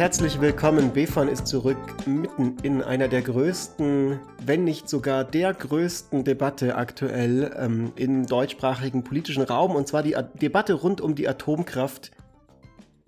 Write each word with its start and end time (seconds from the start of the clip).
herzlich 0.00 0.40
willkommen. 0.40 0.94
BFAN 0.94 1.28
ist 1.28 1.46
zurück 1.46 1.76
mitten 2.06 2.56
in 2.62 2.80
einer 2.80 3.06
der 3.06 3.20
größten, 3.20 4.18
wenn 4.46 4.64
nicht 4.64 4.88
sogar 4.88 5.24
der 5.24 5.52
größten 5.52 6.24
Debatte 6.24 6.76
aktuell 6.76 7.54
ähm, 7.58 7.92
im 7.96 8.24
deutschsprachigen 8.24 9.04
politischen 9.04 9.42
Raum, 9.42 9.76
und 9.76 9.86
zwar 9.86 10.02
die 10.02 10.16
A 10.16 10.22
Debatte 10.22 10.72
rund 10.72 11.02
um 11.02 11.16
die 11.16 11.28
Atomkraft. 11.28 12.12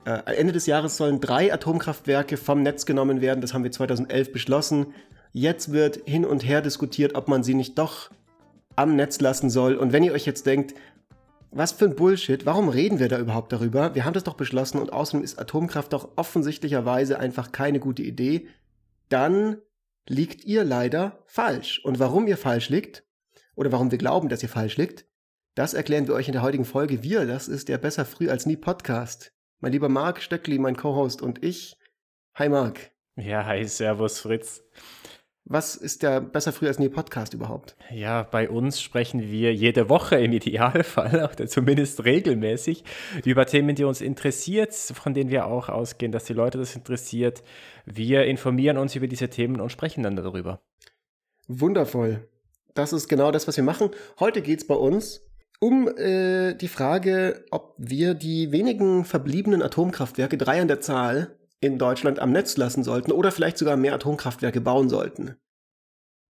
Äh, 0.04 0.34
Ende 0.36 0.52
des 0.52 0.66
Jahres 0.66 0.98
sollen 0.98 1.22
drei 1.22 1.50
Atomkraftwerke 1.50 2.36
vom 2.36 2.62
Netz 2.62 2.84
genommen 2.84 3.22
werden. 3.22 3.40
Das 3.40 3.54
haben 3.54 3.64
wir 3.64 3.72
2011 3.72 4.30
beschlossen. 4.30 4.88
Jetzt 5.32 5.72
wird 5.72 6.00
hin 6.04 6.26
und 6.26 6.46
her 6.46 6.60
diskutiert, 6.60 7.14
ob 7.14 7.26
man 7.26 7.42
sie 7.42 7.54
nicht 7.54 7.78
doch 7.78 8.10
am 8.76 8.96
Netz 8.96 9.18
lassen 9.18 9.48
soll. 9.48 9.76
Und 9.76 9.94
wenn 9.94 10.02
ihr 10.02 10.12
euch 10.12 10.26
jetzt 10.26 10.44
denkt, 10.44 10.74
was 11.52 11.72
für 11.72 11.84
ein 11.84 11.94
Bullshit, 11.94 12.46
warum 12.46 12.68
reden 12.68 12.98
wir 12.98 13.08
da 13.08 13.18
überhaupt 13.18 13.52
darüber? 13.52 13.94
Wir 13.94 14.04
haben 14.04 14.14
das 14.14 14.24
doch 14.24 14.34
beschlossen 14.34 14.78
und 14.78 14.92
außerdem 14.92 15.22
ist 15.22 15.38
Atomkraft 15.38 15.92
doch 15.92 16.16
offensichtlicherweise 16.16 17.18
einfach 17.18 17.52
keine 17.52 17.78
gute 17.78 18.02
Idee. 18.02 18.48
Dann 19.10 19.58
liegt 20.08 20.44
ihr 20.44 20.64
leider 20.64 21.22
falsch. 21.26 21.84
Und 21.84 21.98
warum 21.98 22.26
ihr 22.26 22.38
falsch 22.38 22.70
liegt, 22.70 23.04
oder 23.54 23.70
warum 23.70 23.90
wir 23.90 23.98
glauben, 23.98 24.30
dass 24.30 24.42
ihr 24.42 24.48
falsch 24.48 24.78
liegt, 24.78 25.06
das 25.54 25.74
erklären 25.74 26.06
wir 26.06 26.14
euch 26.14 26.28
in 26.28 26.32
der 26.32 26.42
heutigen 26.42 26.64
Folge. 26.64 27.02
Wir, 27.02 27.26
das 27.26 27.48
ist 27.48 27.68
der 27.68 27.76
Besser 27.76 28.06
Früh 28.06 28.30
als 28.30 28.46
Nie 28.46 28.56
Podcast. 28.56 29.32
Mein 29.60 29.72
lieber 29.72 29.90
Marc 29.90 30.22
Stöckli, 30.22 30.58
mein 30.58 30.76
Co-Host 30.76 31.20
und 31.20 31.44
ich. 31.44 31.76
Hi 32.34 32.48
Marc. 32.48 32.90
Ja, 33.16 33.44
hi, 33.44 33.64
Servus 33.64 34.20
Fritz. 34.20 34.64
Was 35.44 35.74
ist 35.74 36.04
der 36.04 36.20
Besser 36.20 36.52
Früh 36.52 36.68
als 36.68 36.78
Nie 36.78 36.88
Podcast 36.88 37.34
überhaupt? 37.34 37.76
Ja, 37.90 38.22
bei 38.22 38.48
uns 38.48 38.80
sprechen 38.80 39.20
wir 39.20 39.52
jede 39.52 39.88
Woche 39.88 40.16
im 40.16 40.32
Idealfall, 40.32 41.28
oder 41.32 41.48
zumindest 41.48 42.04
regelmäßig, 42.04 42.84
über 43.24 43.44
Themen, 43.44 43.74
die 43.74 43.84
uns 43.84 44.00
interessiert, 44.00 44.72
von 44.72 45.14
denen 45.14 45.30
wir 45.30 45.46
auch 45.46 45.68
ausgehen, 45.68 46.12
dass 46.12 46.24
die 46.24 46.32
Leute 46.32 46.58
das 46.58 46.76
interessiert. 46.76 47.42
Wir 47.84 48.24
informieren 48.26 48.78
uns 48.78 48.94
über 48.94 49.08
diese 49.08 49.28
Themen 49.28 49.60
und 49.60 49.72
sprechen 49.72 50.04
dann 50.04 50.14
darüber. 50.14 50.60
Wundervoll. 51.48 52.28
Das 52.74 52.92
ist 52.92 53.08
genau 53.08 53.32
das, 53.32 53.48
was 53.48 53.56
wir 53.56 53.64
machen. 53.64 53.90
Heute 54.20 54.42
geht 54.42 54.60
es 54.60 54.66
bei 54.66 54.76
uns 54.76 55.22
um 55.58 55.88
äh, 55.96 56.54
die 56.54 56.68
Frage, 56.68 57.44
ob 57.50 57.74
wir 57.78 58.14
die 58.14 58.52
wenigen 58.52 59.04
verbliebenen 59.04 59.62
Atomkraftwerke, 59.62 60.38
drei 60.38 60.60
an 60.60 60.68
der 60.68 60.80
Zahl, 60.80 61.36
in 61.62 61.78
Deutschland 61.78 62.18
am 62.18 62.32
Netz 62.32 62.56
lassen 62.56 62.82
sollten 62.82 63.12
oder 63.12 63.30
vielleicht 63.30 63.56
sogar 63.56 63.76
mehr 63.76 63.94
Atomkraftwerke 63.94 64.60
bauen 64.60 64.88
sollten. 64.88 65.36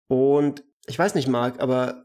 Und 0.08 0.62
ich 0.86 0.98
weiß 0.98 1.14
nicht, 1.14 1.27
Marc, 1.27 1.61
aber 1.61 2.05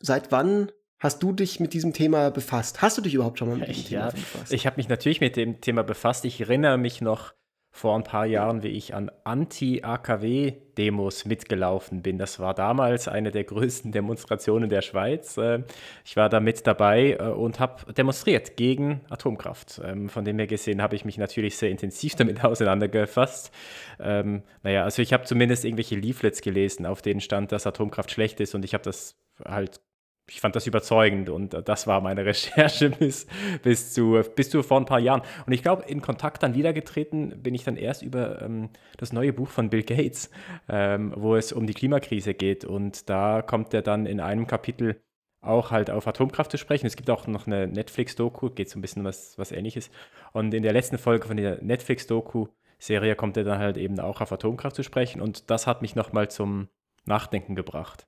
seit 0.00 0.32
wann 0.32 0.72
hast 0.98 1.22
du 1.22 1.32
dich 1.32 1.60
mit 1.60 1.74
diesem 1.74 1.92
Thema 1.92 2.30
befasst? 2.30 2.80
Hast 2.80 2.96
du 2.96 3.02
dich 3.02 3.12
überhaupt 3.12 3.38
schon 3.38 3.48
mal 3.48 3.58
mit 3.58 3.68
diesem 3.68 3.92
ja, 3.92 4.08
Thema 4.08 4.12
befasst? 4.12 4.52
Ich 4.52 4.66
habe 4.66 4.76
mich 4.78 4.88
natürlich 4.88 5.20
mit 5.20 5.36
dem 5.36 5.60
Thema 5.60 5.84
befasst. 5.84 6.24
Ich 6.24 6.40
erinnere 6.40 6.78
mich 6.78 7.02
noch 7.02 7.34
vor 7.74 7.96
ein 7.96 8.04
paar 8.04 8.26
Jahren, 8.26 8.62
wie 8.62 8.68
ich 8.68 8.94
an 8.94 9.10
Anti-AKW-Demos 9.24 11.24
mitgelaufen 11.24 12.02
bin. 12.02 12.18
Das 12.18 12.38
war 12.38 12.52
damals 12.52 13.08
eine 13.08 13.30
der 13.30 13.44
größten 13.44 13.92
Demonstrationen 13.92 14.68
der 14.68 14.82
Schweiz. 14.82 15.38
Äh, 15.38 15.62
ich 16.04 16.14
war 16.16 16.28
da 16.28 16.38
mit 16.38 16.66
dabei 16.66 17.16
äh, 17.18 17.28
und 17.28 17.60
habe 17.60 17.90
demonstriert 17.94 18.58
gegen 18.58 19.00
Atomkraft. 19.08 19.80
Ähm, 19.82 20.10
von 20.10 20.26
dem 20.26 20.38
her 20.38 20.46
gesehen 20.46 20.82
habe 20.82 20.96
ich 20.96 21.06
mich 21.06 21.16
natürlich 21.16 21.56
sehr 21.56 21.70
intensiv 21.70 22.14
damit 22.16 22.44
auseinandergefasst. 22.44 23.50
Ähm, 23.98 24.42
naja, 24.62 24.84
also 24.84 25.00
ich 25.00 25.14
habe 25.14 25.24
zumindest 25.24 25.64
irgendwelche 25.64 25.96
Leaflets 25.96 26.42
gelesen, 26.42 26.84
auf 26.84 27.00
denen 27.00 27.22
stand, 27.22 27.52
dass 27.52 27.66
Atomkraft 27.66 28.10
schlecht 28.10 28.38
ist 28.40 28.54
und 28.54 28.66
ich 28.66 28.74
habe 28.74 28.84
das 28.84 29.16
halt 29.46 29.80
ich 30.28 30.40
fand 30.40 30.56
das 30.56 30.66
überzeugend 30.66 31.28
und 31.28 31.56
das 31.68 31.86
war 31.86 32.00
meine 32.00 32.24
Recherche 32.26 32.90
bis, 32.90 33.26
bis, 33.62 33.92
zu, 33.92 34.20
bis 34.34 34.50
zu 34.50 34.62
vor 34.62 34.78
ein 34.78 34.86
paar 34.86 35.00
Jahren. 35.00 35.22
Und 35.46 35.52
ich 35.52 35.62
glaube, 35.62 35.84
in 35.86 36.00
Kontakt 36.00 36.42
dann 36.42 36.54
wiedergetreten 36.54 37.42
bin 37.42 37.54
ich 37.54 37.64
dann 37.64 37.76
erst 37.76 38.02
über 38.02 38.40
ähm, 38.42 38.70
das 38.96 39.12
neue 39.12 39.32
Buch 39.32 39.48
von 39.48 39.70
Bill 39.70 39.82
Gates, 39.82 40.30
ähm, 40.68 41.12
wo 41.16 41.36
es 41.36 41.52
um 41.52 41.66
die 41.66 41.74
Klimakrise 41.74 42.34
geht. 42.34 42.64
Und 42.64 43.10
da 43.10 43.42
kommt 43.42 43.74
er 43.74 43.82
dann 43.82 44.06
in 44.06 44.20
einem 44.20 44.46
Kapitel 44.46 45.00
auch 45.40 45.72
halt 45.72 45.90
auf 45.90 46.06
Atomkraft 46.06 46.52
zu 46.52 46.58
sprechen. 46.58 46.86
Es 46.86 46.96
gibt 46.96 47.10
auch 47.10 47.26
noch 47.26 47.46
eine 47.46 47.66
Netflix-Doku, 47.66 48.50
geht 48.50 48.70
so 48.70 48.78
ein 48.78 48.82
bisschen 48.82 49.04
was, 49.04 49.36
was 49.38 49.50
ähnliches. 49.50 49.90
Und 50.32 50.54
in 50.54 50.62
der 50.62 50.72
letzten 50.72 50.98
Folge 50.98 51.26
von 51.26 51.36
der 51.36 51.60
Netflix-Doku-Serie 51.62 53.16
kommt 53.16 53.36
er 53.36 53.44
dann 53.44 53.58
halt 53.58 53.76
eben 53.76 53.98
auch 53.98 54.20
auf 54.20 54.30
Atomkraft 54.30 54.76
zu 54.76 54.84
sprechen. 54.84 55.20
Und 55.20 55.50
das 55.50 55.66
hat 55.66 55.82
mich 55.82 55.96
nochmal 55.96 56.30
zum 56.30 56.68
Nachdenken 57.04 57.56
gebracht. 57.56 58.06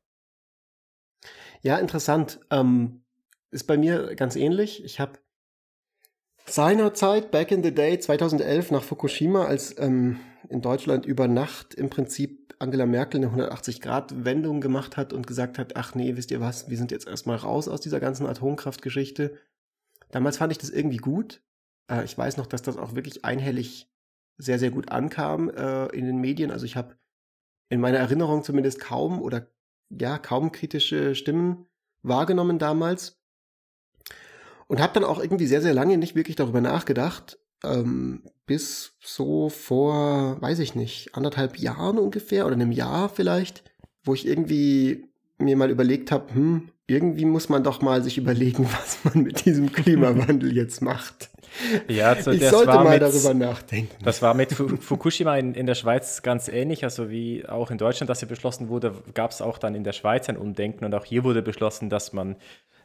Ja, 1.65 1.79
interessant. 1.79 2.41
Ähm, 2.51 3.01
ist 3.51 3.67
bei 3.67 3.79
mir 3.79 4.15
ganz 4.17 4.37
ähnlich. 4.37 4.85
Ich 4.85 5.01
habe 5.01 5.19
seinerzeit, 6.45 7.31
back 7.31 7.51
in 7.53 7.65
the 7.65 7.75
day, 7.75 7.99
2011 7.99 8.71
nach 8.71 8.83
Fukushima, 8.83 9.47
als 9.47 9.75
ähm, 9.79 10.21
in 10.51 10.61
Deutschland 10.61 11.07
über 11.07 11.27
Nacht 11.27 11.73
im 11.73 11.89
Prinzip 11.89 12.55
Angela 12.59 12.85
Merkel 12.85 13.25
eine 13.25 13.35
180-Grad-Wendung 13.35 14.61
gemacht 14.61 14.99
hat 14.99 15.15
und 15.15 15.27
gesagt 15.27 15.59
hat, 15.59 15.75
ach 15.75 15.95
nee, 15.95 16.17
wisst 16.17 16.31
ihr 16.31 16.41
was, 16.41 16.69
wir 16.69 16.77
sind 16.77 16.91
jetzt 16.91 17.09
erstmal 17.09 17.37
raus 17.37 17.67
aus 17.67 17.81
dieser 17.81 17.99
ganzen 17.99 18.27
Atomkraftgeschichte. 18.27 19.39
Damals 20.11 20.37
fand 20.37 20.53
ich 20.53 20.59
das 20.59 20.69
irgendwie 20.69 20.99
gut. 20.99 21.43
Äh, 21.91 22.05
ich 22.05 22.17
weiß 22.17 22.37
noch, 22.37 22.47
dass 22.47 22.61
das 22.61 22.77
auch 22.77 22.95
wirklich 22.95 23.25
einhellig 23.25 23.91
sehr, 24.37 24.59
sehr 24.59 24.71
gut 24.71 24.91
ankam 24.91 25.49
äh, 25.49 25.87
in 25.97 26.05
den 26.05 26.19
Medien. 26.19 26.51
Also 26.51 26.67
ich 26.67 26.77
habe 26.77 26.99
in 27.71 27.81
meiner 27.81 27.99
Erinnerung 27.99 28.45
zumindest 28.45 28.81
kaum 28.81 29.23
oder 29.23 29.47
ja, 29.91 30.19
kaum 30.19 30.53
kritische 30.53 31.15
Stimmen 31.15 31.67
wahrgenommen 32.03 32.59
damals. 32.59 33.21
Und 34.67 34.81
habe 34.81 34.95
dann 34.95 35.05
auch 35.05 35.21
irgendwie 35.21 35.47
sehr, 35.47 35.61
sehr 35.61 35.75
lange 35.75 35.99
nicht 35.99 36.15
wirklich 36.15 36.37
darüber 36.37 36.61
nachgedacht, 36.61 37.39
ähm, 37.63 38.23
bis 38.47 38.97
so 39.01 39.49
vor, 39.49 40.41
weiß 40.41 40.59
ich 40.59 40.75
nicht, 40.75 41.15
anderthalb 41.15 41.59
Jahren 41.59 41.99
ungefähr 41.99 42.47
oder 42.47 42.55
einem 42.55 42.73
Jahr 42.73 43.09
vielleicht, 43.09 43.65
wo 44.03 44.15
ich 44.15 44.27
irgendwie 44.27 45.09
mir 45.39 45.57
mal 45.57 45.71
überlegt 45.71 46.13
habe, 46.13 46.35
hm, 46.35 46.71
irgendwie 46.87 47.25
muss 47.25 47.49
man 47.49 47.65
doch 47.65 47.83
mal 47.83 48.03
sich 48.03 48.19
überlegen, 48.19 48.65
was 48.73 48.99
man 49.05 49.25
mit 49.25 49.45
diesem 49.45 49.73
Klimawandel 49.73 50.55
jetzt 50.55 50.83
macht. 50.83 51.31
Ja, 51.89 52.13
also 52.13 52.31
ich 52.31 52.47
sollte 52.49 52.73
mal 52.73 52.91
mit, 52.91 53.03
darüber 53.03 53.35
nachdenken. 53.35 53.95
Das 54.05 54.23
war 54.23 54.35
mit 54.35 54.53
Fukushima 54.53 55.37
in, 55.37 55.55
in, 55.55 55.67
der 55.67 55.75
Schweiz 55.75 56.23
ganz 56.23 56.49
ähnlich, 56.49 56.85
also 56.85 57.11
wie 57.11 57.47
auch 57.47 57.71
in 57.71 57.79
Deutschland, 57.79 58.11
dass 58.11 58.21
sie 58.21 58.27
beschlossen 58.27 58.69
wurde, 58.69 58.95
gab 59.15 59.31
es 59.31 59.41
auch 59.41 59.59
dann 59.59 59.75
in 59.75 59.85
der 59.85 59.93
Schweiz 59.93 60.29
ein 60.29 60.37
Umdenken 60.37 60.85
und 60.85 60.95
auch 60.95 61.05
hier 61.05 61.25
wurde 61.25 61.43
beschlossen, 61.43 61.91
dass 61.91 62.13
man 62.13 62.37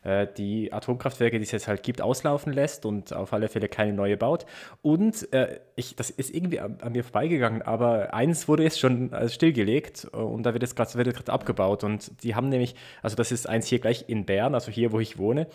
äh, 0.04 0.28
die 0.38 0.72
Atomkraftwerke, 0.72 1.38
die 1.38 1.44
es 1.44 1.52
jetzt 1.52 1.68
halt 1.68 1.84
gibt, 1.84 2.02
auslaufen 2.02 2.54
lässt 2.54 2.86
und 2.86 3.14
auf 3.14 3.34
alle 3.34 3.50
Fälle 3.50 3.68
keine 3.68 3.94
neue 3.94 4.18
baut. 4.18 4.46
Und 4.82 5.32
äh, 5.34 5.60
ich, 5.76 5.96
das 5.96 6.10
ist 6.10 6.34
irgendwie 6.34 6.60
an, 6.60 6.78
an, 6.82 6.94
mir 6.94 7.04
vorbeigegangen, 7.04 7.62
aber 7.62 8.14
eins 8.14 8.48
wurde 8.48 8.64
jetzt 8.64 8.80
schon 8.80 9.12
äh, 9.12 9.28
stillgelegt 9.30 10.06
und 10.06 10.44
da 10.44 10.54
wird 10.54 10.64
jetzt 10.64 10.76
gerade 10.76 11.32
abgebaut. 11.32 11.84
Und 11.84 12.24
die 12.24 12.36
haben 12.36 12.50
nämlich, 12.50 12.76
also 13.02 13.16
das 13.16 13.32
ist 13.32 13.48
eins 13.48 13.68
hier 13.68 13.80
gleich 13.80 14.06
in 14.08 14.26
Bern, 14.26 14.54
also 14.54 14.72
hier, 14.72 14.92
wo 14.92 15.00
ich 15.00 15.18
wohne. 15.18 15.48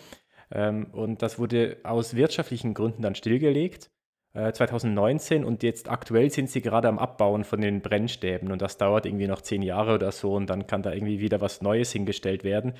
Ähm, 0.51 0.87
und 0.91 1.21
das 1.21 1.39
wurde 1.39 1.77
aus 1.83 2.15
wirtschaftlichen 2.15 2.73
Gründen 2.73 3.01
dann 3.01 3.15
stillgelegt. 3.15 3.89
2019 4.35 5.41
äh, 5.41 5.45
und 5.45 5.63
jetzt 5.63 5.89
aktuell 5.89 6.29
sind 6.29 6.49
sie 6.49 6.61
gerade 6.61 6.89
am 6.89 6.99
Abbauen 6.99 7.45
von 7.45 7.61
den 7.61 7.81
Brennstäben 7.81 8.51
und 8.51 8.61
das 8.61 8.77
dauert 8.77 9.05
irgendwie 9.05 9.27
noch 9.27 9.41
zehn 9.41 9.61
Jahre 9.61 9.95
oder 9.95 10.11
so 10.11 10.33
und 10.33 10.49
dann 10.49 10.67
kann 10.67 10.81
da 10.81 10.91
irgendwie 10.91 11.19
wieder 11.19 11.39
was 11.39 11.61
Neues 11.61 11.91
hingestellt 11.93 12.43
werden. 12.43 12.73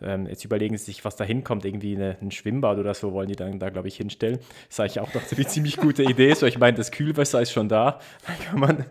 Ähm, 0.00 0.26
jetzt 0.26 0.44
überlegen 0.44 0.76
sie 0.76 0.86
sich, 0.86 1.04
was 1.04 1.16
da 1.16 1.24
hinkommt, 1.24 1.64
irgendwie 1.64 1.94
eine, 1.94 2.16
ein 2.22 2.30
Schwimmbad 2.30 2.78
oder 2.78 2.94
so 2.94 3.12
wollen 3.12 3.28
die 3.28 3.36
dann 3.36 3.58
da, 3.58 3.68
glaube 3.68 3.88
ich, 3.88 3.96
hinstellen. 3.96 4.38
Das 4.38 4.48
ist 4.70 4.80
eigentlich 4.80 5.00
auch 5.00 5.14
noch 5.14 5.22
eine 5.30 5.46
ziemlich 5.46 5.76
gute 5.76 6.02
Idee. 6.02 6.32
So, 6.34 6.46
ich 6.46 6.58
meine, 6.58 6.76
das 6.76 6.90
Kühlwasser 6.90 7.42
ist 7.42 7.52
schon 7.52 7.68
da. 7.68 8.00
Dann 8.26 8.38
kann 8.38 8.60
man, 8.60 8.86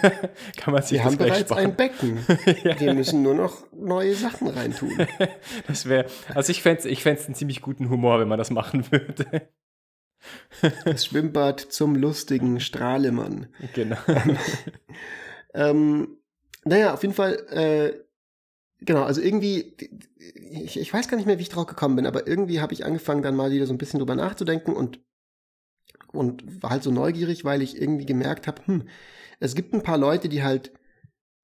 kann 0.56 0.74
man 0.74 0.82
sich 0.82 0.98
Wir 0.98 1.04
haben 1.04 1.16
bereits 1.16 1.50
sparen. 1.50 1.66
ein 1.66 1.76
Becken. 1.76 2.18
ja. 2.64 2.78
Wir 2.80 2.94
müssen 2.94 3.22
nur 3.22 3.34
noch 3.34 3.58
neue 3.72 4.14
Sachen 4.14 4.48
reintun. 4.48 4.90
das 5.66 5.88
wäre, 5.88 6.06
also 6.34 6.50
ich 6.50 6.62
fände 6.62 6.80
es 6.80 6.84
ich 6.86 7.06
einen 7.06 7.34
ziemlich 7.34 7.62
guten 7.62 7.88
Humor, 7.90 8.20
wenn 8.20 8.28
man 8.28 8.38
das 8.38 8.50
machen 8.50 8.90
würde. 8.90 9.48
Das 10.84 11.06
Schwimmbad 11.06 11.60
zum 11.60 11.94
lustigen 11.94 12.60
Strahlemann. 12.60 13.48
Genau. 13.74 13.96
ähm, 15.54 16.18
naja, 16.64 16.92
auf 16.92 17.02
jeden 17.02 17.14
Fall, 17.14 17.34
äh, 17.50 17.98
genau, 18.80 19.02
also 19.04 19.20
irgendwie, 19.20 19.76
ich, 20.18 20.78
ich 20.78 20.92
weiß 20.92 21.08
gar 21.08 21.16
nicht 21.16 21.26
mehr, 21.26 21.38
wie 21.38 21.42
ich 21.42 21.48
drauf 21.48 21.66
gekommen 21.66 21.96
bin, 21.96 22.06
aber 22.06 22.26
irgendwie 22.26 22.60
habe 22.60 22.72
ich 22.72 22.84
angefangen, 22.84 23.22
dann 23.22 23.36
mal 23.36 23.50
wieder 23.50 23.66
so 23.66 23.72
ein 23.72 23.78
bisschen 23.78 23.98
drüber 23.98 24.14
nachzudenken 24.14 24.74
und, 24.74 25.00
und 26.12 26.62
war 26.62 26.70
halt 26.70 26.82
so 26.82 26.90
neugierig, 26.90 27.44
weil 27.44 27.62
ich 27.62 27.80
irgendwie 27.80 28.06
gemerkt 28.06 28.46
habe, 28.46 28.62
hm, 28.66 28.88
es 29.38 29.54
gibt 29.54 29.72
ein 29.72 29.82
paar 29.82 29.98
Leute, 29.98 30.28
die 30.28 30.42
halt 30.42 30.72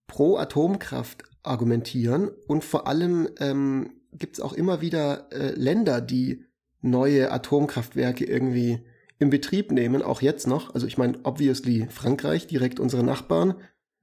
pro 0.07 0.37
Atomkraft 0.37 1.25
argumentieren 1.43 2.31
und 2.47 2.65
vor 2.65 2.87
allem 2.87 3.29
ähm, 3.39 4.01
gibt 4.13 4.37
es 4.37 4.41
auch 4.41 4.53
immer 4.53 4.81
wieder 4.81 5.33
äh, 5.33 5.53
Länder, 5.53 6.01
die 6.01 6.45
neue 6.87 7.31
Atomkraftwerke 7.31 8.25
irgendwie 8.25 8.81
in 9.19 9.31
Betrieb 9.31 9.73
nehmen, 9.73 10.03
auch 10.03 10.23
jetzt 10.23 10.47
noch. 10.47 10.75
Also 10.75 10.87
ich 10.87 10.99
meine, 10.99 11.19
obviously 11.23 11.87
Frankreich, 11.91 12.47
direkt 12.47 12.81
unsere 12.81 13.03
Nachbarn 13.03 13.55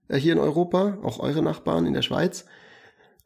äh, 0.08 0.18
hier 0.18 0.34
in 0.34 0.40
Europa, 0.40 0.98
auch 1.04 1.20
eure 1.20 1.42
Nachbarn 1.42 1.86
in 1.86 1.94
der 1.94 2.02
Schweiz, 2.02 2.46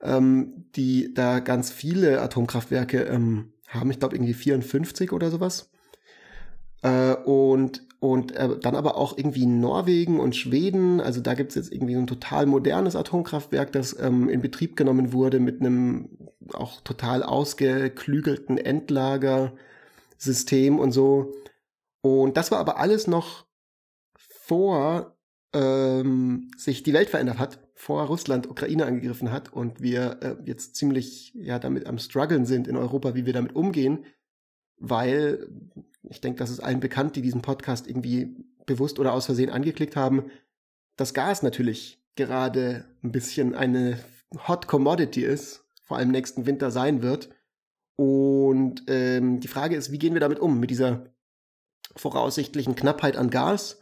ähm, 0.01 0.65
die 0.75 1.13
da 1.13 1.39
ganz 1.39 1.71
viele 1.71 2.21
Atomkraftwerke 2.21 3.03
ähm, 3.03 3.53
haben. 3.67 3.91
Ich 3.91 3.99
glaube 3.99 4.15
irgendwie 4.15 4.33
54 4.33 5.11
oder 5.11 5.29
sowas. 5.31 5.71
Äh, 6.81 7.13
und 7.13 7.86
und 7.99 8.35
äh, 8.35 8.57
dann 8.59 8.75
aber 8.75 8.97
auch 8.97 9.17
irgendwie 9.17 9.45
Norwegen 9.45 10.19
und 10.19 10.35
Schweden. 10.35 11.01
Also 11.01 11.21
da 11.21 11.33
gibt 11.33 11.49
es 11.49 11.55
jetzt 11.55 11.73
irgendwie 11.73 11.95
ein 11.95 12.07
total 12.07 12.45
modernes 12.45 12.95
Atomkraftwerk, 12.95 13.71
das 13.71 13.99
ähm, 13.99 14.29
in 14.29 14.41
Betrieb 14.41 14.75
genommen 14.75 15.13
wurde 15.13 15.39
mit 15.39 15.61
einem 15.61 16.09
auch 16.53 16.81
total 16.81 17.23
ausgeklügelten 17.23 18.57
Endlagersystem 18.57 20.79
und 20.79 20.91
so. 20.91 21.33
Und 22.01 22.37
das 22.37 22.51
war 22.51 22.59
aber 22.59 22.77
alles 22.77 23.07
noch 23.07 23.45
vor 24.15 25.17
ähm, 25.53 26.51
sich 26.55 26.83
die 26.83 26.93
Welt 26.93 27.09
verändert 27.09 27.39
hat, 27.39 27.59
vor 27.73 28.03
Russland 28.03 28.49
Ukraine 28.49 28.85
angegriffen 28.85 29.31
hat 29.31 29.51
und 29.51 29.81
wir 29.81 30.19
äh, 30.21 30.35
jetzt 30.45 30.75
ziemlich 30.75 31.33
ja 31.35 31.59
damit 31.59 31.87
am 31.87 31.99
struggeln 31.99 32.45
sind 32.45 32.67
in 32.67 32.75
Europa, 32.75 33.15
wie 33.15 33.25
wir 33.25 33.33
damit 33.33 33.55
umgehen, 33.55 34.05
weil 34.79 35.47
ich 36.09 36.21
denke, 36.21 36.39
das 36.39 36.49
ist 36.49 36.59
allen 36.59 36.79
bekannt, 36.79 37.15
die 37.15 37.21
diesen 37.21 37.41
Podcast 37.41 37.87
irgendwie 37.87 38.35
bewusst 38.65 38.99
oder 38.99 39.13
aus 39.13 39.25
Versehen 39.25 39.49
angeklickt 39.49 39.95
haben, 39.95 40.31
dass 40.95 41.13
Gas 41.13 41.43
natürlich 41.43 42.03
gerade 42.15 42.85
ein 43.03 43.11
bisschen 43.11 43.55
eine 43.55 43.99
Hot 44.47 44.67
Commodity 44.67 45.23
ist, 45.23 45.63
vor 45.83 45.97
allem 45.97 46.11
nächsten 46.11 46.45
Winter 46.45 46.71
sein 46.71 47.01
wird. 47.01 47.29
Und 47.95 48.83
ähm, 48.87 49.39
die 49.39 49.47
Frage 49.47 49.75
ist, 49.75 49.91
wie 49.91 49.99
gehen 49.99 50.13
wir 50.13 50.21
damit 50.21 50.39
um, 50.39 50.59
mit 50.59 50.69
dieser 50.69 51.05
voraussichtlichen 51.95 52.75
Knappheit 52.75 53.17
an 53.17 53.29
Gas? 53.29 53.79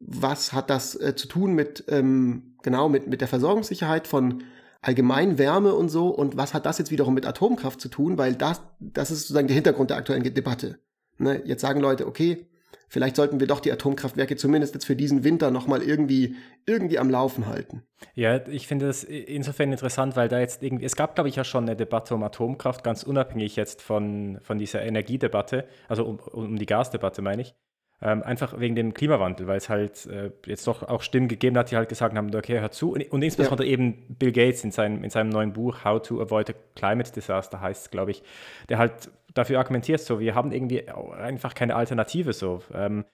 Was 0.00 0.52
hat 0.52 0.70
das 0.70 0.94
äh, 0.94 1.14
zu 1.16 1.26
tun 1.26 1.54
mit, 1.54 1.84
ähm, 1.88 2.56
genau, 2.62 2.88
mit, 2.88 3.08
mit 3.08 3.20
der 3.20 3.28
Versorgungssicherheit 3.28 4.06
von 4.06 4.44
allgemein 4.80 5.38
Wärme 5.38 5.74
und 5.74 5.88
so? 5.88 6.08
Und 6.08 6.36
was 6.36 6.54
hat 6.54 6.66
das 6.66 6.78
jetzt 6.78 6.90
wiederum 6.90 7.14
mit 7.14 7.26
Atomkraft 7.26 7.80
zu 7.80 7.88
tun? 7.88 8.18
Weil 8.18 8.34
das, 8.34 8.62
das 8.80 9.10
ist 9.10 9.20
sozusagen 9.20 9.48
der 9.48 9.54
Hintergrund 9.54 9.90
der 9.90 9.96
aktuellen 9.96 10.22
Debatte. 10.22 10.78
Ne? 11.18 11.42
Jetzt 11.44 11.62
sagen 11.62 11.80
Leute, 11.80 12.06
okay, 12.06 12.46
vielleicht 12.88 13.16
sollten 13.16 13.40
wir 13.40 13.46
doch 13.46 13.60
die 13.60 13.72
Atomkraftwerke 13.72 14.36
zumindest 14.36 14.74
jetzt 14.74 14.86
für 14.86 14.96
diesen 14.96 15.24
Winter 15.24 15.50
nochmal 15.50 15.82
irgendwie, 15.82 16.36
irgendwie 16.66 16.98
am 16.98 17.10
Laufen 17.10 17.46
halten. 17.46 17.82
Ja, 18.14 18.46
ich 18.46 18.66
finde 18.66 18.86
das 18.86 19.04
insofern 19.04 19.72
interessant, 19.72 20.16
weil 20.16 20.28
da 20.28 20.38
jetzt 20.40 20.62
irgendwie, 20.62 20.84
es 20.84 20.96
gab, 20.96 21.14
glaube 21.14 21.28
ich, 21.28 21.36
ja 21.36 21.44
schon 21.44 21.64
eine 21.64 21.76
Debatte 21.76 22.14
um 22.14 22.22
Atomkraft, 22.22 22.84
ganz 22.84 23.02
unabhängig 23.02 23.56
jetzt 23.56 23.82
von, 23.82 24.38
von 24.42 24.58
dieser 24.58 24.82
Energiedebatte, 24.82 25.66
also 25.88 26.04
um, 26.04 26.18
um 26.18 26.56
die 26.56 26.66
Gasdebatte, 26.66 27.20
meine 27.22 27.42
ich. 27.42 27.54
Ähm, 28.00 28.22
einfach 28.22 28.60
wegen 28.60 28.76
dem 28.76 28.94
Klimawandel, 28.94 29.48
weil 29.48 29.56
es 29.56 29.68
halt 29.68 30.06
äh, 30.06 30.30
jetzt 30.46 30.66
doch 30.68 30.84
auch 30.84 31.02
Stimmen 31.02 31.26
gegeben 31.26 31.58
hat, 31.58 31.72
die 31.72 31.76
halt 31.76 31.88
gesagt 31.88 32.16
haben, 32.16 32.32
okay, 32.32 32.60
hör 32.60 32.70
zu. 32.70 32.92
Und, 32.92 33.10
und 33.10 33.22
insbesondere 33.22 33.66
ja. 33.66 33.72
eben 33.72 34.06
Bill 34.18 34.30
Gates 34.30 34.62
in 34.62 34.70
seinem, 34.70 35.02
in 35.02 35.10
seinem 35.10 35.30
neuen 35.30 35.52
Buch 35.52 35.84
How 35.84 36.00
to 36.00 36.20
Avoid 36.20 36.50
a 36.50 36.52
Climate 36.76 37.10
Disaster 37.10 37.60
heißt 37.60 37.86
es, 37.86 37.90
glaube 37.90 38.12
ich, 38.12 38.22
der 38.68 38.78
halt 38.78 39.10
dafür 39.34 39.58
argumentierst, 39.58 40.06
so, 40.06 40.20
wir 40.20 40.36
haben 40.36 40.52
irgendwie 40.52 40.88
einfach 40.88 41.54
keine 41.54 41.74
Alternative 41.74 42.32
so. 42.32 42.62
Ähm, 42.72 43.04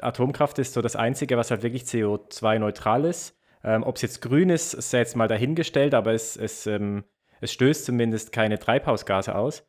Atomkraft 0.00 0.58
ist 0.58 0.72
so 0.72 0.82
das 0.82 0.96
Einzige, 0.96 1.36
was 1.36 1.50
halt 1.50 1.62
wirklich 1.62 1.84
CO2-neutral 1.84 3.04
ist. 3.04 3.38
Ähm, 3.62 3.82
Ob 3.82 3.96
es 3.96 4.02
jetzt 4.02 4.20
grün 4.20 4.50
ist, 4.50 4.70
sei 4.70 4.98
jetzt 4.98 5.16
mal 5.16 5.28
dahingestellt, 5.28 5.94
aber 5.94 6.12
es, 6.12 6.36
es, 6.36 6.66
ähm, 6.66 7.04
es 7.40 7.52
stößt 7.52 7.84
zumindest 7.84 8.32
keine 8.32 8.58
Treibhausgase 8.58 9.34
aus. 9.34 9.66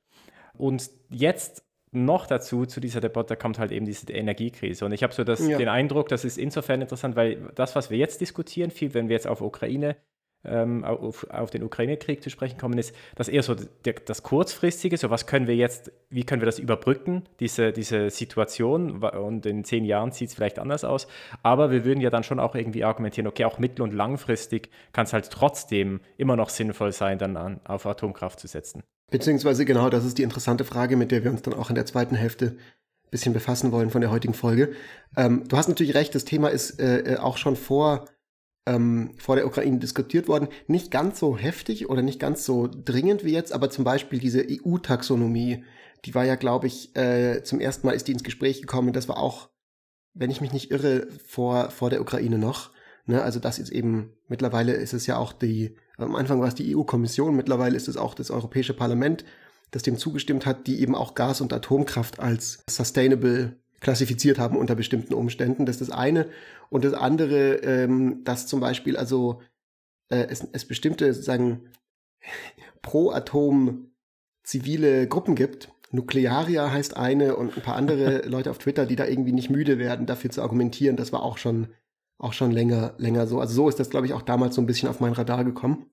Und 0.57 0.89
jetzt 1.09 1.64
noch 1.95 2.27
dazu, 2.27 2.65
zu 2.65 2.79
dieser 2.79 3.01
Debatte 3.01 3.35
kommt 3.35 3.59
halt 3.59 3.71
eben 3.71 3.85
diese 3.85 4.11
Energiekrise. 4.11 4.85
Und 4.85 4.91
ich 4.91 5.03
habe 5.03 5.13
so 5.13 5.23
das, 5.23 5.47
ja. 5.47 5.57
den 5.57 5.69
Eindruck, 5.69 6.09
das 6.09 6.25
ist 6.25 6.37
insofern 6.37 6.81
interessant, 6.81 7.15
weil 7.15 7.49
das, 7.55 7.75
was 7.75 7.89
wir 7.89 7.97
jetzt 7.97 8.21
diskutieren, 8.21 8.71
viel, 8.71 8.93
wenn 8.93 9.09
wir 9.09 9.15
jetzt 9.15 9.27
auf 9.27 9.41
Ukraine 9.41 9.95
ähm, 10.45 10.83
auf, 10.83 11.29
auf, 11.29 11.49
den 11.49 11.63
Ukraine-Krieg 11.63 12.21
zu 12.21 12.29
sprechen 12.29 12.57
kommen, 12.57 12.77
ist 12.77 12.95
das 13.15 13.27
eher 13.27 13.43
so 13.43 13.55
der, 13.55 13.93
das 14.05 14.23
Kurzfristige, 14.23 14.97
so 14.97 15.09
was 15.09 15.27
können 15.27 15.47
wir 15.47 15.55
jetzt, 15.55 15.91
wie 16.09 16.23
können 16.23 16.41
wir 16.41 16.45
das 16.45 16.59
überbrücken, 16.59 17.23
diese, 17.39 17.71
diese 17.71 18.09
Situation 18.09 19.03
und 19.03 19.45
in 19.45 19.63
zehn 19.63 19.85
Jahren 19.85 20.11
sieht 20.11 20.29
es 20.29 20.35
vielleicht 20.35 20.59
anders 20.59 20.83
aus, 20.83 21.07
aber 21.43 21.71
wir 21.71 21.85
würden 21.85 22.01
ja 22.01 22.09
dann 22.09 22.23
schon 22.23 22.39
auch 22.39 22.55
irgendwie 22.55 22.83
argumentieren, 22.83 23.27
okay, 23.27 23.45
auch 23.45 23.59
mittel- 23.59 23.81
und 23.81 23.93
langfristig 23.93 24.69
kann 24.93 25.05
es 25.05 25.13
halt 25.13 25.29
trotzdem 25.31 26.01
immer 26.17 26.35
noch 26.35 26.49
sinnvoll 26.49 26.91
sein, 26.91 27.17
dann 27.17 27.37
an, 27.37 27.59
auf 27.65 27.85
Atomkraft 27.85 28.39
zu 28.39 28.47
setzen. 28.47 28.83
Beziehungsweise 29.11 29.65
genau, 29.65 29.89
das 29.89 30.05
ist 30.05 30.17
die 30.17 30.23
interessante 30.23 30.63
Frage, 30.63 30.97
mit 30.97 31.11
der 31.11 31.23
wir 31.23 31.31
uns 31.31 31.41
dann 31.41 31.53
auch 31.53 31.69
in 31.69 31.75
der 31.75 31.85
zweiten 31.85 32.15
Hälfte 32.15 32.57
ein 32.57 33.11
bisschen 33.11 33.33
befassen 33.33 33.71
wollen 33.71 33.89
von 33.89 34.01
der 34.01 34.11
heutigen 34.11 34.33
Folge. 34.33 34.73
Ähm, 35.15 35.43
du 35.47 35.57
hast 35.57 35.67
natürlich 35.67 35.93
recht, 35.93 36.15
das 36.15 36.25
Thema 36.25 36.49
ist 36.49 36.79
äh, 36.79 37.13
äh 37.13 37.17
auch 37.17 37.37
schon 37.37 37.55
vor 37.55 38.05
ähm, 38.65 39.11
vor 39.17 39.35
der 39.35 39.45
Ukraine 39.45 39.79
diskutiert 39.79 40.27
worden. 40.27 40.47
Nicht 40.67 40.91
ganz 40.91 41.19
so 41.19 41.37
heftig 41.37 41.89
oder 41.89 42.01
nicht 42.01 42.19
ganz 42.19 42.45
so 42.45 42.67
dringend 42.67 43.23
wie 43.23 43.33
jetzt, 43.33 43.53
aber 43.53 43.69
zum 43.69 43.83
Beispiel 43.83 44.19
diese 44.19 44.43
EU-Taxonomie, 44.43 45.63
die 46.05 46.15
war 46.15 46.25
ja, 46.25 46.35
glaube 46.35 46.67
ich, 46.67 46.95
äh, 46.95 47.43
zum 47.43 47.59
ersten 47.59 47.87
Mal 47.87 47.93
ist 47.93 48.07
die 48.07 48.11
ins 48.11 48.23
Gespräch 48.23 48.61
gekommen. 48.61 48.93
Das 48.93 49.07
war 49.07 49.17
auch, 49.17 49.49
wenn 50.13 50.31
ich 50.31 50.41
mich 50.41 50.53
nicht 50.53 50.71
irre, 50.71 51.07
vor, 51.25 51.69
vor 51.69 51.89
der 51.89 52.01
Ukraine 52.01 52.37
noch. 52.37 52.71
Ne? 53.05 53.21
Also 53.21 53.39
das 53.39 53.59
ist 53.59 53.71
eben, 53.71 54.13
mittlerweile 54.27 54.73
ist 54.73 54.93
es 54.93 55.07
ja 55.07 55.17
auch 55.17 55.33
die, 55.33 55.75
am 55.97 56.15
Anfang 56.15 56.39
war 56.39 56.47
es 56.47 56.55
die 56.55 56.75
EU-Kommission, 56.75 57.35
mittlerweile 57.35 57.75
ist 57.75 57.87
es 57.87 57.97
auch 57.97 58.13
das 58.13 58.31
Europäische 58.31 58.73
Parlament, 58.73 59.25
das 59.71 59.83
dem 59.83 59.97
zugestimmt 59.97 60.45
hat, 60.45 60.67
die 60.67 60.81
eben 60.81 60.95
auch 60.95 61.15
Gas 61.15 61.41
und 61.41 61.53
Atomkraft 61.53 62.19
als 62.19 62.63
sustainable 62.69 63.57
klassifiziert 63.81 64.39
haben 64.39 64.57
unter 64.57 64.75
bestimmten 64.75 65.13
Umständen. 65.13 65.65
Das 65.65 65.79
ist 65.79 65.89
das 65.89 65.97
eine. 65.97 66.27
Und 66.69 66.85
das 66.85 66.93
andere, 66.93 67.55
ähm, 67.57 68.23
dass 68.23 68.47
zum 68.47 68.59
Beispiel 68.59 68.97
also 68.97 69.41
äh, 70.09 70.27
es, 70.29 70.47
es 70.51 70.65
bestimmte 70.65 71.13
sozusagen 71.13 71.69
pro 72.81 73.11
Atom 73.11 73.91
zivile 74.43 75.07
Gruppen 75.07 75.35
gibt. 75.35 75.69
Nuklearia 75.91 76.71
heißt 76.71 76.97
eine 76.97 77.35
und 77.35 77.55
ein 77.55 77.63
paar 77.63 77.75
andere 77.75 78.21
Leute 78.27 78.51
auf 78.51 78.57
Twitter, 78.57 78.85
die 78.85 78.95
da 78.95 79.05
irgendwie 79.05 79.33
nicht 79.33 79.49
müde 79.49 79.77
werden, 79.77 80.05
dafür 80.05 80.29
zu 80.29 80.41
argumentieren. 80.41 80.97
Das 80.97 81.11
war 81.11 81.21
auch 81.21 81.37
schon, 81.37 81.67
auch 82.17 82.33
schon 82.33 82.51
länger, 82.51 82.93
länger 82.97 83.27
so. 83.27 83.39
Also 83.39 83.53
so 83.53 83.69
ist 83.69 83.79
das, 83.79 83.89
glaube 83.89 84.07
ich, 84.07 84.13
auch 84.13 84.21
damals 84.21 84.55
so 84.55 84.61
ein 84.61 84.65
bisschen 84.65 84.89
auf 84.89 84.99
mein 84.99 85.13
Radar 85.13 85.43
gekommen. 85.43 85.87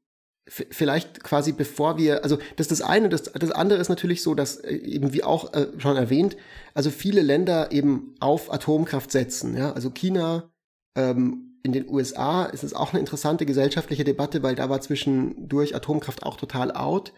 Vielleicht 0.49 1.23
quasi 1.23 1.53
bevor 1.53 1.99
wir, 1.99 2.25
also 2.25 2.37
das 2.57 2.67
ist 2.67 2.81
das 2.81 2.83
eine, 2.83 3.09
das, 3.09 3.25
das 3.25 3.53
andere 3.53 3.79
ist 3.79 3.89
natürlich 3.89 4.23
so, 4.23 4.35
dass 4.35 4.57
äh, 4.57 4.75
eben 4.75 5.13
wie 5.13 5.23
auch 5.23 5.55
äh, 5.55 5.69
schon 5.79 5.97
erwähnt, 5.97 6.37
also 6.75 6.91
viele 6.91 7.23
Länder 7.23 7.71
eben 7.71 8.17
auf 8.19 8.53
Atomkraft 8.53 9.13
setzen, 9.13 9.57
ja, 9.57 9.73
also 9.73 9.91
China, 9.91 10.51
ähm, 10.97 11.53
in 11.63 11.73
den 11.73 11.89
USA 11.89 12.45
ist 12.47 12.65
es 12.65 12.75
auch 12.75 12.93
eine 12.93 12.99
interessante 12.99 13.47
gesellschaftliche 13.47 14.03
Debatte, 14.03 14.43
weil 14.43 14.57
da 14.57 14.69
war 14.69 14.81
zwischendurch 14.81 15.77
Atomkraft 15.77 16.25
auch 16.25 16.37
total 16.37 16.73
out, 16.73 17.13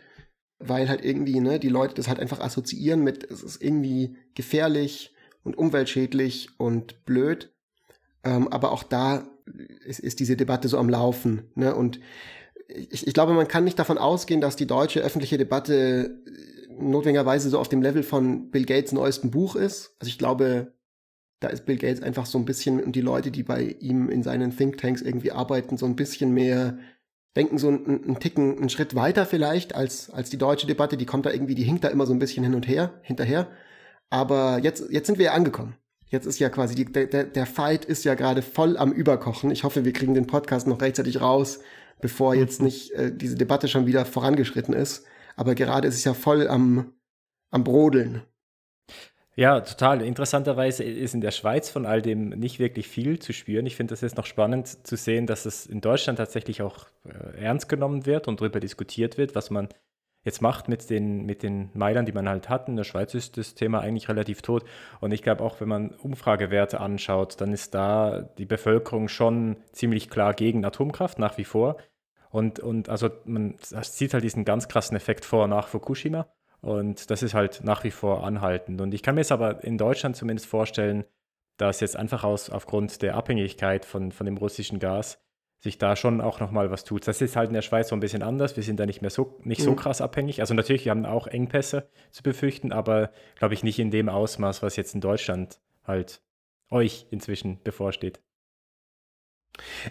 weil 0.58 0.88
halt 0.88 1.02
irgendwie, 1.02 1.40
ne, 1.40 1.58
die 1.58 1.70
Leute 1.70 1.94
das 1.94 2.08
halt 2.08 2.20
einfach 2.20 2.40
assoziieren 2.40 3.02
mit, 3.02 3.24
es 3.24 3.42
ist 3.42 3.62
irgendwie 3.62 4.16
gefährlich 4.34 5.14
und 5.44 5.56
umweltschädlich 5.56 6.50
und 6.58 7.06
blöd, 7.06 7.53
ähm, 8.24 8.48
aber 8.48 8.72
auch 8.72 8.82
da 8.82 9.26
ist, 9.84 10.00
ist 10.00 10.20
diese 10.20 10.36
Debatte 10.36 10.68
so 10.68 10.78
am 10.78 10.88
Laufen, 10.88 11.42
ne, 11.54 11.74
und 11.74 12.00
ich, 12.68 13.06
ich 13.06 13.14
glaube, 13.14 13.34
man 13.34 13.48
kann 13.48 13.64
nicht 13.64 13.78
davon 13.78 13.98
ausgehen, 13.98 14.40
dass 14.40 14.56
die 14.56 14.66
deutsche 14.66 15.00
öffentliche 15.00 15.38
Debatte 15.38 16.22
notwendigerweise 16.78 17.50
so 17.50 17.58
auf 17.58 17.68
dem 17.68 17.82
Level 17.82 18.02
von 18.02 18.50
Bill 18.50 18.64
Gates 18.64 18.92
neuestem 18.92 19.30
Buch 19.30 19.54
ist. 19.54 19.94
Also 20.00 20.08
ich 20.08 20.18
glaube, 20.18 20.72
da 21.40 21.48
ist 21.48 21.66
Bill 21.66 21.76
Gates 21.76 22.02
einfach 22.02 22.26
so 22.26 22.38
ein 22.38 22.44
bisschen 22.44 22.82
und 22.82 22.96
die 22.96 23.00
Leute, 23.00 23.30
die 23.30 23.42
bei 23.42 23.76
ihm 23.80 24.08
in 24.08 24.22
seinen 24.22 24.56
Thinktanks 24.56 25.02
irgendwie 25.02 25.32
arbeiten, 25.32 25.76
so 25.76 25.86
ein 25.86 25.96
bisschen 25.96 26.32
mehr 26.32 26.78
denken 27.36 27.58
so 27.58 27.68
einen, 27.68 28.04
einen 28.04 28.20
Ticken, 28.20 28.58
einen 28.58 28.68
Schritt 28.68 28.94
weiter 28.94 29.26
vielleicht 29.26 29.74
als, 29.74 30.10
als 30.10 30.30
die 30.30 30.38
deutsche 30.38 30.66
Debatte. 30.66 30.96
Die 30.96 31.06
kommt 31.06 31.26
da 31.26 31.30
irgendwie, 31.30 31.54
die 31.54 31.64
hinkt 31.64 31.84
da 31.84 31.88
immer 31.88 32.06
so 32.06 32.12
ein 32.12 32.18
bisschen 32.18 32.44
hin 32.44 32.54
und 32.54 32.68
her, 32.68 32.94
hinterher. 33.02 33.48
Aber 34.10 34.58
jetzt, 34.62 34.90
jetzt 34.90 35.06
sind 35.06 35.18
wir 35.18 35.26
ja 35.26 35.32
angekommen. 35.32 35.76
Jetzt 36.08 36.26
ist 36.26 36.38
ja 36.38 36.48
quasi, 36.48 36.74
die, 36.74 36.84
der, 36.84 37.24
der 37.24 37.46
Fight 37.46 37.84
ist 37.84 38.04
ja 38.04 38.14
gerade 38.14 38.42
voll 38.42 38.76
am 38.76 38.92
Überkochen. 38.92 39.50
Ich 39.50 39.64
hoffe, 39.64 39.84
wir 39.84 39.92
kriegen 39.92 40.14
den 40.14 40.26
Podcast 40.26 40.66
noch 40.66 40.80
rechtzeitig 40.80 41.20
raus, 41.20 41.60
bevor 42.00 42.34
jetzt 42.34 42.60
mhm. 42.60 42.66
nicht 42.66 42.92
äh, 42.92 43.10
diese 43.14 43.36
Debatte 43.36 43.68
schon 43.68 43.86
wieder 43.86 44.04
vorangeschritten 44.04 44.74
ist. 44.74 45.04
Aber 45.36 45.54
gerade 45.54 45.88
ist 45.88 45.96
es 45.96 46.04
ja 46.04 46.14
voll 46.14 46.48
am, 46.48 46.92
am 47.50 47.64
Brodeln. 47.64 48.22
Ja, 49.36 49.60
total. 49.60 50.00
Interessanterweise 50.02 50.84
ist 50.84 51.14
in 51.14 51.20
der 51.20 51.32
Schweiz 51.32 51.68
von 51.68 51.86
all 51.86 52.02
dem 52.02 52.28
nicht 52.28 52.60
wirklich 52.60 52.86
viel 52.86 53.18
zu 53.18 53.32
spüren. 53.32 53.66
Ich 53.66 53.74
finde 53.74 53.92
das 53.92 54.00
jetzt 54.00 54.16
noch 54.16 54.26
spannend 54.26 54.86
zu 54.86 54.96
sehen, 54.96 55.26
dass 55.26 55.44
es 55.44 55.66
in 55.66 55.80
Deutschland 55.80 56.18
tatsächlich 56.18 56.62
auch 56.62 56.86
äh, 57.04 57.42
ernst 57.42 57.68
genommen 57.68 58.06
wird 58.06 58.28
und 58.28 58.40
darüber 58.40 58.60
diskutiert 58.60 59.18
wird, 59.18 59.34
was 59.34 59.50
man 59.50 59.68
jetzt 60.24 60.42
macht 60.42 60.68
mit 60.68 60.88
den, 60.90 61.26
mit 61.26 61.42
den 61.42 61.70
Meilern, 61.74 62.06
die 62.06 62.12
man 62.12 62.28
halt 62.28 62.48
hat. 62.48 62.68
In 62.68 62.76
der 62.76 62.84
Schweiz 62.84 63.14
ist 63.14 63.36
das 63.36 63.54
Thema 63.54 63.80
eigentlich 63.80 64.08
relativ 64.08 64.42
tot. 64.42 64.64
Und 65.00 65.12
ich 65.12 65.22
glaube 65.22 65.44
auch, 65.44 65.60
wenn 65.60 65.68
man 65.68 65.90
Umfragewerte 65.90 66.80
anschaut, 66.80 67.40
dann 67.40 67.52
ist 67.52 67.74
da 67.74 68.28
die 68.38 68.46
Bevölkerung 68.46 69.08
schon 69.08 69.56
ziemlich 69.72 70.10
klar 70.10 70.34
gegen 70.34 70.64
Atomkraft 70.64 71.18
nach 71.18 71.36
wie 71.38 71.44
vor. 71.44 71.76
Und, 72.30 72.58
und 72.58 72.88
also 72.88 73.10
man 73.24 73.56
sieht 73.60 74.14
halt 74.14 74.24
diesen 74.24 74.44
ganz 74.44 74.66
krassen 74.66 74.96
Effekt 74.96 75.24
vor 75.24 75.46
nach 75.46 75.68
Fukushima. 75.68 76.26
Und 76.60 77.10
das 77.10 77.22
ist 77.22 77.34
halt 77.34 77.60
nach 77.62 77.84
wie 77.84 77.90
vor 77.90 78.24
anhaltend. 78.24 78.80
Und 78.80 78.94
ich 78.94 79.02
kann 79.02 79.16
mir 79.16 79.20
es 79.20 79.30
aber 79.30 79.62
in 79.62 79.76
Deutschland 79.76 80.16
zumindest 80.16 80.48
vorstellen, 80.48 81.04
dass 81.58 81.80
jetzt 81.80 81.96
einfach 81.96 82.24
aus, 82.24 82.50
aufgrund 82.50 83.02
der 83.02 83.14
Abhängigkeit 83.14 83.84
von, 83.84 84.10
von 84.10 84.24
dem 84.24 84.38
russischen 84.38 84.78
Gas 84.78 85.23
sich 85.64 85.78
da 85.78 85.96
schon 85.96 86.20
auch 86.20 86.40
nochmal 86.40 86.70
was 86.70 86.84
tut. 86.84 87.08
Das 87.08 87.22
ist 87.22 87.36
halt 87.36 87.48
in 87.48 87.54
der 87.54 87.62
Schweiz 87.62 87.88
so 87.88 87.96
ein 87.96 88.00
bisschen 88.00 88.22
anders. 88.22 88.54
Wir 88.54 88.62
sind 88.62 88.78
da 88.78 88.84
nicht 88.84 89.00
mehr 89.00 89.10
so, 89.10 89.38
nicht 89.44 89.62
so 89.62 89.70
mhm. 89.70 89.76
krass 89.76 90.02
abhängig. 90.02 90.40
Also 90.40 90.52
natürlich, 90.52 90.84
wir 90.84 90.90
haben 90.90 91.06
auch 91.06 91.26
Engpässe 91.26 91.88
zu 92.10 92.22
befürchten, 92.22 92.70
aber 92.70 93.10
glaube 93.36 93.54
ich 93.54 93.62
nicht 93.62 93.78
in 93.78 93.90
dem 93.90 94.10
Ausmaß, 94.10 94.62
was 94.62 94.76
jetzt 94.76 94.94
in 94.94 95.00
Deutschland 95.00 95.58
halt 95.82 96.20
euch 96.70 97.06
inzwischen 97.10 97.62
bevorsteht. 97.64 98.20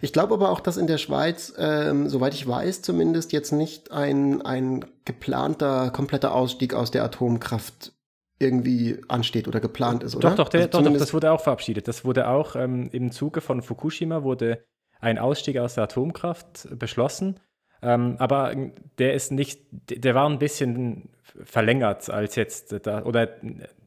Ich 0.02 0.14
glaube 0.14 0.36
aber 0.36 0.52
auch, 0.52 0.60
dass 0.60 0.78
in 0.78 0.86
der 0.86 1.00
Schweiz, 1.00 1.54
ähm, 1.58 2.08
soweit 2.08 2.36
ich 2.36 2.48
weiß, 2.48 2.84
zumindest 2.84 3.32
jetzt 3.32 3.52
nicht 3.52 3.92
ein, 3.92 4.44
ein 4.44 4.86
geplanter, 5.06 5.90
kompletter 5.90 6.36
Ausstieg 6.36 6.76
aus 6.76 6.92
der 6.92 7.04
Atomkraft 7.04 7.94
irgendwie 8.38 9.02
ansteht 9.08 9.48
oder 9.48 9.60
geplant 9.60 10.04
ist, 10.04 10.16
oder? 10.16 10.30
Doch, 10.30 10.36
doch, 10.36 10.50
der, 10.50 10.66
also 10.66 10.82
doch, 10.82 10.92
doch, 10.92 11.00
das 11.00 11.14
wurde 11.16 11.32
auch 11.32 11.42
verabschiedet. 11.42 11.88
Das 11.88 12.06
wurde 12.06 12.28
auch 12.28 12.56
ähm, 12.56 12.90
im 12.92 13.12
Zuge 13.12 13.42
von 13.42 13.64
Fukushima 13.64 14.22
wurde 14.22 14.64
ein 15.04 15.20
Ausstieg 15.20 15.58
aus 15.58 15.76
der 15.76 15.86
Atomkraft 15.86 16.68
beschlossen. 16.78 17.40
Ähm, 17.82 18.16
aber 18.20 18.56
der 18.98 19.14
ist 19.14 19.32
nicht, 19.32 19.62
der 19.72 20.16
war 20.16 20.30
ein 20.30 20.40
bisschen 20.40 21.10
verlängert 21.44 22.10
als 22.10 22.36
jetzt, 22.36 22.86
da, 22.86 23.04
oder 23.04 23.30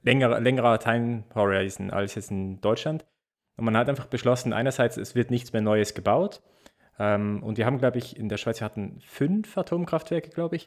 länger, 0.03 0.39
längerer 0.41 0.79
Time 0.79 1.25
Horizon 1.35 1.91
als 1.91 2.15
jetzt 2.15 2.31
in 2.31 2.61
Deutschland. 2.61 3.07
Und 3.57 3.65
man 3.65 3.77
hat 3.77 3.89
einfach 3.89 4.07
beschlossen, 4.07 4.53
einerseits, 4.53 4.99
es 4.99 5.15
wird 5.15 5.31
nichts 5.31 5.53
mehr 5.53 5.63
Neues 5.63 5.95
gebaut. 5.95 6.43
Ähm, 6.99 7.43
und 7.43 7.57
wir 7.57 7.65
haben, 7.65 7.79
glaube 7.79 7.99
ich, 7.99 8.19
in 8.19 8.29
der 8.29 8.37
Schweiz, 8.37 8.61
wir 8.61 8.67
hatten 8.67 9.01
fünf 9.01 9.57
Atomkraftwerke, 9.57 10.31
glaube 10.31 10.57
ich. 10.57 10.67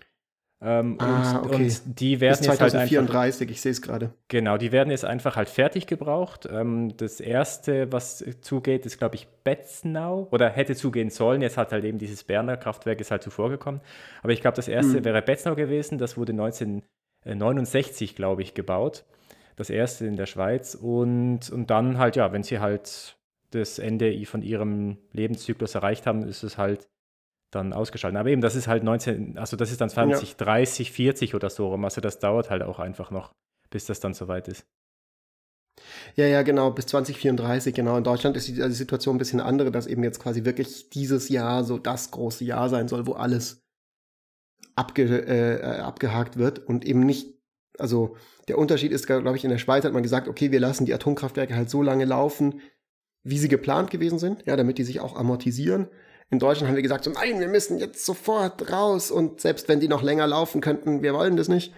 Ähm, 0.62 0.98
ah, 1.00 1.38
und, 1.38 1.46
okay. 1.46 1.63
und, 1.63 2.00
die 2.00 2.20
werden 2.20 2.38
Bis 2.38 2.48
2034, 2.48 2.92
jetzt 2.92 3.01
halt 3.01 3.16
einfach, 3.16 3.51
ich 3.51 3.62
sehe 3.62 3.72
es 3.72 3.82
gerade. 3.82 4.13
Genau, 4.28 4.58
die 4.58 4.74
werden 4.74 4.92
jetzt 4.92 5.06
einfach 5.06 5.38
halt 5.38 5.48
fertig 5.48 5.88
gebraucht. 5.88 6.50
Ähm, 6.51 6.98
das 6.98 7.22
erste, 7.22 7.92
was 7.94 8.25
zugeht, 8.42 8.86
ist, 8.86 8.98
glaube 8.98 9.16
ich, 9.16 9.28
Betznau 9.44 10.28
oder 10.32 10.50
hätte 10.50 10.75
zugehen 10.75 11.10
sollen. 11.10 11.42
Jetzt 11.42 11.58
hat 11.58 11.72
halt 11.72 11.86
eben 11.86 11.98
dieses 11.98 12.25
Berner 12.25 12.58
Kraftwerk 12.58 13.00
ist 13.00 13.12
halt 13.12 13.24
zuvor 13.24 13.50
gekommen. 13.50 13.80
Aber 14.22 14.34
ich 14.34 14.42
glaube, 14.42 14.58
das 14.58 14.68
erste 14.68 14.98
hm. 14.98 15.06
wäre 15.06 15.22
Betznau 15.22 15.56
gewesen. 15.56 15.98
Das 15.98 16.18
wurde 16.18 16.34
1969, 16.34 18.16
glaube 18.16 18.42
ich, 18.42 18.54
gebaut 18.54 19.06
das 19.60 19.70
erste 19.70 20.06
in 20.06 20.16
der 20.16 20.25
Schweiz. 20.25 20.74
Und, 20.74 21.50
und 21.50 21.70
dann 21.70 21.98
halt, 21.98 22.16
ja, 22.16 22.32
wenn 22.32 22.44
sie 22.44 22.60
halt 22.60 23.18
das 23.51 23.78
Ende 23.78 24.25
von 24.25 24.42
ihrem 24.42 24.98
Lebenszyklus 25.12 25.75
erreicht 25.75 26.08
haben, 26.08 26.24
ist 26.24 26.44
es 26.44 26.58
halt 26.58 26.88
dann 27.51 27.74
ausgeschaltet. 27.74 28.20
Aber 28.20 28.29
eben, 28.29 28.41
das 28.41 28.56
ist 28.56 28.68
halt 28.68 28.84
19, 28.84 29.38
also 29.38 29.58
das 29.58 29.72
ist 29.72 29.82
dann 29.82 29.89
20, 29.89 30.29
ja. 30.29 30.36
30, 30.38 30.91
40 30.91 31.36
oder 31.36 31.50
so 31.50 31.70
rum. 31.70 31.84
Also 31.84 32.01
das 32.01 32.20
dauert 32.20 32.50
halt 32.50 32.63
auch 32.63 32.79
einfach 32.79 33.12
noch, 33.12 33.34
bis 33.70 33.86
das 33.86 34.00
dann 34.00 34.13
soweit 34.13 34.48
ist. 34.48 34.65
Ja, 36.15 36.25
ja, 36.25 36.41
genau, 36.41 36.72
bis 36.72 36.88
2034, 36.88 37.74
genau. 37.74 37.98
In 37.98 38.03
Deutschland 38.03 38.36
ist 38.36 38.48
die, 38.48 38.53
die 38.53 38.72
Situation 38.72 39.15
ein 39.15 39.20
bisschen 39.20 39.39
andere, 39.39 39.72
dass 39.72 39.88
eben 39.88 40.03
jetzt 40.03 40.20
quasi 40.20 40.44
wirklich 40.46 40.89
dieses 40.89 41.29
Jahr 41.29 41.63
so 41.63 41.77
das 41.77 42.12
große 42.12 42.44
Jahr 42.44 42.70
sein 42.70 42.88
soll, 42.88 43.08
wo 43.08 43.13
alles 43.13 43.63
abge, 44.75 45.03
äh, 45.03 45.79
abgehakt 45.79 46.38
wird 46.38 46.60
und 46.60 46.86
eben 46.86 47.01
nicht, 47.01 47.34
also 47.77 48.15
der 48.48 48.58
Unterschied 48.58 48.91
ist, 48.91 49.08
glaube 49.08 49.36
ich, 49.36 49.44
in 49.44 49.51
der 49.51 49.58
Schweiz 49.58 49.86
hat 49.86 49.94
man 49.94 50.03
gesagt, 50.03 50.27
okay, 50.27 50.51
wir 50.51 50.60
lassen 50.60 50.86
die 50.86 50.94
Atomkraftwerke 50.94 51.56
halt 51.56 51.70
so 51.70 51.82
lange 51.82 52.06
laufen, 52.06 52.62
wie 53.24 53.38
sie 53.38 53.48
geplant 53.48 53.91
gewesen 53.91 54.20
sind, 54.20 54.46
ja, 54.46 54.56
damit 54.56 54.77
die 54.77 54.84
sich 54.84 55.00
auch 55.00 55.15
amortisieren. 55.15 55.88
In 56.31 56.39
Deutschland 56.39 56.69
haben 56.69 56.75
wir 56.75 56.83
gesagt, 56.83 57.05
so, 57.05 57.12
nein, 57.12 57.39
wir 57.39 57.48
müssen 57.48 57.79
jetzt 57.79 58.05
sofort 58.05 58.71
raus 58.71 59.09
und 59.09 59.41
selbst 59.41 59.67
wenn 59.67 59.79
die 59.79 59.88
noch 59.88 60.03
länger 60.03 60.27
laufen 60.27 60.62
könnten, 60.62 61.01
wir 61.01 61.13
wollen 61.13 61.38
das 61.38 61.48
nicht. 61.48 61.74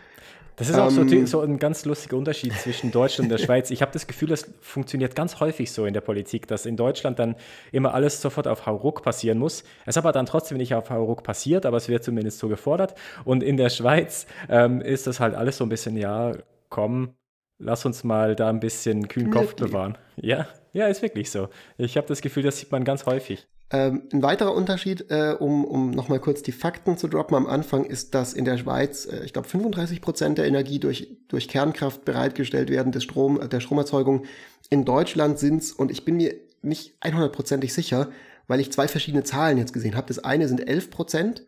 Das 0.57 0.69
ist 0.69 0.77
auch 0.77 0.91
so, 0.91 1.01
ähm, 1.01 1.25
so, 1.25 1.41
ein 1.41 1.57
ganz 1.57 1.85
lustiger 1.85 2.17
Unterschied 2.17 2.53
zwischen 2.53 2.91
Deutschland 2.91 3.31
und 3.31 3.37
der 3.37 3.37
Schweiz. 3.45 3.71
Ich 3.71 3.81
habe 3.81 3.91
das 3.93 4.05
Gefühl, 4.05 4.27
das 4.27 4.47
funktioniert 4.59 5.15
ganz 5.15 5.39
häufig 5.39 5.71
so 5.71 5.85
in 5.85 5.93
der 5.93 6.01
Politik, 6.01 6.47
dass 6.47 6.65
in 6.65 6.77
Deutschland 6.77 7.17
dann 7.17 7.35
immer 7.71 7.93
alles 7.93 8.21
sofort 8.21 8.47
auf 8.47 8.65
Hauruck 8.65 9.01
passieren 9.01 9.39
muss. 9.39 9.63
Es 9.85 9.97
aber 9.97 10.11
dann 10.11 10.25
trotzdem 10.25 10.57
nicht 10.57 10.75
auf 10.75 10.89
Hauruck 10.89 11.23
passiert, 11.23 11.65
aber 11.65 11.77
es 11.77 11.87
wird 11.87 12.03
zumindest 12.03 12.37
so 12.37 12.47
gefordert. 12.47 12.93
Und 13.23 13.41
in 13.43 13.57
der 13.57 13.69
Schweiz 13.69 14.27
ähm, 14.49 14.81
ist 14.81 15.07
das 15.07 15.19
halt 15.19 15.33
alles 15.33 15.57
so 15.57 15.65
ein 15.65 15.69
bisschen, 15.69 15.97
ja, 15.97 16.33
komm, 16.69 17.15
lass 17.57 17.85
uns 17.85 18.03
mal 18.03 18.35
da 18.35 18.49
ein 18.49 18.59
bisschen 18.59 19.07
kühlen 19.07 19.31
Kopf 19.31 19.55
bewahren. 19.55 19.97
Ja, 20.17 20.47
ja, 20.73 20.87
ist 20.87 21.01
wirklich 21.01 21.31
so. 21.31 21.49
Ich 21.77 21.97
habe 21.97 22.07
das 22.07 22.21
Gefühl, 22.21 22.43
das 22.43 22.59
sieht 22.59 22.71
man 22.71 22.83
ganz 22.83 23.05
häufig. 23.05 23.47
Ähm, 23.73 24.03
ein 24.11 24.21
weiterer 24.21 24.53
Unterschied, 24.53 25.09
äh, 25.09 25.35
um, 25.39 25.63
um 25.63 25.91
nochmal 25.91 26.19
kurz 26.19 26.41
die 26.41 26.51
Fakten 26.51 26.97
zu 26.97 27.07
droppen 27.07 27.37
am 27.37 27.47
Anfang, 27.47 27.85
ist, 27.85 28.13
dass 28.13 28.33
in 28.33 28.43
der 28.43 28.57
Schweiz, 28.57 29.05
äh, 29.05 29.23
ich 29.23 29.31
glaube, 29.31 29.47
35 29.47 30.01
Prozent 30.01 30.37
der 30.37 30.45
Energie 30.45 30.79
durch, 30.79 31.07
durch 31.29 31.47
Kernkraft 31.47 32.03
bereitgestellt 32.03 32.69
werden, 32.69 32.91
des 32.91 33.03
Strom, 33.03 33.39
äh, 33.39 33.47
der 33.47 33.61
Stromerzeugung. 33.61 34.25
In 34.69 34.83
Deutschland 34.83 35.39
sind's 35.39 35.71
und 35.71 35.89
ich 35.89 36.03
bin 36.03 36.17
mir 36.17 36.35
nicht 36.61 36.95
100%ig 37.01 37.73
sicher, 37.73 38.09
weil 38.47 38.59
ich 38.59 38.73
zwei 38.73 38.89
verschiedene 38.89 39.23
Zahlen 39.23 39.57
jetzt 39.57 39.71
gesehen 39.71 39.95
habe. 39.95 40.07
Das 40.07 40.19
eine 40.19 40.49
sind 40.49 40.67
11 40.67 40.91
Prozent. 40.91 41.47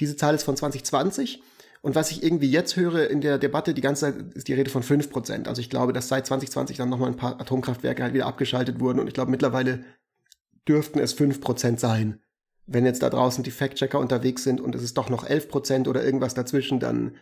Diese 0.00 0.16
Zahl 0.16 0.34
ist 0.34 0.42
von 0.42 0.56
2020 0.56 1.40
und 1.82 1.94
was 1.94 2.10
ich 2.10 2.22
irgendwie 2.22 2.50
jetzt 2.50 2.76
höre 2.76 3.08
in 3.08 3.20
der 3.20 3.38
Debatte, 3.38 3.72
die 3.72 3.80
ganze 3.80 4.06
Zeit 4.06 4.34
ist 4.34 4.48
die 4.48 4.54
Rede 4.54 4.70
von 4.70 4.82
5%. 4.82 5.48
Also 5.48 5.60
ich 5.60 5.70
glaube, 5.70 5.92
dass 5.92 6.08
seit 6.08 6.26
2020 6.26 6.76
dann 6.76 6.90
nochmal 6.90 7.08
ein 7.08 7.16
paar 7.16 7.40
Atomkraftwerke 7.40 8.02
halt 8.02 8.12
wieder 8.12 8.26
abgeschaltet 8.26 8.80
wurden. 8.80 9.00
Und 9.00 9.06
ich 9.06 9.14
glaube, 9.14 9.30
mittlerweile 9.30 9.84
dürften 10.70 10.98
es 10.98 11.16
5% 11.18 11.78
sein. 11.78 12.20
Wenn 12.66 12.86
jetzt 12.86 13.02
da 13.02 13.10
draußen 13.10 13.42
die 13.42 13.50
Fact-Checker 13.50 13.98
unterwegs 13.98 14.44
sind 14.44 14.60
und 14.60 14.74
es 14.74 14.82
ist 14.82 14.96
doch 14.96 15.10
noch 15.10 15.28
11% 15.28 15.88
oder 15.88 16.04
irgendwas 16.04 16.34
dazwischen, 16.34 16.78
dann 16.78 17.16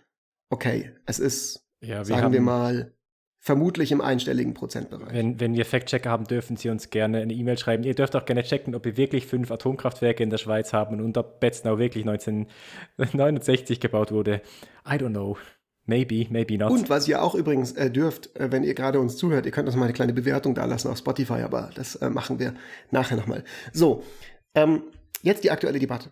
okay, 0.50 0.92
es 1.06 1.18
ist, 1.18 1.66
ja, 1.80 1.98
wir 1.98 2.04
sagen 2.04 2.32
wir 2.32 2.40
mal, 2.40 2.92
Vermutlich 3.40 3.92
im 3.92 4.00
einstelligen 4.00 4.52
Prozentbereich. 4.52 5.12
Wenn, 5.12 5.38
wenn 5.38 5.54
wir 5.54 5.64
Fact-Checker 5.64 6.10
haben, 6.10 6.24
dürfen 6.24 6.56
Sie 6.56 6.70
uns 6.70 6.90
gerne 6.90 7.18
eine 7.18 7.32
E-Mail 7.32 7.56
schreiben. 7.56 7.84
Ihr 7.84 7.94
dürft 7.94 8.16
auch 8.16 8.24
gerne 8.24 8.42
checken, 8.42 8.74
ob 8.74 8.84
wir 8.84 8.96
wirklich 8.96 9.26
fünf 9.26 9.52
Atomkraftwerke 9.52 10.24
in 10.24 10.30
der 10.30 10.38
Schweiz 10.38 10.72
haben 10.72 11.00
und 11.00 11.16
ob 11.16 11.38
Betznau 11.38 11.78
wirklich 11.78 12.04
1969 12.04 13.78
gebaut 13.80 14.10
wurde. 14.10 14.42
I 14.84 14.94
don't 14.94 15.10
know. 15.10 15.38
Maybe, 15.88 16.26
maybe 16.28 16.58
not. 16.58 16.70
Und 16.70 16.90
was 16.90 17.08
ihr 17.08 17.22
auch 17.22 17.34
übrigens 17.34 17.72
äh, 17.72 17.90
dürft, 17.90 18.36
äh, 18.36 18.52
wenn 18.52 18.62
ihr 18.62 18.74
gerade 18.74 19.00
uns 19.00 19.16
zuhört, 19.16 19.46
ihr 19.46 19.52
könnt 19.52 19.68
uns 19.68 19.76
mal 19.76 19.84
eine 19.84 19.94
kleine 19.94 20.12
Bewertung 20.12 20.54
da 20.54 20.66
lassen 20.66 20.88
auf 20.88 20.98
Spotify, 20.98 21.40
aber 21.40 21.70
das 21.74 21.96
äh, 21.96 22.10
machen 22.10 22.38
wir 22.38 22.52
nachher 22.90 23.16
nochmal. 23.16 23.42
So, 23.72 24.02
ähm, 24.54 24.82
jetzt 25.22 25.44
die 25.44 25.50
aktuelle 25.50 25.78
Debatte. 25.78 26.10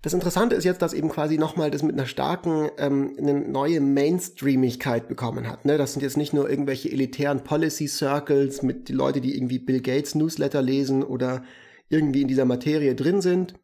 Das 0.00 0.14
Interessante 0.14 0.56
ist 0.56 0.64
jetzt, 0.64 0.80
dass 0.80 0.94
eben 0.94 1.10
quasi 1.10 1.36
nochmal 1.36 1.70
das 1.70 1.82
mit 1.82 1.92
einer 1.92 2.06
starken, 2.06 2.70
ähm, 2.78 3.14
eine 3.18 3.34
neue 3.34 3.82
Mainstreamigkeit 3.82 5.06
bekommen 5.06 5.48
hat. 5.48 5.66
Ne? 5.66 5.76
Das 5.76 5.92
sind 5.92 6.00
jetzt 6.00 6.16
nicht 6.16 6.32
nur 6.32 6.48
irgendwelche 6.48 6.90
elitären 6.90 7.44
Policy 7.44 7.88
Circles 7.88 8.62
mit 8.62 8.88
die 8.88 8.94
Leute, 8.94 9.20
die 9.20 9.36
irgendwie 9.36 9.58
Bill 9.58 9.82
Gates 9.82 10.14
Newsletter 10.14 10.62
lesen 10.62 11.02
oder 11.02 11.44
irgendwie 11.90 12.22
in 12.22 12.28
dieser 12.28 12.46
Materie 12.46 12.94
drin 12.94 13.20
sind, 13.20 13.54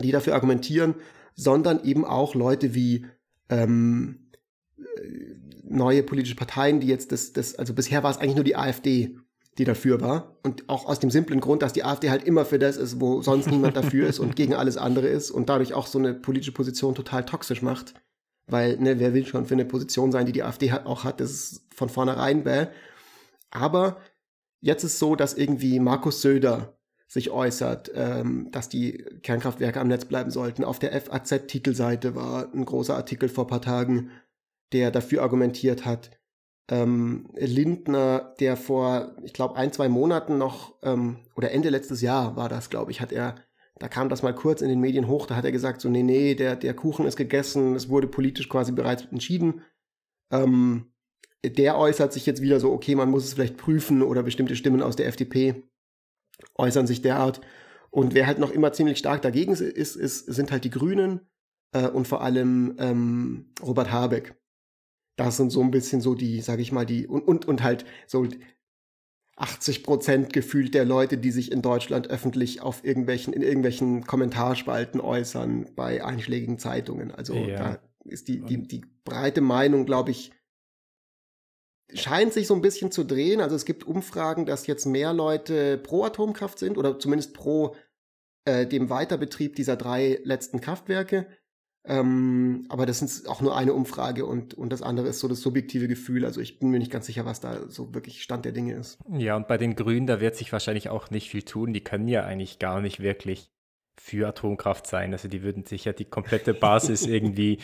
die 0.00 0.10
dafür 0.10 0.34
argumentieren, 0.34 0.96
sondern 1.36 1.84
eben 1.84 2.04
auch 2.04 2.34
Leute 2.34 2.74
wie 2.74 3.06
ähm, 3.54 4.30
äh, 4.76 4.82
neue 5.62 6.02
politische 6.02 6.36
Parteien, 6.36 6.80
die 6.80 6.86
jetzt 6.86 7.12
das, 7.12 7.32
das, 7.32 7.54
also 7.54 7.74
bisher 7.74 8.02
war 8.02 8.10
es 8.10 8.18
eigentlich 8.18 8.34
nur 8.34 8.44
die 8.44 8.56
AfD, 8.56 9.16
die 9.58 9.64
dafür 9.64 10.00
war. 10.00 10.36
Und 10.42 10.68
auch 10.68 10.86
aus 10.86 11.00
dem 11.00 11.10
simplen 11.10 11.40
Grund, 11.40 11.62
dass 11.62 11.72
die 11.72 11.84
AfD 11.84 12.10
halt 12.10 12.24
immer 12.24 12.44
für 12.44 12.58
das 12.58 12.76
ist, 12.76 13.00
wo 13.00 13.22
sonst 13.22 13.50
niemand 13.50 13.76
dafür 13.76 14.08
ist 14.08 14.18
und 14.18 14.36
gegen 14.36 14.54
alles 14.54 14.76
andere 14.76 15.08
ist 15.08 15.30
und 15.30 15.48
dadurch 15.48 15.74
auch 15.74 15.86
so 15.86 15.98
eine 15.98 16.14
politische 16.14 16.52
Position 16.52 16.94
total 16.94 17.24
toxisch 17.24 17.62
macht. 17.62 17.94
Weil, 18.46 18.76
ne, 18.76 18.98
wer 18.98 19.14
will 19.14 19.24
schon 19.24 19.46
für 19.46 19.54
eine 19.54 19.64
Position 19.64 20.12
sein, 20.12 20.26
die 20.26 20.32
die 20.32 20.42
AfD 20.42 20.70
hat, 20.70 20.84
auch 20.84 21.04
hat, 21.04 21.20
das 21.20 21.30
ist 21.30 21.62
von 21.74 21.88
vornherein 21.88 22.44
bäh. 22.44 22.66
Aber 23.50 23.96
jetzt 24.60 24.84
ist 24.84 24.98
so, 24.98 25.16
dass 25.16 25.34
irgendwie 25.34 25.80
Markus 25.80 26.20
Söder 26.20 26.73
sich 27.14 27.30
äußert, 27.30 27.92
ähm, 27.94 28.48
dass 28.50 28.68
die 28.68 29.04
Kernkraftwerke 29.22 29.80
am 29.80 29.86
Netz 29.86 30.04
bleiben 30.04 30.32
sollten. 30.32 30.64
Auf 30.64 30.80
der 30.80 31.00
FAZ-Titelseite 31.00 32.16
war 32.16 32.52
ein 32.52 32.64
großer 32.64 32.96
Artikel 32.96 33.28
vor 33.28 33.46
paar 33.46 33.62
Tagen, 33.62 34.10
der 34.72 34.90
dafür 34.90 35.22
argumentiert 35.22 35.86
hat, 35.86 36.10
ähm, 36.68 37.28
Lindner, 37.36 38.34
der 38.40 38.56
vor, 38.56 39.14
ich 39.22 39.32
glaube, 39.32 39.54
ein, 39.54 39.72
zwei 39.72 39.88
Monaten 39.88 40.38
noch, 40.38 40.74
ähm, 40.82 41.18
oder 41.36 41.52
Ende 41.52 41.68
letztes 41.68 42.00
Jahr 42.00 42.34
war 42.34 42.48
das, 42.48 42.68
glaube 42.68 42.90
ich, 42.90 43.00
hat 43.00 43.12
er, 43.12 43.36
da 43.78 43.86
kam 43.86 44.08
das 44.08 44.24
mal 44.24 44.34
kurz 44.34 44.60
in 44.60 44.68
den 44.68 44.80
Medien 44.80 45.06
hoch, 45.06 45.26
da 45.26 45.36
hat 45.36 45.44
er 45.44 45.52
gesagt, 45.52 45.80
so, 45.80 45.88
nee, 45.88 46.02
nee, 46.02 46.34
der, 46.34 46.56
der 46.56 46.74
Kuchen 46.74 47.06
ist 47.06 47.16
gegessen, 47.16 47.76
es 47.76 47.88
wurde 47.90 48.08
politisch 48.08 48.48
quasi 48.48 48.72
bereits 48.72 49.04
entschieden. 49.04 49.62
Ähm, 50.32 50.90
der 51.44 51.78
äußert 51.78 52.12
sich 52.12 52.26
jetzt 52.26 52.42
wieder 52.42 52.58
so, 52.58 52.72
okay, 52.72 52.96
man 52.96 53.10
muss 53.10 53.24
es 53.24 53.34
vielleicht 53.34 53.56
prüfen 53.56 54.02
oder 54.02 54.24
bestimmte 54.24 54.56
Stimmen 54.56 54.82
aus 54.82 54.96
der 54.96 55.06
FDP 55.06 55.62
äußern 56.56 56.86
sich 56.86 57.02
derart. 57.02 57.40
Und 57.90 58.14
wer 58.14 58.26
halt 58.26 58.38
noch 58.38 58.50
immer 58.50 58.72
ziemlich 58.72 58.98
stark 58.98 59.22
dagegen 59.22 59.52
ist, 59.52 59.60
ist 59.60 60.26
sind 60.26 60.50
halt 60.50 60.64
die 60.64 60.70
Grünen 60.70 61.20
äh, 61.72 61.88
und 61.88 62.08
vor 62.08 62.22
allem 62.22 62.74
ähm, 62.78 63.52
Robert 63.62 63.90
Habeck. 63.90 64.34
Das 65.16 65.36
sind 65.36 65.50
so 65.50 65.60
ein 65.60 65.70
bisschen 65.70 66.00
so 66.00 66.14
die, 66.14 66.40
sag 66.40 66.58
ich 66.58 66.72
mal, 66.72 66.86
die, 66.86 67.06
und, 67.06 67.22
und, 67.22 67.46
und 67.46 67.62
halt 67.62 67.84
so 68.08 68.26
80 69.36 69.82
Prozent 69.82 70.32
gefühlt 70.32 70.74
der 70.74 70.84
Leute, 70.84 71.18
die 71.18 71.30
sich 71.30 71.50
in 71.50 71.62
Deutschland 71.62 72.08
öffentlich 72.08 72.60
auf 72.62 72.84
irgendwelchen, 72.84 73.32
in 73.32 73.42
irgendwelchen 73.42 74.04
Kommentarspalten 74.04 75.00
äußern 75.00 75.66
bei 75.74 76.04
einschlägigen 76.04 76.58
Zeitungen. 76.58 77.10
Also 77.10 77.34
ja. 77.34 77.56
da 77.56 77.78
ist 78.04 78.28
die, 78.28 78.40
die, 78.40 78.62
die 78.66 78.82
breite 79.04 79.40
Meinung, 79.40 79.86
glaube 79.86 80.10
ich, 80.10 80.32
scheint 81.94 82.32
sich 82.32 82.46
so 82.46 82.54
ein 82.54 82.60
bisschen 82.60 82.90
zu 82.90 83.04
drehen. 83.04 83.40
Also 83.40 83.56
es 83.56 83.64
gibt 83.64 83.84
Umfragen, 83.84 84.46
dass 84.46 84.66
jetzt 84.66 84.86
mehr 84.86 85.12
Leute 85.12 85.78
pro 85.78 86.04
Atomkraft 86.04 86.58
sind 86.58 86.78
oder 86.78 86.98
zumindest 86.98 87.34
pro 87.34 87.74
äh, 88.44 88.66
dem 88.66 88.90
Weiterbetrieb 88.90 89.56
dieser 89.56 89.76
drei 89.76 90.20
letzten 90.24 90.60
Kraftwerke. 90.60 91.26
Ähm, 91.86 92.64
aber 92.70 92.86
das 92.86 93.02
ist 93.02 93.28
auch 93.28 93.42
nur 93.42 93.56
eine 93.56 93.74
Umfrage 93.74 94.24
und, 94.24 94.54
und 94.54 94.70
das 94.70 94.80
andere 94.80 95.08
ist 95.08 95.20
so 95.20 95.28
das 95.28 95.42
subjektive 95.42 95.86
Gefühl. 95.86 96.24
Also 96.24 96.40
ich 96.40 96.58
bin 96.58 96.70
mir 96.70 96.78
nicht 96.78 96.90
ganz 96.90 97.06
sicher, 97.06 97.26
was 97.26 97.40
da 97.40 97.68
so 97.68 97.94
wirklich 97.94 98.22
Stand 98.22 98.46
der 98.46 98.52
Dinge 98.52 98.74
ist. 98.74 98.98
Ja, 99.10 99.36
und 99.36 99.48
bei 99.48 99.58
den 99.58 99.76
Grünen, 99.76 100.06
da 100.06 100.20
wird 100.20 100.34
sich 100.34 100.50
wahrscheinlich 100.50 100.88
auch 100.88 101.10
nicht 101.10 101.28
viel 101.28 101.42
tun. 101.42 101.74
Die 101.74 101.84
können 101.84 102.08
ja 102.08 102.24
eigentlich 102.24 102.58
gar 102.58 102.80
nicht 102.80 103.00
wirklich 103.00 103.50
für 104.04 104.28
Atomkraft 104.28 104.86
sein. 104.86 105.14
Also 105.14 105.28
die 105.28 105.42
würden 105.42 105.64
sich 105.64 105.86
ja 105.86 105.94
die 105.94 106.04
komplette 106.04 106.52
Basis 106.52 107.06
irgendwie 107.06 107.56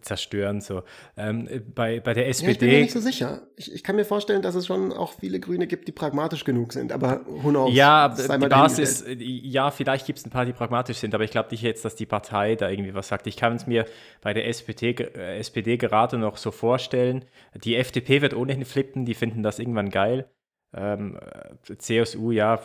zerstören. 0.00 0.62
So. 0.62 0.84
Ähm, 1.18 1.46
bei, 1.74 2.00
bei 2.00 2.14
der 2.14 2.28
SPD. 2.28 2.46
Ja, 2.46 2.52
ich 2.52 2.58
bin 2.58 2.68
mir 2.70 2.80
nicht 2.80 2.92
so 2.92 3.00
sicher. 3.00 3.42
Ich, 3.56 3.74
ich, 3.74 3.84
kann 3.84 3.96
mir 3.96 4.06
vorstellen, 4.06 4.40
dass 4.40 4.54
es 4.54 4.66
schon 4.66 4.90
auch 4.90 5.12
viele 5.12 5.38
Grüne 5.38 5.66
gibt, 5.66 5.86
die 5.86 5.92
pragmatisch 5.92 6.44
genug 6.44 6.72
sind. 6.72 6.92
Aber 6.92 7.26
who 7.26 7.50
knows? 7.50 7.74
Ja, 7.74 8.08
die 8.08 8.48
Basis, 8.48 9.04
ja, 9.18 9.70
vielleicht 9.70 10.06
gibt 10.06 10.18
es 10.18 10.24
ein 10.24 10.30
paar, 10.30 10.46
die 10.46 10.54
pragmatisch 10.54 10.96
sind, 10.96 11.14
aber 11.14 11.24
ich 11.24 11.30
glaube 11.30 11.50
nicht 11.50 11.60
jetzt, 11.60 11.84
dass 11.84 11.94
die 11.94 12.06
Partei 12.06 12.54
da 12.54 12.70
irgendwie 12.70 12.94
was 12.94 13.08
sagt. 13.08 13.26
Ich 13.26 13.36
kann 13.36 13.54
es 13.54 13.66
mir 13.66 13.84
bei 14.22 14.32
der 14.32 14.48
SPD, 14.48 14.92
äh, 14.92 15.36
SPD 15.36 15.76
gerade 15.76 16.16
noch 16.16 16.38
so 16.38 16.50
vorstellen. 16.50 17.26
Die 17.52 17.76
FDP 17.76 18.22
wird 18.22 18.32
ohnehin 18.32 18.64
flippen, 18.64 19.04
die 19.04 19.14
finden 19.14 19.42
das 19.42 19.58
irgendwann 19.58 19.90
geil. 19.90 20.30
Ähm, 20.72 21.18
äh, 21.20 21.76
CSU, 21.76 22.30
ja, 22.30 22.58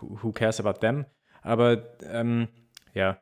who 0.00 0.32
cares 0.32 0.58
about 0.58 0.80
them? 0.80 1.06
Aber 1.44 1.84
ähm, 2.02 2.48
ja, 2.94 3.20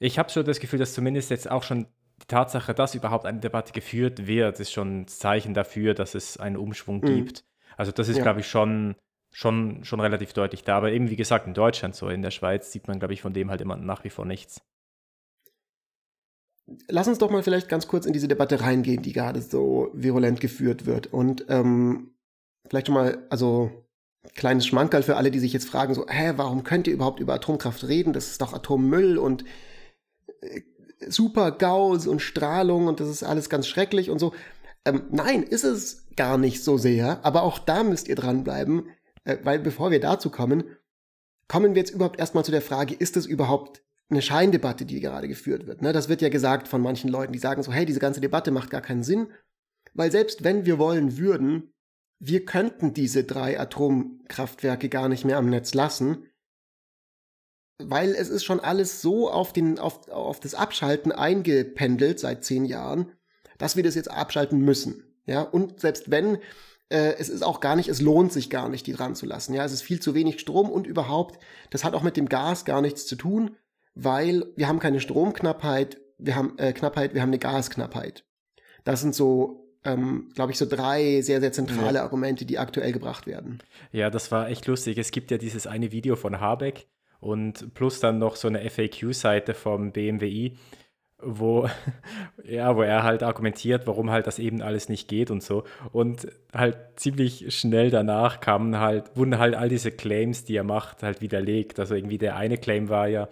ich 0.00 0.18
habe 0.18 0.30
schon 0.30 0.44
das 0.44 0.58
Gefühl, 0.58 0.78
dass 0.78 0.94
zumindest 0.94 1.30
jetzt 1.30 1.50
auch 1.50 1.62
schon 1.62 1.86
die 2.22 2.26
Tatsache, 2.26 2.74
dass 2.74 2.94
überhaupt 2.94 3.26
eine 3.26 3.40
Debatte 3.40 3.72
geführt 3.72 4.26
wird, 4.26 4.58
ist 4.58 4.72
schon 4.72 5.02
ein 5.02 5.06
Zeichen 5.06 5.54
dafür, 5.54 5.94
dass 5.94 6.14
es 6.14 6.38
einen 6.38 6.56
Umschwung 6.56 7.00
mhm. 7.00 7.06
gibt. 7.06 7.44
Also 7.76 7.92
das 7.92 8.08
ist, 8.08 8.16
ja. 8.16 8.22
glaube 8.22 8.40
ich, 8.40 8.48
schon, 8.48 8.96
schon, 9.30 9.84
schon 9.84 10.00
relativ 10.00 10.32
deutlich 10.32 10.64
da. 10.64 10.76
Aber 10.76 10.90
eben, 10.90 11.10
wie 11.10 11.16
gesagt, 11.16 11.46
in 11.46 11.54
Deutschland 11.54 11.94
so, 11.94 12.08
in 12.08 12.22
der 12.22 12.30
Schweiz 12.30 12.72
sieht 12.72 12.88
man, 12.88 12.98
glaube 12.98 13.14
ich, 13.14 13.22
von 13.22 13.34
dem 13.34 13.50
halt 13.50 13.60
immer 13.60 13.76
nach 13.76 14.02
wie 14.02 14.10
vor 14.10 14.24
nichts. 14.24 14.62
Lass 16.88 17.08
uns 17.08 17.18
doch 17.18 17.30
mal 17.30 17.42
vielleicht 17.42 17.68
ganz 17.68 17.86
kurz 17.86 18.04
in 18.04 18.12
diese 18.12 18.28
Debatte 18.28 18.60
reingehen, 18.60 19.02
die 19.02 19.12
gerade 19.12 19.40
so 19.40 19.90
virulent 19.94 20.40
geführt 20.40 20.86
wird. 20.86 21.06
Und 21.06 21.46
ähm, 21.48 22.14
vielleicht 22.68 22.86
schon 22.86 22.94
mal, 22.94 23.26
also 23.30 23.87
kleines 24.34 24.66
Schmankerl 24.66 25.02
für 25.02 25.16
alle, 25.16 25.30
die 25.30 25.38
sich 25.38 25.52
jetzt 25.52 25.68
fragen, 25.68 25.94
so, 25.94 26.06
hä, 26.08 26.34
warum 26.36 26.64
könnt 26.64 26.86
ihr 26.86 26.94
überhaupt 26.94 27.20
über 27.20 27.34
Atomkraft 27.34 27.86
reden? 27.86 28.12
Das 28.12 28.30
ist 28.30 28.40
doch 28.40 28.52
Atommüll 28.52 29.18
und 29.18 29.44
äh, 30.40 30.62
super 31.08 31.52
Gauss 31.52 32.06
und 32.06 32.20
Strahlung 32.20 32.86
und 32.86 33.00
das 33.00 33.08
ist 33.08 33.22
alles 33.22 33.48
ganz 33.48 33.66
schrecklich 33.66 34.10
und 34.10 34.18
so. 34.18 34.32
Ähm, 34.84 35.02
nein, 35.10 35.42
ist 35.42 35.64
es 35.64 36.06
gar 36.16 36.38
nicht 36.38 36.64
so 36.64 36.78
sehr, 36.78 37.24
aber 37.24 37.42
auch 37.42 37.58
da 37.58 37.82
müsst 37.84 38.08
ihr 38.08 38.16
dranbleiben, 38.16 38.88
äh, 39.24 39.38
weil 39.42 39.58
bevor 39.58 39.90
wir 39.90 40.00
dazu 40.00 40.30
kommen, 40.30 40.64
kommen 41.46 41.74
wir 41.74 41.80
jetzt 41.80 41.94
überhaupt 41.94 42.18
erstmal 42.18 42.44
zu 42.44 42.50
der 42.50 42.62
Frage, 42.62 42.94
ist 42.94 43.16
es 43.16 43.26
überhaupt 43.26 43.82
eine 44.10 44.22
Scheindebatte, 44.22 44.86
die 44.86 45.00
gerade 45.00 45.28
geführt 45.28 45.66
wird? 45.66 45.82
Ne? 45.82 45.92
Das 45.92 46.08
wird 46.08 46.22
ja 46.22 46.28
gesagt 46.28 46.68
von 46.68 46.80
manchen 46.80 47.10
Leuten, 47.10 47.32
die 47.32 47.38
sagen 47.38 47.62
so, 47.62 47.72
hey, 47.72 47.86
diese 47.86 48.00
ganze 48.00 48.20
Debatte 48.20 48.50
macht 48.50 48.70
gar 48.70 48.80
keinen 48.80 49.02
Sinn, 49.02 49.28
weil 49.94 50.10
selbst 50.10 50.44
wenn 50.44 50.66
wir 50.66 50.78
wollen 50.78 51.18
würden, 51.18 51.72
wir 52.20 52.44
könnten 52.44 52.94
diese 52.94 53.24
drei 53.24 53.58
Atomkraftwerke 53.58 54.88
gar 54.88 55.08
nicht 55.08 55.24
mehr 55.24 55.38
am 55.38 55.50
Netz 55.50 55.74
lassen, 55.74 56.26
weil 57.78 58.10
es 58.10 58.28
ist 58.28 58.44
schon 58.44 58.60
alles 58.60 59.00
so 59.02 59.30
auf, 59.30 59.52
den, 59.52 59.78
auf, 59.78 60.08
auf 60.08 60.40
das 60.40 60.54
Abschalten 60.54 61.12
eingependelt 61.12 62.18
seit 62.18 62.44
zehn 62.44 62.64
Jahren, 62.64 63.12
dass 63.56 63.76
wir 63.76 63.84
das 63.84 63.94
jetzt 63.94 64.10
abschalten 64.10 64.60
müssen. 64.60 65.04
Ja, 65.26 65.42
und 65.42 65.80
selbst 65.80 66.10
wenn, 66.10 66.38
äh, 66.88 67.14
es 67.18 67.28
ist 67.28 67.42
auch 67.42 67.60
gar 67.60 67.76
nicht, 67.76 67.88
es 67.88 68.00
lohnt 68.00 68.32
sich 68.32 68.50
gar 68.50 68.68
nicht, 68.68 68.86
die 68.86 68.94
dran 68.94 69.14
zu 69.14 69.26
lassen. 69.26 69.54
Ja, 69.54 69.64
es 69.64 69.72
ist 69.72 69.82
viel 69.82 70.00
zu 70.00 70.14
wenig 70.14 70.40
Strom 70.40 70.70
und 70.70 70.86
überhaupt, 70.86 71.38
das 71.70 71.84
hat 71.84 71.94
auch 71.94 72.02
mit 72.02 72.16
dem 72.16 72.28
Gas 72.28 72.64
gar 72.64 72.80
nichts 72.80 73.06
zu 73.06 73.14
tun, 73.14 73.56
weil 73.94 74.44
wir 74.56 74.66
haben 74.66 74.80
keine 74.80 75.00
Stromknappheit, 75.00 76.00
wir 76.18 76.34
haben 76.34 76.58
äh, 76.58 76.72
Knappheit, 76.72 77.14
wir 77.14 77.22
haben 77.22 77.30
eine 77.30 77.38
Gasknappheit. 77.38 78.24
Das 78.84 79.02
sind 79.02 79.14
so 79.14 79.67
ähm, 79.84 80.28
glaube 80.34 80.52
ich, 80.52 80.58
so 80.58 80.66
drei 80.66 81.20
sehr, 81.22 81.40
sehr 81.40 81.52
zentrale 81.52 81.96
ja. 81.96 82.02
Argumente, 82.02 82.44
die 82.44 82.58
aktuell 82.58 82.92
gebracht 82.92 83.26
werden. 83.26 83.60
Ja, 83.92 84.10
das 84.10 84.30
war 84.32 84.48
echt 84.48 84.66
lustig. 84.66 84.98
Es 84.98 85.10
gibt 85.10 85.30
ja 85.30 85.38
dieses 85.38 85.66
eine 85.66 85.92
Video 85.92 86.16
von 86.16 86.40
Habeck 86.40 86.86
und 87.20 87.74
plus 87.74 88.00
dann 88.00 88.18
noch 88.18 88.36
so 88.36 88.48
eine 88.48 88.68
FAQ-Seite 88.68 89.54
vom 89.54 89.92
BMWI, 89.92 90.56
wo, 91.20 91.68
ja, 92.44 92.76
wo 92.76 92.82
er 92.82 93.02
halt 93.02 93.22
argumentiert, 93.22 93.86
warum 93.86 94.10
halt 94.10 94.26
das 94.26 94.38
eben 94.38 94.62
alles 94.62 94.88
nicht 94.88 95.08
geht 95.08 95.30
und 95.30 95.42
so. 95.42 95.64
Und 95.92 96.28
halt 96.52 96.76
ziemlich 96.96 97.56
schnell 97.56 97.90
danach 97.90 98.40
kamen 98.40 98.78
halt, 98.78 99.16
wurden 99.16 99.38
halt 99.38 99.54
all 99.54 99.68
diese 99.68 99.90
Claims, 99.90 100.44
die 100.44 100.56
er 100.56 100.64
macht, 100.64 101.02
halt 101.02 101.20
widerlegt. 101.20 101.80
Also 101.80 101.94
irgendwie 101.94 102.18
der 102.18 102.36
eine 102.36 102.58
Claim 102.58 102.88
war 102.88 103.08
ja, 103.08 103.28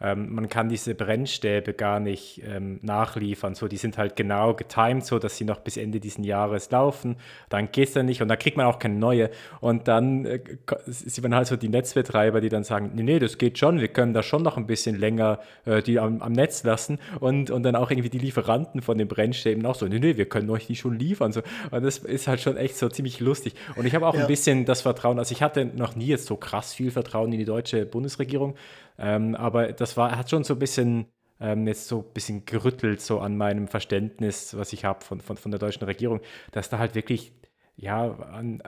ähm, 0.00 0.34
man 0.34 0.48
kann 0.48 0.68
diese 0.68 0.94
Brennstäbe 0.94 1.72
gar 1.74 2.00
nicht 2.00 2.42
ähm, 2.46 2.78
nachliefern. 2.82 3.54
So, 3.54 3.68
die 3.68 3.76
sind 3.76 3.98
halt 3.98 4.16
genau 4.16 4.54
getimed, 4.54 5.04
so 5.04 5.18
dass 5.18 5.36
sie 5.36 5.44
noch 5.44 5.60
bis 5.60 5.76
Ende 5.76 6.00
dieses 6.00 6.24
Jahres 6.24 6.70
laufen. 6.70 7.16
Dann 7.48 7.70
geht 7.72 7.88
es 7.88 7.94
dann 7.94 8.06
nicht 8.06 8.22
und 8.22 8.28
dann 8.28 8.38
kriegt 8.38 8.56
man 8.56 8.66
auch 8.66 8.78
keine 8.78 8.94
neue. 8.94 9.30
Und 9.60 9.88
dann 9.88 10.24
äh, 10.24 10.40
sieht 10.86 11.22
man 11.22 11.34
halt 11.34 11.46
so 11.46 11.56
die 11.56 11.68
Netzbetreiber, 11.68 12.40
die 12.40 12.48
dann 12.48 12.64
sagen, 12.64 12.92
nee, 12.94 13.02
nee, 13.02 13.18
das 13.18 13.38
geht 13.38 13.58
schon, 13.58 13.80
wir 13.80 13.88
können 13.88 14.14
da 14.14 14.22
schon 14.22 14.42
noch 14.42 14.56
ein 14.56 14.66
bisschen 14.66 14.98
länger 14.98 15.40
äh, 15.64 15.82
die 15.82 15.98
am, 15.98 16.22
am, 16.22 16.32
Netz 16.32 16.62
lassen. 16.64 16.98
Und, 17.20 17.50
und 17.50 17.62
dann 17.62 17.76
auch 17.76 17.90
irgendwie 17.90 18.10
die 18.10 18.18
Lieferanten 18.18 18.82
von 18.82 18.98
den 18.98 19.08
Brennstäben 19.08 19.64
auch 19.66 19.74
so, 19.74 19.86
nee, 19.86 19.98
nee, 19.98 20.16
wir 20.16 20.28
können 20.28 20.48
euch 20.50 20.66
die 20.66 20.76
schon 20.76 20.98
liefern. 20.98 21.32
So. 21.32 21.42
Und 21.70 21.82
das 21.82 21.98
ist 21.98 22.28
halt 22.28 22.40
schon 22.40 22.56
echt 22.56 22.76
so 22.76 22.88
ziemlich 22.88 23.20
lustig. 23.20 23.54
Und 23.76 23.86
ich 23.86 23.94
habe 23.94 24.06
auch 24.06 24.14
ja. 24.14 24.22
ein 24.22 24.26
bisschen 24.26 24.64
das 24.64 24.82
Vertrauen, 24.82 25.18
also 25.18 25.32
ich 25.32 25.42
hatte 25.42 25.64
noch 25.64 25.96
nie 25.96 26.06
jetzt 26.06 26.26
so 26.26 26.36
krass 26.36 26.72
viel 26.74 26.90
Vertrauen 26.90 27.32
in 27.32 27.38
die 27.38 27.44
deutsche 27.44 27.84
Bundesregierung, 27.84 28.54
ähm, 28.98 29.34
aber 29.34 29.72
das 29.72 29.96
war, 29.96 30.16
hat 30.16 30.30
schon 30.30 30.44
so 30.44 30.54
ein 30.54 30.58
bisschen 30.58 31.06
ähm, 31.40 31.66
jetzt 31.66 31.88
so 31.88 32.00
ein 32.00 32.12
bisschen 32.12 32.44
gerüttelt 32.44 33.00
so 33.00 33.20
an 33.20 33.36
meinem 33.36 33.68
Verständnis, 33.68 34.56
was 34.56 34.72
ich 34.72 34.84
habe 34.84 35.04
von, 35.04 35.20
von, 35.20 35.36
von 35.36 35.50
der 35.50 35.60
deutschen 35.60 35.84
Regierung, 35.84 36.20
dass 36.52 36.68
da 36.68 36.78
halt 36.78 36.94
wirklich 36.94 37.32
ja, 37.80 38.10
an, 38.10 38.60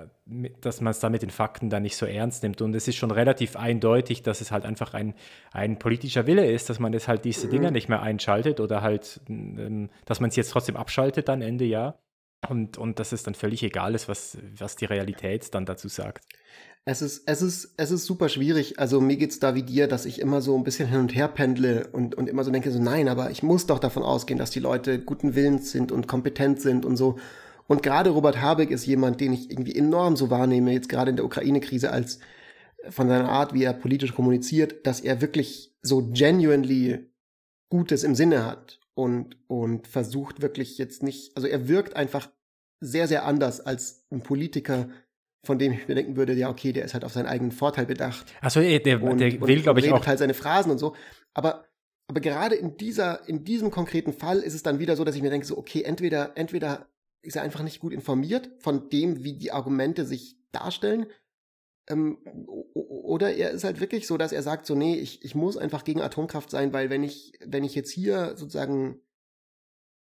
dass 0.60 0.80
man 0.80 0.92
es 0.92 1.00
da 1.00 1.10
mit 1.10 1.22
den 1.22 1.30
Fakten 1.30 1.68
dann 1.68 1.82
nicht 1.82 1.96
so 1.96 2.06
ernst 2.06 2.44
nimmt. 2.44 2.62
Und 2.62 2.76
es 2.76 2.86
ist 2.86 2.94
schon 2.94 3.10
relativ 3.10 3.56
eindeutig, 3.56 4.22
dass 4.22 4.40
es 4.40 4.52
halt 4.52 4.64
einfach 4.64 4.94
ein, 4.94 5.14
ein 5.50 5.80
politischer 5.80 6.28
Wille 6.28 6.48
ist, 6.48 6.70
dass 6.70 6.78
man 6.78 6.92
jetzt 6.92 7.08
halt 7.08 7.24
diese 7.24 7.48
Dinger 7.48 7.68
mhm. 7.68 7.72
nicht 7.72 7.88
mehr 7.88 8.02
einschaltet 8.02 8.60
oder 8.60 8.82
halt, 8.82 9.20
ähm, 9.28 9.90
dass 10.04 10.20
man 10.20 10.30
es 10.30 10.36
jetzt 10.36 10.52
trotzdem 10.52 10.76
abschaltet 10.76 11.28
dann 11.28 11.42
Ende 11.42 11.64
Jahr. 11.64 11.98
Und, 12.48 12.78
und 12.78 13.00
dass 13.00 13.10
es 13.10 13.24
dann 13.24 13.34
völlig 13.34 13.64
egal 13.64 13.96
ist, 13.96 14.08
was, 14.08 14.38
was 14.56 14.76
die 14.76 14.86
Realität 14.86 15.52
dann 15.54 15.66
dazu 15.66 15.88
sagt. 15.88 16.24
Es 16.86 17.02
ist, 17.02 17.22
es 17.26 17.42
ist, 17.42 17.74
es 17.76 17.90
ist 17.90 18.06
super 18.06 18.28
schwierig. 18.28 18.78
Also 18.78 19.00
mir 19.00 19.16
geht's 19.16 19.38
da 19.38 19.54
wie 19.54 19.62
dir, 19.62 19.86
dass 19.86 20.06
ich 20.06 20.20
immer 20.20 20.40
so 20.40 20.56
ein 20.56 20.64
bisschen 20.64 20.88
hin 20.88 21.00
und 21.00 21.14
her 21.14 21.28
pendle 21.28 21.88
und, 21.88 22.14
und 22.14 22.28
immer 22.28 22.42
so 22.42 22.50
denke, 22.50 22.70
so 22.70 22.80
nein, 22.80 23.08
aber 23.08 23.30
ich 23.30 23.42
muss 23.42 23.66
doch 23.66 23.78
davon 23.78 24.02
ausgehen, 24.02 24.38
dass 24.38 24.50
die 24.50 24.60
Leute 24.60 24.98
guten 24.98 25.34
Willens 25.34 25.70
sind 25.70 25.92
und 25.92 26.08
kompetent 26.08 26.60
sind 26.60 26.84
und 26.84 26.96
so. 26.96 27.18
Und 27.66 27.82
gerade 27.82 28.10
Robert 28.10 28.40
Habeck 28.40 28.70
ist 28.70 28.86
jemand, 28.86 29.20
den 29.20 29.32
ich 29.32 29.50
irgendwie 29.50 29.76
enorm 29.76 30.16
so 30.16 30.30
wahrnehme, 30.30 30.72
jetzt 30.72 30.88
gerade 30.88 31.10
in 31.10 31.16
der 31.16 31.24
Ukraine-Krise, 31.24 31.92
als 31.92 32.18
von 32.88 33.08
seiner 33.08 33.28
Art, 33.28 33.54
wie 33.54 33.62
er 33.62 33.74
politisch 33.74 34.14
kommuniziert, 34.14 34.86
dass 34.86 35.00
er 35.00 35.20
wirklich 35.20 35.76
so 35.82 36.10
genuinely 36.12 37.10
Gutes 37.68 38.02
im 38.02 38.14
Sinne 38.16 38.44
hat 38.44 38.80
und, 38.94 39.36
und 39.46 39.86
versucht 39.86 40.42
wirklich 40.42 40.78
jetzt 40.78 41.02
nicht, 41.02 41.36
also 41.36 41.46
er 41.46 41.68
wirkt 41.68 41.94
einfach 41.94 42.28
sehr, 42.80 43.06
sehr 43.06 43.24
anders 43.24 43.60
als 43.60 44.06
ein 44.10 44.22
Politiker, 44.22 44.88
von 45.42 45.58
dem 45.58 45.72
ich 45.72 45.88
mir 45.88 45.94
denken 45.94 46.16
würde, 46.16 46.34
ja, 46.34 46.50
okay, 46.50 46.72
der 46.72 46.84
ist 46.84 46.94
halt 46.94 47.04
auf 47.04 47.12
seinen 47.12 47.26
eigenen 47.26 47.52
Vorteil 47.52 47.86
bedacht. 47.86 48.32
Achso, 48.40 48.60
der, 48.60 48.78
der 48.80 49.02
und, 49.02 49.20
will, 49.20 49.62
glaube 49.62 49.80
ich, 49.80 49.90
auch. 49.92 50.06
halt 50.06 50.18
seine 50.18 50.34
Phrasen 50.34 50.70
und 50.70 50.78
so. 50.78 50.94
Aber, 51.32 51.64
aber 52.08 52.20
gerade 52.20 52.54
in 52.54 52.76
dieser, 52.76 53.26
in 53.28 53.44
diesem 53.44 53.70
konkreten 53.70 54.12
Fall 54.12 54.38
ist 54.40 54.54
es 54.54 54.62
dann 54.62 54.78
wieder 54.78 54.96
so, 54.96 55.04
dass 55.04 55.16
ich 55.16 55.22
mir 55.22 55.30
denke, 55.30 55.46
so, 55.46 55.56
okay, 55.56 55.82
entweder, 55.82 56.36
entweder 56.36 56.88
ist 57.22 57.36
er 57.36 57.42
einfach 57.42 57.62
nicht 57.62 57.80
gut 57.80 57.92
informiert 57.92 58.50
von 58.58 58.90
dem, 58.90 59.24
wie 59.24 59.34
die 59.34 59.52
Argumente 59.52 60.04
sich 60.04 60.36
darstellen, 60.52 61.06
ähm, 61.88 62.18
oder 62.74 63.34
er 63.34 63.50
ist 63.50 63.64
halt 63.64 63.80
wirklich 63.80 64.06
so, 64.06 64.16
dass 64.16 64.32
er 64.32 64.42
sagt, 64.42 64.64
so, 64.66 64.74
nee, 64.74 64.96
ich, 64.96 65.24
ich 65.24 65.34
muss 65.34 65.56
einfach 65.56 65.84
gegen 65.84 66.00
Atomkraft 66.00 66.50
sein, 66.50 66.72
weil 66.72 66.88
wenn 66.88 67.02
ich, 67.02 67.32
wenn 67.44 67.64
ich 67.64 67.74
jetzt 67.74 67.90
hier 67.90 68.36
sozusagen 68.36 69.00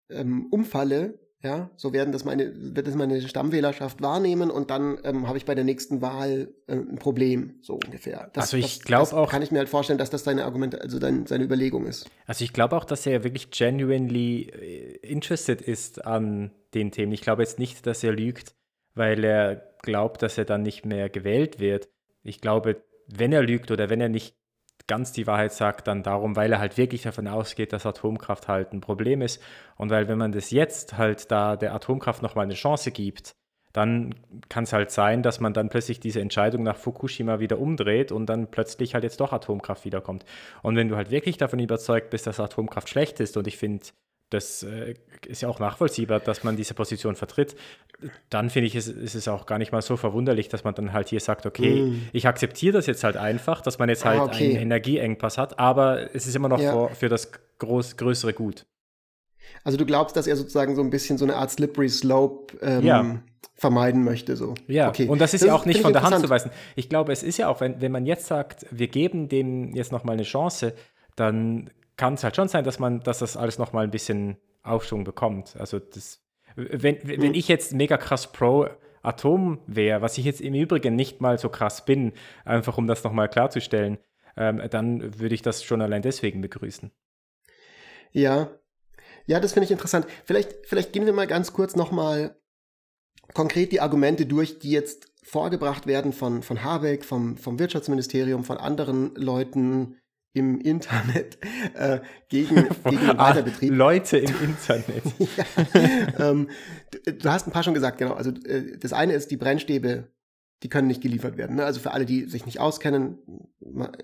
ähm, 0.10 0.48
umfalle, 0.52 1.20
ja, 1.42 1.70
so 1.78 1.94
werden 1.94 2.12
das 2.12 2.26
meine, 2.26 2.52
wird 2.76 2.86
das 2.86 2.96
meine 2.96 3.22
Stammwählerschaft 3.22 4.02
wahrnehmen 4.02 4.52
und 4.52 4.70
dann 4.70 4.98
ähm, 5.06 5.28
habe 5.28 5.38
ich 5.38 5.46
bei 5.46 5.56
der 5.56 5.64
nächsten 5.64 6.02
Wahl 6.02 6.50
äh, 6.68 6.74
ein 6.74 6.98
Problem, 6.98 7.56
so 7.62 7.76
ungefähr. 7.76 8.30
Das, 8.34 8.54
also 8.54 8.58
ich 8.58 8.82
glaube 8.82 9.16
auch. 9.16 9.32
Kann 9.32 9.42
ich 9.42 9.50
mir 9.50 9.60
halt 9.60 9.70
vorstellen, 9.70 9.98
dass 9.98 10.10
das 10.10 10.24
deine 10.24 10.44
Argumente, 10.44 10.82
also 10.82 11.00
dein, 11.00 11.28
seine 11.28 11.46
Überlegung 11.46 11.86
ist. 11.86 12.10
Also 12.26 12.44
ich 12.44 12.52
glaube 12.52 12.76
auch, 12.76 12.84
dass 12.84 13.06
er 13.06 13.24
wirklich 13.24 13.52
genuinely 13.52 14.50
äh, 14.50 14.98
interested 14.98 15.62
ist 15.62 16.06
an 16.06 16.52
den 16.74 16.92
Themen. 16.92 17.14
Ich 17.14 17.22
glaube 17.22 17.42
jetzt 17.42 17.58
nicht, 17.58 17.88
dass 17.88 18.04
er 18.04 18.12
lügt, 18.12 18.54
weil 18.94 19.24
er 19.24 19.76
glaubt, 19.82 20.22
dass 20.22 20.38
er 20.38 20.46
dann 20.46 20.62
nicht 20.62 20.86
mehr 20.86 21.10
gewählt 21.10 21.60
wird. 21.60 21.88
Ich 22.22 22.42
glaube, 22.42 22.84
wenn 23.08 23.32
er 23.32 23.44
lügt 23.44 23.72
oder 23.72 23.90
wenn 23.90 24.02
er 24.02 24.10
nicht 24.10 24.36
ganz 24.90 25.14
die 25.14 25.28
Wahrheit 25.28 25.54
sagt, 25.54 25.88
dann 25.88 26.04
darum, 26.04 26.36
weil 26.36 26.52
er 26.52 26.60
halt 26.60 26.78
wirklich 26.78 27.04
davon 27.04 27.30
ausgeht, 27.30 27.72
dass 27.72 27.86
Atomkraft 27.86 28.50
halt 28.50 28.74
ein 28.74 28.82
Problem 28.82 29.22
ist. 29.22 29.42
Und 29.78 29.90
weil, 29.90 30.10
wenn 30.10 30.18
man 30.18 30.34
das 30.34 30.52
jetzt 30.52 30.98
halt 30.98 31.32
da 31.32 31.56
der 31.56 31.74
Atomkraft 31.74 32.22
nochmal 32.22 32.44
eine 32.44 32.56
Chance 32.56 32.92
gibt, 32.92 33.32
dann 33.72 34.16
kann 34.50 34.64
es 34.64 34.74
halt 34.74 34.92
sein, 34.92 35.22
dass 35.22 35.40
man 35.40 35.54
dann 35.54 35.70
plötzlich 35.70 36.00
diese 36.00 36.22
Entscheidung 36.22 36.64
nach 36.64 36.76
Fukushima 36.76 37.40
wieder 37.40 37.60
umdreht 37.60 38.12
und 38.12 38.26
dann 38.26 38.50
plötzlich 38.50 38.96
halt 38.96 39.04
jetzt 39.04 39.22
doch 39.22 39.32
Atomkraft 39.32 39.86
wiederkommt. 39.86 40.26
Und 40.64 40.76
wenn 40.76 40.90
du 40.90 40.96
halt 40.96 41.12
wirklich 41.12 41.38
davon 41.38 41.60
überzeugt 41.60 42.10
bist, 42.10 42.26
dass 42.28 42.40
Atomkraft 42.40 42.90
schlecht 42.90 43.20
ist, 43.20 43.38
und 43.38 43.48
ich 43.48 43.58
finde, 43.58 43.86
das 44.30 44.64
äh, 44.64 44.96
ist 45.28 45.42
ja 45.42 45.50
auch 45.50 45.60
nachvollziehbar, 45.60 46.20
dass 46.20 46.44
man 46.44 46.56
diese 46.56 46.74
Position 46.74 47.16
vertritt, 47.16 47.56
dann 48.30 48.50
finde 48.50 48.68
ich, 48.68 48.76
ist, 48.76 48.88
ist, 48.88 49.16
es 49.16 49.28
auch 49.28 49.46
gar 49.46 49.58
nicht 49.58 49.72
mal 49.72 49.82
so 49.82 49.98
verwunderlich, 49.98 50.50
dass 50.50 50.64
man 50.64 50.76
dann 50.76 50.94
halt 50.94 51.10
hier 51.10 51.20
sagt, 51.20 51.46
okay, 51.46 51.82
mm. 51.82 52.10
ich 52.14 52.28
akzeptiere 52.28 52.74
das 52.74 52.86
jetzt 52.86 53.04
halt 53.04 53.18
einfach, 53.18 53.62
dass 53.62 53.80
man 53.80 53.90
jetzt 53.90 54.06
halt 54.06 54.20
ah, 54.20 54.26
okay. 54.26 54.52
einen 54.52 54.62
Energieengpass 54.62 55.38
hat, 55.38 55.60
aber 55.60 56.16
es 56.16 56.28
ist 56.28 56.36
immer 56.36 56.48
noch 56.48 56.62
ja. 56.62 56.88
für, 56.88 56.96
für, 56.96 57.10
das 57.10 57.32
groß, 57.58 57.98
größere 57.98 58.34
Gut. 58.34 58.66
Also 59.64 59.78
du 59.78 59.86
glaubst, 59.86 60.16
dass 60.16 60.28
er 60.28 60.36
sozusagen 60.36 60.76
so 60.76 60.82
ein 60.82 60.92
bisschen 60.92 61.18
so 61.18 61.26
eine 61.26 61.36
Art 61.36 61.52
Slippery 61.52 61.90
Slope 61.90 62.58
ähm, 62.62 62.84
ja. 62.84 63.20
vermeiden 63.56 64.04
möchte. 64.04 64.36
So. 64.38 64.54
Ja, 64.68 64.90
okay. 64.90 65.08
und 65.08 65.20
das 65.20 65.34
ist 65.34 65.42
das 65.42 65.48
ja 65.48 65.56
auch 65.56 65.66
nicht 65.66 65.82
von 65.82 65.92
der 65.92 66.04
Hand 66.04 66.20
zu 66.20 66.30
weisen. 66.30 66.52
Ich 66.76 66.88
glaube, 66.88 67.12
es 67.12 67.24
ist 67.24 67.38
ja 67.38 67.50
auch, 67.50 67.60
wenn, 67.60 67.82
wenn 67.82 67.92
man 67.92 68.06
jetzt 68.06 68.28
sagt, 68.28 68.66
wir 68.72 68.88
geben 68.88 69.28
dem 69.28 69.76
jetzt 69.76 69.92
nochmal 69.92 70.14
eine 70.14 70.24
Chance, 70.24 70.74
dann 71.16 71.72
kann 72.00 72.14
es 72.14 72.24
halt 72.24 72.36
schon 72.36 72.48
sein, 72.48 72.64
dass 72.64 72.80
man, 72.80 73.02
dass 73.02 73.20
das 73.20 73.36
alles 73.36 73.60
nochmal 73.60 73.84
ein 73.84 73.92
bisschen 73.92 74.38
Aufschwung 74.64 75.04
bekommt. 75.04 75.56
Also 75.58 75.80
das, 75.80 76.24
wenn, 76.56 76.98
wenn 77.04 77.30
mhm. 77.30 77.34
ich 77.36 77.50
jetzt 77.50 77.74
mega 77.74 77.98
krass 77.98 78.32
pro 78.32 78.70
Atom 79.02 79.60
wäre, 79.68 80.02
was 80.02 80.18
ich 80.18 80.24
jetzt 80.26 80.42
im 80.42 80.54
Übrigen 80.54 80.96
nicht 80.96 81.20
mal 81.20 81.38
so 81.38 81.50
krass 81.50 81.84
bin, 81.84 82.14
einfach 82.46 82.78
um 82.78 82.88
das 82.88 83.04
nochmal 83.04 83.30
klarzustellen, 83.30 83.98
ähm, 84.38 84.62
dann 84.70 85.20
würde 85.20 85.36
ich 85.36 85.42
das 85.42 85.64
schon 85.64 85.82
allein 85.82 86.02
deswegen 86.02 86.42
begrüßen. 86.42 86.90
Ja, 88.12 88.50
ja, 89.26 89.40
das 89.40 89.54
finde 89.54 89.66
ich 89.66 89.72
interessant. 89.72 90.08
Vielleicht, 90.26 90.66
vielleicht 90.66 90.94
gehen 90.94 91.06
wir 91.06 91.14
mal 91.14 91.28
ganz 91.28 91.54
kurz 91.54 91.76
nochmal 91.76 92.36
konkret 93.34 93.72
die 93.74 93.82
Argumente 93.82 94.26
durch, 94.26 94.60
die 94.60 94.72
jetzt 94.72 95.12
vorgebracht 95.22 95.86
werden 95.86 96.14
von, 96.14 96.42
von 96.44 96.64
Habeck, 96.64 97.04
vom, 97.04 97.38
vom 97.38 97.60
Wirtschaftsministerium, 97.60 98.44
von 98.44 98.58
anderen 98.58 99.14
Leuten, 99.16 99.99
im 100.34 100.60
Internet 100.60 101.38
äh, 101.76 102.00
gegen, 102.30 102.56
gegen 102.84 103.02
den 103.02 103.20
ah, 103.20 103.30
Weiterbetrieb. 103.30 103.74
Leute 103.74 104.18
im 104.18 104.34
Internet. 104.44 105.04
ja, 105.18 106.30
ähm, 106.30 106.50
du, 106.92 107.14
du, 107.14 107.30
hast 107.30 107.48
ein 107.48 107.52
paar 107.52 107.64
schon 107.64 107.74
gesagt, 107.74 107.98
genau. 107.98 108.14
Also 108.14 108.32
äh, 108.32 108.78
das 108.78 108.94
eine 108.94 109.14
ist, 109.14 109.32
die 109.32 109.38
Brennstäbe, 109.38 110.08
die 110.64 110.70
können 110.70 110.88
nicht 110.88 111.02
geliefert 111.02 111.38
werden. 111.38 111.56
Ne? 111.56 111.66
Also 111.66 111.80
für 111.80 111.92
alle, 111.92 112.06
die 112.06 112.26
sich 112.26 112.46
nicht 112.46 112.60
auskennen, 112.60 113.18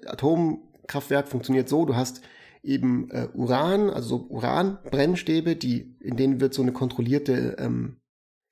Atomkraftwerk 0.05 1.27
funktioniert 1.27 1.69
so, 1.69 1.85
du 1.85 1.95
hast 1.95 2.21
eben 2.63 3.09
äh, 3.11 3.27
Uran, 3.33 3.89
also 3.89 4.17
so 4.17 4.27
Uranbrennstäbe, 4.29 5.55
die, 5.55 5.95
in 5.99 6.17
denen 6.17 6.41
wird 6.41 6.53
so 6.53 6.63
eine 6.63 6.71
kontrollierte 6.71 7.57
ähm, 7.59 7.97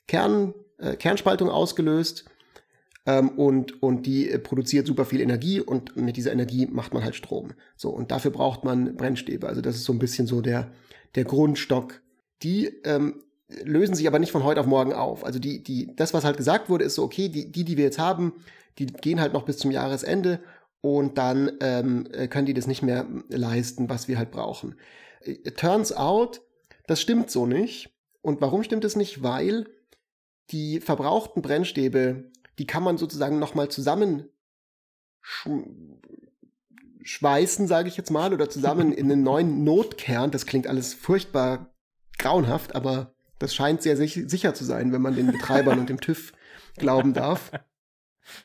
Kern, 0.07 0.53
äh, 0.77 0.95
Kernspaltung 0.95 1.49
ausgelöst 1.49 2.25
ähm, 3.06 3.30
und, 3.30 3.82
und 3.84 4.06
die 4.06 4.30
äh, 4.30 4.39
produziert 4.39 4.88
super 4.88 5.06
viel 5.06 5.22
Energie 5.22 5.60
und 5.60 5.96
mit 5.96 6.18
dieser 6.18 6.32
Energie 6.32 6.68
macht 6.68 6.94
man 6.94 7.04
halt 7.04 7.16
Strom. 7.16 7.52
So, 7.76 7.89
und 7.89 8.12
dafür 8.12 8.32
braucht 8.32 8.63
man 8.63 8.96
Brennstäbe. 8.96 9.48
Also 9.48 9.62
das 9.62 9.76
ist 9.76 9.84
so 9.84 9.94
ein 9.94 10.00
bisschen 10.00 10.28
so 10.28 10.42
der, 10.42 10.72
der 11.16 11.26
Grundstock. 11.26 12.02
Die 12.44 12.68
ähm, 12.86 13.24
lösen 13.63 13.96
sich 13.96 14.08
aber 14.08 14.20
nicht 14.20 14.32
von 14.32 14.44
heute 14.44 14.62
auf 14.62 14.68
morgen 14.68 14.94
auf. 14.94 15.26
Also 15.26 15.39
die, 15.39 15.63
die, 15.63 15.96
das, 15.96 16.13
was 16.13 16.24
halt 16.24 16.38
gesagt 16.38 16.70
wurde, 16.70 16.86
ist 16.86 16.96
so, 16.96 17.04
okay, 17.04 17.30
die, 17.30 17.52
die, 17.52 17.66
die 17.66 17.78
wir 17.78 17.84
jetzt 17.84 18.00
haben, 18.00 18.34
die 18.80 18.88
gehen 18.88 19.20
halt 19.20 19.34
noch 19.34 19.44
bis 19.44 19.58
zum 19.58 19.72
Jahresende 19.72 20.39
und 20.82 21.18
dann 21.18 21.52
ähm, 21.62 22.08
äh, 22.12 22.28
können 22.28 22.46
die 22.46 22.54
das 22.54 22.68
nicht 22.68 22.82
mehr 22.82 23.06
leisten, 23.30 23.89
was 23.89 24.08
wir 24.08 24.18
halt 24.18 24.32
brauchen. 24.32 24.76
It 25.22 25.46
äh, 25.46 25.52
turns 25.52 25.96
out, 25.96 26.42
das 26.88 27.02
stimmt 27.02 27.30
so 27.30 27.46
nicht. 27.46 27.89
Und 28.22 28.42
warum 28.42 28.63
stimmt 28.63 28.86
es 28.86 28.96
nicht? 28.96 29.24
Weil 29.24 29.68
die 30.52 30.80
verbrauchten 30.80 31.42
Brennstäbe 31.42 32.32
die 32.60 32.68
kann 32.68 32.84
man 32.84 32.98
sozusagen 32.98 33.39
nochmal 33.39 33.70
zusammen 33.70 34.30
schweißen, 37.04 37.68
sage 37.68 37.88
ich 37.88 37.98
jetzt 37.98 38.12
mal, 38.12 38.34
oder 38.34 38.50
zusammen 38.50 38.92
in 38.92 39.12
einen 39.12 39.24
neuen 39.24 39.63
Notkern. 39.66 40.32
Das 40.32 40.46
klingt 40.46 40.68
alles 40.68 40.94
furchtbar 40.94 41.74
grauenhaft, 42.18 42.76
aber 42.76 43.16
das 43.39 43.54
scheint 43.54 43.82
sehr 43.82 43.98
sicher 43.98 44.54
zu 44.54 44.63
sein, 44.63 44.94
wenn 44.94 45.02
man 45.02 45.16
den 45.16 45.32
Betreibern 45.32 45.80
und 45.80 45.89
dem 45.89 46.00
TÜV 46.02 46.34
glauben 46.78 47.13
darf. 47.13 47.52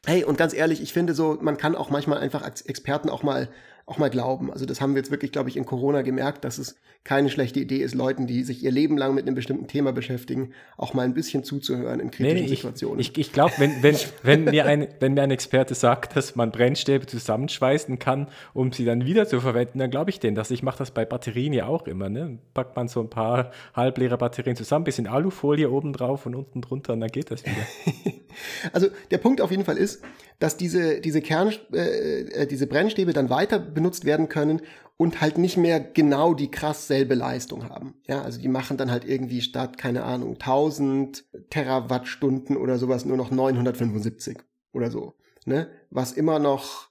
Hey, 0.04 0.24
und 0.24 0.36
ganz 0.36 0.54
ehrlich, 0.54 0.82
ich 0.82 0.92
finde 0.92 1.14
so, 1.14 1.38
man 1.40 1.56
kann 1.56 1.76
auch 1.76 1.88
manchmal 1.88 2.18
einfach 2.18 2.42
als 2.42 2.62
Experten 2.62 3.08
auch 3.08 3.22
mal 3.22 3.48
auch 3.88 3.96
mal 3.96 4.10
glauben. 4.10 4.52
Also 4.52 4.66
das 4.66 4.80
haben 4.80 4.94
wir 4.94 4.98
jetzt 4.98 5.10
wirklich, 5.10 5.32
glaube 5.32 5.48
ich, 5.48 5.56
in 5.56 5.64
Corona 5.64 6.02
gemerkt, 6.02 6.44
dass 6.44 6.58
es 6.58 6.76
keine 7.04 7.30
schlechte 7.30 7.58
Idee 7.58 7.78
ist, 7.78 7.94
Leuten, 7.94 8.26
die 8.26 8.42
sich 8.42 8.62
ihr 8.62 8.70
Leben 8.70 8.98
lang 8.98 9.14
mit 9.14 9.26
einem 9.26 9.34
bestimmten 9.34 9.66
Thema 9.66 9.92
beschäftigen, 9.92 10.52
auch 10.76 10.92
mal 10.92 11.04
ein 11.04 11.14
bisschen 11.14 11.42
zuzuhören 11.42 11.98
in 11.98 12.10
kritischen 12.10 12.36
nee, 12.36 12.42
nee, 12.42 12.48
Situationen. 12.48 13.00
Ich, 13.00 13.12
ich, 13.12 13.18
ich 13.18 13.32
glaube, 13.32 13.54
wenn, 13.56 13.82
wenn, 13.82 13.96
wenn, 14.22 14.44
mir 14.44 14.66
ein, 14.66 14.88
wenn 15.00 15.14
mir 15.14 15.22
ein 15.22 15.30
Experte 15.30 15.74
sagt, 15.74 16.16
dass 16.16 16.36
man 16.36 16.50
Brennstäbe 16.50 17.06
zusammenschweißen 17.06 17.98
kann, 17.98 18.28
um 18.52 18.72
sie 18.72 18.84
dann 18.84 19.06
wieder 19.06 19.26
zu 19.26 19.40
verwenden, 19.40 19.78
dann 19.78 19.90
glaube 19.90 20.10
ich 20.10 20.20
denen 20.20 20.34
das. 20.34 20.50
Ich 20.50 20.62
mache 20.62 20.78
das 20.78 20.90
bei 20.90 21.06
Batterien 21.06 21.54
ja 21.54 21.66
auch 21.66 21.86
immer. 21.86 22.10
Ne? 22.10 22.38
Packt 22.52 22.76
man 22.76 22.88
so 22.88 23.00
ein 23.00 23.08
paar 23.08 23.52
halbleere 23.72 24.18
Batterien 24.18 24.56
zusammen, 24.56 24.84
bisschen 24.84 25.06
Alufolie 25.06 25.70
oben 25.70 25.94
drauf 25.94 26.26
und 26.26 26.34
unten 26.34 26.60
drunter 26.60 26.92
und 26.92 27.00
dann 27.00 27.10
geht 27.10 27.30
das 27.30 27.42
wieder. 27.42 28.12
also 28.74 28.88
der 29.10 29.18
Punkt 29.18 29.40
auf 29.40 29.50
jeden 29.50 29.64
Fall 29.64 29.78
ist, 29.78 30.02
dass 30.38 30.56
diese, 30.56 31.00
diese 31.00 31.20
Kern, 31.20 31.52
äh, 31.72 32.20
äh, 32.20 32.46
diese 32.46 32.66
Brennstäbe 32.66 33.12
dann 33.12 33.30
weiter 33.30 33.58
benutzt 33.58 34.04
werden 34.04 34.28
können 34.28 34.62
und 34.96 35.20
halt 35.20 35.38
nicht 35.38 35.56
mehr 35.56 35.80
genau 35.80 36.34
die 36.34 36.50
krass 36.50 36.86
selbe 36.86 37.14
Leistung 37.14 37.68
haben. 37.68 37.94
Ja, 38.06 38.22
also 38.22 38.40
die 38.40 38.48
machen 38.48 38.76
dann 38.76 38.90
halt 38.90 39.04
irgendwie 39.04 39.40
statt, 39.40 39.78
keine 39.78 40.04
Ahnung, 40.04 40.34
1000 40.34 41.24
Terawattstunden 41.50 42.56
oder 42.56 42.78
sowas 42.78 43.04
nur 43.04 43.16
noch 43.16 43.30
975 43.30 44.38
oder 44.72 44.90
so. 44.90 45.14
Ne? 45.44 45.68
Was 45.90 46.12
immer 46.12 46.38
noch 46.38 46.88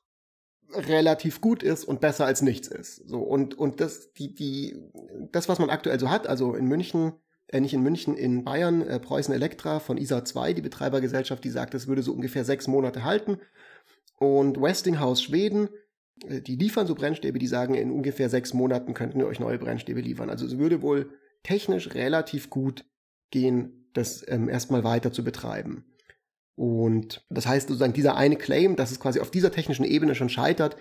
relativ 0.74 1.40
gut 1.40 1.64
ist 1.64 1.86
und 1.86 2.02
besser 2.02 2.26
als 2.26 2.42
nichts 2.42 2.68
ist. 2.68 3.08
So, 3.08 3.20
und, 3.20 3.58
und 3.58 3.80
das, 3.80 4.14
die, 4.14 4.34
die, 4.34 4.76
das, 5.32 5.48
was 5.48 5.60
man 5.60 5.70
aktuell 5.70 6.00
so 6.00 6.10
hat, 6.10 6.28
also 6.28 6.56
in 6.56 6.66
München 6.66 7.14
äh, 7.48 7.60
nicht 7.60 7.74
in 7.74 7.84
München, 7.84 8.16
in 8.16 8.44
Bayern, 8.44 8.82
äh, 8.82 9.00
Preußen 9.00 9.34
Elektra 9.34 9.80
von 9.80 9.98
ISA 9.98 10.26
2, 10.26 10.54
die 10.54 10.62
Betreibergesellschaft, 10.62 11.44
die 11.44 11.50
sagt, 11.50 11.74
es 11.74 11.88
würde 11.88 12.04
so 12.04 12.14
ungefähr 12.14 12.44
sechs 12.44 12.68
Monate 12.68 13.04
halten. 13.04 13.40
Und 14.20 14.62
Westinghouse 14.62 15.22
Schweden, 15.22 15.70
äh, 16.28 16.42
die 16.42 16.56
liefern 16.56 16.88
so 16.88 16.96
Brennstäbe, 16.96 17.40
die 17.40 17.48
sagen, 17.48 17.76
in 17.76 17.92
ungefähr 17.92 18.30
sechs 18.30 18.54
Monaten 18.54 18.94
könnten 18.94 19.20
wir 19.20 19.28
euch 19.28 19.40
neue 19.40 19.60
Brennstäbe 19.60 20.02
liefern. 20.02 20.30
Also 20.30 20.46
es 20.46 20.58
würde 20.58 20.82
wohl 20.82 21.12
technisch 21.44 21.94
relativ 21.94 22.50
gut 22.50 22.86
gehen, 23.32 23.90
das 23.94 24.24
ähm, 24.28 24.50
erstmal 24.50 24.84
weiter 24.84 25.12
zu 25.12 25.24
betreiben. 25.24 25.86
Und 26.56 27.26
das 27.30 27.46
heißt 27.46 27.68
sozusagen, 27.68 27.94
dieser 27.94 28.16
eine 28.16 28.36
Claim, 28.36 28.76
dass 28.76 28.92
es 28.92 29.00
quasi 29.00 29.20
auf 29.20 29.30
dieser 29.30 29.52
technischen 29.52 29.86
Ebene 29.86 30.16
schon 30.16 30.30
scheitert, 30.30 30.76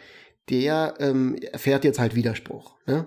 der 0.49 0.95
ähm, 1.01 1.37
erfährt 1.53 1.85
jetzt 1.85 1.99
halt 1.99 2.15
Widerspruch. 2.15 2.77
Ne? 2.87 3.07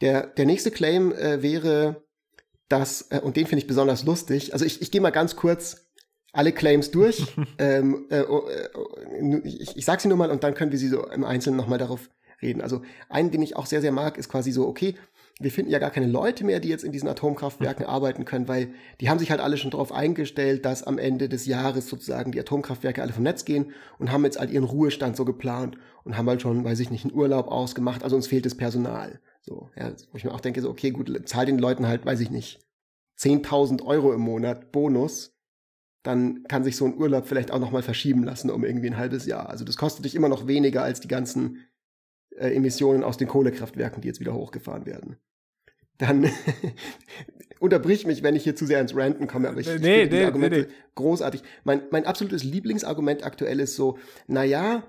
Der, 0.00 0.26
der 0.26 0.46
nächste 0.46 0.70
Claim 0.70 1.12
äh, 1.12 1.42
wäre, 1.42 2.04
dass, 2.68 3.10
äh, 3.10 3.20
und 3.20 3.36
den 3.36 3.46
finde 3.46 3.62
ich 3.62 3.66
besonders 3.66 4.04
lustig, 4.04 4.52
also 4.52 4.64
ich, 4.64 4.82
ich 4.82 4.90
gehe 4.90 5.00
mal 5.00 5.10
ganz 5.10 5.36
kurz 5.36 5.88
alle 6.32 6.52
Claims 6.52 6.90
durch. 6.90 7.26
ähm, 7.58 8.06
äh, 8.10 8.22
oh, 8.22 8.48
äh, 8.48 9.38
ich, 9.44 9.76
ich 9.76 9.84
sage 9.84 10.02
sie 10.02 10.08
nur 10.08 10.18
mal 10.18 10.30
und 10.30 10.44
dann 10.44 10.54
können 10.54 10.72
wir 10.72 10.78
sie 10.78 10.88
so 10.88 11.06
im 11.06 11.24
Einzelnen 11.24 11.56
nochmal 11.56 11.78
darauf 11.78 12.10
reden. 12.42 12.60
Also 12.60 12.82
einen, 13.08 13.30
den 13.30 13.42
ich 13.42 13.56
auch 13.56 13.66
sehr, 13.66 13.80
sehr 13.80 13.92
mag, 13.92 14.18
ist 14.18 14.28
quasi 14.28 14.52
so, 14.52 14.66
okay, 14.66 14.94
wir 15.40 15.52
finden 15.52 15.70
ja 15.70 15.78
gar 15.78 15.90
keine 15.90 16.06
Leute 16.08 16.44
mehr, 16.44 16.58
die 16.58 16.68
jetzt 16.68 16.84
in 16.84 16.92
diesen 16.92 17.08
Atomkraftwerken 17.08 17.86
arbeiten 17.86 18.24
können, 18.24 18.48
weil 18.48 18.74
die 19.00 19.08
haben 19.08 19.18
sich 19.18 19.30
halt 19.30 19.40
alle 19.40 19.56
schon 19.56 19.70
darauf 19.70 19.92
eingestellt, 19.92 20.64
dass 20.64 20.82
am 20.82 20.98
Ende 20.98 21.28
des 21.28 21.46
Jahres 21.46 21.88
sozusagen 21.88 22.32
die 22.32 22.40
Atomkraftwerke 22.40 23.02
alle 23.02 23.12
vom 23.12 23.22
Netz 23.22 23.44
gehen 23.44 23.72
und 23.98 24.12
haben 24.12 24.24
jetzt 24.24 24.38
halt 24.38 24.50
ihren 24.50 24.64
Ruhestand 24.64 25.16
so 25.16 25.24
geplant 25.24 25.76
und 26.04 26.16
haben 26.16 26.28
halt 26.28 26.42
schon, 26.42 26.64
weiß 26.64 26.80
ich 26.80 26.90
nicht, 26.90 27.04
einen 27.04 27.14
Urlaub 27.14 27.48
ausgemacht. 27.48 28.02
Also 28.02 28.16
uns 28.16 28.26
fehlt 28.26 28.46
das 28.46 28.56
Personal. 28.56 29.20
So, 29.48 29.70
ja, 29.76 29.90
wo 30.10 30.18
ich 30.18 30.24
mir 30.24 30.32
auch 30.32 30.42
denke, 30.42 30.60
so, 30.60 30.68
okay, 30.68 30.90
gut, 30.90 31.10
zahl 31.26 31.46
den 31.46 31.58
Leuten 31.58 31.86
halt, 31.86 32.04
weiß 32.04 32.20
ich 32.20 32.30
nicht, 32.30 32.60
10.000 33.18 33.82
Euro 33.82 34.12
im 34.12 34.20
Monat 34.20 34.72
Bonus, 34.72 35.34
dann 36.02 36.44
kann 36.44 36.64
sich 36.64 36.76
so 36.76 36.84
ein 36.84 36.98
Urlaub 36.98 37.26
vielleicht 37.26 37.50
auch 37.50 37.58
nochmal 37.58 37.82
verschieben 37.82 38.24
lassen 38.24 38.50
um 38.50 38.62
irgendwie 38.62 38.88
ein 38.88 38.98
halbes 38.98 39.24
Jahr. 39.24 39.48
Also 39.48 39.64
das 39.64 39.78
kostet 39.78 40.04
dich 40.04 40.14
immer 40.14 40.28
noch 40.28 40.46
weniger 40.46 40.82
als 40.82 41.00
die 41.00 41.08
ganzen 41.08 41.64
äh, 42.36 42.54
Emissionen 42.54 43.02
aus 43.02 43.16
den 43.16 43.26
Kohlekraftwerken, 43.26 44.02
die 44.02 44.08
jetzt 44.08 44.20
wieder 44.20 44.34
hochgefahren 44.34 44.84
werden. 44.84 45.16
Dann 45.96 46.30
unterbrich 47.58 48.06
mich, 48.06 48.22
wenn 48.22 48.36
ich 48.36 48.44
hier 48.44 48.54
zu 48.54 48.66
sehr 48.66 48.82
ins 48.82 48.94
Ranten 48.94 49.26
komme, 49.28 49.48
aber 49.48 49.60
ich, 49.60 49.66
nee, 49.66 49.74
ich 49.74 49.80
finde 49.80 49.98
nee, 49.98 50.08
die 50.08 50.26
Argumente 50.26 50.60
nee, 50.68 50.74
großartig. 50.94 51.42
Mein, 51.64 51.82
mein 51.90 52.04
absolutes 52.04 52.44
Lieblingsargument 52.44 53.24
aktuell 53.24 53.60
ist 53.60 53.76
so, 53.76 53.98
naja, 54.26 54.84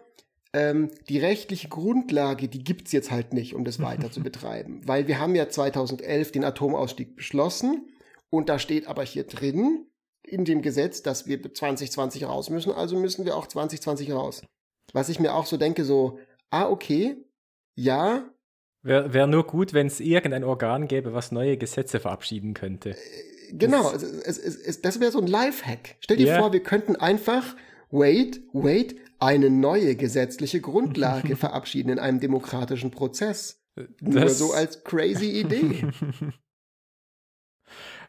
ähm, 0.54 0.90
die 1.10 1.20
rechtliche 1.20 1.68
Grundlage, 1.68 2.48
die 2.48 2.64
gibt's 2.64 2.92
jetzt 2.92 3.12
halt 3.12 3.34
nicht, 3.34 3.54
um 3.56 3.66
das 3.66 3.80
weiter 3.82 4.12
zu 4.12 4.22
betreiben. 4.22 4.82
Weil 4.86 5.08
wir 5.08 5.20
haben 5.20 5.36
ja 5.36 5.50
2011 5.50 6.32
den 6.32 6.44
Atomausstieg 6.44 7.16
beschlossen 7.16 7.88
und 8.30 8.50
da 8.50 8.60
steht 8.60 8.88
aber 8.88 9.04
hier 9.04 9.26
drin, 9.26 9.86
in 10.24 10.46
dem 10.46 10.62
Gesetz, 10.62 11.02
dass 11.02 11.28
wir 11.28 11.42
2020 11.42 12.26
raus 12.26 12.50
müssen, 12.50 12.72
also 12.72 12.98
müssen 12.98 13.26
wir 13.26 13.36
auch 13.36 13.48
2020 13.48 14.12
raus. 14.12 14.44
Was 14.94 15.10
ich 15.10 15.20
mir 15.20 15.34
auch 15.34 15.46
so 15.46 15.58
denke, 15.58 15.86
so, 15.86 16.20
ah, 16.50 16.70
okay, 16.70 17.18
ja. 17.76 18.30
Wäre 18.82 19.14
wär 19.14 19.28
nur 19.28 19.46
gut, 19.46 19.74
wenn 19.74 19.88
es 19.88 20.00
irgendein 20.00 20.44
Organ 20.44 20.88
gäbe, 20.88 21.14
was 21.14 21.32
neue 21.32 21.58
Gesetze 21.58 22.00
verabschieden 22.00 22.54
könnte. 22.54 22.96
genau, 23.52 23.92
es, 23.92 24.04
es, 24.04 24.38
es, 24.38 24.82
das 24.82 25.00
wäre 25.00 25.12
so 25.12 25.20
ein 25.20 25.28
Lifehack. 25.28 25.96
Stell 26.00 26.18
dir 26.18 26.28
yeah. 26.28 26.40
vor, 26.40 26.54
wir 26.54 26.64
könnten 26.64 26.96
einfach, 26.96 27.56
wait, 27.92 28.42
wait, 28.54 28.96
eine 29.20 29.50
neue 29.50 29.96
gesetzliche 29.96 30.62
Grundlage 30.62 31.36
verabschieden 31.38 31.90
in 31.90 32.00
einem 32.00 32.20
demokratischen 32.20 32.92
Prozess. 32.92 33.62
Das 33.76 33.88
Nur 34.02 34.30
so 34.30 34.54
als 34.54 34.84
crazy 34.84 35.40
Idee. 35.40 35.88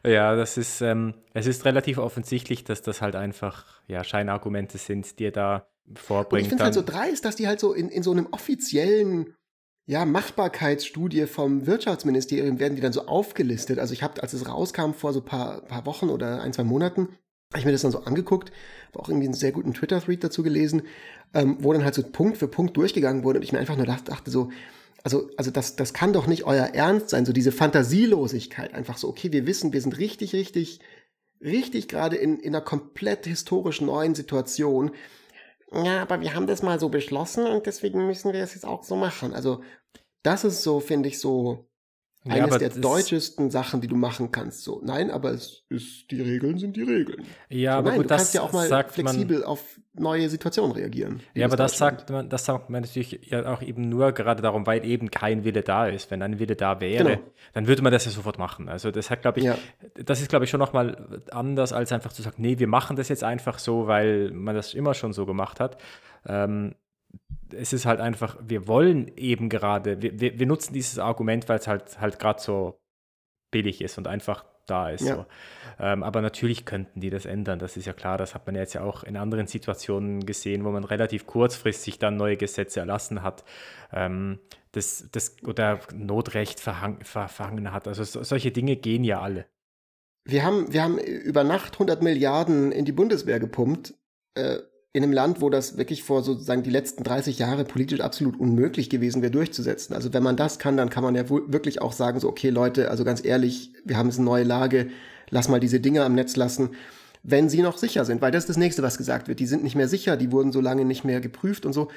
Ja, 0.03 0.35
das 0.35 0.57
ist, 0.57 0.81
ähm, 0.81 1.13
es 1.33 1.45
ist 1.45 1.65
relativ 1.65 1.97
offensichtlich, 1.97 2.63
dass 2.63 2.81
das 2.81 3.01
halt 3.01 3.15
einfach 3.15 3.65
ja, 3.87 4.03
Scheinargumente 4.03 4.77
sind, 4.77 5.19
die 5.19 5.25
er 5.25 5.31
da 5.31 5.67
vorbringt. 5.93 6.33
Und 6.33 6.39
ich 6.41 6.47
finde 6.47 6.63
es 6.63 6.65
halt 6.65 6.73
so 6.73 6.81
dreist, 6.81 7.25
dass 7.25 7.35
die 7.35 7.47
halt 7.47 7.59
so 7.59 7.73
in, 7.73 7.89
in 7.89 8.01
so 8.01 8.11
einem 8.11 8.27
offiziellen 8.31 9.35
ja, 9.85 10.05
Machbarkeitsstudie 10.05 11.27
vom 11.27 11.65
Wirtschaftsministerium 11.65 12.59
werden 12.59 12.75
die 12.75 12.81
dann 12.81 12.93
so 12.93 13.07
aufgelistet. 13.07 13.79
Also 13.79 13.93
ich 13.93 14.03
habe, 14.03 14.21
als 14.21 14.33
es 14.33 14.47
rauskam 14.47 14.93
vor 14.93 15.13
so 15.13 15.21
paar, 15.21 15.61
paar 15.61 15.85
Wochen 15.85 16.09
oder 16.09 16.41
ein, 16.41 16.53
zwei 16.53 16.63
Monaten, 16.63 17.09
habe 17.51 17.59
ich 17.59 17.65
mir 17.65 17.71
das 17.71 17.81
dann 17.81 17.91
so 17.91 18.03
angeguckt, 18.03 18.51
habe 18.87 18.99
auch 18.99 19.09
irgendwie 19.09 19.27
einen 19.27 19.33
sehr 19.33 19.51
guten 19.51 19.73
Twitter-Thread 19.73 20.23
dazu 20.23 20.41
gelesen, 20.41 20.83
ähm, 21.33 21.57
wo 21.59 21.73
dann 21.73 21.83
halt 21.83 21.95
so 21.95 22.03
Punkt 22.03 22.37
für 22.37 22.47
Punkt 22.47 22.75
durchgegangen 22.77 23.23
wurde 23.23 23.39
und 23.39 23.43
ich 23.43 23.51
mir 23.51 23.59
einfach 23.59 23.75
nur 23.75 23.85
dachte, 23.85 24.31
so, 24.31 24.49
also, 25.03 25.29
also 25.37 25.51
das, 25.51 25.75
das 25.75 25.93
kann 25.93 26.13
doch 26.13 26.27
nicht 26.27 26.45
euer 26.45 26.67
Ernst 26.73 27.09
sein, 27.09 27.25
so 27.25 27.33
diese 27.33 27.51
Fantasielosigkeit, 27.51 28.73
einfach 28.73 28.97
so, 28.97 29.09
okay, 29.09 29.31
wir 29.31 29.47
wissen, 29.47 29.73
wir 29.73 29.81
sind 29.81 29.97
richtig, 29.97 30.33
richtig, 30.33 30.79
richtig 31.41 31.87
gerade 31.87 32.15
in, 32.15 32.39
in 32.39 32.55
einer 32.55 32.63
komplett 32.63 33.25
historisch 33.25 33.81
neuen 33.81 34.15
Situation. 34.15 34.91
Ja, 35.73 36.01
aber 36.01 36.21
wir 36.21 36.35
haben 36.35 36.47
das 36.47 36.61
mal 36.63 36.79
so 36.79 36.89
beschlossen 36.89 37.45
und 37.47 37.65
deswegen 37.65 38.05
müssen 38.05 38.33
wir 38.33 38.43
es 38.43 38.53
jetzt 38.53 38.65
auch 38.65 38.83
so 38.83 38.95
machen. 38.95 39.33
Also, 39.33 39.63
das 40.23 40.43
ist 40.43 40.63
so, 40.63 40.79
finde 40.79 41.09
ich, 41.09 41.19
so, 41.19 41.67
ja, 42.23 42.45
Eines 42.45 42.59
der 42.59 42.69
deutschesten 42.69 43.49
Sachen, 43.49 43.81
die 43.81 43.87
du 43.87 43.95
machen 43.95 44.31
kannst. 44.31 44.63
So, 44.63 44.79
nein, 44.83 45.09
aber 45.09 45.31
es 45.31 45.63
ist, 45.69 46.11
die 46.11 46.21
Regeln 46.21 46.59
sind 46.59 46.75
die 46.75 46.83
Regeln. 46.83 47.25
Ja, 47.49 47.73
so, 47.73 47.77
aber 47.79 47.89
nein, 47.89 47.97
gut, 47.97 48.11
du 48.11 48.15
kannst 48.15 48.33
ja 48.35 48.41
auch 48.41 48.51
mal 48.53 48.67
flexibel 48.67 49.39
man, 49.39 49.47
auf 49.47 49.79
neue 49.93 50.29
Situationen 50.29 50.71
reagieren. 50.71 51.21
Ja, 51.33 51.47
aber 51.47 51.55
das 51.55 51.79
sagt 51.79 52.11
man, 52.11 52.29
das 52.29 52.45
sagt 52.45 52.69
man 52.69 52.83
natürlich 52.83 53.19
ja 53.23 53.51
auch 53.51 53.63
eben 53.63 53.89
nur 53.89 54.11
gerade 54.11 54.43
darum, 54.43 54.67
weil 54.67 54.85
eben 54.85 55.09
kein 55.09 55.43
Wille 55.45 55.63
da 55.63 55.87
ist. 55.87 56.11
Wenn 56.11 56.21
ein 56.21 56.37
Wille 56.37 56.55
da 56.55 56.79
wäre, 56.79 57.03
genau. 57.03 57.19
dann 57.53 57.65
würde 57.65 57.81
man 57.81 57.91
das 57.91 58.05
ja 58.05 58.11
sofort 58.11 58.37
machen. 58.37 58.69
Also 58.69 58.91
das 58.91 59.09
hat, 59.09 59.23
glaube 59.23 59.39
ich, 59.39 59.45
ja. 59.45 59.57
das 59.95 60.21
ist, 60.21 60.29
glaube 60.29 60.45
ich, 60.45 60.51
schon 60.51 60.59
nochmal 60.59 61.23
anders, 61.31 61.73
als 61.73 61.91
einfach 61.91 62.13
zu 62.13 62.21
sagen, 62.21 62.35
nee, 62.37 62.59
wir 62.59 62.67
machen 62.67 62.97
das 62.97 63.09
jetzt 63.09 63.23
einfach 63.23 63.57
so, 63.57 63.87
weil 63.87 64.29
man 64.29 64.53
das 64.53 64.75
immer 64.75 64.93
schon 64.93 65.11
so 65.11 65.25
gemacht 65.25 65.59
hat. 65.59 65.77
Ähm, 66.27 66.75
es 67.53 67.73
ist 67.73 67.85
halt 67.85 67.99
einfach, 67.99 68.37
wir 68.41 68.67
wollen 68.67 69.11
eben 69.17 69.49
gerade, 69.49 70.01
wir, 70.01 70.19
wir, 70.19 70.39
wir 70.39 70.47
nutzen 70.47 70.73
dieses 70.73 70.99
Argument, 70.99 71.47
weil 71.49 71.59
es 71.59 71.67
halt 71.67 71.99
halt 71.99 72.19
gerade 72.19 72.41
so 72.41 72.79
billig 73.51 73.81
ist 73.81 73.97
und 73.97 74.07
einfach 74.07 74.45
da 74.65 74.89
ist. 74.89 75.01
Ja. 75.01 75.15
So. 75.15 75.25
Ähm, 75.79 76.03
aber 76.03 76.21
natürlich 76.21 76.65
könnten 76.65 77.01
die 77.01 77.09
das 77.09 77.25
ändern, 77.25 77.59
das 77.59 77.77
ist 77.77 77.85
ja 77.85 77.93
klar. 77.93 78.17
Das 78.17 78.33
hat 78.33 78.45
man 78.45 78.55
jetzt 78.55 78.73
ja 78.73 78.83
auch 78.83 79.03
in 79.03 79.17
anderen 79.17 79.47
Situationen 79.47 80.25
gesehen, 80.25 80.63
wo 80.63 80.71
man 80.71 80.83
relativ 80.83 81.27
kurzfristig 81.27 81.99
dann 81.99 82.17
neue 82.17 82.37
Gesetze 82.37 82.79
erlassen 82.79 83.23
hat. 83.23 83.43
Ähm, 83.91 84.39
das, 84.71 85.09
das, 85.11 85.35
oder 85.43 85.79
Notrecht 85.93 86.59
verhang, 86.59 87.03
ver, 87.03 87.27
verhangen 87.27 87.73
hat. 87.73 87.87
Also 87.87 88.03
so, 88.03 88.23
solche 88.23 88.51
Dinge 88.51 88.75
gehen 88.77 89.03
ja 89.03 89.21
alle. 89.21 89.45
Wir 90.23 90.43
haben, 90.43 90.71
wir 90.71 90.83
haben 90.83 90.97
über 90.99 91.43
Nacht 91.43 91.73
100 91.73 92.01
Milliarden 92.01 92.71
in 92.71 92.85
die 92.85 92.91
Bundeswehr 92.91 93.39
gepumpt. 93.39 93.95
Äh, 94.35 94.59
in 94.93 95.03
einem 95.03 95.13
Land, 95.13 95.39
wo 95.39 95.49
das 95.49 95.77
wirklich 95.77 96.03
vor 96.03 96.21
sozusagen 96.21 96.63
die 96.63 96.69
letzten 96.69 97.03
30 97.03 97.39
Jahre 97.39 97.63
politisch 97.63 98.01
absolut 98.01 98.39
unmöglich 98.39 98.89
gewesen 98.89 99.21
wäre 99.21 99.31
durchzusetzen. 99.31 99.95
Also 99.95 100.13
wenn 100.13 100.23
man 100.23 100.35
das 100.35 100.59
kann, 100.59 100.75
dann 100.75 100.89
kann 100.89 101.03
man 101.03 101.15
ja 101.15 101.29
wirklich 101.29 101.81
auch 101.81 101.93
sagen, 101.93 102.19
so, 102.19 102.27
okay 102.27 102.49
Leute, 102.49 102.91
also 102.91 103.05
ganz 103.05 103.23
ehrlich, 103.23 103.71
wir 103.85 103.97
haben 103.97 104.07
jetzt 104.07 104.17
eine 104.17 104.25
neue 104.25 104.43
Lage, 104.43 104.89
lass 105.29 105.47
mal 105.47 105.61
diese 105.61 105.79
Dinge 105.79 106.03
am 106.03 106.13
Netz 106.13 106.35
lassen, 106.35 106.71
wenn 107.23 107.49
sie 107.49 107.61
noch 107.61 107.77
sicher 107.77 108.03
sind, 108.03 108.21
weil 108.21 108.31
das 108.31 108.43
ist 108.43 108.49
das 108.49 108.57
nächste, 108.57 108.83
was 108.83 108.97
gesagt 108.97 109.27
wird. 109.27 109.39
Die 109.39 109.45
sind 109.45 109.63
nicht 109.63 109.75
mehr 109.75 109.87
sicher, 109.87 110.17
die 110.17 110.31
wurden 110.31 110.51
so 110.51 110.59
lange 110.59 110.83
nicht 110.83 111.05
mehr 111.05 111.21
geprüft 111.21 111.65
und 111.65 111.73
so. 111.73 111.89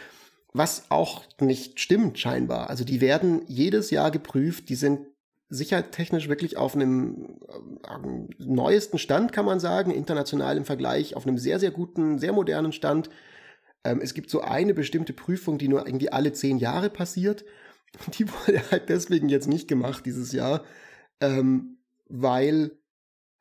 Was 0.53 0.85
auch 0.89 1.25
nicht 1.41 1.81
stimmt 1.81 2.19
scheinbar. 2.19 2.71
Also 2.71 2.85
die 2.85 3.01
werden 3.01 3.43
jedes 3.49 3.91
Jahr 3.91 4.13
geprüft, 4.13 4.69
die 4.69 4.77
sind 4.77 5.01
sicherheitstechnisch 5.49 6.29
wirklich 6.29 6.57
auf 6.57 6.75
einem 6.75 7.39
äh, 7.49 8.45
neuesten 8.45 8.99
Stand, 8.99 9.33
kann 9.33 9.45
man 9.45 9.61
sagen, 9.61 9.91
international 9.91 10.57
im 10.57 10.65
Vergleich, 10.65 11.17
auf 11.17 11.27
einem 11.27 11.39
sehr, 11.39 11.61
sehr 11.61 11.71
guten, 11.71 12.19
sehr 12.19 12.33
modernen 12.33 12.73
Stand. 12.73 13.11
Ähm, 13.85 14.01
es 14.03 14.15
gibt 14.15 14.31
so 14.31 14.41
eine 14.41 14.75
bestimmte 14.75 15.13
Prüfung, 15.13 15.59
die 15.59 15.69
nur 15.69 15.87
irgendwie 15.87 16.11
alle 16.11 16.33
zehn 16.33 16.59
Jahre 16.59 16.91
passiert. 16.91 17.45
Die 18.19 18.29
wurde 18.29 18.61
halt 18.73 18.89
deswegen 18.89 19.29
jetzt 19.29 19.47
nicht 19.47 19.69
gemacht 19.69 20.05
dieses 20.05 20.33
Jahr, 20.33 20.65
ähm, 21.21 21.79
weil 22.07 22.73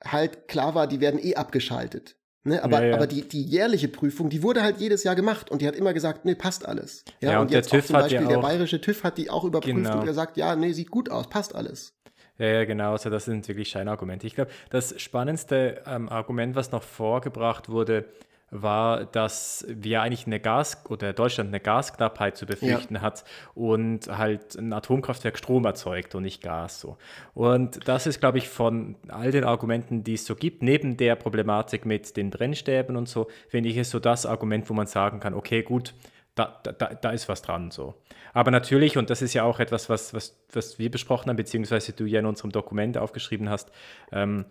halt 0.04 0.48
klar 0.48 0.76
war, 0.76 0.86
die 0.86 1.00
werden 1.00 1.20
eh 1.20 1.36
abgeschaltet. 1.36 2.18
Ne, 2.46 2.62
aber, 2.62 2.82
ja, 2.82 2.88
ja. 2.90 2.96
aber 2.96 3.08
die, 3.08 3.28
die 3.28 3.42
jährliche 3.42 3.88
Prüfung, 3.88 4.30
die 4.30 4.44
wurde 4.44 4.64
halt 4.64 4.78
jedes 4.78 5.06
Jahr 5.06 5.16
gemacht 5.16 5.50
und 5.50 5.62
die 5.62 5.68
hat 5.68 5.76
immer 5.76 5.94
gesagt, 5.94 6.26
nee, 6.26 6.36
passt 6.36 6.68
alles. 6.68 7.06
Ja, 7.22 7.32
ja 7.32 7.40
und, 7.40 7.46
und 7.46 7.52
jetzt 7.52 7.72
der 7.72 7.80
TÜV 7.80 7.88
zum 7.88 7.94
Beispiel, 7.94 8.28
der 8.28 8.40
bayerische 8.40 8.82
TÜV 8.82 9.04
hat 9.04 9.18
die 9.18 9.30
auch 9.30 9.46
überprüft 9.46 9.76
genau. 9.76 10.00
und 10.00 10.06
gesagt, 10.06 10.36
ja, 10.36 10.56
nee, 10.56 10.74
sieht 10.74 10.92
gut 10.92 11.10
aus, 11.10 11.30
passt 11.30 11.56
alles. 11.56 11.94
Ja, 12.38 12.48
ja, 12.48 12.66
genau. 12.66 12.92
Also 12.92 13.10
das 13.10 13.26
sind 13.26 13.48
wirklich 13.48 13.70
Scheinargumente. 13.70 14.28
Ich 14.28 14.36
glaube, 14.36 14.52
das 14.70 15.00
spannendste 15.00 15.84
ähm, 15.86 16.10
Argument, 16.10 16.56
was 16.56 16.72
noch 16.72 16.84
vorgebracht 16.84 17.70
wurde, 17.70 18.06
war, 18.54 19.06
dass 19.06 19.66
wir 19.68 20.02
eigentlich 20.02 20.28
eine 20.28 20.40
Gas- 20.40 20.86
oder 20.90 21.12
Deutschland 21.12 21.50
eine 21.50 21.60
Gasknappheit 21.60 22.38
zu 22.38 22.46
befürchten 22.46 22.96
ja. 22.96 23.02
hat 23.02 23.24
und 23.56 24.08
halt 24.08 24.56
ein 24.56 24.72
Atomkraftwerk 24.72 25.38
Strom 25.38 25.66
erzeugt 25.66 26.16
und 26.16 26.24
nicht 26.24 26.42
Gas. 26.42 26.80
So. 26.80 26.98
Und 27.34 27.88
das 27.88 28.08
ist, 28.08 28.20
glaube 28.20 28.38
ich, 28.38 28.48
von 28.48 28.96
all 29.08 29.32
den 29.32 29.44
Argumenten, 29.44 30.04
die 30.04 30.14
es 30.14 30.26
so 30.26 30.36
gibt, 30.36 30.62
neben 30.62 30.98
der 30.98 31.16
Problematik 31.16 31.86
mit 31.86 32.16
den 32.16 32.30
Brennstäben 32.30 32.96
und 32.96 33.10
so, 33.10 33.28
finde 33.50 33.70
ich, 33.70 33.78
ist 33.78 33.90
so 33.90 34.00
das 34.00 34.26
Argument, 34.26 34.70
wo 34.70 34.74
man 34.74 34.88
sagen 34.88 35.20
kann, 35.20 35.34
okay, 35.34 35.64
gut, 35.64 35.94
da, 36.36 36.60
da, 36.64 36.72
da 36.72 37.12
ist 37.12 37.30
was 37.30 37.42
dran 37.42 37.70
so. 37.72 37.94
Aber 38.34 38.50
natürlich, 38.50 38.98
und 38.98 39.10
das 39.10 39.22
ist 39.22 39.34
ja 39.34 39.44
auch 39.44 39.60
etwas, 39.60 39.90
was, 39.90 40.14
was, 40.14 40.36
was 40.52 40.80
wir 40.80 40.90
besprochen 40.90 41.30
haben, 41.30 41.38
beziehungsweise 41.38 41.94
du 41.94 42.06
ja 42.06 42.20
in 42.20 42.26
unserem 42.26 42.52
Dokument 42.52 42.98
aufgeschrieben 42.98 43.50
hast, 43.50 43.72
ähm, 44.12 44.46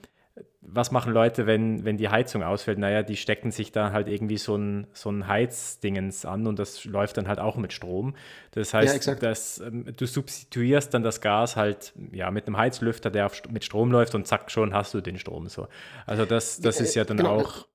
was 0.63 0.91
machen 0.91 1.13
Leute, 1.13 1.47
wenn, 1.47 1.85
wenn 1.85 1.99
die 1.99 2.09
Heizung 2.09 2.43
ausfällt? 2.43 2.79
Naja, 2.79 3.03
die 3.03 3.17
stecken 3.17 3.51
sich 3.51 3.73
da 3.73 3.93
halt 3.93 4.09
irgendwie 4.09 4.39
so 4.39 4.57
ein, 4.57 4.87
so 4.93 5.11
ein 5.11 5.27
Heizdingens 5.27 6.25
an 6.25 6.47
und 6.47 6.59
das 6.59 6.85
läuft 6.85 7.17
dann 7.19 7.29
halt 7.29 7.41
auch 7.41 7.57
mit 7.57 7.73
Strom. 7.73 8.15
Das 8.53 8.73
heißt, 8.73 9.07
ja, 9.07 9.15
dass, 9.15 9.59
ähm, 9.59 9.87
du 9.97 10.07
substituierst 10.07 10.95
dann 10.95 11.03
das 11.03 11.21
Gas 11.21 11.57
halt 11.57 11.93
ja, 12.13 12.31
mit 12.31 12.47
einem 12.47 12.57
Heizlüfter, 12.57 13.11
der 13.11 13.27
auf, 13.27 13.43
mit 13.51 13.65
Strom 13.65 13.91
läuft 13.91 14.15
und 14.15 14.27
zack, 14.27 14.51
schon 14.51 14.73
hast 14.73 14.95
du 14.95 15.01
den 15.01 15.19
Strom. 15.19 15.49
So. 15.49 15.69
Also 16.07 16.25
das, 16.25 16.61
das 16.61 16.81
ist 16.81 16.95
ja 16.95 17.05
dann 17.05 17.19
genau. 17.19 17.41
auch 17.41 17.67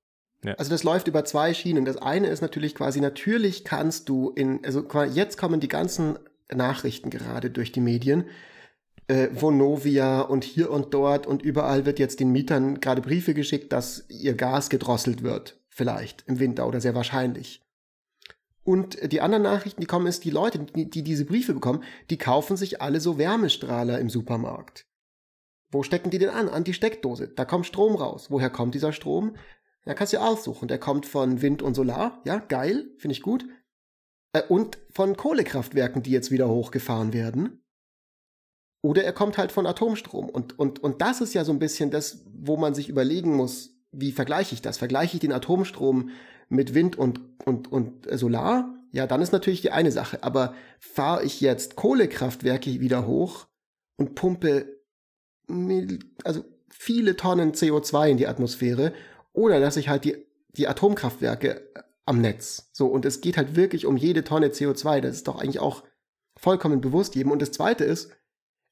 ja. 0.44 0.54
Also 0.54 0.70
das 0.70 0.84
läuft 0.84 1.08
über 1.08 1.26
zwei 1.26 1.54
Schienen. 1.54 1.84
Das 1.84 1.98
eine 1.98 2.28
ist 2.28 2.42
natürlich 2.42 2.76
quasi, 2.76 3.02
natürlich 3.02 3.64
kannst 3.64 4.08
du 4.08 4.30
in, 4.30 4.64
also 4.64 4.86
jetzt 5.12 5.38
kommen 5.38 5.60
die 5.60 5.68
ganzen 5.68 6.20
Nachrichten 6.54 7.10
gerade 7.10 7.50
durch 7.50 7.72
die 7.72 7.82
Medien, 7.82 8.26
äh, 9.08 9.30
Vonovia 9.34 10.22
und 10.22 10.44
hier 10.44 10.72
und 10.72 10.94
dort 10.94 11.28
und 11.28 11.42
überall 11.42 11.86
wird 11.86 12.00
jetzt 12.00 12.20
den 12.20 12.32
Mietern 12.32 12.80
gerade 12.80 13.02
Briefe 13.02 13.34
geschickt, 13.34 13.72
dass 13.74 14.06
ihr 14.10 14.36
Gas 14.36 14.70
gedrosselt 14.70 15.24
wird. 15.24 15.60
Vielleicht 15.70 16.24
im 16.28 16.40
Winter 16.40 16.68
oder 16.68 16.82
sehr 16.82 16.96
wahrscheinlich. 16.96 17.62
Und 18.64 19.14
die 19.14 19.22
anderen 19.22 19.44
Nachrichten, 19.44 19.80
die 19.80 19.88
kommen, 19.88 20.08
ist, 20.08 20.26
die 20.26 20.30
Leute, 20.30 20.60
die, 20.60 20.90
die 20.90 21.04
diese 21.04 21.24
Briefe 21.24 21.54
bekommen, 21.54 21.84
die 22.10 22.18
kaufen 22.18 22.58
sich 22.58 22.82
alle 22.82 23.00
so 23.00 23.18
Wärmestrahler 23.18 23.98
im 24.00 24.10
Supermarkt. 24.10 24.86
Wo 25.72 25.84
stecken 25.84 26.10
die 26.10 26.18
denn 26.18 26.30
an? 26.30 26.50
An 26.50 26.66
die 26.66 26.74
Steckdose. 26.74 27.30
Da 27.30 27.46
kommt 27.46 27.66
Strom 27.66 27.96
raus. 27.96 28.28
Woher 28.30 28.50
kommt 28.50 28.76
dieser 28.76 28.92
Strom? 28.92 29.38
Da 29.86 29.94
kannst 29.94 30.12
du 30.12 30.18
aussuchen. 30.18 30.68
Der 30.68 30.80
kommt 30.80 31.06
von 31.06 31.42
Wind 31.42 31.62
und 31.62 31.76
Solar. 31.76 32.22
Ja, 32.26 32.40
geil, 32.40 32.92
finde 32.98 33.14
ich 33.14 33.22
gut. 33.22 33.46
Äh, 34.34 34.44
und 34.50 34.78
von 34.92 35.16
Kohlekraftwerken, 35.16 36.04
die 36.04 36.12
jetzt 36.12 36.32
wieder 36.32 36.50
hochgefahren 36.50 37.14
werden. 37.14 37.64
Oder 38.88 39.04
er 39.04 39.12
kommt 39.12 39.38
halt 39.38 39.52
von 39.52 39.68
Atomstrom. 39.68 40.30
Und, 40.30 40.58
und, 40.58 40.82
und 40.82 41.02
das 41.02 41.20
ist 41.20 41.34
ja 41.34 41.44
so 41.44 41.52
ein 41.52 41.60
bisschen 41.60 41.92
das, 41.92 42.24
wo 42.34 42.56
man 42.56 42.74
sich 42.74 42.88
überlegen 42.88 43.36
muss, 43.36 43.76
wie 43.92 44.14
vergleiche 44.14 44.56
ich 44.56 44.62
das? 44.62 44.78
Vergleiche 44.78 45.18
ich 45.18 45.20
den 45.20 45.34
Atomstrom 45.34 46.12
mit 46.48 46.74
Wind 46.74 46.98
und, 46.98 47.20
und, 47.46 47.70
und 47.70 48.08
Solar? 48.18 48.74
Ja, 48.94 49.06
dann 49.06 49.22
ist 49.22 49.34
natürlich 49.34 49.60
die 49.60 49.72
eine 49.72 49.92
Sache. 49.92 50.24
Aber 50.24 50.54
fahre 50.80 51.26
ich 51.26 51.42
jetzt 51.42 51.76
Kohlekraftwerke 51.76 52.80
wieder 52.80 53.06
hoch 53.06 53.48
und 53.98 54.16
pumpe 54.16 54.78
also 56.24 56.46
viele 56.70 57.18
Tonnen 57.18 57.52
CO2 57.52 58.12
in 58.12 58.18
die 58.18 58.28
Atmosphäre 58.28 58.94
oder 59.34 59.60
dass 59.60 59.76
ich 59.76 59.90
halt 59.90 60.06
die, 60.06 60.26
die 60.52 60.68
Atomkraftwerke 60.70 61.62
äh, 61.76 61.84
am 62.06 62.22
Netz. 62.22 62.70
So, 62.72 62.88
und 62.88 63.04
es 63.04 63.20
geht 63.20 63.36
halt 63.36 63.58
wirklich 63.58 63.86
um 63.86 63.98
jede 63.98 64.24
Tonne 64.24 64.48
CO2. 64.48 65.02
Das 65.02 65.16
ist 65.16 65.28
doch 65.28 65.42
eigentlich 65.42 65.60
auch 65.60 65.84
vollkommen 66.38 66.80
bewusst 66.80 67.16
jedem. 67.16 67.34
Und 67.34 67.42
das 67.42 67.52
zweite 67.52 67.84
ist, 67.84 68.12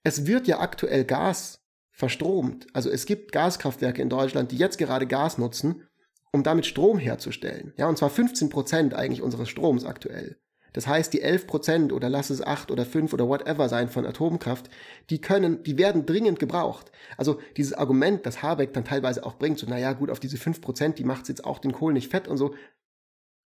es 0.05 0.27
wird 0.27 0.47
ja 0.47 0.59
aktuell 0.59 1.03
Gas 1.03 1.61
verstromt. 1.91 2.67
Also 2.73 2.89
es 2.89 3.05
gibt 3.05 3.31
Gaskraftwerke 3.31 4.01
in 4.01 4.09
Deutschland, 4.09 4.51
die 4.51 4.57
jetzt 4.57 4.77
gerade 4.77 5.07
Gas 5.07 5.37
nutzen, 5.37 5.83
um 6.31 6.43
damit 6.43 6.65
Strom 6.65 6.99
herzustellen. 6.99 7.73
Ja, 7.75 7.89
und 7.89 7.97
zwar 7.97 8.11
15 8.11 8.49
Prozent 8.49 8.93
eigentlich 8.93 9.23
unseres 9.23 9.49
Stroms 9.49 9.83
aktuell. 9.83 10.37
Das 10.73 10.87
heißt, 10.87 11.11
die 11.13 11.21
11 11.21 11.47
Prozent 11.47 11.93
oder 11.93 12.09
lass 12.09 12.29
es 12.29 12.41
8 12.41 12.69
oder 12.69 12.85
5 12.85 13.13
oder 13.13 13.27
whatever 13.27 13.67
sein 13.67 13.89
von 13.89 14.05
Atomkraft, 14.05 14.69
die 15.09 15.21
können, 15.21 15.63
die 15.63 15.77
werden 15.77 16.05
dringend 16.05 16.37
gebraucht. 16.37 16.91
Also 17.17 17.39
dieses 17.57 17.73
Argument, 17.73 18.25
das 18.25 18.43
Habeck 18.43 18.73
dann 18.73 18.85
teilweise 18.85 19.25
auch 19.25 19.35
bringt, 19.35 19.57
so, 19.57 19.67
naja, 19.67 19.93
gut, 19.93 20.11
auf 20.11 20.19
diese 20.19 20.37
5 20.37 20.61
Prozent, 20.61 20.99
die 20.99 21.05
macht's 21.05 21.29
jetzt 21.29 21.45
auch 21.45 21.59
den 21.59 21.71
Kohl 21.71 21.93
nicht 21.93 22.11
fett 22.11 22.27
und 22.27 22.37
so. 22.37 22.53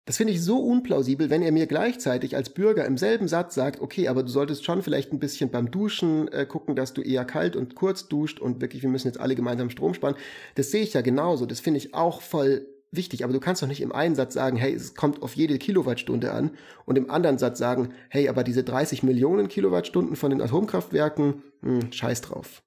Das 0.10 0.18
finde 0.18 0.34
ich 0.34 0.44
so 0.44 0.58
unplausibel, 0.58 1.30
wenn 1.30 1.44
er 1.44 1.52
mir 1.52 1.68
gleichzeitig 1.68 2.36
als 2.36 2.50
Bürger 2.50 2.84
im 2.84 2.98
selben 2.98 3.28
Satz 3.28 3.54
sagt, 3.54 3.80
okay, 3.80 4.08
aber 4.08 4.24
du 4.24 4.30
solltest 4.30 4.66
schon 4.66 4.82
vielleicht 4.82 5.14
ein 5.14 5.20
bisschen 5.20 5.52
beim 5.52 5.70
Duschen 5.70 6.28
äh, 6.30 6.48
gucken, 6.48 6.76
dass 6.76 6.94
du 6.96 7.04
eher 7.04 7.26
kalt 7.26 7.56
und 7.56 7.76
kurz 7.76 8.08
duscht 8.08 8.40
und 8.40 8.60
wirklich, 8.60 8.82
wir 8.82 8.90
müssen 8.90 9.08
jetzt 9.08 9.20
alle 9.20 9.36
gemeinsam 9.36 9.70
Strom 9.70 9.94
sparen. 9.94 10.16
Das 10.56 10.72
sehe 10.72 10.82
ich 10.82 10.96
ja 10.96 11.02
genauso. 11.02 11.46
Das 11.46 11.60
finde 11.60 11.78
ich 11.78 11.94
auch 11.94 12.24
voll 12.24 12.66
wichtig, 12.90 13.24
aber 13.24 13.34
du 13.34 13.40
kannst 13.40 13.62
doch 13.62 13.68
nicht 13.68 13.82
im 13.82 13.92
einen 13.92 14.16
Satz 14.16 14.34
sagen, 14.34 14.58
hey, 14.58 14.74
es 14.74 14.96
kommt 14.96 15.22
auf 15.22 15.36
jede 15.36 15.60
Kilowattstunde 15.60 16.32
an 16.32 16.58
und 16.86 16.98
im 16.98 17.12
anderen 17.12 17.38
Satz 17.38 17.60
sagen, 17.60 17.94
hey, 18.10 18.30
aber 18.30 18.44
diese 18.44 18.64
30 18.64 19.04
Millionen 19.04 19.48
Kilowattstunden 19.48 20.16
von 20.16 20.32
den 20.32 20.42
Atomkraftwerken, 20.42 21.44
mh, 21.62 21.82
hm, 21.82 21.92
scheiß 21.92 22.22
drauf. 22.22 22.64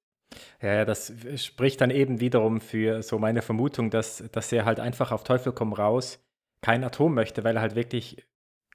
Ja, 0.62 0.84
das 0.84 1.12
spricht 1.34 1.80
dann 1.80 1.90
eben 1.90 2.20
wiederum 2.20 2.60
für 2.60 3.02
so 3.02 3.18
meine 3.18 3.42
Vermutung, 3.42 3.90
dass, 3.90 4.22
dass 4.30 4.52
er 4.52 4.64
halt 4.64 4.78
einfach 4.78 5.10
auf 5.10 5.24
Teufel 5.24 5.50
komm 5.50 5.72
raus 5.72 6.20
kein 6.62 6.84
Atom 6.84 7.14
möchte, 7.14 7.44
weil 7.44 7.56
er 7.56 7.62
halt 7.62 7.74
wirklich 7.74 8.26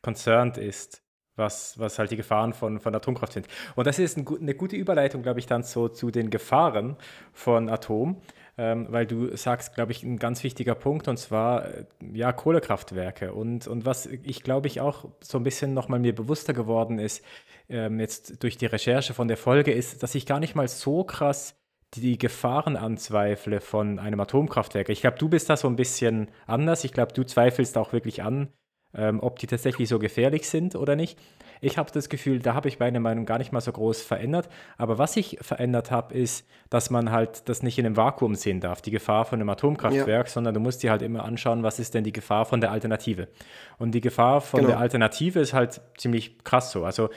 concerned 0.02 0.58
ist, 0.58 1.04
was, 1.36 1.80
was 1.80 2.00
halt 2.00 2.12
die 2.12 2.18
Gefahren 2.18 2.54
von, 2.54 2.80
von 2.80 2.94
Atomkraft 2.94 3.34
sind. 3.34 3.48
Und 3.76 3.88
das 3.88 4.00
ist 4.00 4.18
ein, 4.18 4.28
eine 4.28 4.56
gute 4.56 4.76
Überleitung, 4.76 5.24
glaube 5.24 5.40
ich, 5.40 5.46
dann 5.48 5.64
so 5.64 5.88
zu 5.88 6.12
den 6.12 6.30
Gefahren 6.30 6.98
von 7.34 7.70
Atom 7.70 8.22
ähm, 8.58 8.88
weil 8.90 9.06
du 9.06 9.36
sagst, 9.38 9.76
glaube 9.76 9.92
ich, 9.92 10.04
ein 10.04 10.18
ganz 10.18 10.44
wichtiger 10.44 10.74
Punkt 10.76 11.08
und 11.08 11.18
zwar 11.18 11.66
äh, 11.66 11.86
ja 12.14 12.32
Kohlekraftwerke. 12.34 13.34
Und, 13.34 13.68
und 13.68 13.86
was 13.86 14.08
ich 14.08 14.44
glaube 14.44 14.68
ich 14.68 14.82
auch 14.82 15.06
so 15.22 15.38
ein 15.38 15.44
bisschen 15.44 15.74
nochmal 15.74 16.00
mir 16.00 16.16
bewusster 16.16 16.54
geworden 16.54 16.98
ist, 16.98 17.24
ähm, 17.70 18.00
jetzt 18.00 18.42
durch 18.44 18.58
die 18.58 18.66
Recherche 18.66 19.14
von 19.14 19.28
der 19.28 19.38
Folge, 19.38 19.72
ist, 19.72 20.02
dass 20.02 20.16
ich 20.16 20.26
gar 20.26 20.40
nicht 20.40 20.56
mal 20.56 20.68
so 20.68 21.04
krass 21.04 21.57
die 21.94 22.18
Gefahren 22.18 22.76
anzweifle 22.76 23.62
von 23.62 24.00
einem 24.00 24.20
Atomkraftwerk. 24.20 24.90
Ich 24.90 25.02
glaube, 25.02 25.18
du 25.18 25.30
bist 25.30 25.50
da 25.50 25.58
so 25.58 25.68
ein 25.68 25.76
bisschen 25.76 26.30
anders. 26.46 26.84
Ich 26.84 26.92
glaube, 26.92 27.14
du 27.14 27.24
zweifelst 27.24 27.78
auch 27.78 27.94
wirklich 27.94 28.24
an, 28.24 28.50
ähm, 28.94 29.20
ob 29.22 29.40
die 29.40 29.48
tatsächlich 29.48 29.88
so 29.88 30.00
gefährlich 30.00 30.50
sind 30.50 30.76
oder 30.76 30.96
nicht. 30.96 31.18
Ich 31.62 31.78
habe 31.78 31.92
das 31.92 32.10
Gefühl, 32.10 32.40
da 32.40 32.54
habe 32.54 32.68
ich 32.68 32.80
meine 32.80 33.00
Meinung 33.00 33.26
gar 33.26 33.38
nicht 33.38 33.52
mal 33.52 33.62
so 33.62 33.72
groß 33.72 34.02
verändert. 34.02 34.50
Aber 34.78 34.98
was 34.98 35.16
ich 35.18 35.40
verändert 35.42 35.90
habe, 35.90 36.14
ist, 36.14 36.48
dass 36.70 36.90
man 36.90 37.12
halt 37.12 37.48
das 37.50 37.64
nicht 37.64 37.80
in 37.80 37.86
einem 37.86 37.98
Vakuum 37.98 38.36
sehen 38.36 38.60
darf, 38.60 38.82
die 38.82 38.92
Gefahr 38.92 39.26
von 39.26 39.40
einem 39.40 39.50
Atomkraftwerk, 39.50 40.28
ja. 40.28 40.32
sondern 40.32 40.54
du 40.54 40.60
musst 40.60 40.84
dir 40.84 40.92
halt 40.92 41.02
immer 41.02 41.24
anschauen, 41.24 41.64
was 41.64 41.80
ist 41.80 41.94
denn 41.94 42.04
die 42.04 42.12
Gefahr 42.12 42.46
von 42.46 42.62
der 42.62 42.72
Alternative. 42.72 43.30
Und 43.78 43.92
die 43.92 44.02
Gefahr 44.02 44.42
von 44.42 44.60
genau. 44.60 44.72
der 44.72 44.80
Alternative 44.80 45.40
ist 45.40 45.54
halt 45.54 45.82
ziemlich 45.98 46.44
krass 46.44 46.72
so. 46.72 46.86
Also 46.86 47.10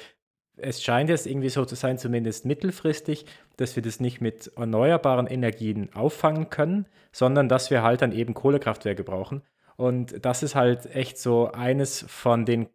es 0.62 0.83
scheint 0.83 1.11
jetzt 1.11 1.27
irgendwie 1.27 1.49
so 1.49 1.64
zu 1.64 1.75
sein, 1.75 1.99
zumindest 1.99 2.44
mittelfristig, 2.44 3.27
dass 3.57 3.77
wir 3.77 3.83
das 3.83 4.01
nicht 4.01 4.20
mit 4.20 4.53
erneuerbaren 4.57 5.27
Energien 5.27 5.92
auffangen 5.94 6.51
können, 6.51 6.87
sondern 7.12 7.49
dass 7.49 7.70
wir 7.70 7.83
halt 7.83 8.03
dann 8.03 8.12
eben 8.12 8.35
Kohlekraftwerke 8.35 9.05
brauchen. 9.05 9.42
Und 9.77 10.25
das 10.25 10.42
ist 10.42 10.55
halt 10.55 10.94
echt 10.94 11.18
so 11.18 11.53
eines 11.53 12.05
von 12.09 12.44
den 12.44 12.68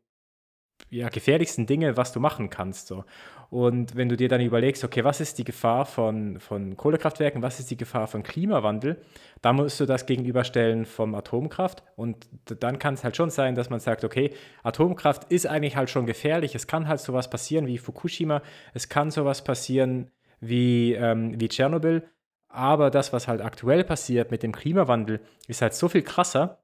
ja, 0.90 1.10
gefährlichsten 1.10 1.66
Dinge, 1.66 1.98
was 1.98 2.12
du 2.14 2.20
machen 2.20 2.50
kannst. 2.50 2.88
So. 2.88 3.06
Und 3.50 3.96
wenn 3.96 4.10
du 4.10 4.18
dir 4.18 4.28
dann 4.28 4.42
überlegst, 4.42 4.84
okay, 4.84 5.04
was 5.04 5.22
ist 5.22 5.38
die 5.38 5.44
Gefahr 5.44 5.86
von, 5.86 6.40
von 6.40 6.76
Kohlekraftwerken, 6.76 7.42
was 7.42 7.60
ist 7.60 7.72
die 7.72 7.78
Gefahr 7.78 8.08
von 8.08 8.24
Klimawandel, 8.24 9.02
dann 9.42 9.58
musst 9.58 9.80
du 9.80 9.86
das 9.86 10.06
gegenüberstellen 10.06 10.86
vom 10.86 11.16
Atomkraft. 11.16 11.84
Und 11.96 12.28
dann 12.46 12.80
kann 12.80 12.96
es 12.96 13.04
halt 13.04 13.16
schon 13.16 13.30
sein, 13.30 13.56
dass 13.56 13.70
man 13.70 13.80
sagt, 13.80 14.04
okay, 14.04 14.34
Atomkraft 14.64 15.32
ist 15.32 15.48
eigentlich 15.48 15.76
halt 15.76 15.90
schon 15.90 16.06
gefährlich. 16.06 16.56
Es 16.56 16.68
kann 16.68 16.88
halt 16.88 17.00
sowas 17.00 17.30
passieren 17.30 17.68
wie 17.68 17.78
Fukushima, 17.78 18.42
es 18.74 18.90
kann 18.90 19.12
sowas 19.12 19.44
passieren 19.44 20.12
wie, 20.40 20.94
ähm, 20.94 21.40
wie 21.40 21.48
Tschernobyl. 21.48 22.04
Aber 22.50 22.90
das, 22.90 23.12
was 23.12 23.28
halt 23.28 23.42
aktuell 23.42 23.84
passiert 23.84 24.32
mit 24.32 24.42
dem 24.42 24.54
Klimawandel, 24.54 25.20
ist 25.48 25.62
halt 25.62 25.74
so 25.74 25.90
viel 25.90 26.04
krasser, 26.04 26.64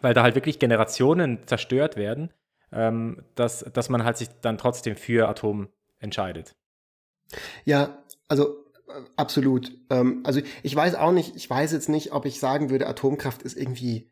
weil 0.00 0.14
da 0.14 0.22
halt 0.22 0.34
wirklich 0.34 0.58
Generationen 0.58 1.46
zerstört 1.46 1.96
werden, 1.96 2.32
ähm, 2.72 3.22
dass, 3.34 3.60
dass 3.60 3.88
man 3.88 4.04
halt 4.04 4.16
sich 4.16 4.28
dann 4.40 4.58
trotzdem 4.58 4.96
für 4.96 5.28
Atom 5.28 5.68
entscheidet. 6.00 6.56
Ja, 7.64 8.02
also 8.28 8.64
äh, 8.88 9.02
absolut. 9.16 9.72
Ähm, 9.90 10.20
also 10.24 10.40
ich 10.62 10.74
weiß 10.74 10.96
auch 10.96 11.12
nicht, 11.12 11.36
ich 11.36 11.48
weiß 11.48 11.72
jetzt 11.72 11.88
nicht, 11.88 12.12
ob 12.12 12.26
ich 12.26 12.40
sagen 12.40 12.70
würde, 12.70 12.88
Atomkraft 12.88 13.42
ist 13.42 13.56
irgendwie, 13.56 14.10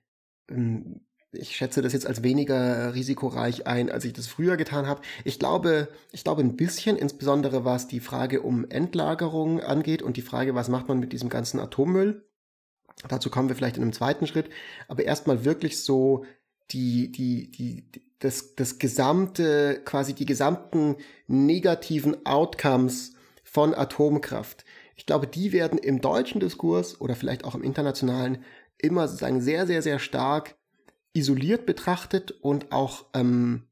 ähm, 0.49 1.01
ich 1.33 1.57
schätze 1.57 1.83
das 1.83 1.93
jetzt 1.93 2.07
als 2.07 2.23
weniger 2.23 2.95
risikoreich 2.95 3.67
ein, 3.67 3.91
als 3.91 4.05
ich 4.05 4.13
das 4.13 4.27
früher 4.27 4.57
getan 4.57 4.87
habe. 4.87 5.03
Ich 5.25 5.39
glaube, 5.39 5.89
ich 6.13 6.25
glaube 6.25 6.43
ein 6.43 6.57
bisschen, 6.57 6.97
insbesondere 6.97 7.65
was 7.65 7.87
die 7.87 8.01
Frage 8.01 8.41
um 8.43 8.69
Endlagerung 8.71 9.61
angeht 9.61 10.03
und 10.03 10.17
die 10.17 10.23
Frage, 10.23 10.55
was 10.55 10.69
macht 10.69 10.89
man 10.89 11.01
mit 11.01 11.13
diesem 11.13 11.29
ganzen 11.29 11.61
Atommüll. 11.61 12.25
Dazu 13.09 13.31
kommen 13.31 13.49
wir 13.49 13.57
vielleicht 13.57 13.77
in 13.77 13.83
einem 13.83 13.93
zweiten 13.93 14.27
Schritt. 14.27 14.51
Aber 14.89 15.05
erstmal 15.05 15.45
wirklich 15.45 15.83
so 15.83 16.25
die, 16.71 17.13
die, 17.13 17.51
die, 17.51 17.91
das, 18.19 18.55
das 18.57 18.79
gesamte, 18.79 19.81
quasi 19.85 20.15
die 20.15 20.27
gesamten 20.27 20.97
negativen 21.27 22.27
Outcomes 22.27 23.15
von 23.45 23.75
Atomkraft. 23.75 24.65
Ich 24.97 25.07
glaube, 25.07 25.27
die 25.27 25.53
werden 25.53 25.79
im 25.79 26.01
deutschen 26.01 26.41
Diskurs 26.41 27.01
oder 27.01 27.15
vielleicht 27.15 27.45
auch 27.45 27.55
im 27.55 27.63
internationalen 27.63 28.45
immer 28.79 29.07
sozusagen 29.07 29.41
sehr, 29.41 29.67
sehr, 29.67 29.83
sehr 29.83 29.99
stark 29.99 30.57
isoliert 31.13 31.67
betrachtet 31.67 32.33
und 32.33 32.73
auch 32.73 33.07
ähm, 33.15 33.69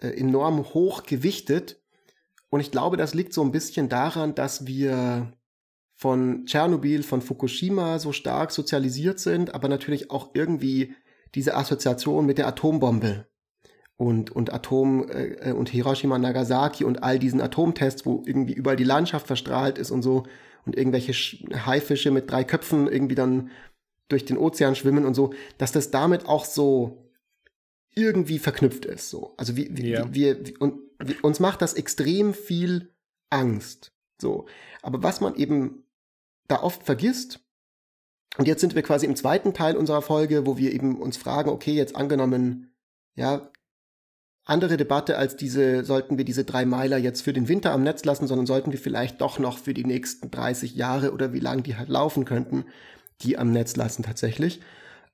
äh, 0.00 0.08
enorm 0.08 0.64
hoch 0.74 1.04
gewichtet. 1.04 1.82
Und 2.50 2.60
ich 2.60 2.70
glaube, 2.70 2.96
das 2.96 3.14
liegt 3.14 3.32
so 3.32 3.42
ein 3.42 3.52
bisschen 3.52 3.88
daran, 3.88 4.34
dass 4.34 4.66
wir 4.66 5.32
von 5.94 6.44
Tschernobyl, 6.46 7.02
von 7.02 7.22
Fukushima 7.22 7.98
so 7.98 8.12
stark 8.12 8.50
sozialisiert 8.52 9.18
sind, 9.18 9.54
aber 9.54 9.68
natürlich 9.68 10.10
auch 10.10 10.30
irgendwie 10.34 10.94
diese 11.34 11.56
Assoziation 11.56 12.26
mit 12.26 12.38
der 12.38 12.46
Atombombe 12.46 13.26
und, 13.96 14.30
und 14.30 14.52
Atom 14.52 15.08
äh, 15.08 15.52
und 15.52 15.68
Hiroshima, 15.68 16.18
Nagasaki 16.18 16.84
und 16.84 17.02
all 17.02 17.18
diesen 17.18 17.40
Atomtests, 17.40 18.04
wo 18.06 18.22
irgendwie 18.26 18.54
überall 18.54 18.76
die 18.76 18.84
Landschaft 18.84 19.26
verstrahlt 19.26 19.78
ist 19.78 19.90
und 19.90 20.02
so 20.02 20.24
und 20.66 20.76
irgendwelche 20.76 21.12
Haifische 21.66 22.10
mit 22.10 22.30
drei 22.30 22.44
Köpfen 22.44 22.88
irgendwie 22.88 23.14
dann 23.14 23.50
durch 24.08 24.24
den 24.24 24.38
Ozean 24.38 24.74
schwimmen 24.74 25.04
und 25.04 25.14
so, 25.14 25.32
dass 25.58 25.72
das 25.72 25.90
damit 25.90 26.26
auch 26.26 26.44
so 26.44 27.10
irgendwie 27.94 28.38
verknüpft 28.38 28.84
ist. 28.84 29.10
So. 29.10 29.34
Also 29.36 29.56
wie, 29.56 29.68
ja. 29.88 30.12
wir, 30.12 30.44
wir, 30.44 30.60
und, 30.60 30.80
wie, 30.98 31.14
uns 31.22 31.40
macht 31.40 31.62
das 31.62 31.74
extrem 31.74 32.34
viel 32.34 32.92
Angst. 33.30 33.92
So. 34.20 34.46
Aber 34.82 35.02
was 35.02 35.20
man 35.20 35.36
eben 35.36 35.84
da 36.48 36.62
oft 36.62 36.82
vergisst, 36.82 37.40
und 38.36 38.48
jetzt 38.48 38.60
sind 38.60 38.74
wir 38.74 38.82
quasi 38.82 39.06
im 39.06 39.16
zweiten 39.16 39.54
Teil 39.54 39.76
unserer 39.76 40.02
Folge, 40.02 40.44
wo 40.44 40.56
wir 40.58 40.72
eben 40.72 41.00
uns 41.00 41.16
fragen, 41.16 41.50
okay, 41.50 41.72
jetzt 41.72 41.94
angenommen, 41.94 42.74
ja, 43.14 43.50
andere 44.44 44.76
Debatte 44.76 45.16
als 45.16 45.36
diese, 45.36 45.84
sollten 45.84 46.18
wir 46.18 46.24
diese 46.24 46.44
drei 46.44 46.66
Meiler 46.66 46.98
jetzt 46.98 47.22
für 47.22 47.32
den 47.32 47.48
Winter 47.48 47.72
am 47.72 47.82
Netz 47.82 48.04
lassen, 48.04 48.26
sondern 48.26 48.46
sollten 48.46 48.72
wir 48.72 48.78
vielleicht 48.78 49.20
doch 49.20 49.38
noch 49.38 49.58
für 49.58 49.72
die 49.72 49.84
nächsten 49.84 50.30
30 50.30 50.74
Jahre 50.74 51.12
oder 51.12 51.32
wie 51.32 51.40
lange 51.40 51.62
die 51.62 51.76
halt 51.76 51.88
laufen 51.88 52.24
könnten, 52.24 52.66
die 53.22 53.38
am 53.38 53.52
Netz 53.52 53.76
lassen 53.76 54.02
tatsächlich. 54.02 54.60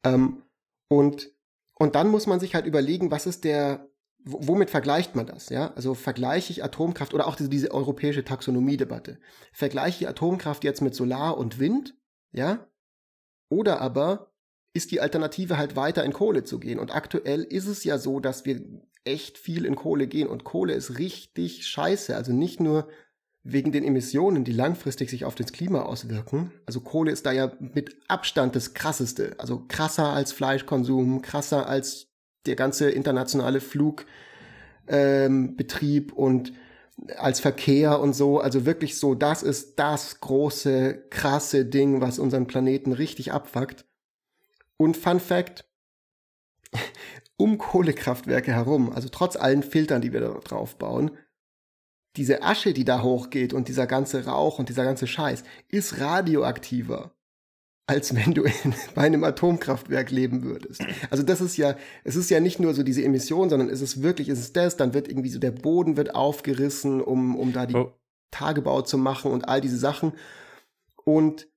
Ähm, 0.04 0.42
und, 0.88 1.30
und 1.74 1.94
dann 1.94 2.08
muss 2.08 2.26
man 2.26 2.40
sich 2.40 2.54
halt 2.54 2.66
überlegen, 2.66 3.12
was 3.12 3.26
ist 3.26 3.44
der, 3.44 3.88
womit 4.24 4.70
vergleicht 4.70 5.14
man 5.14 5.26
das? 5.26 5.48
Ja, 5.48 5.72
also 5.74 5.94
vergleiche 5.94 6.52
ich 6.52 6.64
Atomkraft 6.64 7.14
oder 7.14 7.28
auch 7.28 7.36
diese, 7.36 7.48
diese 7.48 7.70
europäische 7.70 8.24
Taxonomie-Debatte. 8.24 9.20
Vergleiche 9.52 10.04
ich 10.04 10.08
Atomkraft 10.08 10.64
jetzt 10.64 10.82
mit 10.82 10.96
Solar 10.96 11.38
und 11.38 11.60
Wind? 11.60 11.94
Ja, 12.32 12.66
oder 13.48 13.80
aber 13.80 14.32
ist 14.72 14.90
die 14.90 15.00
Alternative 15.00 15.56
halt 15.56 15.76
weiter 15.76 16.04
in 16.04 16.12
Kohle 16.12 16.44
zu 16.44 16.58
gehen. 16.60 16.78
Und 16.78 16.94
aktuell 16.94 17.42
ist 17.42 17.66
es 17.66 17.84
ja 17.84 17.98
so, 17.98 18.20
dass 18.20 18.44
wir 18.44 18.60
echt 19.04 19.38
viel 19.38 19.64
in 19.64 19.76
Kohle 19.76 20.06
gehen 20.06 20.28
und 20.28 20.44
Kohle 20.44 20.74
ist 20.74 20.98
richtig 20.98 21.66
scheiße. 21.66 22.16
Also 22.16 22.32
nicht 22.32 22.60
nur 22.60 22.88
wegen 23.42 23.72
den 23.72 23.84
Emissionen, 23.84 24.44
die 24.44 24.52
langfristig 24.52 25.10
sich 25.10 25.24
auf 25.24 25.34
das 25.34 25.52
Klima 25.52 25.82
auswirken. 25.82 26.52
Also 26.66 26.80
Kohle 26.80 27.10
ist 27.10 27.24
da 27.24 27.32
ja 27.32 27.52
mit 27.58 27.96
Abstand 28.08 28.54
das 28.54 28.74
krasseste. 28.74 29.34
Also 29.38 29.64
krasser 29.66 30.12
als 30.12 30.32
Fleischkonsum, 30.32 31.22
krasser 31.22 31.66
als 31.66 32.08
der 32.46 32.56
ganze 32.56 32.90
internationale 32.90 33.60
Flugbetrieb 33.60 36.12
ähm, 36.12 36.16
und 36.16 36.52
als 37.16 37.40
Verkehr 37.40 38.00
und 38.00 38.14
so. 38.14 38.40
Also 38.40 38.66
wirklich 38.66 38.98
so, 38.98 39.14
das 39.14 39.42
ist 39.42 39.78
das 39.78 40.20
große, 40.20 41.06
krasse 41.08 41.64
Ding, 41.64 42.02
was 42.02 42.18
unseren 42.18 42.46
Planeten 42.46 42.92
richtig 42.92 43.32
abfuckt. 43.32 43.86
Und 44.76 44.96
Fun 44.96 45.20
Fact, 45.20 45.64
um 47.40 47.58
Kohlekraftwerke 47.58 48.52
herum, 48.52 48.92
also 48.92 49.08
trotz 49.08 49.36
allen 49.36 49.62
Filtern, 49.62 50.02
die 50.02 50.12
wir 50.12 50.20
da 50.20 50.28
drauf 50.44 50.76
bauen, 50.76 51.10
diese 52.16 52.42
Asche, 52.42 52.72
die 52.72 52.84
da 52.84 53.02
hochgeht 53.02 53.52
und 53.52 53.68
dieser 53.68 53.86
ganze 53.86 54.26
Rauch 54.26 54.58
und 54.58 54.68
dieser 54.68 54.84
ganze 54.84 55.06
Scheiß, 55.06 55.44
ist 55.68 56.00
radioaktiver 56.00 57.12
als 57.90 58.14
wenn 58.14 58.34
du 58.34 58.44
in, 58.44 58.52
bei 58.94 59.02
einem 59.02 59.24
Atomkraftwerk 59.24 60.12
leben 60.12 60.44
würdest. 60.44 60.80
Also 61.10 61.24
das 61.24 61.40
ist 61.40 61.56
ja, 61.56 61.74
es 62.04 62.14
ist 62.14 62.30
ja 62.30 62.38
nicht 62.38 62.60
nur 62.60 62.72
so 62.72 62.84
diese 62.84 63.02
Emission, 63.02 63.50
sondern 63.50 63.68
es 63.68 63.80
ist 63.80 64.00
wirklich, 64.00 64.28
es 64.28 64.38
ist 64.38 64.56
das, 64.56 64.76
dann 64.76 64.94
wird 64.94 65.08
irgendwie 65.08 65.28
so 65.28 65.40
der 65.40 65.50
Boden 65.50 65.96
wird 65.96 66.14
aufgerissen, 66.14 67.00
um, 67.00 67.34
um 67.34 67.52
da 67.52 67.66
die 67.66 67.74
oh. 67.74 67.92
Tagebau 68.30 68.82
zu 68.82 68.96
machen 68.96 69.32
und 69.32 69.48
all 69.48 69.60
diese 69.60 69.76
Sachen. 69.76 70.12
Und 71.04 71.48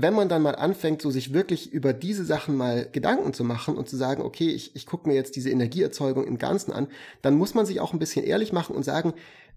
wenn 0.00 0.14
man 0.14 0.28
dann 0.28 0.42
mal 0.42 0.54
anfängt, 0.54 1.02
so 1.02 1.10
sich 1.10 1.32
wirklich 1.32 1.72
über 1.72 1.92
diese 1.92 2.24
Sachen 2.24 2.56
mal 2.56 2.88
Gedanken 2.92 3.34
zu 3.34 3.42
machen 3.42 3.76
und 3.76 3.88
zu 3.88 3.96
sagen, 3.96 4.22
okay, 4.22 4.48
ich, 4.48 4.76
ich 4.76 4.86
gucke 4.86 5.08
mir 5.08 5.16
jetzt 5.16 5.34
diese 5.34 5.50
Energieerzeugung 5.50 6.24
im 6.24 6.38
Ganzen 6.38 6.70
an, 6.70 6.86
dann 7.20 7.34
muss 7.34 7.54
man 7.54 7.66
sich 7.66 7.80
auch 7.80 7.92
ein 7.92 7.98
bisschen 7.98 8.24
ehrlich 8.24 8.52
machen 8.52 8.76
und 8.76 8.84
sagen, 8.84 9.12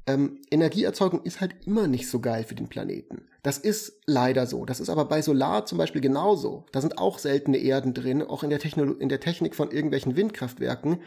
ähm, 0.08 0.40
Energieerzeugung 0.50 1.22
ist 1.22 1.42
halt 1.42 1.54
immer 1.68 1.86
nicht 1.86 2.10
so 2.10 2.20
geil 2.20 2.44
für 2.44 2.56
den 2.56 2.70
Planeten. 2.70 3.28
Das 3.44 3.60
ist 3.60 4.02
leider 4.08 4.48
so. 4.48 4.66
Das 4.66 4.80
ist 4.80 4.90
aber 4.90 5.06
bei 5.06 5.22
Solar 5.22 5.68
zum 5.68 5.78
Beispiel 5.78 6.02
genauso. 6.02 6.66
Da 6.72 6.82
sind 6.82 6.98
auch 6.98 7.20
seltene 7.20 7.58
Erden 7.58 7.94
drin, 7.94 8.24
auch 8.24 8.42
in 8.42 8.50
der, 8.50 8.58
Techno 8.58 8.94
in 8.94 9.10
der 9.10 9.20
Technik 9.20 9.54
von 9.54 9.70
irgendwelchen 9.70 10.16
Windkraftwerken. 10.16 11.02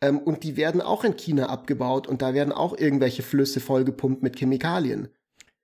Ähm, 0.00 0.18
und 0.18 0.42
die 0.42 0.56
werden 0.56 0.80
auch 0.80 1.04
in 1.04 1.16
China 1.16 1.46
abgebaut 1.46 2.08
und 2.08 2.20
da 2.20 2.34
werden 2.34 2.52
auch 2.52 2.76
irgendwelche 2.76 3.22
Flüsse 3.22 3.60
vollgepumpt 3.60 4.24
mit 4.24 4.36
Chemikalien. 4.36 5.08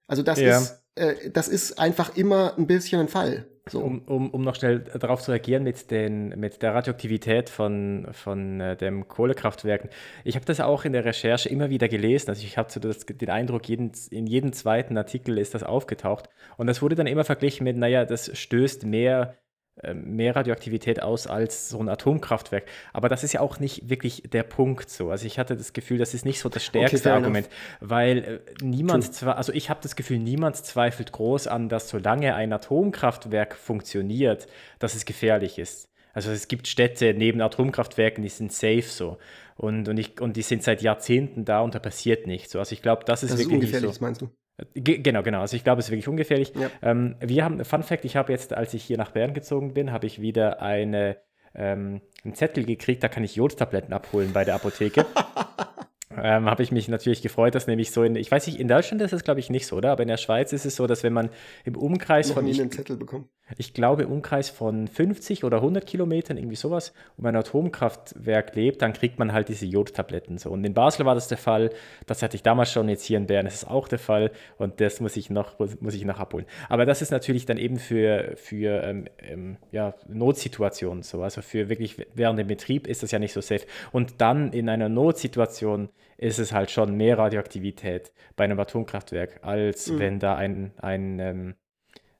Also 0.06 0.22
das 0.22 0.38
ja. 0.38 0.56
ist, 0.56 0.84
äh, 0.98 1.30
das 1.30 1.48
ist 1.48 1.78
einfach 1.78 2.16
immer 2.16 2.54
ein 2.58 2.66
bisschen 2.66 3.00
ein 3.00 3.08
Fall. 3.08 3.46
So. 3.70 3.82
Um, 3.82 4.02
um, 4.06 4.30
um 4.30 4.42
noch 4.42 4.54
schnell 4.54 4.80
darauf 4.80 5.20
zu 5.20 5.30
reagieren 5.30 5.62
mit, 5.62 5.90
den, 5.90 6.30
mit 6.40 6.62
der 6.62 6.74
Radioaktivität 6.74 7.50
von, 7.50 8.08
von 8.12 8.60
äh, 8.60 8.76
dem 8.76 9.08
Kohlekraftwerken. 9.08 9.90
Ich 10.24 10.36
habe 10.36 10.46
das 10.46 10.60
auch 10.60 10.84
in 10.84 10.92
der 10.92 11.04
Recherche 11.04 11.48
immer 11.48 11.70
wieder 11.70 11.88
gelesen. 11.88 12.30
Also 12.30 12.44
ich 12.44 12.56
habe 12.56 12.70
so 12.70 12.80
den 12.80 13.30
Eindruck, 13.30 13.68
jeden, 13.68 13.92
in 14.10 14.26
jedem 14.26 14.52
zweiten 14.52 14.96
Artikel 14.96 15.38
ist 15.38 15.54
das 15.54 15.62
aufgetaucht. 15.62 16.28
Und 16.56 16.66
das 16.66 16.82
wurde 16.82 16.94
dann 16.94 17.06
immer 17.06 17.24
verglichen 17.24 17.64
mit, 17.64 17.76
naja, 17.76 18.04
das 18.04 18.36
stößt 18.36 18.84
mehr 18.84 19.36
mehr 19.94 20.36
Radioaktivität 20.36 21.02
aus 21.02 21.26
als 21.26 21.68
so 21.68 21.78
ein 21.78 21.88
Atomkraftwerk. 21.88 22.64
Aber 22.92 23.08
das 23.08 23.24
ist 23.24 23.32
ja 23.32 23.40
auch 23.40 23.60
nicht 23.60 23.88
wirklich 23.88 24.22
der 24.30 24.42
Punkt 24.42 24.90
so. 24.90 25.10
Also 25.10 25.26
ich 25.26 25.38
hatte 25.38 25.56
das 25.56 25.72
Gefühl, 25.72 25.98
das 25.98 26.14
ist 26.14 26.24
nicht 26.24 26.40
so 26.40 26.48
das 26.48 26.64
stärkste 26.64 27.10
okay, 27.10 27.16
Argument, 27.16 27.48
weil 27.80 28.18
äh, 28.18 28.64
niemand 28.64 29.12
zwar, 29.14 29.36
also 29.36 29.52
ich 29.52 29.70
habe 29.70 29.80
das 29.82 29.96
Gefühl, 29.96 30.18
niemand 30.18 30.56
zweifelt 30.56 31.12
groß 31.12 31.46
an, 31.46 31.68
dass 31.68 31.88
solange 31.88 32.34
ein 32.34 32.52
Atomkraftwerk 32.52 33.56
funktioniert, 33.56 34.46
dass 34.78 34.94
es 34.94 35.04
gefährlich 35.04 35.58
ist. 35.58 35.88
Also 36.12 36.30
es 36.30 36.48
gibt 36.48 36.66
Städte 36.66 37.14
neben 37.14 37.40
Atomkraftwerken, 37.40 38.22
die 38.22 38.28
sind 38.28 38.52
safe 38.52 38.82
so. 38.82 39.18
Und, 39.56 39.88
und, 39.88 39.98
ich, 39.98 40.20
und 40.20 40.36
die 40.36 40.42
sind 40.42 40.62
seit 40.62 40.82
Jahrzehnten 40.82 41.44
da 41.44 41.60
und 41.60 41.74
da 41.74 41.78
passiert 41.78 42.26
nichts. 42.26 42.52
So. 42.52 42.58
Also 42.58 42.72
ich 42.72 42.82
glaube, 42.82 43.04
das 43.04 43.22
ist 43.22 43.30
das 43.32 43.38
wirklich 43.38 43.58
ist 43.58 43.64
ungefährlich, 43.66 43.94
so. 43.94 44.04
meinst 44.04 44.22
du? 44.22 44.30
Genau, 44.74 45.22
genau. 45.22 45.40
Also 45.40 45.56
ich 45.56 45.64
glaube, 45.64 45.80
es 45.80 45.86
ist 45.86 45.92
wirklich 45.92 46.08
ungefährlich. 46.08 46.52
Ja. 46.54 46.70
Ähm, 46.82 47.16
wir 47.20 47.44
haben, 47.44 47.64
Fun 47.64 47.82
Fact, 47.82 48.04
ich 48.04 48.16
habe 48.16 48.32
jetzt, 48.32 48.52
als 48.52 48.74
ich 48.74 48.82
hier 48.82 48.98
nach 48.98 49.12
Bern 49.12 49.34
gezogen 49.34 49.72
bin, 49.72 49.92
habe 49.92 50.06
ich 50.06 50.20
wieder 50.20 50.60
eine, 50.60 51.16
ähm, 51.54 52.00
einen 52.24 52.34
Zettel 52.34 52.64
gekriegt, 52.64 53.02
da 53.02 53.08
kann 53.08 53.22
ich 53.22 53.36
Jodtabletten 53.36 53.92
abholen 53.92 54.32
bei 54.32 54.44
der 54.44 54.56
Apotheke. 54.56 55.06
ähm, 56.16 56.46
habe 56.46 56.62
ich 56.64 56.72
mich 56.72 56.88
natürlich 56.88 57.22
gefreut, 57.22 57.54
dass 57.54 57.68
nämlich 57.68 57.92
so 57.92 58.02
in, 58.02 58.16
ich 58.16 58.30
weiß 58.30 58.48
nicht, 58.48 58.58
in 58.58 58.66
Deutschland 58.66 59.00
ist 59.02 59.12
es 59.12 59.22
glaube 59.22 59.38
ich 59.38 59.48
nicht 59.48 59.66
so, 59.66 59.76
oder? 59.76 59.92
Aber 59.92 60.02
in 60.02 60.08
der 60.08 60.16
Schweiz 60.16 60.52
ist 60.52 60.66
es 60.66 60.74
so, 60.74 60.88
dass 60.88 61.04
wenn 61.04 61.12
man 61.12 61.30
im 61.64 61.76
Umkreis 61.76 62.28
Noch 62.28 62.36
von. 62.36 62.44
Nie 62.44 62.60
einen 62.60 62.72
Zettel 62.72 62.96
bekommen. 62.96 63.28
Ich 63.56 63.72
glaube, 63.72 64.06
Umkreis 64.06 64.50
von 64.50 64.88
50 64.88 65.44
oder 65.44 65.58
100 65.58 65.86
Kilometern, 65.86 66.36
irgendwie 66.36 66.56
sowas, 66.56 66.92
um 67.16 67.24
ein 67.26 67.36
Atomkraftwerk 67.36 68.54
lebt, 68.54 68.82
dann 68.82 68.92
kriegt 68.92 69.18
man 69.18 69.32
halt 69.32 69.48
diese 69.48 69.66
Jodtabletten. 69.66 70.38
So. 70.38 70.50
Und 70.50 70.64
in 70.64 70.74
Basel 70.74 71.06
war 71.06 71.14
das 71.14 71.28
der 71.28 71.38
Fall, 71.38 71.70
das 72.06 72.22
hatte 72.22 72.36
ich 72.36 72.42
damals 72.42 72.72
schon, 72.72 72.88
jetzt 72.88 73.04
hier 73.04 73.16
in 73.16 73.26
Bern 73.26 73.46
ist 73.46 73.54
es 73.54 73.64
auch 73.64 73.88
der 73.88 73.98
Fall 73.98 74.30
und 74.58 74.80
das 74.80 75.00
muss 75.00 75.16
ich 75.16 75.30
noch, 75.30 75.58
muss 75.80 75.94
ich 75.94 76.04
noch 76.04 76.18
abholen. 76.18 76.46
Aber 76.68 76.84
das 76.84 77.02
ist 77.02 77.10
natürlich 77.10 77.46
dann 77.46 77.56
eben 77.56 77.78
für, 77.78 78.34
für 78.36 78.82
ähm, 78.82 79.06
ähm, 79.18 79.56
ja, 79.72 79.94
Notsituationen 80.08 81.02
so. 81.02 81.22
Also 81.22 81.42
für 81.42 81.68
wirklich 81.68 81.96
während 82.14 82.38
dem 82.38 82.46
Betrieb 82.48 82.86
ist 82.86 83.02
das 83.02 83.10
ja 83.10 83.18
nicht 83.18 83.32
so 83.32 83.40
safe. 83.40 83.66
Und 83.92 84.20
dann 84.20 84.52
in 84.52 84.68
einer 84.68 84.88
Notsituation 84.88 85.88
ist 86.18 86.38
es 86.38 86.52
halt 86.52 86.70
schon 86.70 86.96
mehr 86.96 87.16
Radioaktivität 87.16 88.12
bei 88.36 88.44
einem 88.44 88.58
Atomkraftwerk, 88.58 89.40
als 89.42 89.90
mhm. 89.90 89.98
wenn 89.98 90.18
da 90.18 90.34
ein, 90.34 90.72
ein, 90.78 91.18
ähm, 91.20 91.54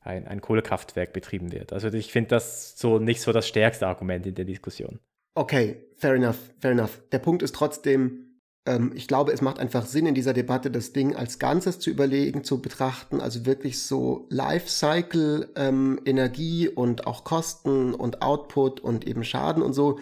ein, 0.08 0.26
ein 0.26 0.40
Kohlekraftwerk 0.40 1.12
betrieben 1.12 1.52
wird. 1.52 1.72
Also 1.72 1.88
ich 1.88 2.10
finde 2.10 2.30
das 2.30 2.78
so 2.78 2.98
nicht 2.98 3.20
so 3.20 3.32
das 3.32 3.46
stärkste 3.46 3.86
Argument 3.86 4.26
in 4.26 4.34
der 4.34 4.44
Diskussion. 4.44 4.98
Okay, 5.34 5.84
fair 5.96 6.14
enough, 6.14 6.38
fair 6.60 6.72
enough. 6.72 7.00
Der 7.12 7.18
Punkt 7.20 7.42
ist 7.42 7.54
trotzdem, 7.54 8.40
ähm, 8.66 8.92
ich 8.94 9.06
glaube, 9.06 9.32
es 9.32 9.40
macht 9.40 9.60
einfach 9.60 9.86
Sinn 9.86 10.06
in 10.06 10.14
dieser 10.14 10.32
Debatte, 10.32 10.70
das 10.70 10.92
Ding 10.92 11.14
als 11.14 11.38
Ganzes 11.38 11.78
zu 11.78 11.90
überlegen, 11.90 12.42
zu 12.42 12.60
betrachten, 12.60 13.20
also 13.20 13.46
wirklich 13.46 13.82
so 13.82 14.26
Lifecycle, 14.30 15.50
ähm, 15.54 16.00
Energie 16.04 16.68
und 16.68 17.06
auch 17.06 17.22
Kosten 17.22 17.94
und 17.94 18.22
Output 18.22 18.80
und 18.80 19.06
eben 19.06 19.22
Schaden 19.22 19.62
und 19.62 19.74
so 19.74 20.00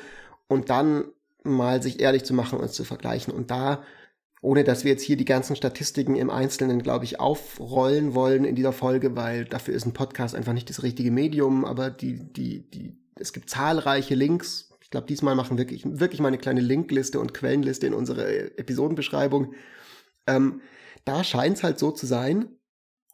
und 0.48 0.70
dann 0.70 1.04
mal 1.42 1.82
sich 1.82 2.00
ehrlich 2.00 2.24
zu 2.24 2.34
machen 2.34 2.58
und 2.58 2.70
zu 2.70 2.84
vergleichen. 2.84 3.32
Und 3.32 3.50
da, 3.50 3.82
ohne 4.42 4.64
dass 4.64 4.84
wir 4.84 4.92
jetzt 4.92 5.02
hier 5.02 5.16
die 5.16 5.24
ganzen 5.24 5.56
Statistiken 5.56 6.16
im 6.16 6.30
Einzelnen, 6.30 6.82
glaube 6.82 7.04
ich, 7.04 7.20
aufrollen 7.20 8.14
wollen 8.14 8.44
in 8.44 8.54
dieser 8.54 8.72
Folge, 8.72 9.16
weil 9.16 9.44
dafür 9.44 9.74
ist 9.74 9.86
ein 9.86 9.94
Podcast 9.94 10.34
einfach 10.34 10.52
nicht 10.52 10.70
das 10.70 10.82
richtige 10.82 11.10
Medium, 11.10 11.64
aber 11.64 11.90
die, 11.90 12.32
die, 12.32 12.70
die, 12.70 12.98
es 13.18 13.32
gibt 13.32 13.50
zahlreiche 13.50 14.14
Links. 14.14 14.70
Ich 14.82 14.90
glaube, 14.90 15.06
diesmal 15.06 15.34
machen 15.34 15.58
wirklich, 15.58 15.82
wirklich 15.84 16.20
mal 16.20 16.28
eine 16.28 16.38
kleine 16.38 16.60
Linkliste 16.60 17.18
und 17.18 17.34
Quellenliste 17.34 17.86
in 17.86 17.94
unsere 17.94 18.56
Episodenbeschreibung. 18.58 19.54
Ähm, 20.26 20.60
da 21.04 21.24
scheint 21.24 21.56
es 21.56 21.62
halt 21.62 21.78
so 21.78 21.90
zu 21.90 22.06
sein, 22.06 22.56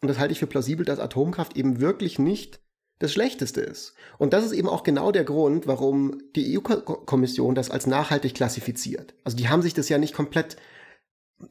und 0.02 0.08
das 0.08 0.18
halte 0.18 0.32
ich 0.32 0.40
für 0.40 0.48
plausibel, 0.48 0.84
dass 0.84 0.98
Atomkraft 0.98 1.56
eben 1.56 1.80
wirklich 1.80 2.18
nicht 2.18 2.60
das 2.98 3.12
Schlechteste 3.12 3.60
ist. 3.60 3.94
Und 4.18 4.32
das 4.32 4.44
ist 4.44 4.52
eben 4.52 4.68
auch 4.68 4.82
genau 4.82 5.12
der 5.12 5.24
Grund, 5.24 5.66
warum 5.66 6.18
die 6.36 6.58
EU-Kommission 6.58 7.54
das 7.54 7.70
als 7.70 7.86
nachhaltig 7.86 8.34
klassifiziert. 8.34 9.14
Also 9.24 9.36
die 9.36 9.48
haben 9.48 9.62
sich 9.62 9.74
das 9.74 9.88
ja 9.88 9.98
nicht 9.98 10.14
komplett 10.14 10.56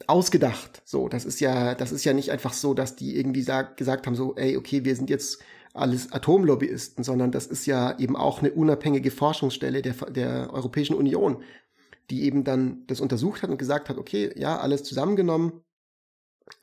ausgedacht. 0.08 0.82
So, 0.86 1.08
das 1.10 1.26
ist 1.26 1.40
ja, 1.40 1.76
das 1.76 1.92
ist 1.92 2.04
ja 2.04 2.14
nicht 2.14 2.32
einfach 2.32 2.54
so, 2.54 2.74
dass 2.74 2.96
die 2.96 3.18
irgendwie 3.18 3.42
sag, 3.42 3.78
gesagt 3.78 4.08
haben, 4.08 4.16
so, 4.16 4.36
ey, 4.36 4.58
okay, 4.58 4.86
wir 4.86 4.96
sind 4.96 5.10
jetzt 5.10 5.40
alles 5.74 6.12
Atomlobbyisten, 6.12 7.04
sondern 7.04 7.32
das 7.32 7.48
ist 7.48 7.66
ja 7.66 7.98
eben 7.98 8.16
auch 8.16 8.40
eine 8.40 8.52
unabhängige 8.52 9.12
Forschungsstelle 9.12 9.82
der, 9.82 9.94
der 10.10 10.54
Europäischen 10.54 10.96
Union, 10.96 11.44
die 12.10 12.24
eben 12.24 12.44
dann 12.44 12.86
das 12.88 13.00
untersucht 13.00 13.44
hat 13.44 13.50
und 13.50 13.58
gesagt 13.58 13.90
hat, 13.90 13.98
okay, 13.98 14.32
ja, 14.36 14.60
alles 14.60 14.84
zusammengenommen, 14.84 15.62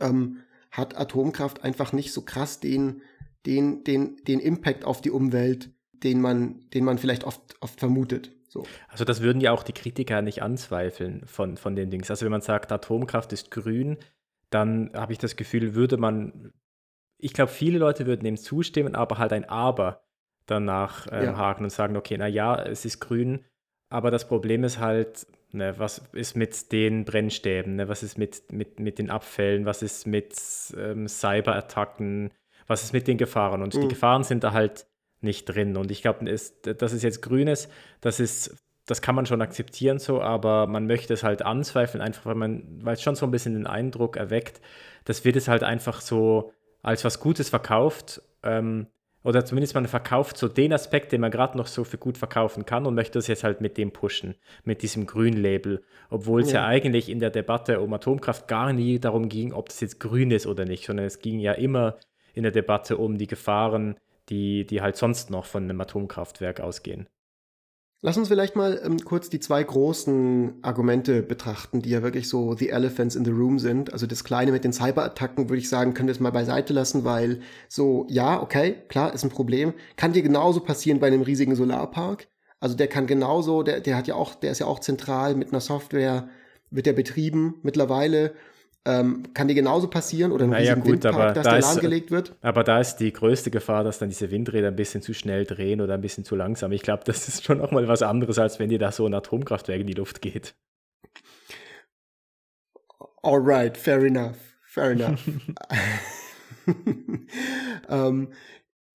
ähm, 0.01 0.39
hat 0.71 0.99
Atomkraft 0.99 1.65
einfach 1.65 1.93
nicht 1.93 2.13
so 2.13 2.23
krass 2.23 2.61
den 2.61 3.01
den, 3.47 3.85
den, 3.85 4.17
den 4.25 4.41
Impact 4.41 4.85
auf 4.85 5.01
die 5.01 5.11
Umwelt, 5.11 5.71
den 5.93 6.21
man, 6.21 6.69
den 6.71 6.85
man 6.85 6.99
vielleicht 6.99 7.25
oft, 7.25 7.57
oft 7.61 7.79
vermutet. 7.79 8.33
So. 8.49 8.67
Also 8.89 9.05
das 9.05 9.23
würden 9.23 9.41
ja 9.41 9.53
auch 9.53 9.63
die 9.63 9.73
Kritiker 9.73 10.23
nicht 10.23 10.43
anzweifeln 10.43 11.27
von, 11.27 11.57
von 11.57 11.77
den 11.77 11.91
Dings. 11.91 12.11
Also 12.11 12.25
wenn 12.25 12.33
man 12.33 12.41
sagt, 12.41 12.73
Atomkraft 12.73 13.33
ist 13.33 13.51
grün, 13.51 13.99
dann 14.51 14.91
habe 14.95 15.13
ich 15.13 15.19
das 15.19 15.37
Gefühl, 15.37 15.75
würde 15.75 15.99
man, 15.99 16.53
ich 17.19 17.35
glaube, 17.35 17.53
viele 17.53 17.79
Leute 17.79 18.07
würden 18.07 18.25
dem 18.25 18.37
zustimmen, 18.37 18.95
aber 18.95 19.19
halt 19.19 19.33
ein 19.33 19.49
Aber 19.49 20.03
danach 20.47 21.07
ähm, 21.13 21.25
ja. 21.25 21.37
haken 21.37 21.65
und 21.65 21.71
sagen, 21.71 21.97
okay, 21.97 22.17
na 22.19 22.27
ja, 22.27 22.61
es 22.61 22.85
ist 22.85 23.01
grün, 23.01 23.45
aber 23.91 24.11
das 24.11 24.27
Problem 24.27 24.65
ist 24.65 24.79
halt, 24.79 25.27
ne, 25.53 25.79
was 25.79 25.99
ist 26.13 26.37
mit 26.37 26.73
den 26.73 27.05
Brennstäben, 27.05 27.77
ne, 27.77 27.89
was 27.89 28.03
ist 28.03 28.19
mit, 28.19 28.51
mit, 28.51 28.81
mit 28.81 28.99
den 28.99 29.11
Abfällen, 29.11 29.67
was 29.67 29.83
ist 29.83 30.07
mit 30.07 30.35
ähm, 30.77 31.07
Cyberattacken, 31.07 32.31
was 32.67 32.83
ist 32.83 32.93
mit 32.93 33.07
den 33.07 33.19
Gefahren? 33.19 33.63
Und 33.63 33.75
mhm. 33.75 33.83
die 33.83 33.89
Gefahren 33.89 34.25
sind 34.25 34.43
da 34.43 34.53
halt 34.53 34.87
nicht 35.21 35.45
drin. 35.45 35.77
Und 35.77 35.91
ich 35.91 36.03
glaube, 36.03 36.25
das 36.25 36.93
ist 36.93 37.03
jetzt 37.03 37.23
Grünes, 37.23 37.69
das 38.01 38.21
ist, 38.21 38.57
das 38.87 39.03
kann 39.03 39.15
man 39.15 39.27
schon 39.27 39.43
akzeptieren 39.43 39.99
so, 39.99 40.21
aber 40.21 40.67
man 40.67 40.87
möchte 40.87 41.13
es 41.13 41.23
halt 41.23 41.43
anzweifeln, 41.43 42.03
einfach 42.03 42.27
weil 42.27 42.35
man, 42.35 42.65
weil 42.83 42.95
es 42.95 43.03
schon 43.03 43.17
so 43.17 43.27
ein 43.27 43.31
bisschen 43.31 43.55
den 43.55 43.67
Eindruck 43.67 44.17
erweckt, 44.17 44.61
das 45.05 45.25
wird 45.25 45.37
es 45.37 45.49
halt 45.49 45.63
einfach 45.63 46.01
so 46.01 46.53
als 46.83 47.05
was 47.05 47.21
Gutes 47.21 47.49
verkauft. 47.49 48.23
Ähm, 48.43 48.87
oder 49.25 49.45
zumindest 49.45 49.75
man 49.75 49.87
verkauft 49.87 50.39
so 50.39 50.49
den 50.49 50.73
Aspekt, 50.73 51.13
den 51.13 51.21
man 51.21 51.31
gerade 51.31 51.59
noch 51.59 51.67
so 51.67 51.85
für 51.85 51.99
gut 51.99 52.17
verkaufen 52.17 52.65
kann 52.65 52.87
und 52.87 52.95
möchte 52.95 53.19
das 53.19 53.27
jetzt 53.27 53.45
halt 53.45 53.61
mit 53.61 53.77
dem 53.77 53.91
pushen, 53.91 54.37
mit 54.65 54.83
diesem 54.83 55.07
Grün-Label. 55.07 55.83
Obwohl 56.09 56.41
es 56.41 56.53
ja. 56.53 56.61
ja. 56.61 56.67
eigentlich 56.67 57.09
in 57.09 57.19
der 57.19 57.31
Debatte 57.31 57.81
um 57.81 57.93
Atomkraft 57.93 58.47
gar 58.47 58.73
nie 58.73 58.99
darum 58.99 59.29
ging, 59.29 59.53
ob 59.53 59.69
das 59.69 59.81
jetzt 59.81 59.99
grün 59.99 60.31
ist 60.31 60.47
oder 60.47 60.65
nicht, 60.65 60.87
sondern 60.87 61.05
es 61.05 61.19
ging 61.19 61.41
ja 61.41 61.53
immer 61.53 61.97
in 62.33 62.45
der 62.45 62.53
Debatte 62.53 62.97
um 62.97 63.19
die 63.19 63.27
Gefahren, 63.27 63.97
die, 64.29 64.67
die 64.67 64.81
halt 64.81 64.97
sonst 64.97 65.31
noch 65.31 65.45
von 65.45 65.65
einem 65.65 65.81
Atomkraftwerk 65.81 66.61
ausgehen. 66.61 67.09
Lass 68.01 68.17
uns 68.17 68.29
vielleicht 68.29 68.55
mal 68.55 68.81
ähm, 68.85 69.01
kurz 69.01 69.29
die 69.29 69.41
zwei 69.41 69.61
großen 69.61 70.61
Argumente 70.63 71.21
betrachten, 71.21 71.83
die 71.83 71.91
ja 71.91 72.01
wirklich 72.01 72.29
so 72.29 72.55
the 72.55 72.69
elephants 72.69 73.17
in 73.17 73.25
the 73.25 73.33
room 73.33 73.59
sind. 73.59 73.93
Also 73.93 74.07
das 74.07 74.23
Kleine 74.23 74.53
mit 74.53 74.63
den 74.63 74.73
Cyberattacken 74.73 75.49
würde 75.49 75.59
ich 75.59 75.69
sagen, 75.69 75.95
können 75.95 76.07
wir 76.07 76.13
es 76.13 76.21
mal 76.21 76.31
beiseite 76.31 76.73
lassen, 76.73 77.05
weil 77.05 77.41
so, 77.69 78.07
ja, 78.09 78.41
okay, 78.41 78.77
klar, 78.89 79.13
ist 79.13 79.25
ein 79.25 79.31
Problem. 79.31 79.75
Kann 79.97 80.13
dir 80.13 80.23
genauso 80.23 80.61
passieren 80.61 81.01
bei 81.01 81.09
einem 81.09 81.23
riesigen 81.23 81.57
Solarpark. 81.57 82.29
Also 82.61 82.77
der 82.77 82.87
kann 82.87 83.09
genauso, 83.09 83.65
der, 83.65 83.81
der 83.81 83.97
hat 83.97 84.07
ja 84.07 84.15
auch, 84.15 84.37
der 84.37 84.53
ist 84.53 84.61
ja 84.61 84.67
auch 84.67 84.79
zentral 84.79 85.35
mit 85.35 85.49
einer 85.49 85.61
Software, 85.61 86.29
wird 86.71 86.87
der 86.87 86.93
betrieben 86.93 87.57
mittlerweile 87.63 88.33
ähm, 88.89 89.23
kann 89.35 89.49
dir 89.49 89.55
genauso 89.55 89.89
passieren 89.89 90.33
oder 90.33 90.45
ein 90.45 90.51
naja, 90.51 90.73
riesigen 90.73 90.81
gut, 90.81 91.05
Windpark, 91.05 91.15
aber 91.15 91.33
dass 91.33 91.45
da 91.45 91.51
der 91.51 91.61
lahmgelegt 91.61 92.11
wird. 92.11 92.35
Aber 92.41 92.65
da 92.65 92.81
ist 92.81 92.97
die 92.97 93.13
größte 93.13 93.51
Gefahr, 93.51 93.85
dass 93.85 93.99
dann 93.99 94.09
diese 94.09 94.31
Windräder 94.31 94.69
ein 94.69 94.77
bisschen 94.77 95.03
zu 95.03 95.13
schnell 95.13 95.45
drehen 95.45 95.83
oder 95.83 95.95
ein 95.95 96.01
bisschen 96.01 96.25
zu 96.25 96.35
langsam. 96.35 96.73
Ich 96.73 96.83
glaube, 96.83 97.03
das 97.05 97.29
ist 97.29 97.45
schon 97.45 97.59
nochmal 97.59 97.87
was 97.87 98.03
anderes, 98.03 98.39
als 98.39 98.59
wenn 98.59 98.71
dir 98.71 98.79
da 98.79 98.91
so 98.91 99.07
ein 99.07 99.13
Atomkraftwerk 99.13 99.81
in 99.83 99.87
die 99.87 99.93
Luft 99.93 100.23
geht. 100.23 100.55
Alright, 103.23 103.77
fair 103.77 104.03
enough, 104.03 104.39
fair 104.65 104.93
enough. 104.93 105.21
ähm, 107.89 108.29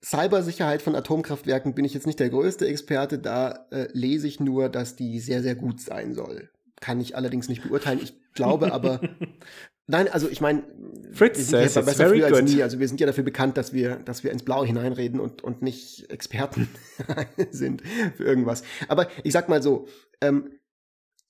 Cybersicherheit 0.03 0.81
von 0.81 0.95
Atomkraftwerken 0.95 1.75
bin 1.75 1.85
ich 1.85 1.93
jetzt 1.93 2.07
nicht 2.07 2.19
der 2.19 2.29
größte 2.29 2.67
Experte, 2.67 3.19
da 3.19 3.67
äh, 3.71 3.87
lese 3.93 4.27
ich 4.27 4.39
nur, 4.39 4.69
dass 4.69 4.95
die 4.95 5.19
sehr, 5.19 5.41
sehr 5.41 5.55
gut 5.55 5.79
sein 5.79 6.13
soll. 6.13 6.49
Kann 6.81 6.99
ich 6.99 7.15
allerdings 7.15 7.47
nicht 7.47 7.63
beurteilen. 7.63 7.99
Ich 8.01 8.13
glaube 8.33 8.73
aber, 8.73 8.99
Nein, 9.87 10.07
also 10.07 10.29
ich 10.29 10.39
meine, 10.39 10.63
Fritz 11.11 11.37
wir 11.37 11.43
sind 11.43 11.71
says 11.71 11.95
früh 11.97 12.23
als 12.23 12.41
nie. 12.41 12.63
Also 12.63 12.79
wir 12.79 12.87
sind 12.87 13.01
ja 13.01 13.07
dafür 13.07 13.23
bekannt, 13.23 13.57
dass 13.57 13.73
wir, 13.73 13.97
dass 13.97 14.23
wir 14.23 14.31
ins 14.31 14.43
Blaue 14.43 14.65
hineinreden 14.65 15.19
und, 15.19 15.43
und 15.43 15.61
nicht 15.61 16.09
Experten 16.09 16.69
sind 17.51 17.81
für 18.15 18.23
irgendwas. 18.23 18.63
Aber 18.87 19.09
ich 19.23 19.33
sag 19.33 19.49
mal 19.49 19.61
so, 19.61 19.87
ähm, 20.21 20.59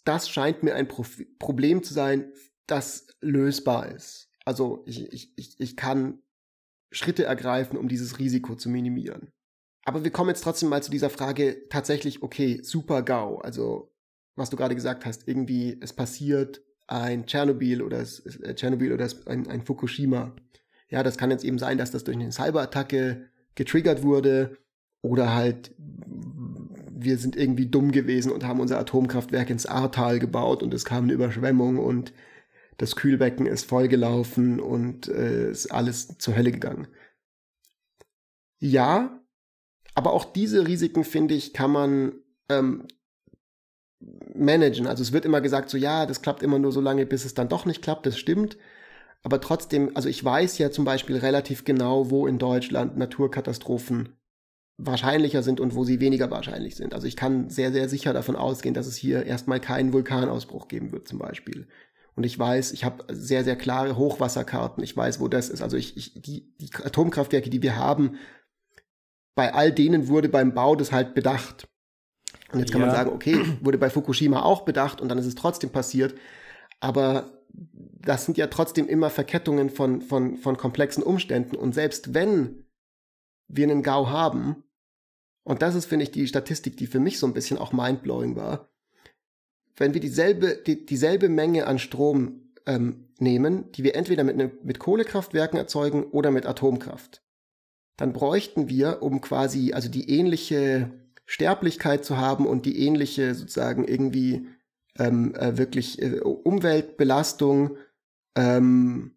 das 0.05 0.29
scheint 0.29 0.61
mir 0.61 0.75
ein 0.75 0.87
Pro 0.87 1.03
Problem 1.39 1.81
zu 1.81 1.93
sein, 1.93 2.31
das 2.67 3.07
lösbar 3.21 3.91
ist. 3.91 4.29
Also 4.45 4.83
ich, 4.85 5.11
ich, 5.11 5.33
ich, 5.35 5.59
ich 5.59 5.75
kann 5.75 6.19
Schritte 6.91 7.23
ergreifen, 7.23 7.77
um 7.77 7.87
dieses 7.87 8.19
Risiko 8.19 8.55
zu 8.55 8.69
minimieren. 8.69 9.31
Aber 9.85 10.03
wir 10.03 10.11
kommen 10.11 10.29
jetzt 10.29 10.43
trotzdem 10.43 10.69
mal 10.69 10.83
zu 10.83 10.91
dieser 10.91 11.09
Frage 11.09 11.67
tatsächlich, 11.69 12.21
okay, 12.21 12.61
super 12.61 13.01
GAU. 13.01 13.37
Also 13.37 13.93
was 14.35 14.49
du 14.49 14.57
gerade 14.57 14.75
gesagt 14.75 15.05
hast, 15.05 15.27
irgendwie 15.27 15.77
es 15.81 15.93
passiert 15.93 16.61
ein 16.87 17.25
Tschernobyl 17.25 17.81
oder 17.81 18.01
äh, 18.01 18.55
Tschernobyl 18.55 18.93
oder 18.93 19.07
ein, 19.25 19.47
ein 19.47 19.61
Fukushima. 19.61 20.35
Ja, 20.89 21.03
das 21.03 21.17
kann 21.17 21.31
jetzt 21.31 21.43
eben 21.43 21.57
sein, 21.57 21.77
dass 21.77 21.91
das 21.91 22.03
durch 22.03 22.17
eine 22.17 22.31
Cyberattacke 22.31 23.29
getriggert 23.55 24.03
wurde 24.03 24.57
oder 25.01 25.33
halt 25.33 25.73
wir 27.03 27.17
sind 27.17 27.35
irgendwie 27.35 27.65
dumm 27.65 27.91
gewesen 27.91 28.31
und 28.31 28.45
haben 28.45 28.59
unser 28.59 28.79
Atomkraftwerk 28.79 29.49
ins 29.49 29.65
Ahrtal 29.65 30.19
gebaut 30.19 30.63
und 30.63 30.73
es 30.73 30.85
kam 30.85 31.03
eine 31.03 31.13
Überschwemmung 31.13 31.77
und 31.77 32.13
das 32.77 32.95
Kühlbecken 32.95 33.45
ist 33.45 33.65
vollgelaufen 33.65 34.59
und 34.59 35.07
äh, 35.07 35.51
ist 35.51 35.71
alles 35.71 36.17
zur 36.17 36.35
Hölle 36.35 36.51
gegangen. 36.51 36.87
Ja, 38.59 39.21
aber 39.95 40.13
auch 40.13 40.25
diese 40.25 40.67
Risiken, 40.67 41.03
finde 41.03 41.33
ich, 41.35 41.53
kann 41.53 41.71
man 41.71 42.13
ähm, 42.49 42.87
managen. 44.35 44.87
Also 44.87 45.03
es 45.03 45.11
wird 45.11 45.25
immer 45.25 45.41
gesagt, 45.41 45.69
so 45.69 45.77
ja, 45.77 46.05
das 46.05 46.21
klappt 46.21 46.43
immer 46.43 46.59
nur 46.59 46.71
so 46.71 46.81
lange, 46.81 47.05
bis 47.05 47.25
es 47.25 47.33
dann 47.33 47.49
doch 47.49 47.65
nicht 47.65 47.81
klappt, 47.81 48.05
das 48.05 48.17
stimmt. 48.17 48.57
Aber 49.23 49.39
trotzdem, 49.39 49.91
also 49.95 50.09
ich 50.09 50.23
weiß 50.23 50.57
ja 50.57 50.71
zum 50.71 50.85
Beispiel 50.85 51.17
relativ 51.17 51.63
genau, 51.63 52.09
wo 52.11 52.27
in 52.27 52.39
Deutschland 52.39 52.97
Naturkatastrophen 52.97 54.09
wahrscheinlicher 54.77 55.43
sind 55.43 55.59
und 55.59 55.75
wo 55.75 55.83
sie 55.83 55.99
weniger 55.99 56.29
wahrscheinlich 56.31 56.75
sind. 56.75 56.93
Also 56.93 57.07
ich 57.07 57.15
kann 57.15 57.49
sehr, 57.49 57.71
sehr 57.71 57.87
sicher 57.87 58.11
davon 58.11 58.35
ausgehen, 58.35 58.73
dass 58.73 58.87
es 58.87 58.95
hier 58.95 59.25
erstmal 59.25 59.59
keinen 59.59 59.93
Vulkanausbruch 59.93 60.67
geben 60.67 60.91
wird 60.91 61.07
zum 61.07 61.19
Beispiel. 61.19 61.67
Und 62.15 62.25
ich 62.25 62.37
weiß, 62.37 62.73
ich 62.73 62.83
habe 62.83 63.05
sehr, 63.13 63.43
sehr 63.43 63.55
klare 63.55 63.97
Hochwasserkarten. 63.97 64.83
Ich 64.83 64.95
weiß, 64.95 65.19
wo 65.19 65.27
das 65.27 65.49
ist. 65.49 65.61
Also 65.61 65.77
ich, 65.77 65.97
ich 65.97 66.21
die, 66.21 66.55
die 66.57 66.69
Atomkraftwerke, 66.73 67.49
die 67.49 67.61
wir 67.61 67.75
haben, 67.75 68.17
bei 69.35 69.53
all 69.53 69.71
denen 69.71 70.07
wurde 70.07 70.29
beim 70.29 70.53
Bau 70.53 70.75
das 70.75 70.91
halt 70.91 71.15
bedacht. 71.15 71.67
Und 72.53 72.59
jetzt 72.59 72.71
kann 72.71 72.81
ja. 72.81 72.87
man 72.87 72.95
sagen, 72.95 73.11
okay, 73.11 73.37
wurde 73.61 73.77
bei 73.77 73.89
Fukushima 73.89 74.43
auch 74.43 74.61
bedacht 74.61 75.01
und 75.01 75.09
dann 75.09 75.17
ist 75.17 75.25
es 75.25 75.35
trotzdem 75.35 75.71
passiert. 75.71 76.15
Aber 76.79 77.31
das 77.51 78.25
sind 78.25 78.37
ja 78.37 78.47
trotzdem 78.47 78.87
immer 78.87 79.09
Verkettungen 79.09 79.69
von, 79.69 80.01
von, 80.01 80.37
von 80.37 80.57
komplexen 80.57 81.03
Umständen. 81.03 81.55
Und 81.55 81.73
selbst 81.73 82.13
wenn 82.13 82.65
wir 83.47 83.69
einen 83.69 83.83
GAU 83.83 84.09
haben, 84.09 84.63
und 85.43 85.61
das 85.61 85.75
ist, 85.75 85.85
finde 85.85 86.03
ich, 86.03 86.11
die 86.11 86.27
Statistik, 86.27 86.77
die 86.77 86.87
für 86.87 86.99
mich 86.99 87.19
so 87.19 87.27
ein 87.27 87.33
bisschen 87.33 87.57
auch 87.57 87.73
mindblowing 87.73 88.35
war, 88.35 88.69
wenn 89.75 89.93
wir 89.93 90.01
dieselbe, 90.01 90.61
die, 90.65 90.85
dieselbe 90.85 91.29
Menge 91.29 91.67
an 91.67 91.79
Strom 91.79 92.51
ähm, 92.65 93.07
nehmen, 93.19 93.71
die 93.71 93.83
wir 93.83 93.95
entweder 93.95 94.23
mit, 94.23 94.37
ne, 94.37 94.51
mit 94.63 94.79
Kohlekraftwerken 94.79 95.57
erzeugen 95.57 96.03
oder 96.03 96.31
mit 96.31 96.45
Atomkraft, 96.45 97.23
dann 97.97 98.13
bräuchten 98.13 98.69
wir, 98.69 99.01
um 99.01 99.21
quasi, 99.21 99.73
also 99.73 99.89
die 99.89 100.09
ähnliche 100.09 100.91
Sterblichkeit 101.25 102.05
zu 102.05 102.17
haben 102.17 102.45
und 102.45 102.65
die 102.65 102.85
ähnliche 102.85 103.33
sozusagen 103.35 103.85
irgendwie 103.85 104.47
ähm, 104.97 105.33
äh, 105.35 105.57
wirklich 105.57 106.01
äh, 106.01 106.19
Umweltbelastung 106.19 107.77
ähm, 108.35 109.15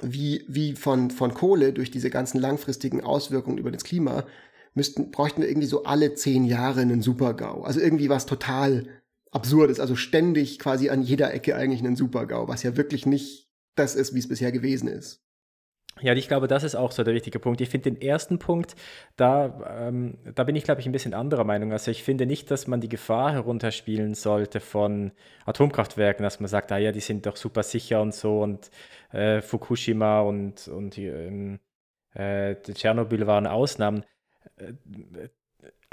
wie, 0.00 0.44
wie 0.48 0.74
von, 0.74 1.10
von 1.10 1.34
Kohle 1.34 1.72
durch 1.72 1.90
diese 1.90 2.10
ganzen 2.10 2.40
langfristigen 2.40 3.02
Auswirkungen 3.02 3.58
über 3.58 3.70
das 3.70 3.84
Klima, 3.84 4.26
müssten, 4.74 5.10
bräuchten 5.10 5.42
wir 5.42 5.48
irgendwie 5.48 5.68
so 5.68 5.84
alle 5.84 6.14
zehn 6.14 6.44
Jahre 6.44 6.80
einen 6.80 7.00
Super-GAU. 7.00 7.62
Also 7.62 7.80
irgendwie 7.80 8.08
was 8.08 8.26
total 8.26 8.86
Absurdes, 9.30 9.80
also 9.80 9.96
ständig 9.96 10.58
quasi 10.58 10.90
an 10.90 11.02
jeder 11.02 11.32
Ecke 11.32 11.56
eigentlich 11.56 11.80
einen 11.80 11.96
Super-GAU, 11.96 12.48
was 12.48 12.62
ja 12.62 12.76
wirklich 12.76 13.06
nicht 13.06 13.50
das 13.74 13.94
ist, 13.94 14.14
wie 14.14 14.20
es 14.20 14.28
bisher 14.28 14.52
gewesen 14.52 14.88
ist. 14.88 15.23
Ja, 16.00 16.12
ich 16.12 16.26
glaube, 16.26 16.48
das 16.48 16.64
ist 16.64 16.74
auch 16.74 16.90
so 16.90 17.04
der 17.04 17.14
wichtige 17.14 17.38
Punkt. 17.38 17.60
Ich 17.60 17.68
finde 17.68 17.90
den 17.92 18.02
ersten 18.02 18.38
Punkt, 18.40 18.74
da, 19.16 19.78
ähm, 19.88 20.18
da 20.34 20.42
bin 20.42 20.56
ich, 20.56 20.64
glaube 20.64 20.80
ich, 20.80 20.86
ein 20.86 20.92
bisschen 20.92 21.14
anderer 21.14 21.44
Meinung. 21.44 21.72
Also 21.72 21.90
ich 21.92 22.02
finde 22.02 22.26
nicht, 22.26 22.50
dass 22.50 22.66
man 22.66 22.80
die 22.80 22.88
Gefahr 22.88 23.32
herunterspielen 23.32 24.14
sollte 24.14 24.58
von 24.60 25.12
Atomkraftwerken, 25.46 26.24
dass 26.24 26.40
man 26.40 26.48
sagt, 26.48 26.72
ah 26.72 26.78
ja, 26.78 26.90
die 26.90 27.00
sind 27.00 27.26
doch 27.26 27.36
super 27.36 27.62
sicher 27.62 28.02
und 28.02 28.12
so 28.12 28.42
und 28.42 28.70
äh, 29.12 29.40
Fukushima 29.40 30.20
und, 30.20 30.66
und 30.66 30.98
ähm, 30.98 31.60
äh, 32.14 32.56
Tschernobyl 32.56 33.26
waren 33.26 33.46
Ausnahmen. 33.46 34.04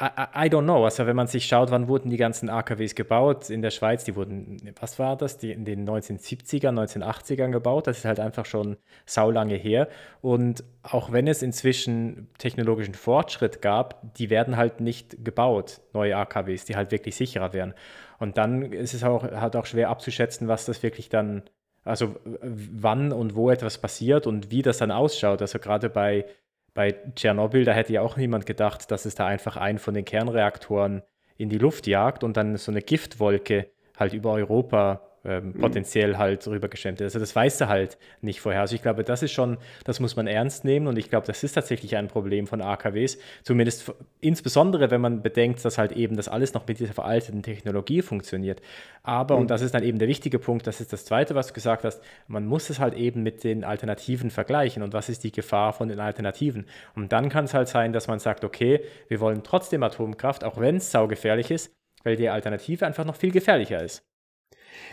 I, 0.01 0.45
I, 0.47 0.49
don't 0.49 0.63
know. 0.63 0.83
Also 0.83 1.05
wenn 1.05 1.15
man 1.15 1.27
sich 1.27 1.45
schaut, 1.45 1.69
wann 1.69 1.87
wurden 1.87 2.09
die 2.09 2.17
ganzen 2.17 2.49
AKWs 2.49 2.95
gebaut 2.95 3.51
in 3.51 3.61
der 3.61 3.69
Schweiz, 3.69 4.03
die 4.03 4.15
wurden, 4.15 4.57
was 4.79 4.97
war 4.97 5.15
das, 5.15 5.37
die 5.37 5.51
in 5.51 5.63
den 5.63 5.87
1970ern, 5.87 6.73
1980ern 6.87 7.51
gebaut. 7.51 7.85
Das 7.85 7.99
ist 7.99 8.05
halt 8.05 8.19
einfach 8.19 8.45
schon 8.45 8.77
saulange 9.05 9.55
her. 9.55 9.87
Und 10.21 10.63
auch 10.81 11.11
wenn 11.11 11.27
es 11.27 11.43
inzwischen 11.43 12.29
technologischen 12.39 12.95
Fortschritt 12.95 13.61
gab, 13.61 14.15
die 14.15 14.31
werden 14.31 14.57
halt 14.57 14.81
nicht 14.81 15.23
gebaut, 15.23 15.81
neue 15.93 16.17
AKWs, 16.17 16.65
die 16.65 16.75
halt 16.75 16.89
wirklich 16.91 17.15
sicherer 17.15 17.53
wären. 17.53 17.75
Und 18.17 18.39
dann 18.39 18.71
ist 18.71 18.95
es 18.95 19.03
auch, 19.03 19.23
halt 19.23 19.55
auch 19.55 19.67
schwer 19.67 19.89
abzuschätzen, 19.89 20.47
was 20.47 20.65
das 20.65 20.81
wirklich 20.81 21.09
dann, 21.09 21.43
also 21.83 22.15
wann 22.41 23.11
und 23.11 23.35
wo 23.35 23.51
etwas 23.51 23.77
passiert 23.77 24.25
und 24.25 24.49
wie 24.49 24.63
das 24.63 24.79
dann 24.79 24.89
ausschaut. 24.89 25.43
Also 25.43 25.59
gerade 25.59 25.89
bei 25.89 26.25
bei 26.73 26.95
Tschernobyl, 27.15 27.65
da 27.65 27.73
hätte 27.73 27.93
ja 27.93 28.01
auch 28.01 28.17
niemand 28.17 28.45
gedacht, 28.45 28.91
dass 28.91 29.05
es 29.05 29.15
da 29.15 29.25
einfach 29.25 29.57
einen 29.57 29.79
von 29.79 29.93
den 29.93 30.05
Kernreaktoren 30.05 31.03
in 31.37 31.49
die 31.49 31.57
Luft 31.57 31.87
jagt 31.87 32.23
und 32.23 32.37
dann 32.37 32.55
so 32.57 32.71
eine 32.71 32.81
Giftwolke 32.81 33.71
halt 33.97 34.13
über 34.13 34.31
Europa 34.31 35.10
ähm, 35.23 35.47
mhm. 35.47 35.53
potenziell 35.53 36.17
halt 36.17 36.47
rübergeschwemmt 36.47 36.99
ist. 37.01 37.05
Also 37.05 37.19
das 37.19 37.35
weiß 37.35 37.61
er 37.61 37.69
halt 37.69 37.97
nicht 38.21 38.41
vorher. 38.41 38.61
Also 38.61 38.75
ich 38.75 38.81
glaube, 38.81 39.03
das 39.03 39.21
ist 39.21 39.31
schon, 39.31 39.57
das 39.83 39.99
muss 39.99 40.15
man 40.15 40.27
ernst 40.27 40.65
nehmen 40.65 40.87
und 40.87 40.97
ich 40.97 41.09
glaube, 41.09 41.27
das 41.27 41.43
ist 41.43 41.53
tatsächlich 41.53 41.95
ein 41.95 42.07
Problem 42.07 42.47
von 42.47 42.61
AKWs. 42.61 43.19
Zumindest 43.43 43.93
insbesondere, 44.19 44.89
wenn 44.89 45.01
man 45.01 45.21
bedenkt, 45.21 45.63
dass 45.63 45.77
halt 45.77 45.91
eben 45.91 46.15
das 46.15 46.27
alles 46.27 46.53
noch 46.53 46.67
mit 46.67 46.79
dieser 46.79 46.93
veralteten 46.93 47.43
Technologie 47.43 48.01
funktioniert. 48.01 48.61
Aber, 49.03 49.35
mhm. 49.35 49.41
und 49.41 49.51
das 49.51 49.61
ist 49.61 49.73
dann 49.73 49.83
eben 49.83 49.99
der 49.99 50.07
wichtige 50.07 50.39
Punkt, 50.39 50.65
das 50.65 50.81
ist 50.81 50.91
das 50.91 51.05
Zweite, 51.05 51.35
was 51.35 51.47
du 51.47 51.53
gesagt 51.53 51.83
hast, 51.83 52.01
man 52.27 52.45
muss 52.45 52.69
es 52.69 52.79
halt 52.79 52.95
eben 52.95 53.21
mit 53.23 53.43
den 53.43 53.63
Alternativen 53.63 54.31
vergleichen 54.31 54.81
und 54.81 54.93
was 54.93 55.09
ist 55.09 55.23
die 55.23 55.31
Gefahr 55.31 55.73
von 55.73 55.87
den 55.87 55.99
Alternativen. 55.99 56.65
Und 56.95 57.11
dann 57.11 57.29
kann 57.29 57.45
es 57.45 57.53
halt 57.53 57.67
sein, 57.67 57.93
dass 57.93 58.07
man 58.07 58.19
sagt, 58.19 58.43
okay, 58.43 58.81
wir 59.07 59.19
wollen 59.19 59.43
trotzdem 59.43 59.83
Atomkraft, 59.83 60.43
auch 60.43 60.59
wenn 60.59 60.77
es 60.77 60.91
saugefährlich 60.91 61.51
ist, 61.51 61.71
weil 62.03 62.15
die 62.15 62.29
Alternative 62.29 62.85
einfach 62.85 63.05
noch 63.05 63.15
viel 63.15 63.31
gefährlicher 63.31 63.83
ist. 63.83 64.03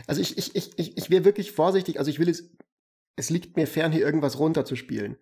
Also 0.06 0.20
ich, 0.20 0.38
ich, 0.38 0.54
ich, 0.54 0.78
ich, 0.78 0.96
ich 0.96 1.10
wäre 1.10 1.24
wirklich 1.24 1.52
vorsichtig, 1.52 1.98
also 1.98 2.10
ich 2.10 2.18
will 2.18 2.28
es, 2.28 2.50
es 3.16 3.30
liegt 3.30 3.56
mir 3.56 3.66
fern, 3.66 3.92
hier 3.92 4.04
irgendwas 4.04 4.38
runterzuspielen. 4.38 5.16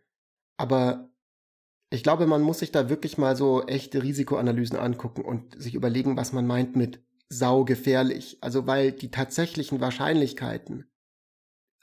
Aber 0.57 1.11
ich 1.91 2.03
glaube, 2.03 2.27
man 2.27 2.43
muss 2.43 2.59
sich 2.59 2.73
da 2.73 2.89
wirklich 2.89 3.19
mal 3.19 3.37
so 3.37 3.65
echte 3.67 4.03
Risikoanalysen 4.03 4.79
angucken 4.79 5.23
und 5.23 5.61
sich 5.61 5.75
überlegen, 5.75 6.17
was 6.17 6.33
man 6.33 6.47
meint 6.47 6.77
mit 6.77 7.01
saugefährlich. 7.29 8.39
Also 8.41 8.67
weil 8.67 8.93
die 8.93 9.11
tatsächlichen 9.11 9.81
Wahrscheinlichkeiten, 9.81 10.91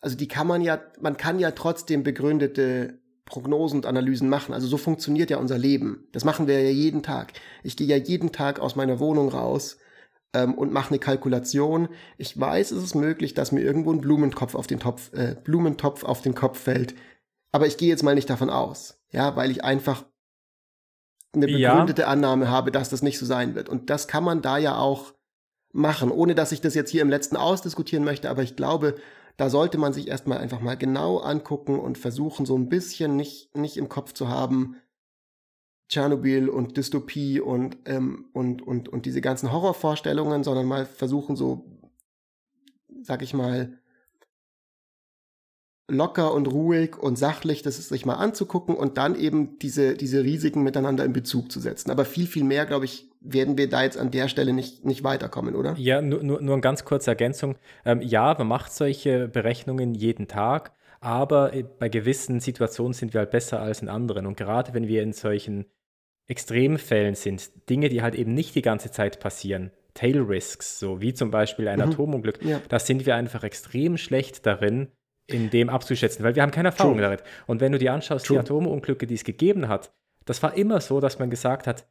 also 0.02 0.18
die 0.18 0.28
kann 0.28 0.48
man 0.48 0.62
ja, 0.62 0.82
man 1.02 1.18
kann 1.18 1.40
ja 1.40 1.52
trotzdem 1.52 2.04
begründete 2.04 3.00
Prognosen 3.26 3.78
und 3.78 3.86
Analysen 3.86 4.28
machen. 4.28 4.54
Also 4.54 4.68
so 4.68 4.78
funktioniert 4.78 5.30
ja 5.30 5.38
unser 5.38 5.58
Leben. 5.58 6.08
Das 6.12 6.26
machen 6.26 6.48
wir 6.48 6.62
ja 6.62 6.70
jeden 6.70 7.04
Tag. 7.04 7.34
Ich 7.64 7.78
gehe 7.78 7.88
ja 7.88 7.96
jeden 7.96 8.32
Tag 8.34 8.60
aus 8.60 8.76
meiner 8.76 9.00
Wohnung 9.00 9.30
raus 9.30 9.78
ähm, 10.34 10.56
und 10.56 10.72
mache 10.72 10.90
eine 10.90 11.00
Kalkulation. 11.00 11.90
Ich 12.18 12.40
weiß, 12.40 12.72
es 12.72 12.84
ist 12.84 12.96
möglich, 12.96 13.34
dass 13.34 13.52
mir 13.52 13.62
irgendwo 13.62 13.92
ein 13.92 14.02
Blumentopf 14.02 14.56
auf 14.56 14.68
den 14.68 14.80
Topf, 14.80 15.14
äh, 15.14 15.36
Blumentopf 15.44 16.04
auf 16.04 16.22
den 16.22 16.36
Kopf 16.36 16.60
fällt. 16.60 16.96
Aber 17.52 17.68
ich 17.68 17.78
gehe 17.78 17.90
jetzt 17.90 18.04
mal 18.04 18.16
nicht 18.16 18.30
davon 18.30 18.50
aus, 18.50 19.00
ja, 19.12 19.36
weil 19.36 19.52
ich 19.52 19.64
einfach 19.64 20.06
eine 21.36 21.48
begründete 21.48 22.04
ja. 22.04 22.08
Annahme 22.08 22.50
habe, 22.50 22.72
dass 22.72 22.90
das 22.90 23.02
nicht 23.02 23.20
so 23.20 23.26
sein 23.26 23.56
wird. 23.56 23.70
Und 23.70 23.90
das 23.90 24.08
kann 24.08 24.24
man 24.24 24.42
da 24.42 24.58
ja 24.58 24.78
auch 24.78 25.14
machen, 25.72 26.12
ohne 26.12 26.36
dass 26.36 26.52
ich 26.52 26.62
das 26.62 26.76
jetzt 26.76 26.92
hier 26.92 27.02
im 27.02 27.10
letzten 27.10 27.36
ausdiskutieren 27.36 28.04
möchte. 28.04 28.30
Aber 28.30 28.44
ich 28.44 28.56
glaube, 28.56 28.96
da 29.38 29.50
sollte 29.50 29.78
man 29.78 29.94
sich 29.94 30.08
erstmal 30.08 30.38
einfach 30.38 30.62
mal 30.62 30.78
genau 30.78 31.18
angucken 31.18 31.80
und 31.80 31.98
versuchen, 31.98 32.46
so 32.46 32.56
ein 32.56 32.70
bisschen 32.70 33.16
nicht, 33.16 33.56
nicht 33.58 33.78
im 33.78 33.90
Kopf 33.90 34.14
zu 34.14 34.30
haben, 34.30 34.78
Tschernobyl 35.90 36.50
und 36.50 36.78
Dystopie 36.78 37.40
und, 37.40 37.78
ähm, 37.86 38.26
und, 38.34 38.62
und, 38.62 38.90
und 38.90 39.06
diese 39.06 39.22
ganzen 39.22 39.52
Horrorvorstellungen, 39.52 40.44
sondern 40.44 40.66
mal 40.66 40.86
versuchen, 40.86 41.36
so, 41.36 41.66
sag 43.02 43.22
ich 43.22 43.34
mal, 43.34 43.78
locker 45.90 46.34
und 46.34 46.48
ruhig 46.48 46.98
und 46.98 47.18
sachlich 47.18 47.62
das 47.62 47.78
sich 47.78 48.06
mal 48.06 48.16
anzugucken 48.16 48.76
und 48.76 48.98
dann 48.98 49.16
eben 49.16 49.60
diese, 49.60 49.96
diese 49.96 50.24
Risiken 50.24 50.64
miteinander 50.64 51.04
in 51.04 51.14
Bezug 51.14 51.52
zu 51.52 51.60
setzen. 51.60 51.92
Aber 51.92 52.06
viel, 52.06 52.26
viel 52.26 52.44
mehr, 52.46 52.66
glaube 52.66 52.86
ich, 52.86 53.10
werden 53.20 53.58
wir 53.58 53.70
da 53.70 53.84
jetzt 53.84 53.98
an 53.98 54.12
der 54.12 54.28
Stelle 54.28 54.54
nicht, 54.54 54.86
nicht 54.86 55.04
weiterkommen, 55.04 55.56
oder? 55.56 55.76
Ja, 55.78 56.02
nur, 56.02 56.24
nur, 56.24 56.42
nur 56.42 56.54
eine 56.54 56.62
ganz 56.62 56.86
kurze 56.86 57.12
Ergänzung. 57.12 57.56
Ähm, 57.86 58.02
ja, 58.02 58.34
man 58.38 58.48
macht 58.48 58.74
solche 58.74 59.28
Berechnungen 59.28 59.94
jeden 59.94 60.28
Tag, 60.28 60.72
aber 61.04 61.54
äh, 61.54 61.64
bei 61.64 61.90
gewissen 61.90 62.40
Situationen 62.40 62.94
sind 62.94 63.14
wir 63.14 63.20
halt 63.20 63.32
besser 63.32 63.60
als 63.60 63.82
in 63.82 63.90
anderen. 63.90 64.26
Und 64.26 64.38
gerade 64.38 64.74
wenn 64.74 64.88
wir 64.88 65.04
in 65.04 65.14
solchen 65.14 65.66
Extremfällen 66.28 67.16
sind, 67.16 67.52
Dinge, 67.70 67.90
die 67.90 68.02
halt 68.02 68.16
eben 68.16 68.34
nicht 68.34 68.56
die 68.56 68.62
ganze 68.62 68.92
Zeit 68.92 69.20
passieren, 69.20 69.72
Tail 69.94 70.22
Risks, 70.22 70.80
so 70.80 71.02
wie 71.02 71.14
zum 71.14 71.30
Beispiel 71.30 71.68
ein 71.68 71.80
mhm. 71.80 71.92
Atomunglück, 71.92 72.44
ja. 72.44 72.62
da 72.70 72.80
sind 72.80 73.06
wir 73.06 73.16
einfach 73.16 73.44
extrem 73.44 73.98
schlecht 73.98 74.46
darin, 74.46 74.88
in 75.28 75.50
dem 75.50 75.70
abzuschätzen, 75.70 76.24
weil 76.24 76.36
wir 76.36 76.42
haben 76.42 76.52
keine 76.52 76.70
Erfahrung 76.70 76.96
True. 76.96 77.04
damit. 77.04 77.24
Und 77.48 77.62
wenn 77.62 77.72
du 77.72 77.78
dir 77.78 77.94
anschaust, 77.94 78.26
True. 78.26 78.38
die 78.38 78.40
Atomunglücke, 78.40 79.06
die 79.06 79.16
es 79.16 79.24
gegeben 79.24 79.68
hat, 79.68 79.94
das 80.26 80.42
war 80.42 80.56
immer 80.56 80.80
so, 80.80 81.00
dass 81.00 81.20
man 81.20 81.30
gesagt 81.30 81.68
hat, 81.68 81.86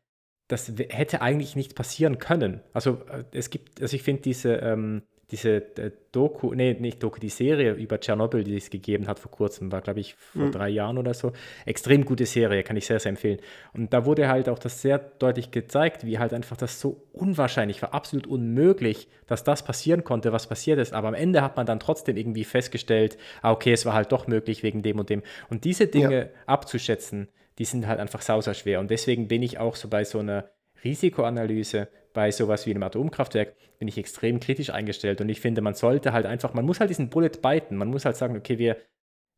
das 0.48 0.72
hätte 0.88 1.22
eigentlich 1.22 1.54
nicht 1.54 1.74
passieren 1.74 2.18
können. 2.18 2.60
Also 2.72 3.02
äh, 3.10 3.24
es 3.32 3.50
gibt, 3.50 3.80
also 3.80 3.94
ich 3.94 4.02
finde 4.02 4.22
diese 4.22 4.54
ähm, 4.56 5.02
diese 5.32 5.56
äh, 5.78 5.90
Doku, 6.12 6.52
nee, 6.52 6.74
nicht 6.74 7.02
Doku, 7.02 7.18
die 7.18 7.30
Serie 7.30 7.72
über 7.72 7.98
Tschernobyl, 7.98 8.44
die 8.44 8.56
es 8.56 8.68
gegeben 8.68 9.08
hat 9.08 9.18
vor 9.18 9.30
kurzem, 9.30 9.72
war, 9.72 9.80
glaube 9.80 10.00
ich, 10.00 10.14
vor 10.14 10.42
mhm. 10.42 10.52
drei 10.52 10.68
Jahren 10.68 10.98
oder 10.98 11.14
so. 11.14 11.32
Extrem 11.64 12.04
gute 12.04 12.26
Serie, 12.26 12.62
kann 12.62 12.76
ich 12.76 12.86
sehr, 12.86 13.00
sehr 13.00 13.10
empfehlen. 13.10 13.38
Und 13.72 13.94
da 13.94 14.04
wurde 14.04 14.28
halt 14.28 14.50
auch 14.50 14.58
das 14.58 14.82
sehr 14.82 14.98
deutlich 14.98 15.50
gezeigt, 15.50 16.04
wie 16.04 16.18
halt 16.18 16.34
einfach 16.34 16.58
das 16.58 16.78
so 16.80 17.08
unwahrscheinlich 17.12 17.80
war, 17.80 17.94
absolut 17.94 18.26
unmöglich, 18.26 19.08
dass 19.26 19.42
das 19.42 19.64
passieren 19.64 20.04
konnte, 20.04 20.32
was 20.32 20.46
passiert 20.46 20.78
ist. 20.78 20.92
Aber 20.92 21.08
am 21.08 21.14
Ende 21.14 21.40
hat 21.40 21.56
man 21.56 21.64
dann 21.64 21.80
trotzdem 21.80 22.18
irgendwie 22.18 22.44
festgestellt, 22.44 23.16
ah, 23.40 23.52
okay, 23.52 23.72
es 23.72 23.86
war 23.86 23.94
halt 23.94 24.12
doch 24.12 24.26
möglich 24.26 24.62
wegen 24.62 24.82
dem 24.82 24.98
und 24.98 25.08
dem. 25.08 25.22
Und 25.48 25.64
diese 25.64 25.86
Dinge 25.86 26.18
ja. 26.20 26.28
abzuschätzen, 26.44 27.28
die 27.58 27.64
sind 27.64 27.86
halt 27.86 28.00
einfach 28.00 28.20
sauser 28.20 28.52
schwer. 28.52 28.80
Und 28.80 28.90
deswegen 28.90 29.28
bin 29.28 29.42
ich 29.42 29.58
auch 29.58 29.76
so 29.76 29.88
bei 29.88 30.04
so 30.04 30.18
einer 30.18 30.50
Risikoanalyse 30.84 31.88
bei 32.12 32.30
sowas 32.30 32.66
wie 32.66 32.70
einem 32.70 32.82
Atomkraftwerk 32.82 33.54
bin 33.78 33.88
ich 33.88 33.98
extrem 33.98 34.40
kritisch 34.40 34.70
eingestellt 34.70 35.20
und 35.20 35.28
ich 35.28 35.40
finde, 35.40 35.60
man 35.60 35.74
sollte 35.74 36.12
halt 36.12 36.26
einfach, 36.26 36.54
man 36.54 36.64
muss 36.64 36.80
halt 36.80 36.90
diesen 36.90 37.10
Bullet 37.10 37.40
biten, 37.42 37.76
man 37.76 37.88
muss 37.88 38.04
halt 38.04 38.16
sagen, 38.16 38.36
okay, 38.36 38.58
wir, 38.58 38.76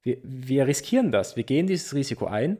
wir, 0.03 0.19
wir 0.23 0.67
riskieren 0.67 1.13
das, 1.13 1.37
wir 1.37 1.45
gehen 1.45 1.67
dieses 1.67 1.95
Risiko 1.95 2.27
ein, 2.27 2.59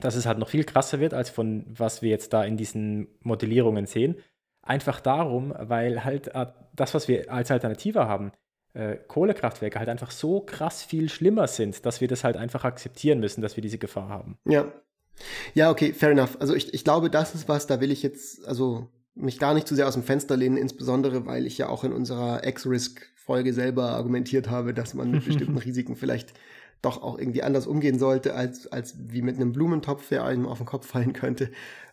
dass 0.00 0.16
es 0.16 0.26
halt 0.26 0.38
noch 0.38 0.48
viel 0.48 0.64
krasser 0.64 1.00
wird, 1.00 1.14
als 1.14 1.30
von 1.30 1.64
was 1.68 2.02
wir 2.02 2.10
jetzt 2.10 2.32
da 2.32 2.44
in 2.44 2.56
diesen 2.56 3.08
Modellierungen 3.20 3.86
sehen. 3.86 4.16
Einfach 4.62 5.00
darum, 5.00 5.54
weil 5.58 6.04
halt 6.04 6.28
äh, 6.28 6.46
das, 6.74 6.94
was 6.94 7.06
wir 7.06 7.30
als 7.30 7.50
Alternative 7.50 8.08
haben, 8.08 8.32
äh, 8.72 8.96
Kohlekraftwerke 8.96 9.78
halt 9.78 9.88
einfach 9.88 10.10
so 10.10 10.40
krass 10.40 10.82
viel 10.82 11.08
schlimmer 11.08 11.46
sind, 11.46 11.86
dass 11.86 12.00
wir 12.00 12.08
das 12.08 12.24
halt 12.24 12.36
einfach 12.36 12.64
akzeptieren 12.64 13.20
müssen, 13.20 13.40
dass 13.40 13.56
wir 13.56 13.62
diese 13.62 13.78
Gefahr 13.78 14.08
haben. 14.08 14.38
Ja. 14.46 14.72
Ja, 15.54 15.70
okay, 15.70 15.92
fair 15.92 16.10
enough. 16.10 16.36
Also 16.40 16.54
ich, 16.54 16.74
ich 16.74 16.82
glaube, 16.82 17.08
das 17.08 17.36
ist 17.36 17.48
was, 17.48 17.68
da 17.68 17.80
will 17.80 17.92
ich 17.92 18.02
jetzt, 18.02 18.44
also 18.48 18.88
mich 19.14 19.38
gar 19.38 19.54
nicht 19.54 19.68
zu 19.68 19.74
sehr 19.74 19.86
aus 19.86 19.94
dem 19.94 20.02
Fenster 20.02 20.36
lehnen, 20.36 20.56
insbesondere 20.56 21.26
weil 21.26 21.46
ich 21.46 21.58
ja 21.58 21.68
auch 21.68 21.84
in 21.84 21.92
unserer 21.92 22.44
X-Risk-Folge 22.46 23.52
selber 23.52 23.90
argumentiert 23.90 24.50
habe, 24.50 24.74
dass 24.74 24.94
man 24.94 25.10
mit 25.10 25.24
bestimmten 25.26 25.58
Risiken 25.58 25.96
vielleicht 25.96 26.34
doch 26.82 27.02
auch 27.02 27.18
irgendwie 27.18 27.42
anders 27.42 27.66
umgehen 27.66 27.98
sollte, 27.98 28.34
als, 28.34 28.66
als 28.66 28.96
wie 28.98 29.22
mit 29.22 29.36
einem 29.36 29.52
Blumentopf, 29.52 30.08
der 30.08 30.24
einem 30.24 30.46
auf 30.46 30.58
den 30.58 30.66
Kopf 30.66 30.86
fallen 30.86 31.12
könnte. 31.12 31.50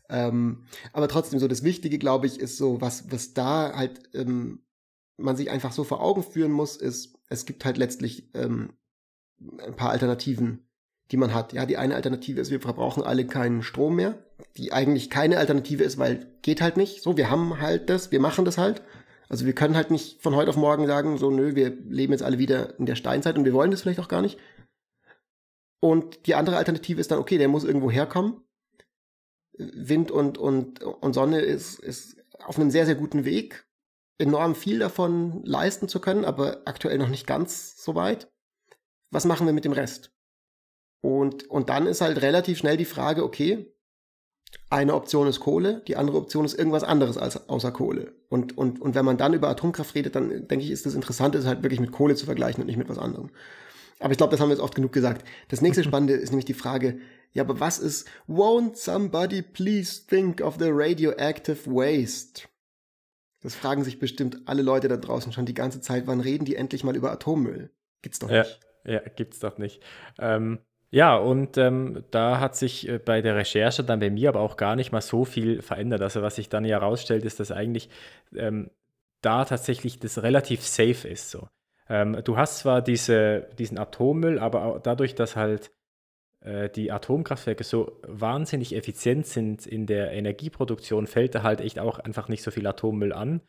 Ähm, 0.10 0.66
aber 0.92 1.08
trotzdem, 1.08 1.40
so 1.40 1.48
das 1.48 1.64
Wichtige, 1.64 1.98
glaube 1.98 2.28
ich, 2.28 2.40
ist 2.40 2.58
so, 2.58 2.82
was, 2.82 3.12
was 3.12 3.34
da 3.34 3.74
halt 3.74 4.02
ähm, 4.14 4.64
man 5.18 5.38
sich 5.38 5.50
einfach 5.50 5.72
so 5.72 5.84
vor 5.84 6.02
Augen 6.02 6.24
führen 6.24 6.52
muss, 6.52 6.76
ist, 6.76 7.18
es 7.30 7.46
gibt 7.46 7.64
halt 7.64 7.78
letztlich 7.78 8.30
ähm, 8.34 8.74
ein 9.60 9.76
paar 9.76 9.92
Alternativen 9.92 10.68
die 11.12 11.18
man 11.18 11.34
hat. 11.34 11.54
Ja, 11.54 11.66
die 11.66 11.78
eine 11.78 11.96
Alternative 11.96 12.40
ist, 12.40 12.52
wir 12.52 12.62
verbrauchen 12.62 13.04
alle 13.04 13.28
keinen 13.28 13.64
Strom 13.64 13.96
mehr, 13.96 14.18
die 14.58 14.74
eigentlich 14.74 15.10
keine 15.10 15.38
Alternative 15.38 15.84
ist, 15.84 15.98
weil 15.98 16.28
geht 16.42 16.62
halt 16.62 16.78
nicht. 16.78 17.02
So, 17.02 17.18
wir 17.18 17.30
haben 17.30 17.60
halt 17.60 17.90
das, 17.90 18.12
wir 18.12 18.20
machen 18.20 18.46
das 18.46 18.58
halt. 18.58 18.82
Also 19.30 19.46
wir 19.46 19.54
können 19.54 19.76
halt 19.76 19.92
nicht 19.92 20.22
von 20.22 20.36
heute 20.36 20.50
auf 20.50 20.58
morgen 20.58 20.88
sagen, 20.88 21.18
so 21.18 21.32
nö, 21.32 21.56
wir 21.56 21.70
leben 21.70 22.12
jetzt 22.14 22.24
alle 22.24 22.38
wieder 22.38 22.78
in 22.80 22.86
der 22.86 22.96
Steinzeit 22.96 23.38
und 23.38 23.46
wir 23.46 23.54
wollen 23.54 23.72
das 23.72 23.82
vielleicht 23.82 24.00
auch 24.00 24.10
gar 24.10 24.22
nicht. 24.22 24.38
Und 25.80 26.28
die 26.28 26.36
andere 26.36 26.58
Alternative 26.58 27.00
ist 27.00 27.12
dann, 27.12 27.20
okay, 27.20 27.38
der 27.38 27.48
muss 27.48 27.64
irgendwo 27.64 27.90
herkommen. 27.90 28.42
Wind 29.58 30.12
und, 30.12 30.38
und, 30.38 30.84
und 30.84 31.14
Sonne 31.14 31.42
ist, 31.42 31.80
ist 31.80 32.18
auf 32.40 32.58
einem 32.58 32.72
sehr, 32.72 32.86
sehr 32.86 32.96
guten 32.96 33.26
Weg, 33.26 33.68
enorm 34.18 34.56
viel 34.56 34.80
davon 34.80 35.44
leisten 35.44 35.88
zu 35.88 36.00
können, 36.00 36.26
aber 36.26 36.62
aktuell 36.66 36.98
noch 36.98 37.10
nicht 37.10 37.28
ganz 37.28 37.84
so 37.84 37.96
weit. 37.96 38.32
Was 39.12 39.26
machen 39.26 39.46
wir 39.46 39.54
mit 39.54 39.66
dem 39.66 39.74
Rest? 39.74 40.12
Und, 41.02 41.50
und 41.50 41.70
dann 41.70 41.88
ist 41.88 42.02
halt 42.02 42.22
relativ 42.22 42.60
schnell 42.60 42.78
die 42.78 42.86
Frage, 42.86 43.24
okay, 43.24 43.71
eine 44.72 44.96
Option 44.96 45.28
ist 45.28 45.42
Kohle, 45.42 45.82
die 45.88 45.98
andere 45.98 46.18
Option 46.18 46.46
ist 46.46 46.58
irgendwas 46.58 46.84
anderes 46.84 47.18
als 47.18 47.50
außer 47.50 47.72
Kohle. 47.72 48.14
Und, 48.30 48.58
und, 48.58 48.82
und 48.82 48.96
wenn 48.96 49.04
man 49.04 49.18
dann 49.18 49.34
über 49.34 49.50
Atomkraft 49.50 49.94
redet, 49.96 50.16
dann 50.16 50.48
denke 50.48 50.64
ich, 50.64 50.72
ist 50.72 50.86
das 50.86 50.96
Interessante, 50.96 51.38
ist 51.38 51.46
halt 51.46 51.62
wirklich 51.62 51.82
mit 51.82 51.92
Kohle 51.92 52.16
zu 52.16 52.26
vergleichen 52.26 52.62
und 52.62 52.68
nicht 52.68 52.78
mit 52.78 52.88
was 52.88 52.98
anderem. 52.98 53.32
Aber 54.00 54.12
ich 54.12 54.18
glaube, 54.18 54.32
das 54.32 54.40
haben 54.40 54.48
wir 54.48 54.56
jetzt 54.56 54.64
oft 54.64 54.74
genug 54.74 54.94
gesagt. 54.94 55.28
Das 55.50 55.62
nächste 55.62 55.84
Spannende 55.86 56.14
ist 56.14 56.30
nämlich 56.30 56.46
die 56.46 56.54
Frage, 56.54 57.00
ja, 57.34 57.44
aber 57.44 57.60
was 57.60 57.80
ist, 57.80 58.08
won't 58.30 58.76
somebody 58.76 59.42
please 59.42 60.08
think 60.08 60.42
of 60.42 60.56
the 60.58 60.70
radioactive 60.70 61.70
waste? 61.70 62.44
Das 63.42 63.56
fragen 63.56 63.84
sich 63.84 64.00
bestimmt 64.00 64.42
alle 64.46 64.62
Leute 64.62 64.88
da 64.88 64.96
draußen 64.96 65.34
schon 65.34 65.46
die 65.46 65.54
ganze 65.54 65.82
Zeit, 65.82 66.08
wann 66.08 66.22
reden 66.22 66.46
die 66.46 66.56
endlich 66.56 66.86
mal 66.86 66.96
über 66.96 67.12
Atommüll? 67.12 67.72
Gibt's 68.02 68.20
doch 68.20 68.30
nicht. 68.30 68.60
Ja, 68.86 69.02
gibt's 69.16 69.40
doch 69.40 69.58
nicht. 69.58 69.82
Ähm, 70.18 70.60
ja, 70.92 71.16
und 71.16 71.58
ähm, 71.58 72.04
da 72.12 72.40
hat 72.42 72.58
sich 72.58 72.88
äh, 72.88 73.00
bei 73.00 73.22
der 73.22 73.38
Recherche 73.38 73.84
dann 73.84 74.02
bei 74.02 74.10
mir 74.10 74.28
aber 74.30 74.42
auch 74.42 74.58
gar 74.58 74.76
nicht 74.76 74.92
mal 74.92 75.02
so 75.02 75.24
viel 75.24 75.62
verändert. 75.62 76.02
Also 76.02 76.22
was 76.22 76.36
sich 76.36 76.50
dann 76.50 76.66
ja 76.66 76.82
herausstellt, 76.82 77.24
ist, 77.24 77.40
dass 77.40 77.52
eigentlich 77.52 77.90
ähm, 78.36 78.70
da 79.22 79.46
tatsächlich 79.46 80.00
das 80.00 80.22
relativ 80.22 80.62
safe 80.66 81.08
ist. 81.08 81.32
So. 81.32 81.48
Ähm, 81.88 82.22
du 82.26 82.36
hast 82.36 82.60
zwar 82.60 82.82
diese, 82.82 83.48
diesen 83.58 83.78
Atommüll, 83.78 84.38
aber 84.38 84.82
dadurch, 84.84 85.16
dass 85.16 85.38
halt 85.38 85.72
äh, 86.42 86.70
die 86.70 86.92
Atomkraftwerke 86.92 87.64
so 87.64 88.00
wahnsinnig 88.06 88.76
effizient 88.76 89.28
sind 89.28 89.66
in 89.66 89.86
der 89.86 90.12
Energieproduktion, 90.12 91.08
fällt 91.08 91.36
da 91.36 91.44
halt 91.44 91.62
echt 91.62 91.80
auch 91.80 92.00
einfach 92.00 92.28
nicht 92.28 92.44
so 92.44 92.52
viel 92.52 92.68
Atommüll 92.68 93.14
an. 93.14 93.42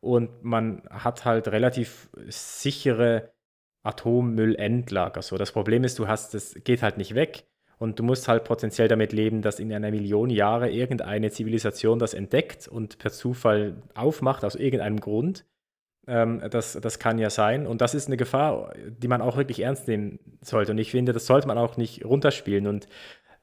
Und 0.00 0.42
man 0.42 0.82
hat 0.90 1.24
halt 1.24 1.46
relativ 1.48 2.08
sichere 2.26 3.32
Atommüllendlager. 3.88 5.22
So, 5.22 5.36
das 5.38 5.52
Problem 5.52 5.84
ist, 5.84 5.98
du 5.98 6.06
hast, 6.06 6.34
das 6.34 6.54
geht 6.64 6.82
halt 6.82 6.98
nicht 6.98 7.14
weg 7.14 7.44
und 7.78 7.98
du 7.98 8.02
musst 8.02 8.28
halt 8.28 8.44
potenziell 8.44 8.88
damit 8.88 9.12
leben, 9.12 9.42
dass 9.42 9.58
in 9.58 9.72
einer 9.72 9.90
Million 9.90 10.30
Jahre 10.30 10.70
irgendeine 10.70 11.30
Zivilisation 11.30 11.98
das 11.98 12.14
entdeckt 12.14 12.68
und 12.68 12.98
per 12.98 13.10
Zufall 13.10 13.82
aufmacht 13.94 14.44
aus 14.44 14.54
irgendeinem 14.54 15.00
Grund. 15.00 15.44
Ähm, 16.06 16.42
das, 16.50 16.78
das 16.80 16.98
kann 16.98 17.18
ja 17.18 17.30
sein 17.30 17.66
und 17.66 17.80
das 17.80 17.94
ist 17.94 18.08
eine 18.08 18.16
Gefahr, 18.16 18.74
die 18.76 19.08
man 19.08 19.22
auch 19.22 19.36
wirklich 19.36 19.60
ernst 19.60 19.88
nehmen 19.88 20.18
sollte. 20.42 20.72
Und 20.72 20.78
ich 20.78 20.90
finde, 20.90 21.12
das 21.12 21.26
sollte 21.26 21.48
man 21.48 21.58
auch 21.58 21.76
nicht 21.76 22.04
runterspielen. 22.04 22.66
Und, 22.66 22.88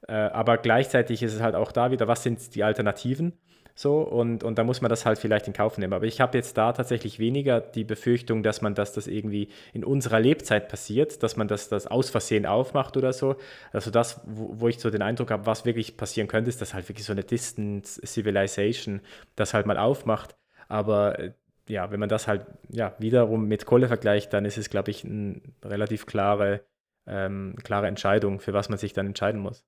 äh, 0.08 0.14
aber 0.14 0.58
gleichzeitig 0.58 1.24
ist 1.24 1.34
es 1.34 1.41
halt 1.41 1.56
auch 1.56 1.72
da 1.72 1.91
wieder, 1.91 2.08
was 2.08 2.24
sind 2.24 2.56
die 2.56 2.64
Alternativen? 2.64 3.34
So, 3.78 4.00
und, 4.02 4.46
und 4.46 4.58
da 4.58 4.64
muss 4.64 4.80
man 4.80 4.88
das 4.90 5.06
halt 5.06 5.20
vielleicht 5.20 5.48
in 5.48 5.54
Kauf 5.54 5.78
nehmen. 5.78 5.92
Aber 5.92 6.06
ich 6.06 6.22
habe 6.22 6.38
jetzt 6.38 6.58
da 6.58 6.72
tatsächlich 6.72 7.20
weniger 7.20 7.60
die 7.60 7.84
Befürchtung, 7.84 8.42
dass 8.42 8.62
man, 8.62 8.74
dass 8.74 8.94
das 8.94 9.06
irgendwie 9.08 9.50
in 9.74 9.84
unserer 9.84 10.22
Lebzeit 10.22 10.70
passiert, 10.70 11.22
dass 11.24 11.36
man 11.36 11.50
das, 11.50 11.68
das 11.68 11.86
aus 11.86 12.10
Versehen 12.10 12.46
aufmacht 12.46 12.96
oder 12.96 13.12
so. 13.12 13.36
Also 13.74 13.92
das, 13.92 14.22
wo, 14.26 14.62
wo 14.62 14.68
ich 14.70 14.80
so 14.80 14.90
den 14.90 15.02
Eindruck 15.02 15.30
habe, 15.30 15.46
was 15.46 15.66
wirklich 15.66 15.98
passieren 15.98 16.30
könnte, 16.30 16.50
ist, 16.50 16.62
dass 16.62 16.74
halt 16.74 16.88
wirklich 16.88 17.06
so 17.06 17.12
eine 17.12 17.26
Distant 17.26 17.86
Civilization 17.86 19.02
das 19.36 19.54
halt 19.54 19.66
mal 19.66 19.78
aufmacht. 19.78 20.38
Aber 20.70 21.20
äh, 21.20 21.34
ja, 21.68 21.92
wenn 21.92 22.00
man 22.00 22.10
das 22.10 22.28
halt 22.30 22.46
ja 22.70 22.96
wiederum 23.00 23.46
mit 23.48 23.66
Kohle 23.66 23.88
vergleicht, 23.90 24.32
dann 24.34 24.46
ist 24.46 24.58
es, 24.58 24.70
glaube 24.70 24.92
ich, 24.92 25.04
eine 25.04 25.42
relativ 25.64 26.06
klare, 26.06 26.62
ähm, 27.08 27.56
klare 27.64 27.88
Entscheidung, 27.88 28.40
für 28.40 28.54
was 28.54 28.70
man 28.70 28.78
sich 28.78 28.94
dann 28.94 29.08
entscheiden 29.08 29.42
muss. 29.42 29.66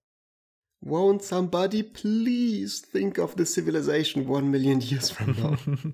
Won't 0.82 1.23
somebody 1.23 1.84
please 1.84 2.82
think 2.82 3.17
of 3.17 3.36
the 3.38 3.45
civilization 3.45 4.28
one 4.28 4.49
million 4.49 4.80
years 4.80 5.09
from 5.09 5.36
now? 5.39 5.57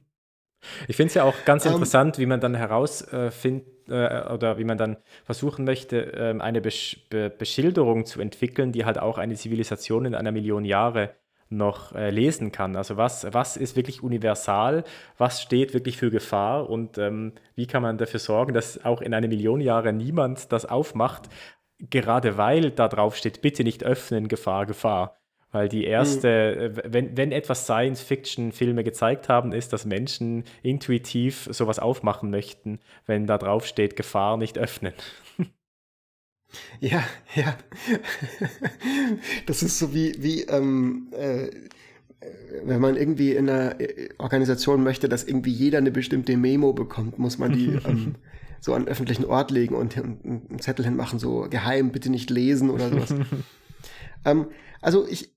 Ich 0.88 0.96
finde 0.96 1.08
es 1.10 1.14
ja 1.16 1.24
auch 1.24 1.36
ganz 1.46 1.66
um, 1.66 1.72
ähm, 1.72 1.76
interessant, 1.76 2.18
wie 2.18 2.26
man 2.26 2.40
dann 2.40 2.56
herausfindet 2.56 3.68
äh, 3.90 4.32
oder 4.34 4.58
wie 4.58 4.64
man 4.64 4.78
dann 4.78 4.98
versuchen 5.26 5.66
möchte, 5.66 6.14
äh, 6.14 6.40
eine 6.40 6.62
Besch 6.62 7.06
Be 7.10 7.30
Beschilderung 7.30 8.06
zu 8.06 8.22
entwickeln, 8.22 8.72
die 8.72 8.86
halt 8.86 8.98
auch 8.98 9.18
eine 9.18 9.36
Zivilisation 9.36 10.06
in 10.06 10.16
einer 10.16 10.32
Million 10.32 10.64
Jahre 10.66 11.16
noch 11.50 11.94
äh, 11.94 12.10
lesen 12.10 12.52
kann. 12.52 12.76
Also 12.76 12.98
was, 12.98 13.32
was 13.32 13.58
ist 13.58 13.76
wirklich 13.76 14.02
universal, 14.02 14.84
was 15.18 15.42
steht 15.42 15.74
wirklich 15.74 15.98
für 15.98 16.10
Gefahr 16.10 16.70
und 16.70 16.98
ähm, 16.98 17.34
wie 17.56 17.68
kann 17.68 17.84
man 17.84 17.98
dafür 17.98 18.20
sorgen, 18.20 18.54
dass 18.54 18.84
auch 18.84 19.02
in 19.02 19.14
einer 19.14 19.28
Million 19.28 19.62
Jahre 19.62 19.94
niemand 19.94 20.52
das 20.52 20.66
aufmacht, 20.66 21.30
gerade 21.90 22.38
weil 22.38 22.72
da 22.72 22.88
drauf 22.88 23.16
steht, 23.16 23.42
bitte 23.42 23.64
nicht 23.64 23.84
öffnen, 23.84 24.28
Gefahr, 24.28 24.66
Gefahr. 24.66 25.18
Weil 25.52 25.70
die 25.70 25.84
erste, 25.84 26.74
mhm. 26.76 26.94
wenn, 26.94 27.18
wenn 27.18 27.32
etwas 27.32 27.66
Science-Fiction-Filme 27.66 28.84
gezeigt 28.84 29.30
haben, 29.30 29.52
ist, 29.52 29.72
dass 29.72 29.86
Menschen 29.86 30.46
intuitiv 30.64 31.48
sowas 31.52 31.78
aufmachen 31.78 32.32
möchten, 32.32 32.80
wenn 33.06 33.28
da 33.28 33.38
drauf 33.38 33.68
steht, 33.68 33.96
Gefahr 33.96 34.38
nicht 34.38 34.58
öffnen. 34.58 34.94
Ja, 36.80 37.04
ja. 37.34 37.58
Das 39.48 39.64
ist 39.64 39.80
so 39.80 39.92
wie, 39.92 40.14
wie 40.20 40.44
ähm, 40.44 41.08
äh, 41.12 41.50
wenn 42.64 42.80
man 42.80 42.96
irgendwie 42.96 43.32
in 43.34 43.50
einer 43.50 43.80
äh, 43.80 44.10
Organisation 44.20 44.84
möchte, 44.84 45.10
dass 45.10 45.24
irgendwie 45.24 45.52
jeder 45.52 45.80
eine 45.80 45.90
bestimmte 45.90 46.38
Memo 46.38 46.74
bekommt, 46.74 47.18
muss 47.20 47.38
man 47.38 47.54
die 47.54 47.70
ähm, 47.86 48.16
so 48.64 48.74
an 48.74 48.84
einen 48.84 48.88
öffentlichen 48.88 49.26
Ort 49.26 49.52
legen 49.52 49.76
und, 49.76 49.98
und 49.98 50.24
einen 50.24 50.60
Zettel 50.60 50.86
hinmachen, 50.86 51.20
so 51.20 51.48
geheim, 51.50 51.92
bitte 51.92 52.10
nicht 52.10 52.30
lesen 52.30 52.70
oder 52.70 52.90
sowas. 52.90 53.14
ähm, 54.26 54.48
also 54.82 55.06
ich, 55.06 55.36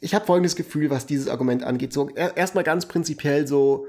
ich 0.00 0.14
habe 0.14 0.24
folgendes 0.24 0.54
Gefühl, 0.54 0.88
was 0.88 1.04
dieses 1.04 1.26
Argument 1.26 1.64
angeht. 1.64 1.92
So 1.92 2.10
erstmal 2.10 2.62
ganz 2.62 2.86
prinzipiell 2.86 3.48
so, 3.48 3.86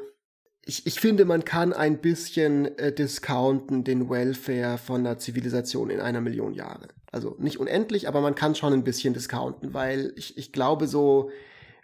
ich, 0.65 0.87
ich 0.87 0.99
finde, 0.99 1.25
man 1.25 1.45
kann 1.45 1.73
ein 1.73 1.99
bisschen 1.99 2.75
äh, 2.79 2.91
discounten 2.91 3.83
den 3.83 4.09
Welfare 4.09 4.79
von 4.79 5.01
einer 5.01 5.19
Zivilisation 5.19 5.91
in 5.91 5.99
einer 5.99 6.21
Million 6.21 6.55
Jahre. 6.55 6.87
Also 7.11 7.35
nicht 7.37 7.59
unendlich, 7.59 8.07
aber 8.07 8.21
man 8.21 8.33
kann 8.33 8.55
schon 8.55 8.73
ein 8.73 8.83
bisschen 8.83 9.13
discounten, 9.13 9.75
weil 9.75 10.11
ich, 10.15 10.39
ich 10.39 10.51
glaube 10.51 10.87
so, 10.87 11.29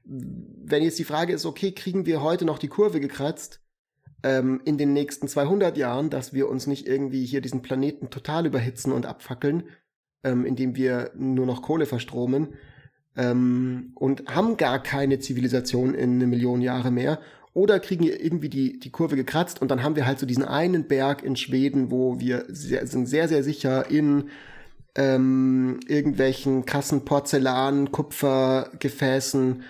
wenn 0.04 0.82
jetzt 0.82 0.97
die 0.97 1.04
Frage 1.04 1.32
ist, 1.32 1.45
okay, 1.45 1.74
kriegen 1.74 2.08
wir 2.08 2.24
heute 2.24 2.45
noch 2.45 2.58
die 2.58 2.70
Kurve 2.70 3.00
gekratzt 3.00 3.62
ähm, 4.24 4.61
in 4.65 4.78
den 4.78 4.93
nächsten 4.93 5.28
200 5.28 5.78
Jahren, 5.78 6.09
dass 6.09 6.34
wir 6.34 6.49
uns 6.49 6.67
nicht 6.67 6.88
irgendwie 6.88 7.26
hier 7.26 7.41
diesen 7.41 7.61
Planeten 7.61 8.09
total 8.09 8.45
überhitzen 8.45 8.91
und 8.91 9.05
abfackeln, 9.05 9.63
ähm, 10.24 10.45
indem 10.45 10.76
wir 10.76 11.11
nur 11.15 11.45
noch 11.45 11.61
Kohle 11.61 11.86
verstromen 11.86 12.49
ähm, 13.15 13.91
und 13.95 14.34
haben 14.34 14.57
gar 14.57 14.82
keine 14.82 15.20
Zivilisation 15.20 15.93
in 15.93 16.15
eine 16.15 16.28
Million 16.28 16.61
Jahre 16.61 16.91
mehr 16.91 17.20
oder 17.53 17.80
kriegen 17.80 18.03
irgendwie 18.03 18.49
die, 18.49 18.80
die 18.80 18.91
Kurve 18.91 19.15
gekratzt 19.15 19.61
und 19.61 19.72
dann 19.72 19.84
haben 19.84 19.95
wir 19.95 20.05
halt 20.05 20.20
so 20.20 20.26
diesen 20.26 20.45
einen 20.45 20.88
Berg 20.88 21.24
in 21.24 21.36
Schweden, 21.36 21.91
wo 21.91 22.20
wir 22.20 22.45
sehr, 22.47 22.86
sind 22.88 23.07
sehr, 23.07 23.28
sehr 23.28 23.43
sicher 23.43 23.89
in 23.89 24.30
ähm, 24.95 25.80
irgendwelchen 25.88 26.65
krassen 26.65 27.05
Porzellan, 27.05 27.91
Kupfergefäßen, 27.91 29.63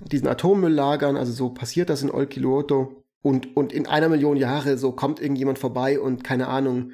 diesen 0.00 0.28
Atommüll 0.28 0.72
lagern. 0.72 1.16
Also 1.16 1.32
so 1.32 1.50
passiert 1.50 1.90
das 1.90 2.02
in 2.02 2.10
Olkiluoto. 2.10 3.04
Und, 3.26 3.56
und 3.56 3.72
in 3.72 3.88
einer 3.88 4.08
Million 4.08 4.36
Jahre 4.36 4.78
so 4.78 4.92
kommt 4.92 5.18
irgendjemand 5.18 5.58
vorbei 5.58 5.98
und 5.98 6.22
keine 6.22 6.46
Ahnung, 6.46 6.92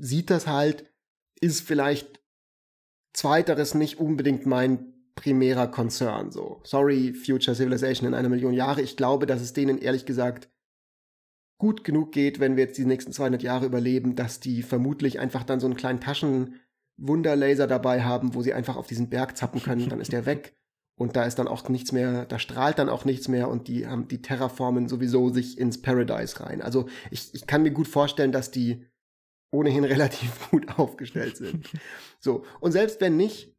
sieht 0.00 0.28
das 0.28 0.48
halt, 0.48 0.92
ist 1.40 1.60
vielleicht 1.60 2.20
zweiteres 3.12 3.74
nicht 3.74 4.00
unbedingt 4.00 4.44
mein 4.44 4.92
primärer 5.14 5.68
Konzern. 5.68 6.32
So, 6.32 6.60
sorry, 6.64 7.14
Future 7.14 7.54
Civilization 7.54 8.08
in 8.08 8.14
einer 8.14 8.28
Million 8.28 8.52
Jahre. 8.52 8.82
Ich 8.82 8.96
glaube, 8.96 9.26
dass 9.26 9.40
es 9.40 9.52
denen 9.52 9.78
ehrlich 9.78 10.04
gesagt 10.04 10.50
gut 11.58 11.84
genug 11.84 12.10
geht, 12.10 12.40
wenn 12.40 12.56
wir 12.56 12.64
jetzt 12.64 12.76
die 12.76 12.84
nächsten 12.84 13.12
200 13.12 13.40
Jahre 13.40 13.66
überleben, 13.66 14.16
dass 14.16 14.40
die 14.40 14.64
vermutlich 14.64 15.20
einfach 15.20 15.44
dann 15.44 15.60
so 15.60 15.68
einen 15.68 15.76
kleinen 15.76 16.00
Taschenwunderlaser 16.00 17.68
dabei 17.68 18.02
haben, 18.02 18.34
wo 18.34 18.42
sie 18.42 18.52
einfach 18.52 18.74
auf 18.74 18.88
diesen 18.88 19.10
Berg 19.10 19.36
zappen 19.36 19.62
können, 19.62 19.88
dann 19.88 20.00
ist 20.00 20.12
der 20.12 20.26
weg. 20.26 20.56
Und 20.98 21.14
da 21.14 21.24
ist 21.24 21.38
dann 21.38 21.46
auch 21.46 21.68
nichts 21.68 21.92
mehr, 21.92 22.26
da 22.26 22.40
strahlt 22.40 22.78
dann 22.80 22.88
auch 22.88 23.04
nichts 23.04 23.28
mehr 23.28 23.48
und 23.48 23.68
die 23.68 23.86
haben 23.86 24.08
die 24.08 24.20
Terraformen 24.20 24.88
sowieso 24.88 25.28
sich 25.30 25.56
ins 25.56 25.80
Paradise 25.80 26.40
rein. 26.40 26.60
Also 26.60 26.86
ich, 27.12 27.32
ich 27.34 27.46
kann 27.46 27.62
mir 27.62 27.70
gut 27.70 27.86
vorstellen, 27.86 28.32
dass 28.32 28.50
die 28.50 28.84
ohnehin 29.52 29.84
relativ 29.84 30.50
gut 30.50 30.78
aufgestellt 30.78 31.36
sind. 31.36 31.68
So, 32.20 32.44
und 32.58 32.72
selbst 32.72 33.00
wenn 33.00 33.16
nicht, 33.16 33.54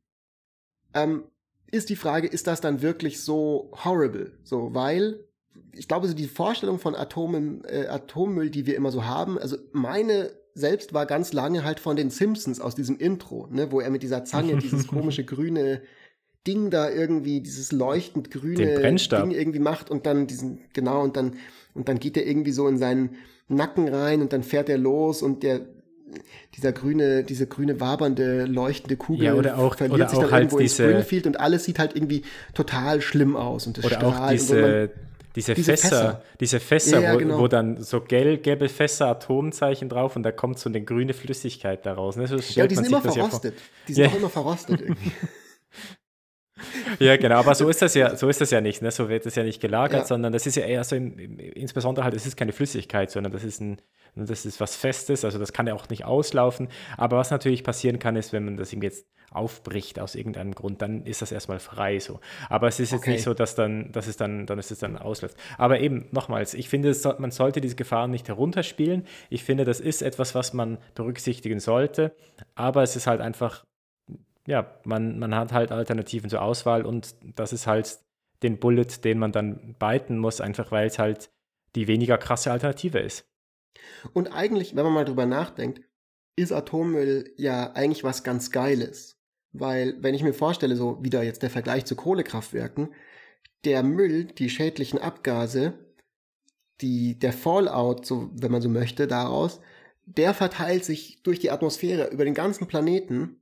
ähm, 0.94 1.24
ist 1.72 1.90
die 1.90 1.96
Frage, 1.96 2.28
ist 2.28 2.46
das 2.46 2.60
dann 2.60 2.82
wirklich 2.82 3.22
so 3.22 3.72
horrible? 3.86 4.38
So, 4.44 4.74
weil 4.74 5.24
ich 5.72 5.88
glaube, 5.88 6.10
so 6.10 6.14
die 6.14 6.28
Vorstellung 6.28 6.78
von 6.78 6.94
Atomen, 6.94 7.64
äh, 7.64 7.88
Atommüll, 7.88 8.50
die 8.50 8.66
wir 8.66 8.76
immer 8.76 8.92
so 8.92 9.06
haben, 9.06 9.40
also 9.40 9.56
meine 9.72 10.32
selbst 10.56 10.94
war 10.94 11.06
ganz 11.06 11.32
lange 11.32 11.64
halt 11.64 11.80
von 11.80 11.96
den 11.96 12.10
Simpsons 12.10 12.60
aus 12.60 12.76
diesem 12.76 12.98
Intro, 12.98 13.48
ne, 13.50 13.72
wo 13.72 13.80
er 13.80 13.90
mit 13.90 14.04
dieser 14.04 14.26
Zange 14.26 14.58
dieses 14.62 14.88
komische 14.88 15.24
grüne 15.24 15.82
Ding 16.48 16.70
da 16.70 16.90
irgendwie, 16.90 17.42
dieses 17.42 17.72
leuchtend 17.72 18.32
grüne 18.32 18.82
Ding 18.82 19.32
irgendwie 19.32 19.60
macht 19.60 19.92
und 19.92 20.06
dann 20.06 20.28
diesen, 20.28 20.60
genau, 20.74 21.04
und 21.04 21.18
dann, 21.18 21.36
und 21.74 21.90
dann 21.90 22.00
geht 22.00 22.18
er 22.18 22.26
irgendwie 22.26 22.52
so 22.52 22.68
in 22.68 22.78
seinen 22.78 23.16
Nacken 23.48 23.88
rein 23.88 24.22
und 24.22 24.32
dann 24.34 24.44
fährt 24.44 24.70
er 24.70 24.78
los 24.78 25.22
und 25.22 25.44
der 25.44 25.62
dieser 26.56 26.72
grüne, 26.72 27.24
diese 27.24 27.48
grüne 27.48 27.80
wabernde, 27.80 28.46
leuchtende 28.46 28.96
Kugel 28.98 29.26
ja, 29.26 29.34
oder 29.36 29.58
auch, 29.58 29.76
verliert 29.76 30.00
oder 30.00 30.10
sich 30.10 30.20
dann 30.20 30.28
auch 30.28 30.32
halt 30.32 30.44
irgendwo 30.46 30.60
diese, 30.60 30.84
in 30.84 30.90
Springfield 30.90 31.28
und 31.28 31.40
alles 31.40 31.66
sieht 31.66 31.80
halt 31.80 31.96
irgendwie 31.96 32.24
total 32.54 33.02
schlimm 33.02 33.36
aus 33.36 33.68
und 33.68 33.78
es 33.78 33.86
Oder 33.86 34.04
auch 34.06 34.30
diese, 34.30 34.90
diese, 35.36 35.54
diese 35.54 35.56
Fässer, 35.56 35.88
Fässer, 35.88 36.24
diese 36.40 36.60
Fässer, 36.60 37.02
ja, 37.02 37.14
ja, 37.14 37.16
genau. 37.16 37.38
wo, 37.38 37.42
wo, 37.44 37.48
dann 37.48 37.82
so 37.82 38.02
gelbe 38.02 38.70
Fässer, 38.70 39.08
Atomzeichen 39.08 39.90
drauf 39.90 40.16
und 40.16 40.24
da 40.24 40.32
kommt 40.32 40.60
so 40.60 40.70
eine 40.70 40.82
grüne 40.84 41.14
Flüssigkeit 41.14 41.86
daraus. 41.86 42.16
Ne? 42.16 42.28
So 42.28 42.38
ja, 42.38 42.68
die 42.68 42.76
sind 42.76 42.88
immer 42.88 43.02
verrostet. 43.02 43.56
Die 43.88 43.94
sind 43.94 44.06
ja. 44.06 44.10
auch 44.10 44.18
immer 44.18 44.30
verrostet 44.30 44.82
irgendwie. 44.82 45.12
Ja, 47.00 47.18
genau, 47.18 47.36
aber 47.36 47.56
so 47.56 47.70
ist 47.70 47.82
das 47.82 47.94
ja, 47.94 48.16
so 48.16 48.30
ist 48.30 48.42
das 48.42 48.52
ja 48.52 48.62
nicht, 48.62 48.82
ne? 48.82 48.92
So 48.92 49.10
wird 49.10 49.26
das 49.26 49.36
ja 49.36 49.44
nicht 49.44 49.62
gelagert, 49.62 50.02
ja. 50.02 50.06
sondern 50.06 50.34
das 50.34 50.48
ist 50.48 50.56
ja 50.56 50.64
eher 50.64 50.84
so, 50.84 50.96
in, 50.96 51.38
insbesondere 51.40 52.04
halt, 52.04 52.16
es 52.16 52.26
ist 52.26 52.38
keine 52.38 52.52
Flüssigkeit, 52.52 53.12
sondern 53.12 53.32
das 53.32 53.44
ist 53.44 53.62
ein, 53.62 53.82
das 54.16 54.46
ist 54.46 54.60
was 54.60 54.76
Festes, 54.76 55.24
also 55.26 55.40
das 55.40 55.54
kann 55.54 55.68
ja 55.68 55.74
auch 55.74 55.90
nicht 55.90 56.06
auslaufen. 56.06 56.70
Aber 56.98 57.18
was 57.18 57.32
natürlich 57.32 57.64
passieren 57.64 58.00
kann, 58.00 58.16
ist, 58.16 58.34
wenn 58.34 58.46
man 58.46 58.58
das 58.58 58.72
jetzt 58.72 59.06
aufbricht 59.32 60.00
aus 60.00 60.16
irgendeinem 60.16 60.56
Grund, 60.56 60.82
dann 60.82 61.06
ist 61.06 61.22
das 61.22 61.32
erstmal 61.32 61.60
frei 61.60 62.00
so. 62.00 62.20
Aber 62.50 62.68
es 62.68 62.80
ist 62.80 62.92
jetzt 62.92 63.02
okay. 63.02 63.12
nicht 63.12 63.24
so, 63.24 63.34
dass 63.34 63.56
dann, 63.56 63.92
dass 63.92 64.08
es 64.08 64.18
dann, 64.18 64.46
dann 64.46 64.60
ist 64.60 64.72
es 64.72 64.80
dann 64.80 64.98
ausläuft. 64.98 65.38
Aber 65.58 65.80
eben, 65.80 66.08
nochmals, 66.12 66.54
ich 66.54 66.70
finde, 66.70 66.96
man 67.20 67.32
sollte 67.32 67.62
diese 67.62 67.76
Gefahren 67.76 68.12
nicht 68.12 68.28
herunterspielen. 68.28 69.06
Ich 69.30 69.44
finde, 69.44 69.66
das 69.66 69.80
ist 69.80 70.02
etwas, 70.02 70.36
was 70.36 70.54
man 70.54 70.78
berücksichtigen 70.96 71.60
sollte. 71.60 72.14
Aber 72.56 72.84
es 72.84 72.96
ist 72.96 73.08
halt 73.08 73.22
einfach 73.22 73.66
ja, 74.50 74.80
man, 74.84 75.20
man 75.20 75.36
hat 75.36 75.54
halt 75.54 75.72
Alternativen 75.72 76.28
zur 76.28 76.42
Auswahl 76.42 76.84
und 76.84 77.14
das 77.36 77.54
ist 77.54 77.68
halt 77.68 78.00
den 78.42 78.60
Bullet, 78.60 78.88
den 79.04 79.20
man 79.20 79.32
dann 79.32 79.76
beiten 79.78 80.18
muss, 80.18 80.42
einfach 80.42 80.72
weil 80.72 80.88
es 80.88 80.98
halt 80.98 81.30
die 81.76 81.88
weniger 81.88 82.18
krasse 82.18 82.52
Alternative 82.52 82.98
ist. 82.98 83.28
Und 84.12 84.34
eigentlich, 84.34 84.76
wenn 84.76 84.84
man 84.84 84.94
mal 84.94 85.06
drüber 85.06 85.28
nachdenkt, 85.28 85.82
ist 86.36 86.52
Atommüll 86.52 87.32
ja 87.38 87.74
eigentlich 87.74 88.04
was 88.04 88.24
ganz 88.24 88.50
Geiles. 88.50 89.20
Weil, 89.52 90.02
wenn 90.02 90.16
ich 90.16 90.24
mir 90.24 90.34
vorstelle, 90.34 90.76
so 90.76 90.98
wieder 91.04 91.22
jetzt 91.22 91.44
der 91.44 91.52
Vergleich 91.52 91.86
zu 91.86 91.96
Kohlekraftwerken, 91.96 92.90
der 93.66 93.84
Müll, 93.84 94.26
die 94.26 94.50
schädlichen 94.50 94.98
Abgase, 94.98 95.74
die, 96.82 97.20
der 97.20 97.34
Fallout, 97.34 98.04
so, 98.04 98.32
wenn 98.34 98.52
man 98.52 98.64
so 98.64 98.70
möchte, 98.70 99.06
daraus, 99.06 99.60
der 100.06 100.34
verteilt 100.34 100.86
sich 100.86 101.22
durch 101.22 101.38
die 101.38 101.52
Atmosphäre 101.52 102.08
über 102.10 102.26
den 102.26 102.34
ganzen 102.34 102.66
Planeten 102.66 103.39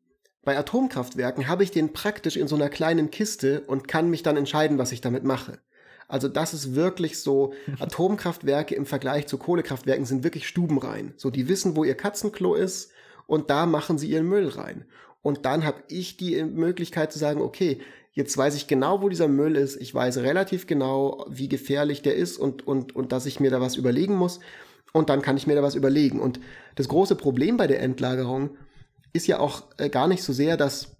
bei 0.47 0.57
Atomkraftwerken 0.57 1.49
habe 1.49 1.65
ich 1.65 1.71
den 1.71 1.91
praktisch 1.91 2.37
in 2.37 2.47
so 2.47 2.55
einer 2.55 2.69
kleinen 2.69 3.11
Kiste 3.11 3.63
und 3.67 3.89
kann 3.89 4.09
mich 4.09 4.23
dann 4.23 4.37
entscheiden, 4.37 4.77
was 4.77 4.93
ich 4.93 5.01
damit 5.01 5.25
mache. 5.25 5.59
Also 6.07 6.29
das 6.29 6.53
ist 6.53 6.73
wirklich 6.73 7.19
so, 7.19 7.51
Atomkraftwerke 7.79 8.73
im 8.73 8.85
Vergleich 8.85 9.27
zu 9.27 9.37
Kohlekraftwerken 9.37 10.05
sind 10.05 10.23
wirklich 10.23 10.47
stubenrein. 10.47 11.13
So, 11.17 11.31
die 11.31 11.49
wissen, 11.49 11.75
wo 11.75 11.83
ihr 11.83 11.95
Katzenklo 11.95 12.55
ist 12.55 12.93
und 13.25 13.49
da 13.49 13.65
machen 13.65 13.97
sie 13.97 14.09
ihren 14.09 14.25
Müll 14.25 14.47
rein. 14.47 14.85
Und 15.21 15.45
dann 15.45 15.65
habe 15.65 15.83
ich 15.89 16.15
die 16.15 16.41
Möglichkeit 16.41 17.11
zu 17.11 17.19
sagen, 17.19 17.41
okay, 17.41 17.81
jetzt 18.13 18.37
weiß 18.37 18.55
ich 18.55 18.67
genau, 18.67 19.01
wo 19.01 19.09
dieser 19.09 19.27
Müll 19.27 19.57
ist. 19.57 19.75
Ich 19.81 19.93
weiß 19.93 20.19
relativ 20.19 20.65
genau, 20.65 21.25
wie 21.29 21.49
gefährlich 21.49 22.03
der 22.03 22.15
ist 22.15 22.37
und, 22.37 22.65
und, 22.65 22.95
und 22.95 23.11
dass 23.11 23.25
ich 23.25 23.41
mir 23.41 23.51
da 23.51 23.59
was 23.59 23.75
überlegen 23.75 24.15
muss. 24.15 24.39
Und 24.93 25.09
dann 25.09 25.21
kann 25.21 25.35
ich 25.35 25.45
mir 25.45 25.55
da 25.55 25.61
was 25.61 25.75
überlegen. 25.75 26.21
Und 26.21 26.39
das 26.75 26.87
große 26.87 27.17
Problem 27.17 27.57
bei 27.57 27.67
der 27.67 27.81
Endlagerung 27.81 28.51
ist 29.13 29.27
ja 29.27 29.39
auch 29.39 29.63
äh, 29.77 29.89
gar 29.89 30.07
nicht 30.07 30.23
so 30.23 30.33
sehr, 30.33 30.57
dass 30.57 30.97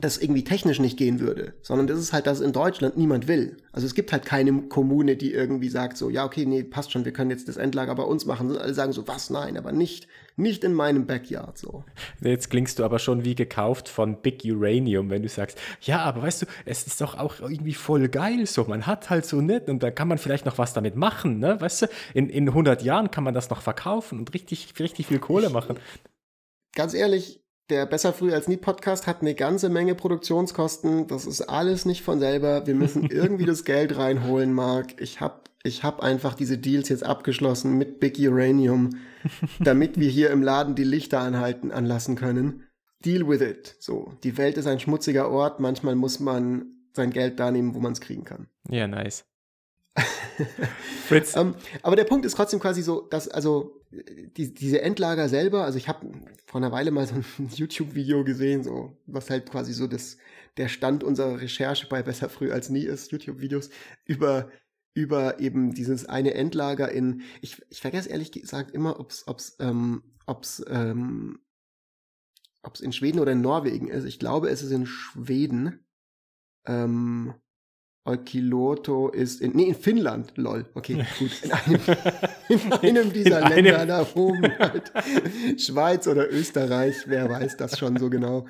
das 0.00 0.18
irgendwie 0.18 0.44
technisch 0.44 0.78
nicht 0.78 0.96
gehen 0.96 1.20
würde, 1.20 1.54
sondern 1.62 1.86
das 1.86 1.98
ist 1.98 2.12
halt, 2.12 2.26
dass 2.26 2.40
in 2.40 2.52
Deutschland 2.52 2.96
niemand 2.96 3.26
will. 3.28 3.56
Also 3.72 3.86
es 3.86 3.94
gibt 3.94 4.12
halt 4.12 4.24
keine 4.24 4.62
Kommune, 4.62 5.16
die 5.16 5.32
irgendwie 5.32 5.68
sagt 5.68 5.96
so, 5.96 6.08
ja, 6.10 6.24
okay, 6.24 6.46
nee, 6.46 6.62
passt 6.62 6.92
schon, 6.92 7.04
wir 7.04 7.12
können 7.12 7.30
jetzt 7.30 7.48
das 7.48 7.56
Endlager 7.56 7.94
bei 7.96 8.04
uns 8.04 8.24
machen. 8.24 8.50
Und 8.50 8.58
alle 8.58 8.72
sagen 8.72 8.92
so, 8.92 9.08
was, 9.08 9.30
nein, 9.30 9.58
aber 9.58 9.72
nicht, 9.72 10.06
nicht 10.36 10.64
in 10.64 10.74
meinem 10.74 11.06
Backyard 11.06 11.58
so. 11.58 11.84
Jetzt 12.22 12.50
klingst 12.50 12.78
du 12.78 12.84
aber 12.84 12.98
schon 12.98 13.24
wie 13.24 13.34
gekauft 13.34 13.88
von 13.88 14.22
Big 14.22 14.42
Uranium, 14.44 15.10
wenn 15.10 15.22
du 15.22 15.28
sagst, 15.28 15.58
ja, 15.82 16.02
aber 16.02 16.22
weißt 16.22 16.42
du, 16.42 16.46
es 16.64 16.86
ist 16.86 17.00
doch 17.00 17.18
auch 17.18 17.40
irgendwie 17.40 17.74
voll 17.74 18.08
geil 18.08 18.46
so, 18.46 18.64
man 18.64 18.86
hat 18.86 19.10
halt 19.10 19.26
so 19.26 19.40
nett 19.40 19.68
und 19.68 19.82
da 19.82 19.90
kann 19.90 20.08
man 20.08 20.18
vielleicht 20.18 20.46
noch 20.46 20.56
was 20.56 20.72
damit 20.72 20.94
machen, 20.96 21.40
ne, 21.40 21.60
weißt 21.60 21.82
du, 21.82 21.86
in, 22.14 22.30
in 22.30 22.48
100 22.48 22.82
Jahren 22.82 23.10
kann 23.10 23.24
man 23.24 23.34
das 23.34 23.50
noch 23.50 23.60
verkaufen 23.60 24.18
und 24.20 24.32
richtig, 24.32 24.72
richtig 24.78 25.08
viel 25.08 25.18
Kohle 25.18 25.50
machen 25.50 25.76
ganz 26.74 26.94
ehrlich, 26.94 27.40
der 27.70 27.86
Besser 27.86 28.12
früh 28.12 28.32
als 28.32 28.48
nie 28.48 28.56
Podcast 28.56 29.06
hat 29.06 29.20
eine 29.20 29.34
ganze 29.34 29.68
Menge 29.68 29.94
Produktionskosten. 29.94 31.06
Das 31.06 31.24
ist 31.24 31.42
alles 31.42 31.84
nicht 31.84 32.02
von 32.02 32.18
selber. 32.18 32.66
Wir 32.66 32.74
müssen 32.74 33.04
irgendwie 33.10 33.46
das 33.46 33.64
Geld 33.64 33.96
reinholen, 33.96 34.52
Marc. 34.52 35.00
Ich 35.00 35.20
habe 35.20 35.40
ich 35.62 35.84
hab 35.84 36.00
einfach 36.00 36.34
diese 36.34 36.58
Deals 36.58 36.88
jetzt 36.88 37.04
abgeschlossen 37.04 37.76
mit 37.76 38.00
Big 38.00 38.18
Uranium, 38.18 38.90
damit 39.60 40.00
wir 40.00 40.08
hier 40.08 40.30
im 40.30 40.42
Laden 40.42 40.74
die 40.74 40.84
Lichter 40.84 41.20
anhalten, 41.20 41.70
anlassen 41.70 42.16
können. 42.16 42.64
Deal 43.04 43.26
with 43.28 43.40
it. 43.40 43.76
So, 43.78 44.14
die 44.24 44.36
Welt 44.36 44.56
ist 44.58 44.66
ein 44.66 44.80
schmutziger 44.80 45.30
Ort. 45.30 45.60
Manchmal 45.60 45.94
muss 45.94 46.20
man 46.20 46.66
sein 46.92 47.10
Geld 47.10 47.38
da 47.38 47.50
nehmen, 47.50 47.74
wo 47.74 47.80
man 47.80 47.92
es 47.92 48.00
kriegen 48.00 48.24
kann. 48.24 48.48
Ja, 48.68 48.86
nice. 48.86 49.24
Fritz. 51.06 51.36
um, 51.36 51.48
ähm, 51.48 51.54
aber 51.82 51.96
der 51.96 52.04
Punkt 52.04 52.24
ist 52.24 52.36
trotzdem 52.36 52.60
quasi 52.60 52.82
so, 52.82 53.02
dass 53.02 53.28
also 53.28 53.80
die, 53.90 54.54
diese 54.54 54.80
Endlager 54.82 55.28
selber, 55.28 55.64
also 55.64 55.78
ich 55.78 55.88
habe 55.88 56.10
vor 56.46 56.60
einer 56.60 56.72
Weile 56.72 56.90
mal 56.90 57.06
so 57.06 57.16
ein 57.16 57.24
YouTube-Video 57.54 58.24
gesehen, 58.24 58.62
so 58.62 58.96
was 59.06 59.30
halt 59.30 59.50
quasi 59.50 59.72
so 59.72 59.86
das 59.86 60.16
der 60.56 60.68
Stand 60.68 61.04
unserer 61.04 61.40
Recherche 61.40 61.88
bei 61.88 62.02
besser 62.02 62.28
früh 62.28 62.52
als 62.52 62.70
nie 62.70 62.84
ist, 62.84 63.12
YouTube-Videos 63.12 63.70
über 64.04 64.50
über 64.94 65.38
eben 65.40 65.72
dieses 65.72 66.06
eine 66.06 66.34
Endlager 66.34 66.90
in 66.90 67.22
ich, 67.40 67.62
ich 67.70 67.80
vergesse 67.80 68.08
ehrlich 68.08 68.32
gesagt 68.32 68.72
immer, 68.72 68.98
ob's 69.00 69.26
ob's 69.26 69.56
ähm, 69.60 70.02
ob's 70.26 70.64
ähm, 70.68 71.40
ob's 72.62 72.80
in 72.80 72.92
Schweden 72.92 73.20
oder 73.20 73.32
in 73.32 73.40
Norwegen 73.40 73.88
ist. 73.88 74.04
Ich 74.04 74.18
glaube, 74.18 74.50
es 74.50 74.62
ist 74.62 74.70
in 74.70 74.86
Schweden. 74.86 75.84
Ähm, 76.66 77.34
Olkiluoto 78.04 79.08
ist 79.08 79.42
in, 79.42 79.52
nee, 79.52 79.64
in 79.64 79.74
Finnland, 79.74 80.32
lol, 80.36 80.64
okay, 80.74 81.04
gut, 81.18 81.30
in 81.42 81.52
einem, 81.52 81.80
in 82.48 82.72
einem 82.98 83.12
dieser 83.12 83.42
in 83.42 83.48
Länder 83.64 83.78
einem. 83.80 83.88
da 83.88 84.06
oben, 84.14 84.58
halt, 84.58 84.92
Schweiz 85.60 86.06
oder 86.06 86.30
Österreich, 86.32 86.94
wer 87.06 87.28
weiß 87.28 87.58
das 87.58 87.78
schon 87.78 87.98
so 87.98 88.08
genau. 88.08 88.46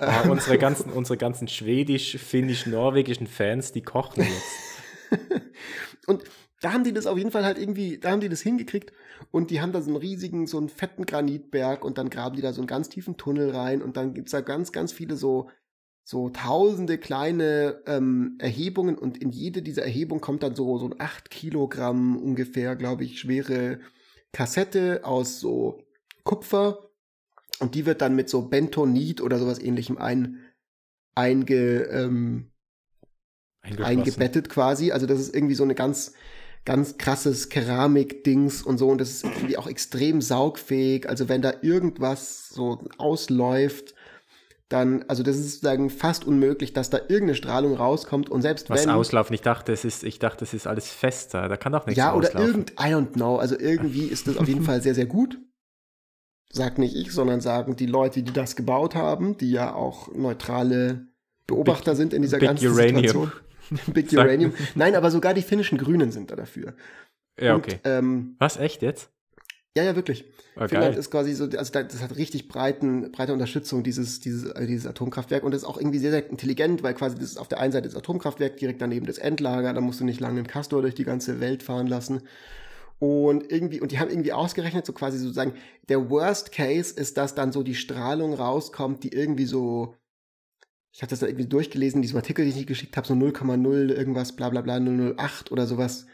Oh, 0.00 0.30
unsere 0.30 0.58
ganzen, 0.58 0.92
unsere 0.92 1.16
ganzen 1.16 1.48
schwedisch, 1.48 2.16
finnisch, 2.18 2.66
norwegischen 2.66 3.26
Fans, 3.26 3.72
die 3.72 3.82
kochen 3.82 4.24
jetzt. 4.24 5.22
und 6.06 6.22
da 6.60 6.72
haben 6.72 6.84
die 6.84 6.92
das 6.92 7.06
auf 7.06 7.18
jeden 7.18 7.30
Fall 7.30 7.44
halt 7.44 7.58
irgendwie, 7.58 7.98
da 7.98 8.10
haben 8.10 8.20
die 8.20 8.28
das 8.28 8.40
hingekriegt 8.40 8.92
und 9.32 9.50
die 9.50 9.60
haben 9.60 9.72
da 9.72 9.82
so 9.82 9.90
einen 9.90 9.96
riesigen, 9.96 10.46
so 10.46 10.56
einen 10.56 10.68
fetten 10.68 11.04
Granitberg 11.04 11.84
und 11.84 11.98
dann 11.98 12.10
graben 12.10 12.36
die 12.36 12.42
da 12.42 12.52
so 12.52 12.60
einen 12.60 12.68
ganz 12.68 12.88
tiefen 12.88 13.16
Tunnel 13.16 13.50
rein 13.50 13.82
und 13.82 13.96
dann 13.96 14.14
gibt's 14.14 14.32
da 14.32 14.40
ganz, 14.40 14.72
ganz 14.72 14.92
viele 14.92 15.16
so 15.16 15.50
so 16.04 16.28
tausende 16.28 16.98
kleine 16.98 17.82
ähm, 17.86 18.36
Erhebungen 18.38 18.96
und 18.98 19.16
in 19.22 19.30
jede 19.30 19.62
dieser 19.62 19.82
Erhebungen 19.82 20.20
kommt 20.20 20.42
dann 20.42 20.54
so, 20.54 20.76
so 20.78 20.86
ein 20.86 21.00
8 21.00 21.30
Kilogramm 21.30 22.18
ungefähr, 22.18 22.76
glaube 22.76 23.04
ich, 23.04 23.18
schwere 23.18 23.80
Kassette 24.32 25.00
aus 25.04 25.40
so 25.40 25.82
Kupfer 26.22 26.90
und 27.58 27.74
die 27.74 27.86
wird 27.86 28.02
dann 28.02 28.14
mit 28.14 28.28
so 28.28 28.42
Bentonit 28.42 29.22
oder 29.22 29.38
sowas 29.38 29.58
ähnlichem 29.58 29.96
ein, 29.96 30.40
einge, 31.14 31.84
ähm, 31.84 32.50
eingebettet 33.62 34.50
quasi. 34.50 34.92
Also 34.92 35.06
das 35.06 35.20
ist 35.20 35.34
irgendwie 35.34 35.54
so 35.54 35.64
eine 35.64 35.74
ganz, 35.74 36.12
ganz 36.66 36.98
krasses 36.98 37.48
Keramik-Dings 37.48 38.62
und 38.62 38.76
so 38.76 38.90
und 38.90 39.00
das 39.00 39.10
ist 39.10 39.24
irgendwie 39.24 39.56
auch 39.56 39.66
extrem 39.66 40.20
saugfähig. 40.20 41.08
Also 41.08 41.30
wenn 41.30 41.40
da 41.40 41.54
irgendwas 41.62 42.50
so 42.50 42.84
ausläuft, 42.98 43.93
dann, 44.70 45.04
also 45.08 45.22
das 45.22 45.36
ist 45.36 45.52
sozusagen 45.52 45.90
fast 45.90 46.24
unmöglich, 46.24 46.72
dass 46.72 46.90
da 46.90 46.98
irgendeine 46.98 47.34
Strahlung 47.34 47.74
rauskommt 47.74 48.30
und 48.30 48.42
selbst 48.42 48.70
Was 48.70 48.80
wenn. 48.82 48.88
Was 48.88 48.96
auslaufen? 48.96 49.34
Ich 49.34 49.42
dachte, 49.42 49.72
es 49.72 49.84
ist, 49.84 50.02
ich 50.04 50.18
dachte, 50.18 50.44
es 50.44 50.54
ist 50.54 50.66
alles 50.66 50.90
fester, 50.90 51.48
da 51.48 51.56
kann 51.56 51.72
doch 51.72 51.86
nichts 51.86 51.98
Ja, 51.98 52.14
oder 52.14 52.28
auslaufen. 52.28 52.48
irgend, 52.48 52.70
I 52.72 52.84
don't 52.94 53.12
know, 53.12 53.36
also 53.36 53.58
irgendwie 53.58 54.04
ist 54.10 54.26
das 54.26 54.36
auf 54.38 54.48
jeden 54.48 54.62
Fall 54.64 54.80
sehr, 54.82 54.94
sehr 54.94 55.06
gut. 55.06 55.38
Sagt 56.50 56.78
nicht 56.78 56.94
ich, 56.94 57.12
sondern 57.12 57.40
sagen 57.40 57.76
die 57.76 57.86
Leute, 57.86 58.22
die 58.22 58.32
das 58.32 58.54
gebaut 58.56 58.94
haben, 58.94 59.36
die 59.36 59.50
ja 59.50 59.74
auch 59.74 60.12
neutrale 60.14 61.08
Beobachter 61.46 61.92
Big, 61.92 61.96
sind 61.98 62.14
in 62.14 62.22
dieser 62.22 62.38
Big 62.38 62.48
ganzen 62.48 62.68
Uranium. 62.68 62.96
Situation. 62.96 63.32
Big 63.92 64.12
Uranium. 64.12 64.52
Nein, 64.74 64.94
aber 64.94 65.10
sogar 65.10 65.34
die 65.34 65.42
finnischen 65.42 65.78
Grünen 65.78 66.10
sind 66.12 66.30
da 66.30 66.36
dafür. 66.36 66.74
Ja, 67.40 67.56
okay. 67.56 67.74
Und, 67.74 67.80
ähm, 67.84 68.36
Was, 68.38 68.56
echt 68.56 68.82
jetzt? 68.82 69.10
Ja, 69.76 69.82
ja, 69.82 69.96
wirklich. 69.96 70.24
Oh, 70.56 70.68
Finnland 70.68 70.92
geil. 70.92 71.00
ist 71.00 71.10
quasi 71.10 71.34
so, 71.34 71.44
also 71.44 71.72
das 71.72 72.00
hat 72.00 72.16
richtig 72.16 72.46
breiten, 72.46 73.10
breite 73.10 73.32
Unterstützung, 73.32 73.82
dieses, 73.82 74.20
dieses, 74.20 74.44
äh, 74.44 74.66
dieses 74.66 74.86
Atomkraftwerk. 74.86 75.42
Und 75.42 75.50
das 75.50 75.62
ist 75.62 75.68
auch 75.68 75.78
irgendwie 75.78 75.98
sehr, 75.98 76.12
sehr 76.12 76.30
intelligent, 76.30 76.84
weil 76.84 76.94
quasi 76.94 77.16
das 77.16 77.24
ist 77.24 77.38
auf 77.38 77.48
der 77.48 77.58
einen 77.58 77.72
Seite 77.72 77.88
das 77.88 77.96
Atomkraftwerk, 77.96 78.56
direkt 78.56 78.80
daneben 78.80 79.04
das 79.06 79.18
Endlager, 79.18 79.72
da 79.72 79.80
musst 79.80 79.98
du 79.98 80.04
nicht 80.04 80.20
lange 80.20 80.38
einen 80.38 80.46
Castor 80.46 80.80
durch 80.82 80.94
die 80.94 81.04
ganze 81.04 81.40
Welt 81.40 81.64
fahren 81.64 81.88
lassen. 81.88 82.22
Und 83.00 83.50
irgendwie, 83.50 83.80
und 83.80 83.90
die 83.90 83.98
haben 83.98 84.10
irgendwie 84.10 84.32
ausgerechnet, 84.32 84.86
so 84.86 84.92
quasi 84.92 85.18
sozusagen, 85.18 85.54
der 85.88 86.08
Worst 86.08 86.52
Case 86.52 86.94
ist, 86.94 87.16
dass 87.16 87.34
dann 87.34 87.50
so 87.50 87.64
die 87.64 87.74
Strahlung 87.74 88.32
rauskommt, 88.34 89.02
die 89.02 89.12
irgendwie 89.12 89.46
so, 89.46 89.96
ich 90.92 91.02
habe 91.02 91.10
das 91.10 91.18
da 91.18 91.26
irgendwie 91.26 91.48
durchgelesen, 91.48 92.00
diesem 92.00 92.16
Artikel, 92.18 92.44
den 92.44 92.56
ich 92.56 92.66
geschickt 92.68 92.96
habe, 92.96 93.08
so 93.08 93.14
0,0 93.14 93.92
irgendwas, 93.92 94.36
bla 94.36 94.50
bla 94.50 94.60
bla, 94.60 94.78
008 94.78 95.50
oder 95.50 95.66
sowas 95.66 96.06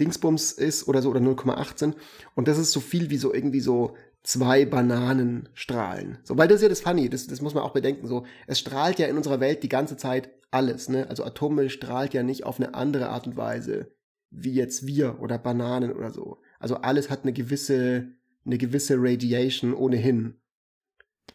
Dingsbums 0.00 0.52
ist 0.52 0.88
oder 0.88 1.02
so 1.02 1.10
oder 1.10 1.20
0,18 1.20 1.94
und 2.34 2.48
das 2.48 2.58
ist 2.58 2.72
so 2.72 2.80
viel 2.80 3.10
wie 3.10 3.16
so 3.16 3.32
irgendwie 3.32 3.60
so 3.60 3.94
zwei 4.22 4.64
Bananenstrahlen. 4.64 6.18
So, 6.24 6.36
weil 6.36 6.48
das 6.48 6.56
ist 6.56 6.62
ja 6.62 6.68
das 6.68 6.80
Funny, 6.80 7.08
das, 7.08 7.28
das 7.28 7.40
muss 7.40 7.54
man 7.54 7.62
auch 7.62 7.72
bedenken, 7.72 8.06
so, 8.06 8.26
es 8.46 8.58
strahlt 8.58 8.98
ja 8.98 9.06
in 9.06 9.16
unserer 9.16 9.40
Welt 9.40 9.62
die 9.62 9.68
ganze 9.68 9.96
Zeit 9.96 10.30
alles, 10.50 10.88
ne? 10.88 11.08
Also 11.08 11.24
Atommüll 11.24 11.70
strahlt 11.70 12.12
ja 12.12 12.22
nicht 12.22 12.44
auf 12.44 12.58
eine 12.58 12.74
andere 12.74 13.08
Art 13.08 13.26
und 13.26 13.36
Weise, 13.36 13.92
wie 14.30 14.52
jetzt 14.52 14.86
wir 14.86 15.20
oder 15.20 15.38
Bananen 15.38 15.92
oder 15.92 16.10
so. 16.10 16.38
Also 16.58 16.76
alles 16.76 17.08
hat 17.08 17.22
eine 17.22 17.32
gewisse, 17.32 18.08
eine 18.44 18.58
gewisse 18.58 18.96
Radiation 18.98 19.74
ohnehin. 19.74 20.40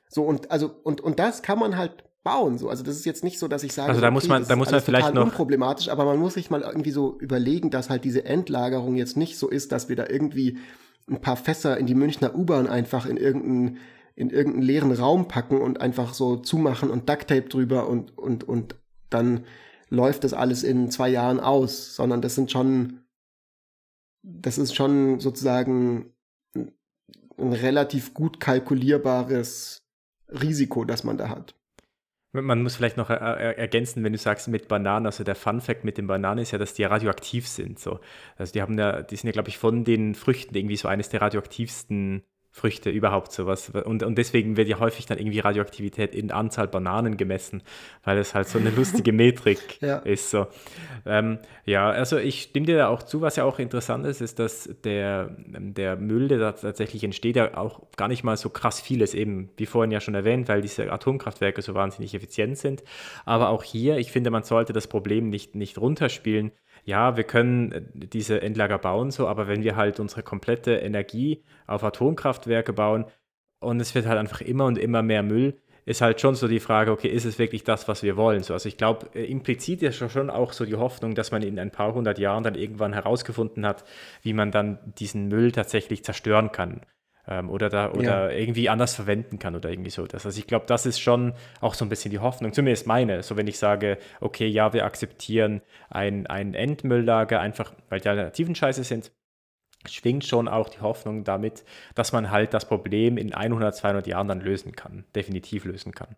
So, 0.09 0.23
und, 0.23 0.51
also, 0.51 0.69
und, 0.83 0.99
und 0.99 1.19
das 1.19 1.41
kann 1.41 1.59
man 1.59 1.77
halt 1.77 2.03
bauen. 2.23 2.57
So. 2.57 2.69
Also 2.69 2.83
das 2.83 2.95
ist 2.95 3.05
jetzt 3.05 3.23
nicht 3.23 3.39
so, 3.39 3.47
dass 3.47 3.63
ich 3.63 3.73
sage, 3.73 3.89
also 3.89 4.01
da 4.01 4.07
okay, 4.07 4.13
muss 4.13 4.27
man, 4.27 4.47
da 4.47 4.55
muss 4.55 4.71
man 4.71 4.81
vielleicht 4.81 5.13
noch 5.13 5.23
unproblematisch, 5.23 5.89
aber 5.89 6.05
man 6.05 6.19
muss 6.19 6.35
sich 6.35 6.49
mal 6.49 6.61
irgendwie 6.61 6.91
so 6.91 7.17
überlegen, 7.19 7.69
dass 7.69 7.89
halt 7.89 8.03
diese 8.03 8.25
Endlagerung 8.25 8.95
jetzt 8.95 9.17
nicht 9.17 9.37
so 9.37 9.49
ist, 9.49 9.71
dass 9.71 9.89
wir 9.89 9.95
da 9.95 10.07
irgendwie 10.07 10.59
ein 11.09 11.21
paar 11.21 11.37
Fässer 11.37 11.77
in 11.77 11.87
die 11.87 11.95
Münchner 11.95 12.35
U-Bahn 12.35 12.67
einfach 12.67 13.05
in 13.05 13.17
irgendeinen 13.17 13.77
in 14.15 14.29
irgendeinen 14.29 14.63
leeren 14.63 14.91
Raum 14.91 15.27
packen 15.27 15.61
und 15.61 15.81
einfach 15.81 16.13
so 16.13 16.35
zumachen 16.35 16.89
und 16.89 17.09
Ducktape 17.09 17.49
drüber 17.49 17.87
und 17.87 18.17
und 18.17 18.43
und 18.43 18.75
dann 19.09 19.45
läuft 19.89 20.23
das 20.23 20.33
alles 20.33 20.63
in 20.63 20.91
zwei 20.91 21.09
Jahren 21.09 21.39
aus, 21.39 21.95
sondern 21.95 22.21
das 22.21 22.35
sind 22.35 22.51
schon 22.51 23.01
das 24.23 24.57
ist 24.57 24.75
schon 24.75 25.19
sozusagen 25.19 26.13
ein 26.55 27.53
relativ 27.53 28.13
gut 28.13 28.39
kalkulierbares 28.39 29.79
Risiko, 30.29 30.85
das 30.85 31.03
man 31.03 31.17
da 31.17 31.29
hat. 31.29 31.55
Man 32.33 32.63
muss 32.63 32.77
vielleicht 32.77 32.95
noch 32.95 33.09
ergänzen, 33.09 34.03
wenn 34.05 34.13
du 34.13 34.17
sagst 34.17 34.47
mit 34.47 34.69
Bananen, 34.69 35.05
also 35.05 35.25
der 35.25 35.35
Fun 35.35 35.59
Fact 35.59 35.83
mit 35.83 35.97
den 35.97 36.07
Bananen 36.07 36.39
ist 36.39 36.51
ja, 36.51 36.57
dass 36.57 36.73
die 36.73 36.85
radioaktiv 36.85 37.45
sind. 37.45 37.77
So. 37.77 37.99
Also 38.37 38.53
die 38.53 38.61
haben 38.61 38.77
ja, 38.79 39.01
die 39.01 39.17
sind 39.17 39.27
ja, 39.27 39.33
glaube 39.33 39.49
ich, 39.49 39.57
von 39.57 39.83
den 39.83 40.15
Früchten 40.15 40.55
irgendwie 40.55 40.77
so 40.77 40.87
eines 40.87 41.09
der 41.09 41.21
radioaktivsten 41.21 42.23
Früchte 42.53 42.89
überhaupt 42.89 43.31
sowas. 43.31 43.69
Und, 43.69 44.03
und 44.03 44.17
deswegen 44.17 44.57
wird 44.57 44.67
ja 44.67 44.77
häufig 44.79 45.05
dann 45.05 45.17
irgendwie 45.17 45.39
Radioaktivität 45.39 46.13
in 46.13 46.31
Anzahl 46.31 46.67
Bananen 46.67 47.15
gemessen, 47.15 47.63
weil 48.03 48.17
es 48.17 48.35
halt 48.35 48.49
so 48.49 48.59
eine 48.59 48.71
lustige 48.71 49.13
Metrik 49.13 49.81
ja. 49.81 49.99
ist. 49.99 50.29
So. 50.29 50.47
Ähm, 51.05 51.39
ja, 51.65 51.89
also 51.89 52.17
ich 52.17 52.41
stimme 52.41 52.65
dir 52.65 52.77
da 52.77 52.87
auch 52.89 53.03
zu, 53.03 53.21
was 53.21 53.37
ja 53.37 53.45
auch 53.45 53.57
interessant 53.57 54.05
ist, 54.05 54.19
ist, 54.19 54.37
dass 54.37 54.69
der, 54.83 55.33
der 55.47 55.95
Müll, 55.95 56.27
der 56.27 56.39
da 56.39 56.51
tatsächlich 56.51 57.05
entsteht, 57.05 57.37
ja 57.37 57.55
auch 57.57 57.83
gar 57.95 58.09
nicht 58.09 58.25
mal 58.25 58.35
so 58.35 58.49
krass 58.49 58.81
viel 58.81 59.01
ist, 59.01 59.15
eben 59.15 59.49
wie 59.55 59.65
vorhin 59.65 59.91
ja 59.91 60.01
schon 60.01 60.15
erwähnt, 60.15 60.49
weil 60.49 60.61
diese 60.61 60.91
Atomkraftwerke 60.91 61.61
so 61.61 61.73
wahnsinnig 61.73 62.13
effizient 62.13 62.57
sind. 62.57 62.83
Aber 63.23 63.47
auch 63.47 63.63
hier, 63.63 63.97
ich 63.97 64.11
finde, 64.11 64.29
man 64.29 64.43
sollte 64.43 64.73
das 64.73 64.87
Problem 64.87 65.29
nicht, 65.29 65.55
nicht 65.55 65.77
runterspielen 65.77 66.51
ja, 66.85 67.17
wir 67.17 67.23
können 67.23 67.71
äh, 67.71 67.81
diese 67.93 68.41
Endlager 68.41 68.77
bauen, 68.77 69.11
so, 69.11 69.27
aber 69.27 69.47
wenn 69.47 69.63
wir 69.63 69.75
halt 69.75 69.99
unsere 69.99 70.23
komplette 70.23 70.75
Energie 70.75 71.43
auf 71.67 71.83
Atomkraftwerke 71.83 72.73
bauen 72.73 73.05
und 73.59 73.79
es 73.79 73.95
wird 73.95 74.05
halt 74.07 74.19
einfach 74.19 74.41
immer 74.41 74.65
und 74.65 74.77
immer 74.77 75.01
mehr 75.03 75.23
Müll, 75.23 75.57
ist 75.85 76.01
halt 76.01 76.21
schon 76.21 76.35
so 76.35 76.47
die 76.47 76.59
Frage, 76.59 76.91
okay, 76.91 77.07
ist 77.07 77.25
es 77.25 77.39
wirklich 77.39 77.63
das, 77.63 77.87
was 77.87 78.03
wir 78.03 78.15
wollen? 78.15 78.43
So, 78.43 78.53
also 78.53 78.69
ich 78.69 78.77
glaube, 78.77 79.07
äh, 79.15 79.25
implizit 79.25 79.83
ist 79.83 79.97
schon 80.11 80.29
auch 80.29 80.53
so 80.53 80.65
die 80.65 80.75
Hoffnung, 80.75 81.15
dass 81.15 81.31
man 81.31 81.41
in 81.41 81.59
ein 81.59 81.71
paar 81.71 81.93
hundert 81.93 82.19
Jahren 82.19 82.43
dann 82.43 82.55
irgendwann 82.55 82.93
herausgefunden 82.93 83.65
hat, 83.65 83.83
wie 84.21 84.33
man 84.33 84.51
dann 84.51 84.79
diesen 84.97 85.27
Müll 85.27 85.51
tatsächlich 85.51 86.03
zerstören 86.03 86.51
kann 86.51 86.81
ähm, 87.31 87.49
oder 87.49 87.69
da 87.69 87.91
oder 87.91 88.31
ja. 88.31 88.37
irgendwie 88.37 88.67
anders 88.67 88.93
verwenden 88.93 89.39
kann 89.39 89.55
oder 89.55 89.69
irgendwie 89.69 89.89
so. 89.89 90.05
Das, 90.05 90.25
also 90.25 90.37
ich 90.37 90.47
glaube, 90.47 90.65
das 90.67 90.85
ist 90.85 90.99
schon 90.99 91.33
auch 91.61 91.73
so 91.73 91.85
ein 91.85 91.89
bisschen 91.89 92.11
die 92.11 92.19
Hoffnung, 92.19 92.51
zumindest 92.51 92.87
meine. 92.87 93.23
So 93.23 93.37
wenn 93.37 93.47
ich 93.47 93.57
sage, 93.57 93.97
okay, 94.19 94.47
ja, 94.47 94.73
wir 94.73 94.85
akzeptieren 94.85 95.61
ein, 95.89 96.27
ein 96.27 96.53
Endmülllager, 96.53 97.39
einfach 97.39 97.73
weil 97.89 98.01
die 98.01 98.09
Alternativen 98.09 98.53
scheiße 98.53 98.83
sind, 98.83 99.11
schwingt 99.87 100.25
schon 100.25 100.47
auch 100.47 100.69
die 100.69 100.81
Hoffnung 100.81 101.23
damit, 101.23 101.63
dass 101.95 102.11
man 102.11 102.31
halt 102.31 102.53
das 102.53 102.65
Problem 102.65 103.17
in 103.17 103.33
100, 103.33 103.75
200 103.75 104.07
Jahren 104.07 104.27
dann 104.27 104.41
lösen 104.41 104.73
kann, 104.73 105.05
definitiv 105.15 105.65
lösen 105.65 105.93
kann. 105.93 106.15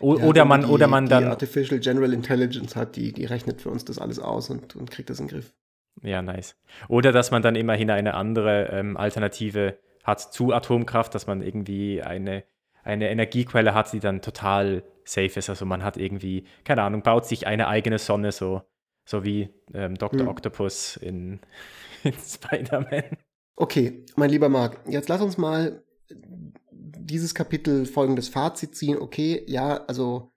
O 0.00 0.16
ja, 0.16 0.24
oder 0.24 0.44
man, 0.44 0.62
die, 0.62 0.66
oder 0.68 0.86
man 0.86 1.08
dann. 1.08 1.24
Die 1.24 1.30
Artificial 1.30 1.80
General 1.80 2.12
Intelligence 2.12 2.74
hat, 2.74 2.96
die, 2.96 3.12
die 3.12 3.24
rechnet 3.24 3.60
für 3.60 3.70
uns 3.70 3.84
das 3.84 3.98
alles 3.98 4.18
aus 4.18 4.48
und, 4.48 4.76
und 4.76 4.90
kriegt 4.90 5.10
das 5.10 5.20
in 5.20 5.26
den 5.26 5.32
Griff. 5.32 5.52
Ja, 6.02 6.22
nice. 6.22 6.56
Oder 6.88 7.12
dass 7.12 7.30
man 7.30 7.42
dann 7.42 7.54
immerhin 7.54 7.90
eine 7.90 8.14
andere 8.14 8.68
ähm, 8.72 8.96
Alternative 8.96 9.78
hat 10.02 10.20
zu 10.20 10.52
Atomkraft, 10.52 11.14
dass 11.14 11.26
man 11.26 11.42
irgendwie 11.42 12.02
eine 12.02 12.44
eine 12.84 13.10
Energiequelle 13.10 13.74
hat, 13.74 13.92
die 13.92 14.00
dann 14.00 14.22
total 14.22 14.82
safe 15.04 15.38
ist. 15.38 15.48
Also 15.48 15.64
man 15.64 15.82
hat 15.82 15.96
irgendwie, 15.96 16.44
keine 16.64 16.82
Ahnung, 16.82 17.02
baut 17.02 17.26
sich 17.26 17.46
eine 17.46 17.68
eigene 17.68 17.98
Sonne, 17.98 18.32
so, 18.32 18.62
so 19.04 19.24
wie 19.24 19.50
ähm, 19.74 19.96
Dr. 19.96 20.20
Hm. 20.20 20.28
Octopus 20.28 20.96
in, 20.96 21.40
in 22.02 22.12
Spider-Man. 22.12 23.16
Okay, 23.56 24.04
mein 24.16 24.30
lieber 24.30 24.48
Marc, 24.48 24.80
jetzt 24.88 25.08
lass 25.08 25.20
uns 25.20 25.38
mal 25.38 25.82
dieses 26.70 27.34
Kapitel 27.34 27.86
folgendes 27.86 28.28
Fazit 28.28 28.74
ziehen. 28.74 28.98
Okay, 28.98 29.44
ja, 29.46 29.84
also 29.84 30.31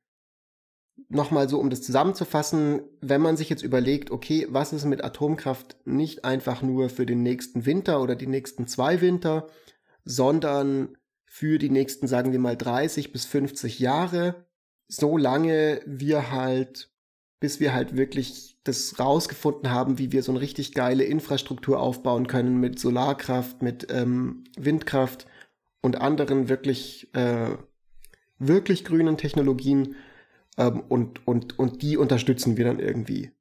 nochmal 1.16 1.50
so, 1.50 1.60
um 1.60 1.70
das 1.70 1.82
zusammenzufassen, 1.82 2.82
wenn 3.02 3.22
man 3.22 3.38
sich 3.38 3.50
jetzt 3.50 3.64
überlegt, 3.64 4.12
okay, 4.12 4.48
was 4.50 4.74
ist 4.74 4.86
mit 4.86 5.04
Atomkraft 5.04 5.78
nicht 5.86 6.26
einfach 6.26 6.62
nur 6.62 6.90
für 6.90 7.06
den 7.06 7.24
nächsten 7.24 7.66
Winter 7.66 8.02
oder 8.02 8.16
die 8.16 8.28
nächsten 8.28 8.68
zwei 8.68 9.02
Winter, 9.02 9.48
sondern 10.04 10.98
für 11.26 11.58
die 11.58 11.70
nächsten, 11.70 12.08
sagen 12.08 12.32
wir 12.32 12.40
mal, 12.40 12.56
30 12.56 13.12
bis 13.12 13.26
50 13.26 13.80
Jahre, 13.80 14.46
so 14.88 15.18
lange 15.18 15.82
wir 15.86 16.32
halt, 16.32 16.92
bis 17.40 17.60
wir 17.60 17.74
halt 17.74 17.98
wirklich 17.98 18.58
das 18.64 19.00
rausgefunden 19.00 19.70
haben, 19.70 19.98
wie 19.98 20.12
wir 20.12 20.24
so 20.24 20.32
eine 20.32 20.42
richtig 20.42 20.74
geile 20.74 21.04
Infrastruktur 21.04 21.80
aufbauen 21.80 22.28
können 22.28 22.60
mit 22.60 22.80
Solarkraft, 22.80 23.62
mit 23.62 23.88
ähm, 23.90 24.44
Windkraft 24.58 25.28
und 25.82 26.02
anderen 26.02 26.50
wirklich, 26.50 27.14
äh, 27.14 27.58
wirklich 28.40 28.86
grünen 28.86 29.18
Technologien. 29.18 29.96
Ähm, 30.58 30.82
und, 30.88 31.28
und, 31.28 31.60
und 31.60 31.82
die 31.82 31.98
unterstützen 31.98 32.58
wir 32.58 32.66
dann 32.66 32.80
irgendwie 32.80 33.32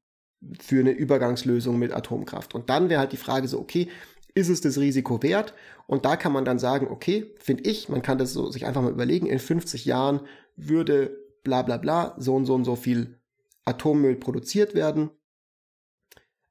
für 0.61 0.81
eine 0.81 0.93
Übergangslösung 0.93 1.79
mit 1.79 1.93
Atomkraft. 1.93 2.55
Und 2.55 2.69
dann 2.69 2.89
wäre 2.89 3.01
halt 3.01 3.13
die 3.13 3.17
Frage 3.17 3.49
so, 3.49 3.59
okay, 3.59 3.89
ist 4.35 4.49
es 4.49 4.61
das 4.61 4.79
Risiko 4.79 5.23
wert? 5.23 5.55
Und 5.87 6.05
da 6.05 6.17
kann 6.17 6.33
man 6.33 6.45
dann 6.45 6.59
sagen, 6.59 6.89
okay, 6.89 7.35
finde 7.39 7.65
ich, 7.65 7.89
man 7.89 8.03
kann 8.03 8.19
das 8.19 8.33
so 8.33 8.51
sich 8.51 8.67
einfach 8.67 8.83
mal 8.83 8.91
überlegen, 8.91 9.27
in 9.27 9.39
50 9.39 9.85
Jahren 9.85 10.21
würde 10.57 11.17
bla 11.45 11.63
bla 11.63 11.77
bla 11.77 12.15
so 12.19 12.35
und 12.35 12.47
so 12.47 12.55
und 12.55 12.65
so 12.65 12.75
viel 12.77 13.19
Atommüll 13.65 14.17
produziert 14.17 14.75
werden. 14.75 15.11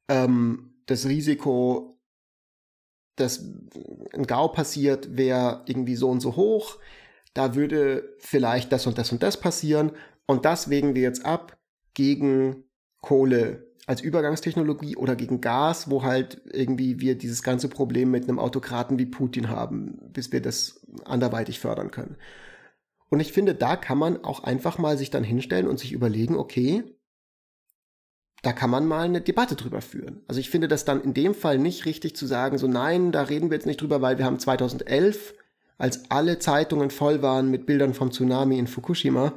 Ähm, 0.07 0.75
das 0.85 1.07
Risiko, 1.07 1.99
dass 3.15 3.43
ein 4.13 4.25
GAU 4.25 4.49
passiert, 4.49 5.17
wäre 5.17 5.63
irgendwie 5.65 5.95
so 5.95 6.09
und 6.09 6.21
so 6.21 6.35
hoch. 6.35 6.77
Da 7.33 7.55
würde 7.55 8.15
vielleicht 8.19 8.71
das 8.71 8.85
und 8.87 8.97
das 8.97 9.11
und 9.11 9.23
das 9.23 9.39
passieren. 9.39 9.91
Und 10.25 10.45
das 10.45 10.69
wägen 10.69 10.95
wir 10.95 11.01
jetzt 11.01 11.25
ab 11.25 11.57
gegen 11.93 12.63
Kohle 13.01 13.73
als 13.85 14.01
Übergangstechnologie 14.01 14.95
oder 14.95 15.15
gegen 15.15 15.41
Gas, 15.41 15.89
wo 15.89 16.03
halt 16.03 16.41
irgendwie 16.45 16.99
wir 16.99 17.17
dieses 17.17 17.43
ganze 17.43 17.67
Problem 17.67 18.11
mit 18.11 18.23
einem 18.23 18.39
Autokraten 18.39 18.97
wie 18.97 19.05
Putin 19.05 19.49
haben, 19.49 19.99
bis 20.13 20.31
wir 20.31 20.41
das 20.41 20.85
anderweitig 21.03 21.59
fördern 21.59 21.91
können. 21.91 22.15
Und 23.09 23.19
ich 23.19 23.33
finde, 23.33 23.53
da 23.53 23.75
kann 23.75 23.97
man 23.97 24.23
auch 24.23 24.43
einfach 24.43 24.77
mal 24.77 24.97
sich 24.97 25.11
dann 25.11 25.23
hinstellen 25.23 25.67
und 25.67 25.79
sich 25.79 25.91
überlegen, 25.91 26.35
okay, 26.35 26.83
da 28.41 28.53
kann 28.53 28.69
man 28.69 28.85
mal 28.85 29.05
eine 29.05 29.21
Debatte 29.21 29.55
drüber 29.55 29.81
führen. 29.81 30.21
Also 30.27 30.39
ich 30.39 30.49
finde 30.49 30.67
das 30.67 30.85
dann 30.85 31.01
in 31.01 31.13
dem 31.13 31.33
Fall 31.33 31.57
nicht 31.57 31.85
richtig 31.85 32.15
zu 32.15 32.25
sagen, 32.25 32.57
so 32.57 32.67
nein, 32.67 33.11
da 33.11 33.23
reden 33.23 33.49
wir 33.49 33.57
jetzt 33.57 33.65
nicht 33.65 33.81
drüber, 33.81 34.01
weil 34.01 34.17
wir 34.17 34.25
haben 34.25 34.39
2011, 34.39 35.33
als 35.77 36.09
alle 36.09 36.39
Zeitungen 36.39 36.89
voll 36.89 37.21
waren 37.21 37.51
mit 37.51 37.65
Bildern 37.65 37.93
vom 37.93 38.11
Tsunami 38.11 38.57
in 38.59 38.67
Fukushima, 38.67 39.33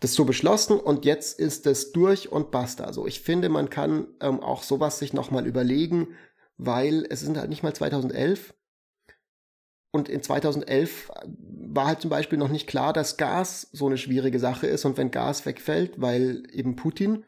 das 0.00 0.14
so 0.14 0.24
beschlossen 0.24 0.78
und 0.78 1.04
jetzt 1.04 1.38
ist 1.38 1.66
es 1.66 1.92
durch 1.92 2.30
und 2.30 2.50
basta. 2.50 2.84
Also 2.84 3.06
ich 3.06 3.20
finde, 3.20 3.48
man 3.48 3.70
kann 3.70 4.06
ähm, 4.20 4.40
auch 4.40 4.62
sowas 4.62 4.98
sich 4.98 5.12
nochmal 5.12 5.46
überlegen, 5.46 6.08
weil 6.56 7.06
es 7.10 7.20
sind 7.20 7.36
halt 7.36 7.48
nicht 7.48 7.62
mal 7.62 7.74
2011. 7.74 8.54
Und 9.90 10.08
in 10.08 10.22
2011 10.22 11.10
war 11.24 11.86
halt 11.86 12.00
zum 12.00 12.10
Beispiel 12.10 12.38
noch 12.38 12.50
nicht 12.50 12.66
klar, 12.66 12.92
dass 12.92 13.16
Gas 13.16 13.68
so 13.72 13.86
eine 13.86 13.96
schwierige 13.96 14.38
Sache 14.38 14.66
ist 14.66 14.84
und 14.84 14.96
wenn 14.96 15.10
Gas 15.10 15.46
wegfällt, 15.46 16.00
weil 16.00 16.42
eben 16.52 16.76
Putin 16.76 17.24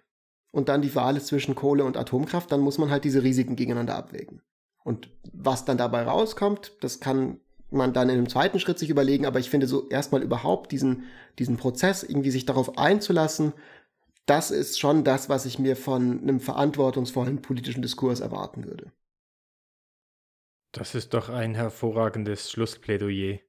und 0.52 0.68
dann 0.68 0.82
die 0.82 0.94
Wahl 0.94 1.20
zwischen 1.20 1.54
Kohle 1.54 1.84
und 1.84 1.96
Atomkraft, 1.96 2.52
dann 2.52 2.60
muss 2.60 2.78
man 2.78 2.90
halt 2.90 3.04
diese 3.04 3.22
Risiken 3.22 3.56
gegeneinander 3.56 3.96
abwägen. 3.96 4.42
Und 4.84 5.10
was 5.32 5.64
dann 5.64 5.78
dabei 5.78 6.02
rauskommt, 6.02 6.72
das 6.80 7.00
kann 7.00 7.40
man 7.70 7.92
dann 7.92 8.08
in 8.08 8.18
einem 8.18 8.28
zweiten 8.28 8.60
Schritt 8.60 8.78
sich 8.78 8.90
überlegen, 8.90 9.26
aber 9.26 9.38
ich 9.38 9.50
finde 9.50 9.66
so 9.66 9.88
erstmal 9.88 10.22
überhaupt 10.22 10.72
diesen, 10.72 11.04
diesen 11.38 11.56
Prozess 11.56 12.02
irgendwie 12.02 12.30
sich 12.30 12.46
darauf 12.46 12.78
einzulassen, 12.78 13.52
das 14.26 14.50
ist 14.50 14.78
schon 14.78 15.04
das, 15.04 15.28
was 15.28 15.44
ich 15.46 15.58
mir 15.58 15.76
von 15.76 16.20
einem 16.20 16.40
verantwortungsvollen 16.40 17.42
politischen 17.42 17.82
Diskurs 17.82 18.20
erwarten 18.20 18.64
würde. 18.64 18.92
Das 20.72 20.94
ist 20.94 21.14
doch 21.14 21.28
ein 21.28 21.54
hervorragendes 21.54 22.50
Schlussplädoyer. 22.50 23.40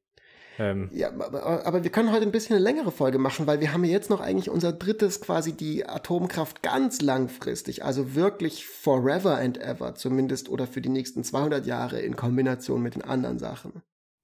Ähm. 0.57 0.89
Ja, 0.91 1.09
aber, 1.09 1.65
aber, 1.65 1.83
wir 1.83 1.91
können 1.91 2.11
heute 2.11 2.25
ein 2.25 2.31
bisschen 2.31 2.55
eine 2.55 2.63
längere 2.63 2.91
Folge 2.91 3.19
machen, 3.19 3.47
weil 3.47 3.61
wir 3.61 3.73
haben 3.73 3.83
jetzt 3.83 4.09
noch 4.09 4.19
eigentlich 4.19 4.49
unser 4.49 4.73
drittes 4.73 5.21
quasi 5.21 5.53
die 5.53 5.85
Atomkraft 5.85 6.61
ganz 6.61 6.99
langfristig, 7.01 7.85
also 7.85 8.15
wirklich 8.15 8.65
forever 8.65 9.37
and 9.37 9.59
ever 9.59 9.95
zumindest 9.95 10.49
oder 10.49 10.67
für 10.67 10.81
die 10.81 10.89
nächsten 10.89 11.23
200 11.23 11.65
Jahre 11.65 12.01
in 12.01 12.15
Kombination 12.15 12.81
mit 12.81 12.95
den 12.95 13.03
anderen 13.03 13.39
Sachen. 13.39 13.81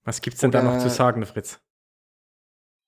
Was 0.07 0.21
gibt's 0.21 0.39
denn 0.39 0.51
Oder, 0.51 0.61
da 0.61 0.73
noch 0.73 0.81
zu 0.81 0.89
sagen, 0.89 1.25
Fritz? 1.25 1.59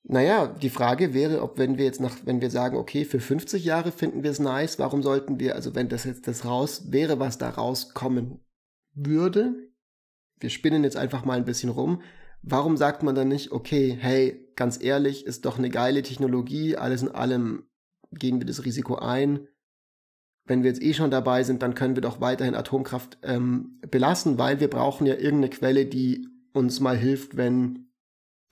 Naja, 0.03 0.47
die 0.47 0.70
Frage 0.70 1.13
wäre, 1.13 1.41
ob 1.41 1.57
wenn 1.57 1.78
wir 1.78 1.84
jetzt 1.84 1.99
nach, 1.99 2.15
wenn 2.24 2.39
wir 2.39 2.49
sagen, 2.49 2.78
okay, 2.78 3.03
für 3.03 3.20
50 3.20 3.65
Jahre 3.65 3.91
finden 3.91 4.24
wir 4.24 4.32
es 4.32 4.39
nice, 4.39 4.80
warum 4.80 5.03
sollten 5.03 5.38
wir, 5.38 5.55
also 5.55 5.76
wenn 5.76 5.89
das 5.89 6.05
jetzt 6.05 6.30
das 6.30 6.45
raus 6.45 6.93
wäre, 6.93 7.20
was 7.20 7.38
da 7.38 7.49
rauskommen 7.49 8.39
würde, 8.93 9.53
wir 10.39 10.49
spinnen 10.49 10.86
jetzt 10.86 10.95
einfach 10.95 11.26
mal 11.26 11.38
ein 11.38 11.43
bisschen 11.43 11.70
rum, 11.70 12.01
warum 12.41 12.78
sagt 12.78 13.03
man 13.03 13.15
dann 13.15 13.28
nicht, 13.28 13.51
okay, 13.51 13.97
hey, 13.99 14.49
ganz 14.55 14.82
ehrlich, 14.82 15.26
ist 15.26 15.43
doch 15.43 15.57
eine 15.57 15.70
geile 15.70 16.03
Technologie, 16.03 16.78
alles 16.78 17.01
in 17.01 17.09
allem 17.09 17.67
gehen 18.13 18.39
wir 18.39 18.47
das 18.47 18.63
Risiko 18.63 18.95
ein. 18.95 19.45
Wenn 20.45 20.63
wir 20.63 20.70
jetzt 20.70 20.82
eh 20.82 20.93
schon 20.93 21.11
dabei 21.11 21.43
sind, 21.43 21.63
dann 21.63 21.76
können 21.76 21.95
wir 21.95 22.01
doch 22.01 22.22
weiterhin 22.22 22.55
Atomkraft 22.55 23.17
ähm, 23.24 23.82
belassen, 23.91 24.38
weil 24.38 24.61
wir 24.61 24.70
brauchen 24.70 25.05
ja 25.05 25.15
irgendeine 25.15 25.49
Quelle, 25.49 25.86
die 25.86 26.26
uns 26.54 26.80
mal 26.80 26.97
hilft, 26.97 27.38
wenn 27.38 27.89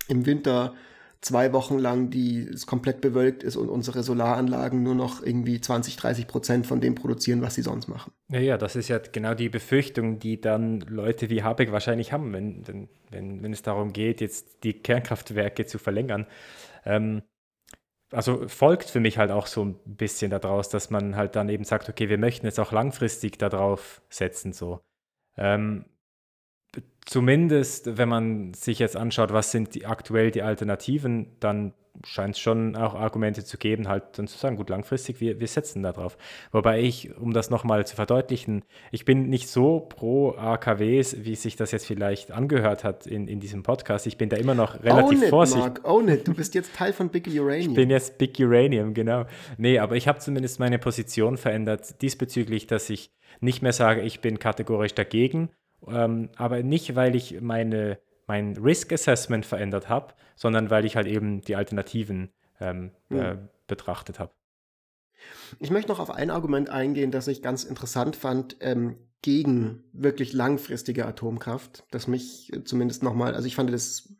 im 0.07 0.25
Winter 0.25 0.73
zwei 1.21 1.51
Wochen 1.53 1.77
lang 1.77 2.09
die 2.09 2.47
es 2.47 2.67
komplett 2.67 3.01
bewölkt 3.01 3.43
ist 3.43 3.55
und 3.55 3.69
unsere 3.69 4.03
Solaranlagen 4.03 4.83
nur 4.83 4.95
noch 4.95 5.23
irgendwie 5.23 5.59
20, 5.59 5.95
30 5.95 6.27
Prozent 6.27 6.67
von 6.67 6.79
dem 6.79 6.95
produzieren, 6.95 7.41
was 7.41 7.55
sie 7.55 7.63
sonst 7.63 7.87
machen. 7.87 8.13
Ja, 8.29 8.39
ja, 8.39 8.57
das 8.57 8.75
ist 8.75 8.87
ja 8.87 8.99
genau 8.99 9.33
die 9.33 9.49
Befürchtung, 9.49 10.19
die 10.19 10.39
dann 10.39 10.81
Leute 10.81 11.29
wie 11.29 11.43
Habeck 11.43 11.71
wahrscheinlich 11.71 12.13
haben, 12.13 12.33
wenn, 12.33 12.89
wenn, 13.09 13.41
wenn 13.41 13.53
es 13.53 13.61
darum 13.61 13.93
geht, 13.93 14.21
jetzt 14.21 14.63
die 14.63 14.73
Kernkraftwerke 14.73 15.65
zu 15.65 15.79
verlängern. 15.79 16.27
Ähm, 16.85 17.23
also 18.11 18.47
folgt 18.47 18.89
für 18.89 18.99
mich 18.99 19.17
halt 19.17 19.31
auch 19.31 19.47
so 19.47 19.65
ein 19.65 19.75
bisschen 19.85 20.31
daraus, 20.31 20.69
dass 20.69 20.89
man 20.89 21.15
halt 21.15 21.35
dann 21.35 21.49
eben 21.49 21.63
sagt, 21.63 21.89
okay, 21.89 22.09
wir 22.09 22.17
möchten 22.17 22.45
jetzt 22.45 22.59
auch 22.59 22.71
langfristig 22.71 23.37
darauf 23.37 24.01
setzen, 24.09 24.53
so. 24.53 24.79
Ähm, 25.35 25.85
zumindest, 27.05 27.97
wenn 27.97 28.09
man 28.09 28.53
sich 28.53 28.79
jetzt 28.79 28.95
anschaut, 28.95 29.31
was 29.33 29.51
sind 29.51 29.75
die, 29.75 29.85
aktuell 29.85 30.31
die 30.31 30.41
Alternativen, 30.41 31.27
dann 31.39 31.73
scheint 32.05 32.35
es 32.35 32.39
schon 32.39 32.75
auch 32.75 32.93
Argumente 32.93 33.43
zu 33.43 33.57
geben, 33.57 33.87
halt 33.87 34.03
dann 34.17 34.27
zu 34.27 34.37
sagen, 34.37 34.55
gut, 34.55 34.69
langfristig, 34.69 35.19
wir, 35.19 35.39
wir 35.39 35.47
setzen 35.47 35.83
da 35.83 35.91
drauf. 35.93 36.17
Wobei 36.51 36.81
ich, 36.81 37.17
um 37.17 37.33
das 37.33 37.49
nochmal 37.49 37.87
zu 37.87 37.95
verdeutlichen, 37.95 38.63
ich 38.91 39.05
bin 39.05 39.29
nicht 39.29 39.49
so 39.49 39.79
pro 39.79 40.31
AKWs, 40.31 41.23
wie 41.23 41.35
sich 41.35 41.55
das 41.55 41.71
jetzt 41.71 41.85
vielleicht 41.85 42.31
angehört 42.31 42.83
hat 42.83 43.07
in, 43.07 43.27
in 43.27 43.39
diesem 43.39 43.63
Podcast. 43.63 44.07
Ich 44.07 44.17
bin 44.17 44.29
da 44.29 44.37
immer 44.37 44.53
noch 44.53 44.83
relativ 44.83 45.23
own 45.23 45.29
vorsichtig. 45.29 45.77
It, 45.77 45.85
own 45.85 46.07
it. 46.07 46.27
Du 46.27 46.33
bist 46.33 46.53
jetzt 46.55 46.75
Teil 46.75 46.93
von 46.93 47.09
Big 47.09 47.27
Uranium. 47.27 47.71
Ich 47.71 47.75
bin 47.75 47.89
jetzt 47.89 48.17
Big 48.17 48.37
Uranium, 48.39 48.93
genau. 48.93 49.25
Nee, 49.57 49.79
aber 49.79 49.95
ich 49.95 50.07
habe 50.07 50.19
zumindest 50.19 50.59
meine 50.59 50.79
Position 50.79 51.37
verändert 51.37 52.01
diesbezüglich, 52.01 52.67
dass 52.67 52.89
ich 52.89 53.11
nicht 53.39 53.61
mehr 53.61 53.73
sage, 53.73 54.01
ich 54.01 54.21
bin 54.21 54.39
kategorisch 54.39 54.93
dagegen, 54.93 55.49
ähm, 55.89 56.29
aber 56.35 56.63
nicht, 56.63 56.95
weil 56.95 57.15
ich 57.15 57.41
meine, 57.41 57.99
mein 58.27 58.57
Risk 58.57 58.91
Assessment 58.91 59.45
verändert 59.45 59.89
habe, 59.89 60.13
sondern 60.35 60.69
weil 60.69 60.85
ich 60.85 60.95
halt 60.95 61.07
eben 61.07 61.41
die 61.41 61.55
Alternativen 61.55 62.31
ähm, 62.59 62.91
mhm. 63.09 63.19
äh, 63.19 63.37
betrachtet 63.67 64.19
habe. 64.19 64.31
Ich 65.59 65.71
möchte 65.71 65.89
noch 65.89 65.99
auf 65.99 66.11
ein 66.11 66.29
Argument 66.29 66.69
eingehen, 66.69 67.11
das 67.11 67.27
ich 67.27 67.41
ganz 67.41 67.63
interessant 67.63 68.15
fand, 68.15 68.57
ähm, 68.59 68.97
gegen 69.21 69.83
wirklich 69.93 70.33
langfristige 70.33 71.05
Atomkraft, 71.05 71.85
das 71.89 72.07
mich 72.07 72.51
zumindest 72.65 73.01
nochmal, 73.01 73.33
also 73.33 73.47
ich 73.47 73.55
fand 73.55 73.73
das 73.73 74.13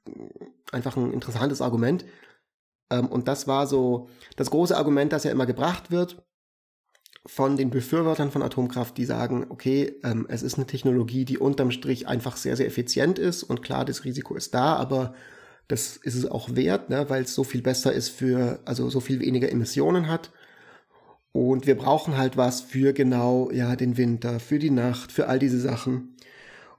einfach 0.72 0.98
ein 0.98 1.14
interessantes 1.14 1.62
Argument. 1.62 2.06
Ähm, 2.90 3.08
und 3.08 3.28
das 3.28 3.48
war 3.48 3.68
so 3.68 4.10
das 4.36 4.50
große 4.50 4.76
Argument, 4.76 5.14
das 5.14 5.24
ja 5.24 5.32
immer 5.32 5.46
gebracht 5.46 5.92
wird, 5.92 6.26
von 7.28 7.58
den 7.58 7.70
Befürwortern 7.70 8.32
von 8.32 8.42
Atomkraft, 8.42 8.98
die 8.98 9.06
sagen, 9.06 9.46
okay, 9.50 9.96
ähm, 10.04 10.26
es 10.30 10.42
ist 10.44 10.56
eine 10.56 10.66
Technologie, 10.66 11.26
die 11.26 11.38
unterm 11.38 11.72
Strich 11.72 12.08
einfach 12.08 12.38
sehr, 12.38 12.56
sehr 12.56 12.68
effizient 12.68 13.20
ist 13.20 13.44
und 13.44 13.62
klar, 13.62 13.86
das 13.86 14.06
Risiko 14.06 14.36
ist 14.36 14.54
da, 14.54 14.76
aber 14.78 15.14
das 15.68 15.98
ist 15.98 16.16
es 16.16 16.26
auch 16.26 16.56
wert, 16.56 16.90
ne, 16.90 17.10
weil 17.10 17.24
es 17.24 17.36
so 17.36 17.44
viel 17.44 17.62
besser 17.62 17.92
ist 17.92 18.10
für, 18.10 18.60
also 18.64 18.90
so 18.90 19.02
viel 19.02 19.20
weniger 19.20 19.52
Emissionen 19.52 20.08
hat. 20.08 20.32
Und 21.34 21.68
wir 21.68 21.78
brauchen 21.78 22.18
halt 22.18 22.38
was 22.38 22.62
für 22.62 22.94
genau, 22.94 23.52
ja, 23.52 23.76
den 23.76 23.98
Winter, 23.98 24.40
für 24.40 24.58
die 24.58 24.72
Nacht, 24.72 25.12
für 25.12 25.28
all 25.28 25.38
diese 25.38 25.60
Sachen. 25.60 26.16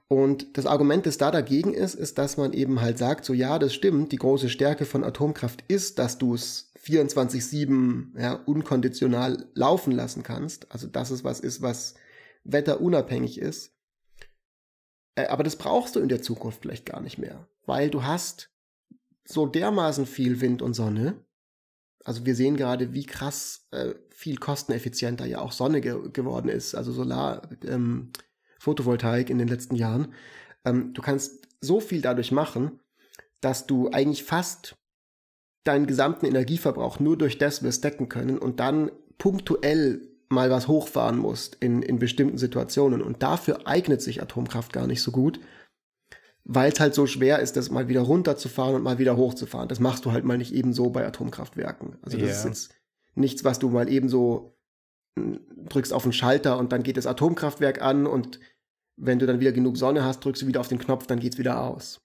Und 0.07 0.57
das 0.57 0.65
Argument, 0.65 1.05
das 1.05 1.19
da 1.19 1.29
dagegen 1.29 1.75
ist, 1.75 1.93
ist, 1.93 2.17
dass 2.17 2.35
man 2.35 2.51
eben 2.53 2.81
halt 2.81 2.97
sagt, 2.97 3.23
so 3.23 3.33
ja, 3.33 3.59
das 3.59 3.75
stimmt, 3.75 4.11
die 4.11 4.17
große 4.17 4.49
Stärke 4.49 4.85
von 4.85 5.03
Atomkraft 5.03 5.63
ist, 5.67 5.99
dass 5.99 6.17
du 6.17 6.33
es 6.33 6.68
24-7 6.89 8.19
ja, 8.19 8.33
unkonditional 8.33 9.47
laufen 9.53 9.91
lassen 9.91 10.23
kannst. 10.23 10.71
Also 10.71 10.87
dass 10.87 11.11
es 11.11 11.23
was 11.23 11.39
ist, 11.39 11.61
was 11.61 11.95
wetterunabhängig 12.43 13.39
ist. 13.39 13.73
Äh, 15.15 15.27
aber 15.27 15.43
das 15.43 15.55
brauchst 15.55 15.95
du 15.95 15.99
in 15.99 16.09
der 16.09 16.21
Zukunft 16.21 16.61
vielleicht 16.61 16.85
gar 16.85 17.01
nicht 17.01 17.17
mehr, 17.17 17.47
weil 17.65 17.89
du 17.89 18.03
hast 18.03 18.51
so 19.25 19.45
dermaßen 19.45 20.05
viel 20.05 20.41
Wind 20.41 20.61
und 20.61 20.73
Sonne. 20.73 21.23
Also 22.03 22.25
wir 22.25 22.35
sehen 22.35 22.57
gerade, 22.57 22.93
wie 22.93 23.05
krass 23.05 23.67
äh, 23.71 23.93
viel 24.09 24.37
kosteneffizienter 24.37 25.25
ja 25.25 25.41
auch 25.41 25.51
Sonne 25.51 25.81
ge 25.81 26.09
geworden 26.11 26.49
ist, 26.49 26.73
also 26.73 26.91
Solar, 26.91 27.49
ähm, 27.63 28.11
Photovoltaik 28.59 29.29
in 29.29 29.37
den 29.37 29.47
letzten 29.47 29.75
Jahren. 29.75 30.13
Ähm, 30.65 30.93
du 30.93 31.01
kannst 31.01 31.47
so 31.61 31.79
viel 31.79 32.01
dadurch 32.01 32.31
machen, 32.31 32.79
dass 33.41 33.67
du 33.67 33.89
eigentlich 33.91 34.23
fast 34.23 34.77
deinen 35.69 35.85
gesamten 35.85 36.25
Energieverbrauch 36.25 36.99
nur 36.99 37.15
durch 37.15 37.37
das 37.37 37.61
wirst 37.61 37.83
decken 37.83 38.09
können 38.09 38.39
und 38.39 38.59
dann 38.59 38.91
punktuell 39.19 40.01
mal 40.27 40.49
was 40.49 40.67
hochfahren 40.67 41.17
musst 41.17 41.57
in, 41.59 41.83
in 41.83 41.99
bestimmten 41.99 42.39
Situationen. 42.39 43.03
Und 43.03 43.21
dafür 43.21 43.67
eignet 43.67 44.01
sich 44.01 44.21
Atomkraft 44.21 44.73
gar 44.73 44.87
nicht 44.87 45.03
so 45.03 45.11
gut, 45.11 45.39
weil 46.43 46.71
es 46.71 46.79
halt 46.79 46.95
so 46.95 47.05
schwer 47.05 47.37
ist, 47.39 47.55
das 47.55 47.69
mal 47.69 47.87
wieder 47.87 48.01
runterzufahren 48.01 48.73
und 48.73 48.81
mal 48.81 48.97
wieder 48.97 49.15
hochzufahren. 49.15 49.69
Das 49.69 49.79
machst 49.79 50.05
du 50.05 50.11
halt 50.11 50.25
mal 50.25 50.39
nicht 50.39 50.53
ebenso 50.53 50.89
bei 50.89 51.05
Atomkraftwerken. 51.05 51.97
Also 52.01 52.17
das 52.17 52.27
yeah. 52.27 52.37
ist 52.37 52.45
jetzt 52.45 52.71
nichts, 53.13 53.43
was 53.43 53.59
du 53.59 53.69
mal 53.69 53.89
ebenso 53.89 54.57
hm, 55.19 55.39
drückst 55.69 55.93
auf 55.93 56.03
den 56.03 56.13
Schalter 56.13 56.57
und 56.57 56.71
dann 56.71 56.81
geht 56.81 56.97
das 56.97 57.05
Atomkraftwerk 57.05 57.81
an 57.83 58.07
und 58.07 58.39
wenn 58.97 59.19
du 59.19 59.27
dann 59.27 59.39
wieder 59.39 59.51
genug 59.51 59.77
Sonne 59.77 60.03
hast, 60.03 60.25
drückst 60.25 60.41
du 60.41 60.47
wieder 60.47 60.61
auf 60.61 60.67
den 60.67 60.79
Knopf, 60.79 61.05
dann 61.05 61.19
geht 61.19 61.33
es 61.33 61.39
wieder 61.39 61.61
aus. 61.61 62.01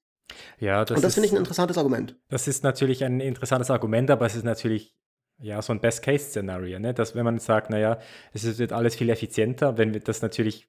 Ja, 0.59 0.85
das 0.85 0.97
und 0.97 1.05
das 1.05 1.15
finde 1.15 1.27
ich 1.27 1.33
ein 1.33 1.39
interessantes 1.39 1.79
Argument. 1.79 2.17
Das 2.29 2.49
ist 2.49 2.65
natürlich 2.65 3.05
ein 3.05 3.21
interessantes 3.21 3.71
Argument, 3.71 4.11
aber 4.11 4.27
es 4.27 4.35
ist 4.35 4.45
natürlich 4.45 4.95
ja 5.39 5.61
so 5.63 5.73
ein 5.73 5.81
Best-Case-Szenario, 5.81 6.79
ne? 6.79 6.95
dass 6.95 7.15
wenn 7.15 7.25
man 7.25 7.39
sagt, 7.39 7.71
naja, 7.71 7.99
es 8.33 8.59
wird 8.59 8.73
alles 8.73 8.97
viel 8.97 9.11
effizienter, 9.11 9.77
wenn 9.79 9.93
wir 9.93 10.01
das 10.01 10.23
natürlich 10.23 10.69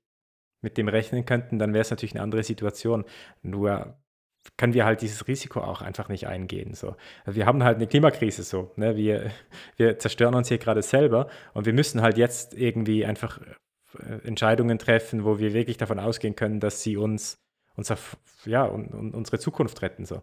mit 0.61 0.77
dem 0.77 0.87
rechnen 0.87 1.25
könnten, 1.25 1.59
dann 1.59 1.73
wäre 1.73 1.81
es 1.81 1.91
natürlich 1.91 2.15
eine 2.15 2.23
andere 2.23 2.43
Situation. 2.43 3.05
Nur 3.43 3.97
können 4.57 4.73
wir 4.73 4.85
halt 4.85 5.01
dieses 5.01 5.27
Risiko 5.27 5.61
auch 5.61 5.81
einfach 5.81 6.09
nicht 6.09 6.27
eingehen. 6.27 6.73
So. 6.73 6.95
Wir 7.25 7.45
haben 7.45 7.63
halt 7.63 7.77
eine 7.77 7.87
Klimakrise 7.87 8.43
so. 8.43 8.71
Ne? 8.75 8.95
Wir, 8.95 9.31
wir 9.77 9.99
zerstören 9.99 10.35
uns 10.35 10.47
hier 10.49 10.57
gerade 10.57 10.81
selber 10.81 11.29
und 11.53 11.65
wir 11.65 11.73
müssen 11.73 12.01
halt 12.01 12.17
jetzt 12.17 12.53
irgendwie 12.53 13.05
einfach 13.05 13.39
äh, 13.99 14.27
Entscheidungen 14.27 14.79
treffen, 14.79 15.23
wo 15.25 15.39
wir 15.39 15.53
wirklich 15.53 15.77
davon 15.77 15.99
ausgehen 15.99 16.35
können, 16.35 16.59
dass 16.59 16.81
sie 16.81 16.97
uns 16.97 17.44
unser, 17.75 17.97
ja, 18.45 18.65
und, 18.65 18.93
und 18.93 19.13
unsere 19.13 19.39
Zukunft 19.39 19.81
retten. 19.81 20.05
So. 20.05 20.15
Mhm. 20.15 20.21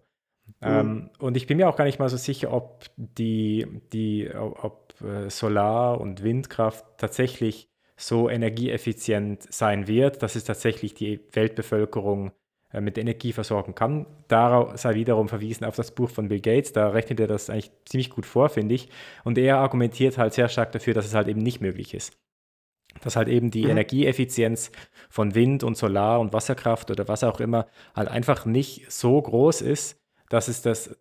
Ähm, 0.63 1.11
und 1.19 1.37
ich 1.37 1.47
bin 1.47 1.57
mir 1.57 1.69
auch 1.69 1.77
gar 1.77 1.85
nicht 1.85 1.99
mal 1.99 2.09
so 2.09 2.17
sicher, 2.17 2.53
ob 2.53 2.85
die, 2.97 3.67
die 3.93 4.31
ob 4.35 4.95
äh, 5.03 5.31
Solar- 5.31 6.01
und 6.01 6.23
Windkraft 6.23 6.85
tatsächlich 6.99 7.69
so 7.97 8.29
energieeffizient 8.29 9.53
sein 9.53 9.87
wird, 9.87 10.23
dass 10.23 10.35
es 10.35 10.45
tatsächlich 10.45 10.95
die 10.95 11.21
Weltbevölkerung 11.33 12.33
äh, 12.73 12.81
mit 12.81 12.99
Energie 12.99 13.33
versorgen 13.33 13.75
kann. 13.75 14.07
Darauf 14.29 14.77
sei 14.77 14.95
wiederum 14.95 15.29
verwiesen 15.29 15.65
auf 15.65 15.77
das 15.77 15.95
Buch 15.95 16.11
von 16.11 16.29
Bill 16.29 16.41
Gates, 16.41 16.73
da 16.73 16.89
rechnet 16.89 17.21
er 17.21 17.29
das 17.29 17.51
eigentlich 17.51 17.71
ziemlich 17.85 18.11
gut 18.11 18.27
vor, 18.27 18.49
finde 18.49 18.75
ich. 18.75 18.89
Und 19.25 19.39
er 19.39 19.59
argumentiert 19.59 20.19
halt 20.19 20.35
sehr 20.35 20.49
stark 20.49 20.73
dafür, 20.73 20.95
dass 20.95 21.07
es 21.07 21.15
halt 21.15 21.29
eben 21.29 21.41
nicht 21.41 21.61
möglich 21.61 21.95
ist 21.95 22.17
dass 23.01 23.17
halt 23.17 23.29
eben 23.29 23.51
die 23.51 23.65
mhm. 23.65 23.71
Energieeffizienz 23.71 24.71
von 25.09 25.35
Wind 25.35 25.65
und 25.65 25.77
Solar 25.77 26.21
und 26.21 26.33
Wasserkraft 26.33 26.91
oder 26.91 27.09
was 27.09 27.25
auch 27.25 27.41
immer 27.41 27.67
halt 27.95 28.09
einfach 28.09 28.45
nicht 28.45 28.91
so 28.91 29.21
groß 29.21 29.63
ist, 29.63 30.01
dass 30.29 30.49
es 30.49 30.63
das, 30.63 30.97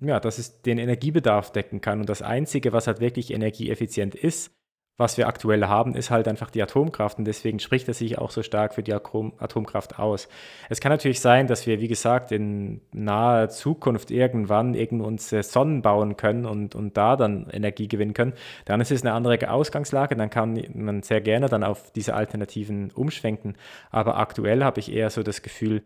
ja, 0.00 0.20
dass 0.20 0.38
es 0.38 0.62
den 0.62 0.78
Energiebedarf 0.78 1.52
decken 1.52 1.80
kann. 1.80 2.00
Und 2.00 2.08
das 2.08 2.22
Einzige, 2.22 2.72
was 2.72 2.86
halt 2.86 3.00
wirklich 3.00 3.32
energieeffizient 3.32 4.14
ist, 4.14 4.56
was 4.98 5.18
wir 5.18 5.28
aktuell 5.28 5.66
haben, 5.66 5.94
ist 5.94 6.10
halt 6.10 6.26
einfach 6.26 6.50
die 6.50 6.62
Atomkraft 6.62 7.18
und 7.18 7.26
deswegen 7.26 7.58
spricht 7.58 7.86
er 7.88 7.94
sich 7.94 8.16
auch 8.16 8.30
so 8.30 8.42
stark 8.42 8.74
für 8.74 8.82
die 8.82 8.94
Atom 8.94 9.34
Atomkraft 9.38 9.98
aus. 9.98 10.28
Es 10.70 10.80
kann 10.80 10.90
natürlich 10.90 11.20
sein, 11.20 11.46
dass 11.46 11.66
wir, 11.66 11.80
wie 11.80 11.88
gesagt, 11.88 12.32
in 12.32 12.80
naher 12.92 13.50
Zukunft 13.50 14.10
irgendwann 14.10 14.74
irgend 14.74 15.02
uns 15.02 15.28
Sonnen 15.28 15.82
bauen 15.82 16.16
können 16.16 16.46
und, 16.46 16.74
und 16.74 16.96
da 16.96 17.16
dann 17.16 17.48
Energie 17.50 17.88
gewinnen 17.88 18.14
können. 18.14 18.32
Dann 18.64 18.80
ist 18.80 18.90
es 18.90 19.02
eine 19.02 19.12
andere 19.12 19.50
Ausgangslage, 19.50 20.16
dann 20.16 20.30
kann 20.30 20.62
man 20.74 21.02
sehr 21.02 21.20
gerne 21.20 21.48
dann 21.48 21.62
auf 21.62 21.92
diese 21.92 22.14
Alternativen 22.14 22.90
umschwenken. 22.92 23.56
Aber 23.90 24.16
aktuell 24.16 24.64
habe 24.64 24.80
ich 24.80 24.90
eher 24.90 25.10
so 25.10 25.22
das 25.22 25.42
Gefühl, 25.42 25.82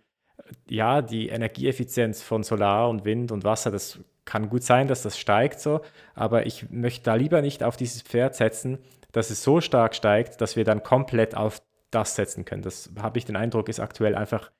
ja, 0.69 1.03
die 1.03 1.29
Energieeffizienz 1.29 2.23
von 2.23 2.45
Solar 2.45 2.89
und 2.89 3.05
Wind 3.05 3.33
und 3.33 3.45
Wasser, 3.45 3.71
das 3.71 4.01
kann 4.25 4.49
gut 4.49 4.63
sein, 4.63 4.87
dass 4.87 5.03
das 5.03 5.19
steigt 5.19 5.61
so, 5.61 5.81
aber 6.15 6.47
ich 6.47 6.71
möchte 6.71 7.05
da 7.05 7.15
lieber 7.15 7.43
nicht 7.43 7.65
auf 7.65 7.77
dieses 7.77 8.03
Pferd 8.03 8.37
setzen, 8.37 8.79
dass 9.13 9.31
es 9.31 9.43
so 9.43 9.61
stark 9.61 9.95
steigt, 9.95 10.41
dass 10.41 10.57
wir 10.57 10.65
dann 10.65 10.83
komplett 10.83 11.37
auf 11.37 11.63
das 11.91 12.15
setzen 12.15 12.45
können. 12.45 12.63
Das 12.63 12.91
habe 12.99 13.19
ich 13.19 13.25
den 13.25 13.37
Eindruck, 13.37 13.69
ist 13.69 13.81
aktuell 13.81 14.15
einfach 14.15 14.51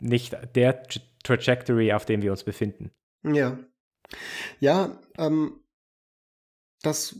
nicht 0.00 0.36
der 0.54 0.82
Tra 0.82 1.00
Trajectory, 1.22 1.92
auf 1.92 2.04
dem 2.04 2.22
wir 2.22 2.30
uns 2.30 2.44
befinden. 2.44 2.92
Ja. 3.24 3.58
Ja, 4.60 5.00
ähm, 5.18 5.60
das 6.82 7.16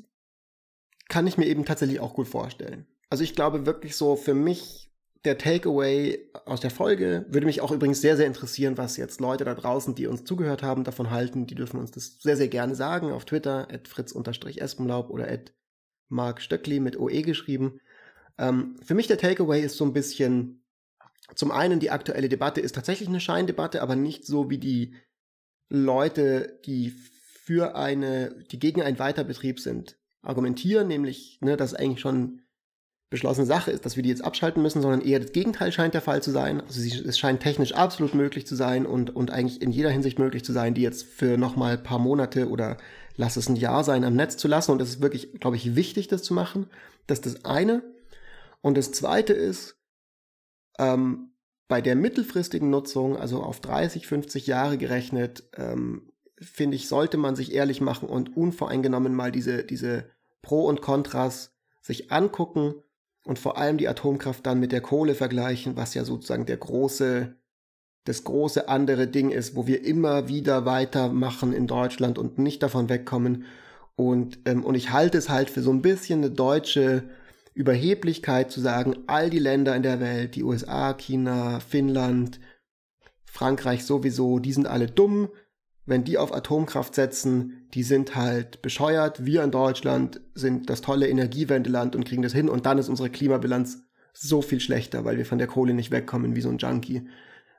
kann 1.08 1.26
ich 1.26 1.38
mir 1.38 1.46
eben 1.46 1.64
tatsächlich 1.64 1.98
auch 1.98 2.14
gut 2.14 2.28
vorstellen. 2.28 2.86
Also 3.10 3.24
ich 3.24 3.34
glaube 3.34 3.66
wirklich 3.66 3.96
so 3.96 4.14
für 4.14 4.34
mich 4.34 4.86
der 5.24 5.38
Takeaway 5.38 6.20
aus 6.44 6.60
der 6.60 6.70
Folge 6.70 7.26
würde 7.28 7.46
mich 7.46 7.60
auch 7.60 7.72
übrigens 7.72 8.00
sehr, 8.00 8.16
sehr 8.16 8.26
interessieren, 8.26 8.78
was 8.78 8.96
jetzt 8.96 9.20
Leute 9.20 9.44
da 9.44 9.54
draußen, 9.54 9.94
die 9.96 10.06
uns 10.06 10.24
zugehört 10.24 10.62
haben, 10.62 10.84
davon 10.84 11.10
halten. 11.10 11.46
Die 11.46 11.56
dürfen 11.56 11.80
uns 11.80 11.90
das 11.90 12.18
sehr, 12.20 12.36
sehr 12.36 12.48
gerne 12.48 12.76
sagen 12.76 13.10
auf 13.10 13.24
Twitter, 13.24 13.66
at 13.72 13.88
fritz-espenlaub 13.88 15.10
oder 15.10 15.28
at 15.28 15.52
Mark 16.08 16.40
Stöckli 16.40 16.80
mit 16.80 16.98
OE 16.98 17.22
geschrieben. 17.22 17.80
Ähm, 18.38 18.76
für 18.84 18.94
mich 18.94 19.06
der 19.06 19.18
Takeaway 19.18 19.62
ist 19.62 19.76
so 19.76 19.84
ein 19.84 19.92
bisschen, 19.92 20.62
zum 21.34 21.50
einen 21.50 21.80
die 21.80 21.90
aktuelle 21.90 22.28
Debatte 22.28 22.60
ist 22.60 22.74
tatsächlich 22.74 23.08
eine 23.08 23.20
Scheindebatte, 23.20 23.82
aber 23.82 23.96
nicht 23.96 24.24
so 24.24 24.50
wie 24.50 24.58
die 24.58 24.94
Leute, 25.68 26.60
die 26.64 26.90
für 26.90 27.76
eine, 27.76 28.44
die 28.50 28.58
gegen 28.58 28.82
einen 28.82 28.98
Weiterbetrieb 28.98 29.60
sind, 29.60 29.98
argumentieren, 30.22 30.88
nämlich, 30.88 31.38
ne, 31.40 31.56
dass 31.56 31.74
eigentlich 31.74 32.00
schon 32.00 32.42
beschlossene 33.08 33.46
Sache 33.46 33.70
ist, 33.70 33.86
dass 33.86 33.94
wir 33.94 34.02
die 34.02 34.08
jetzt 34.08 34.24
abschalten 34.24 34.62
müssen, 34.62 34.82
sondern 34.82 35.00
eher 35.00 35.20
das 35.20 35.30
Gegenteil 35.30 35.70
scheint 35.70 35.94
der 35.94 36.00
Fall 36.00 36.22
zu 36.22 36.32
sein. 36.32 36.60
Also 36.60 36.80
es 36.80 37.18
scheint 37.18 37.40
technisch 37.40 37.72
absolut 37.72 38.14
möglich 38.14 38.46
zu 38.46 38.56
sein 38.56 38.84
und, 38.84 39.14
und 39.14 39.30
eigentlich 39.30 39.62
in 39.62 39.70
jeder 39.70 39.90
Hinsicht 39.90 40.18
möglich 40.18 40.44
zu 40.44 40.52
sein, 40.52 40.74
die 40.74 40.82
jetzt 40.82 41.04
für 41.04 41.38
nochmal 41.38 41.74
ein 41.76 41.82
paar 41.84 42.00
Monate 42.00 42.48
oder 42.48 42.78
lass 43.16 43.36
es 43.36 43.48
ein 43.48 43.56
Jahr 43.56 43.84
sein, 43.84 44.04
am 44.04 44.14
Netz 44.14 44.36
zu 44.36 44.48
lassen. 44.48 44.72
Und 44.72 44.80
es 44.82 44.90
ist 44.90 45.02
wirklich, 45.02 45.32
glaube 45.40 45.56
ich, 45.56 45.74
wichtig, 45.74 46.08
das 46.08 46.22
zu 46.22 46.34
machen. 46.34 46.68
Das 47.06 47.18
ist 47.18 47.26
das 47.26 47.44
eine. 47.44 47.82
Und 48.60 48.76
das 48.76 48.92
zweite 48.92 49.32
ist, 49.32 49.76
ähm, 50.78 51.30
bei 51.68 51.80
der 51.80 51.96
mittelfristigen 51.96 52.70
Nutzung, 52.70 53.16
also 53.16 53.42
auf 53.42 53.60
30, 53.60 54.06
50 54.06 54.46
Jahre 54.46 54.78
gerechnet, 54.78 55.44
ähm, 55.56 56.12
finde 56.38 56.76
ich, 56.76 56.88
sollte 56.88 57.16
man 57.16 57.34
sich 57.34 57.54
ehrlich 57.54 57.80
machen 57.80 58.08
und 58.08 58.36
unvoreingenommen 58.36 59.14
mal 59.14 59.32
diese, 59.32 59.64
diese 59.64 60.10
Pro 60.42 60.66
und 60.66 60.82
Kontras 60.82 61.54
sich 61.80 62.12
angucken 62.12 62.74
und 63.24 63.38
vor 63.38 63.56
allem 63.56 63.78
die 63.78 63.88
Atomkraft 63.88 64.46
dann 64.46 64.60
mit 64.60 64.70
der 64.70 64.80
Kohle 64.80 65.14
vergleichen, 65.14 65.76
was 65.76 65.94
ja 65.94 66.04
sozusagen 66.04 66.46
der 66.46 66.58
große, 66.58 67.34
das 68.06 68.24
große 68.24 68.68
andere 68.68 69.08
Ding 69.08 69.30
ist, 69.30 69.56
wo 69.56 69.66
wir 69.66 69.84
immer 69.84 70.28
wieder 70.28 70.64
weitermachen 70.64 71.52
in 71.52 71.66
Deutschland 71.66 72.18
und 72.18 72.38
nicht 72.38 72.62
davon 72.62 72.88
wegkommen. 72.88 73.44
Und, 73.96 74.38
ähm, 74.46 74.64
und 74.64 74.76
ich 74.76 74.92
halte 74.92 75.18
es 75.18 75.28
halt 75.28 75.50
für 75.50 75.60
so 75.60 75.72
ein 75.72 75.82
bisschen 75.82 76.20
eine 76.20 76.30
deutsche 76.30 77.02
Überheblichkeit 77.52 78.50
zu 78.50 78.60
sagen, 78.60 78.96
all 79.06 79.28
die 79.28 79.40
Länder 79.40 79.74
in 79.74 79.82
der 79.82 79.98
Welt, 79.98 80.36
die 80.36 80.44
USA, 80.44 80.94
China, 80.94 81.58
Finnland, 81.60 82.38
Frankreich 83.24 83.84
sowieso, 83.84 84.38
die 84.38 84.52
sind 84.52 84.68
alle 84.68 84.86
dumm, 84.86 85.28
wenn 85.84 86.04
die 86.04 86.18
auf 86.18 86.34
Atomkraft 86.34 86.94
setzen, 86.94 87.66
die 87.74 87.82
sind 87.82 88.14
halt 88.14 88.62
bescheuert. 88.62 89.24
Wir 89.26 89.42
in 89.42 89.50
Deutschland 89.50 90.20
sind 90.34 90.70
das 90.70 90.80
tolle 90.80 91.08
Energiewendeland 91.08 91.96
und 91.96 92.04
kriegen 92.04 92.22
das 92.22 92.32
hin 92.32 92.48
und 92.48 92.66
dann 92.66 92.78
ist 92.78 92.88
unsere 92.88 93.10
Klimabilanz 93.10 93.82
so 94.12 94.42
viel 94.42 94.60
schlechter, 94.60 95.04
weil 95.04 95.16
wir 95.16 95.26
von 95.26 95.38
der 95.38 95.46
Kohle 95.46 95.74
nicht 95.74 95.90
wegkommen 95.90 96.36
wie 96.36 96.40
so 96.40 96.50
ein 96.50 96.58
Junkie. 96.58 97.06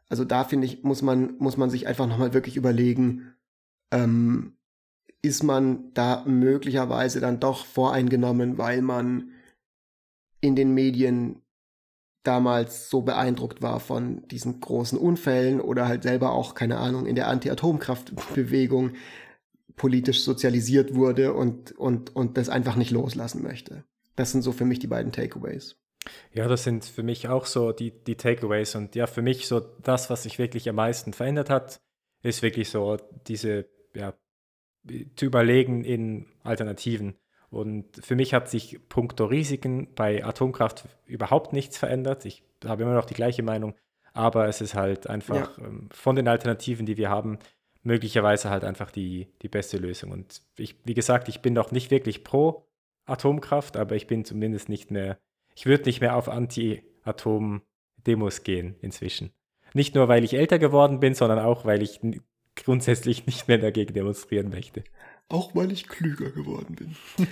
Also 0.09 0.23
da 0.23 0.43
finde 0.43 0.67
ich, 0.67 0.83
muss 0.83 1.01
man, 1.01 1.37
muss 1.37 1.57
man 1.57 1.69
sich 1.69 1.87
einfach 1.87 2.07
nochmal 2.07 2.33
wirklich 2.33 2.55
überlegen, 2.55 3.33
ähm, 3.91 4.57
ist 5.21 5.43
man 5.43 5.93
da 5.93 6.23
möglicherweise 6.25 7.19
dann 7.19 7.39
doch 7.39 7.65
voreingenommen, 7.65 8.57
weil 8.57 8.81
man 8.81 9.31
in 10.39 10.55
den 10.55 10.73
Medien 10.73 11.41
damals 12.23 12.89
so 12.89 13.01
beeindruckt 13.01 13.61
war 13.61 13.79
von 13.79 14.27
diesen 14.27 14.59
großen 14.59 14.97
Unfällen 14.97 15.61
oder 15.61 15.87
halt 15.87 16.03
selber 16.03 16.33
auch, 16.33 16.55
keine 16.55 16.77
Ahnung, 16.77 17.05
in 17.05 17.15
der 17.15 17.27
Anti-Atomkraftbewegung 17.29 18.91
politisch 19.75 20.21
sozialisiert 20.21 20.95
wurde 20.95 21.33
und, 21.33 21.71
und, 21.71 22.15
und 22.15 22.37
das 22.37 22.49
einfach 22.49 22.75
nicht 22.75 22.91
loslassen 22.91 23.43
möchte. 23.43 23.85
Das 24.15 24.31
sind 24.31 24.41
so 24.41 24.51
für 24.51 24.65
mich 24.65 24.79
die 24.79 24.87
beiden 24.87 25.11
Takeaways. 25.11 25.77
Ja, 26.33 26.47
das 26.47 26.63
sind 26.63 26.85
für 26.85 27.03
mich 27.03 27.27
auch 27.27 27.45
so 27.45 27.71
die, 27.71 27.91
die 27.91 28.15
Takeaways. 28.15 28.75
Und 28.75 28.95
ja, 28.95 29.07
für 29.07 29.21
mich 29.21 29.47
so 29.47 29.59
das, 29.59 30.09
was 30.09 30.23
sich 30.23 30.39
wirklich 30.39 30.69
am 30.69 30.75
meisten 30.75 31.13
verändert 31.13 31.49
hat, 31.49 31.79
ist 32.23 32.41
wirklich 32.41 32.69
so 32.69 32.97
diese, 33.27 33.65
ja, 33.95 34.13
zu 35.15 35.25
überlegen 35.25 35.83
in 35.83 36.27
Alternativen. 36.43 37.15
Und 37.49 37.85
für 38.03 38.15
mich 38.15 38.33
hat 38.33 38.49
sich 38.49 38.79
puncto 38.89 39.25
Risiken 39.25 39.93
bei 39.95 40.23
Atomkraft 40.23 40.87
überhaupt 41.05 41.53
nichts 41.53 41.77
verändert. 41.77 42.25
Ich 42.25 42.43
habe 42.65 42.83
immer 42.83 42.93
noch 42.93 43.05
die 43.05 43.13
gleiche 43.13 43.43
Meinung, 43.43 43.73
aber 44.13 44.47
es 44.47 44.61
ist 44.61 44.73
halt 44.73 45.07
einfach 45.07 45.57
ja. 45.57 45.65
ähm, 45.65 45.89
von 45.91 46.15
den 46.15 46.27
Alternativen, 46.27 46.85
die 46.85 46.97
wir 46.97 47.09
haben, 47.09 47.39
möglicherweise 47.83 48.49
halt 48.49 48.63
einfach 48.63 48.91
die, 48.91 49.27
die 49.41 49.47
beste 49.47 49.77
Lösung. 49.77 50.11
Und 50.11 50.41
ich, 50.57 50.75
wie 50.83 50.93
gesagt, 50.93 51.29
ich 51.29 51.41
bin 51.41 51.53
noch 51.53 51.71
nicht 51.71 51.89
wirklich 51.89 52.23
pro 52.23 52.67
Atomkraft, 53.05 53.77
aber 53.77 53.95
ich 53.95 54.07
bin 54.07 54.25
zumindest 54.25 54.67
nicht 54.67 54.91
mehr, 54.91 55.17
ich 55.57 55.65
würde 55.65 55.85
nicht 55.85 56.01
mehr 56.01 56.15
auf 56.15 56.29
Anti-Atom-Demos 56.29 58.43
gehen 58.43 58.75
inzwischen. 58.79 59.31
Nicht 59.73 59.95
nur, 59.95 60.07
weil 60.07 60.23
ich 60.23 60.35
älter 60.35 60.59
geworden 60.59 60.99
bin, 60.99 61.15
sondern 61.15 61.39
auch, 61.39 61.65
weil 61.65 61.81
ich 61.81 61.99
grundsätzlich 62.55 63.25
nicht 63.25 63.47
mehr 63.47 63.57
dagegen 63.57 63.95
demonstrieren 63.95 64.49
möchte. 64.49 64.83
Auch 65.29 65.55
weil 65.55 65.71
ich 65.71 65.87
klüger 65.87 66.29
geworden 66.29 66.75
bin. 66.75 66.95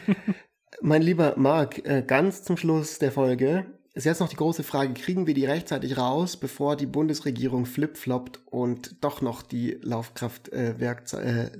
mein 0.81 1.03
lieber 1.03 1.35
Marc, 1.38 1.88
äh, 1.88 2.03
ganz 2.06 2.43
zum 2.43 2.57
Schluss 2.57 2.97
der 2.97 3.11
Folge 3.11 3.68
ist 3.93 4.06
jetzt 4.06 4.22
noch 4.22 4.30
die 4.30 4.38
große 4.38 4.64
Frage, 4.64 4.95
kriegen 4.95 5.27
wir 5.27 5.35
die 5.35 5.45
rechtzeitig 5.45 5.95
raus, 5.95 6.35
bevor 6.35 6.76
die 6.76 6.88
Bundesregierung 6.88 7.68
flipfloppt 7.68 8.39
und 8.47 9.03
doch 9.03 9.22
noch 9.22 9.43
die 9.43 9.77
Laufkraft, 9.84 10.49
äh, 10.49 10.72
äh, 10.72 11.52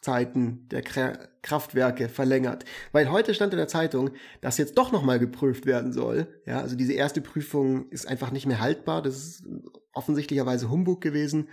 Laufzeiten 0.00 0.68
der 0.68 0.82
Kra 0.82 1.18
Kraftwerke 1.42 2.08
verlängert? 2.08 2.64
Weil 2.92 3.10
heute 3.10 3.34
stand 3.34 3.52
in 3.52 3.58
der 3.58 3.68
Zeitung, 3.68 4.10
dass 4.40 4.58
jetzt 4.58 4.76
doch 4.76 4.92
nochmal 4.92 5.18
geprüft 5.18 5.66
werden 5.66 5.92
soll. 5.92 6.26
Ja, 6.46 6.60
also 6.60 6.76
diese 6.76 6.92
erste 6.92 7.20
Prüfung 7.20 7.88
ist 7.90 8.06
einfach 8.06 8.30
nicht 8.30 8.46
mehr 8.46 8.60
haltbar. 8.60 9.02
Das 9.02 9.16
ist 9.16 9.44
offensichtlicherweise 9.92 10.70
Humbug 10.70 11.00
gewesen. 11.00 11.48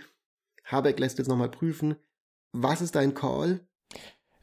Habeck 0.64 0.98
lässt 0.98 1.18
jetzt 1.18 1.28
nochmal 1.28 1.50
prüfen. 1.50 1.96
Was 2.52 2.82
ist 2.82 2.94
dein 2.94 3.14
Call? 3.14 3.60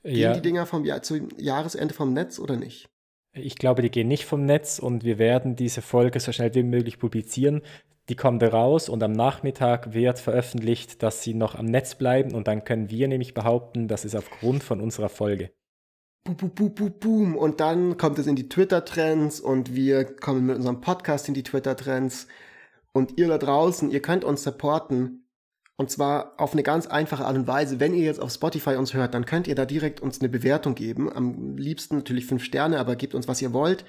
Gehen 0.03 0.17
ja. 0.17 0.33
die 0.33 0.41
Dinger 0.41 0.65
vom 0.65 0.85
Jahr 0.85 1.01
zu 1.01 1.27
Jahresende 1.37 1.93
vom 1.93 2.13
Netz 2.13 2.39
oder 2.39 2.57
nicht? 2.57 2.89
Ich 3.33 3.55
glaube, 3.55 3.81
die 3.81 3.91
gehen 3.91 4.07
nicht 4.07 4.25
vom 4.25 4.45
Netz 4.45 4.79
und 4.79 5.03
wir 5.03 5.19
werden 5.19 5.55
diese 5.55 5.81
Folge 5.81 6.19
so 6.19 6.31
schnell 6.31 6.55
wie 6.55 6.63
möglich 6.63 6.99
publizieren. 6.99 7.61
Die 8.09 8.15
kommt 8.15 8.43
raus 8.43 8.87
und 8.87 9.01
am 9.01 9.13
Nachmittag 9.13 9.93
wird 9.93 10.19
veröffentlicht, 10.19 11.01
dass 11.01 11.23
sie 11.23 11.33
noch 11.33 11.55
am 11.55 11.65
Netz 11.65 11.95
bleiben 11.95 12.35
und 12.35 12.47
dann 12.47 12.63
können 12.63 12.89
wir 12.89 13.07
nämlich 13.07 13.33
behaupten, 13.33 13.87
das 13.87 14.05
ist 14.05 14.15
aufgrund 14.15 14.63
von 14.63 14.79
unserer 14.79 15.09
Folge. 15.09 15.51
Boom, 16.23 16.51
boom, 16.51 16.73
boom, 16.73 16.93
boom. 16.99 17.37
Und 17.37 17.59
dann 17.59 17.97
kommt 17.97 18.19
es 18.19 18.27
in 18.27 18.35
die 18.35 18.49
Twitter-Trends 18.49 19.39
und 19.39 19.75
wir 19.75 20.05
kommen 20.05 20.45
mit 20.45 20.55
unserem 20.55 20.81
Podcast 20.81 21.27
in 21.27 21.33
die 21.33 21.43
Twitter-Trends. 21.43 22.27
Und 22.93 23.17
ihr 23.17 23.27
da 23.27 23.37
draußen, 23.37 23.91
ihr 23.91 24.01
könnt 24.01 24.23
uns 24.23 24.43
supporten 24.43 25.25
und 25.77 25.91
zwar 25.91 26.33
auf 26.37 26.53
eine 26.53 26.63
ganz 26.63 26.87
einfache 26.87 27.25
Art 27.25 27.35
und 27.35 27.47
Weise. 27.47 27.79
Wenn 27.79 27.93
ihr 27.93 28.05
jetzt 28.05 28.21
auf 28.21 28.31
Spotify 28.31 28.75
uns 28.75 28.93
hört, 28.93 29.13
dann 29.13 29.25
könnt 29.25 29.47
ihr 29.47 29.55
da 29.55 29.65
direkt 29.65 29.99
uns 29.99 30.19
eine 30.19 30.29
Bewertung 30.29 30.73
geben. 30.73 31.11
Am 31.11 31.57
liebsten 31.57 31.97
natürlich 31.97 32.25
fünf 32.25 32.43
Sterne, 32.43 32.79
aber 32.79 32.95
gebt 32.95 33.13
uns, 33.13 33.27
was 33.27 33.41
ihr 33.41 33.51
wollt. 33.51 33.83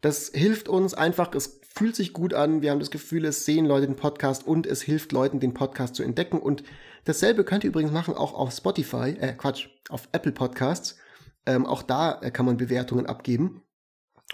Das 0.00 0.30
hilft 0.32 0.68
uns 0.68 0.94
einfach. 0.94 1.34
Es 1.34 1.60
fühlt 1.74 1.96
sich 1.96 2.12
gut 2.12 2.34
an. 2.34 2.62
Wir 2.62 2.70
haben 2.70 2.80
das 2.80 2.90
Gefühl, 2.90 3.24
es 3.24 3.44
sehen 3.44 3.66
Leute 3.66 3.86
den 3.86 3.96
Podcast 3.96 4.46
und 4.46 4.66
es 4.66 4.82
hilft 4.82 5.12
Leuten, 5.12 5.40
den 5.40 5.54
Podcast 5.54 5.94
zu 5.94 6.02
entdecken. 6.02 6.38
Und 6.38 6.62
dasselbe 7.04 7.44
könnt 7.44 7.64
ihr 7.64 7.68
übrigens 7.70 7.92
machen 7.92 8.14
auch 8.14 8.34
auf 8.34 8.52
Spotify, 8.52 9.16
äh, 9.20 9.34
Quatsch, 9.34 9.68
auf 9.88 10.08
Apple 10.12 10.32
Podcasts. 10.32 10.96
Ähm, 11.46 11.66
auch 11.66 11.82
da 11.82 12.20
äh, 12.20 12.30
kann 12.30 12.46
man 12.46 12.56
Bewertungen 12.56 13.06
abgeben. 13.06 13.62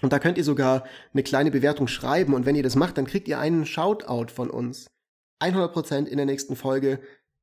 Und 0.03 0.13
da 0.13 0.19
könnt 0.19 0.39
ihr 0.39 0.45
sogar 0.45 0.85
eine 1.13 1.23
kleine 1.23 1.51
Bewertung 1.51 1.87
schreiben. 1.87 2.35
Und 2.35 2.47
wenn 2.47 2.57
ihr 2.57 2.63
das 2.63 2.77
macht, 2.77 2.99
dann 2.99 3.07
kriegt 3.07 3.29
ihr 3.29 3.39
einen 3.39 3.65
Shoutout 3.65 4.33
von 4.33 4.51
uns. 4.51 4.87
100% 5.41 6.07
in 6.07 6.17
der 6.17 6.27
nächsten 6.27 6.57
Folge 6.57 7.01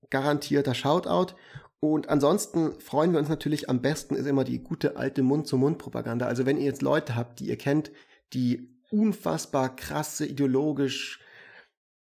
garantierter 0.09 0.73
Shoutout. 0.73 1.35
Und 1.79 2.09
ansonsten 2.09 2.79
freuen 2.79 3.11
wir 3.11 3.19
uns 3.19 3.29
natürlich 3.29 3.69
am 3.69 3.81
besten 3.81 4.15
ist 4.15 4.27
immer 4.27 4.43
die 4.43 4.59
gute 4.59 4.97
alte 4.97 5.23
Mund-zu-Mund-Propaganda. 5.23 6.27
Also 6.27 6.45
wenn 6.45 6.57
ihr 6.57 6.65
jetzt 6.65 6.83
Leute 6.83 7.15
habt, 7.15 7.39
die 7.39 7.47
ihr 7.47 7.57
kennt, 7.57 7.91
die 8.33 8.69
unfassbar 8.89 9.75
krasse, 9.75 10.25
ideologisch 10.25 11.19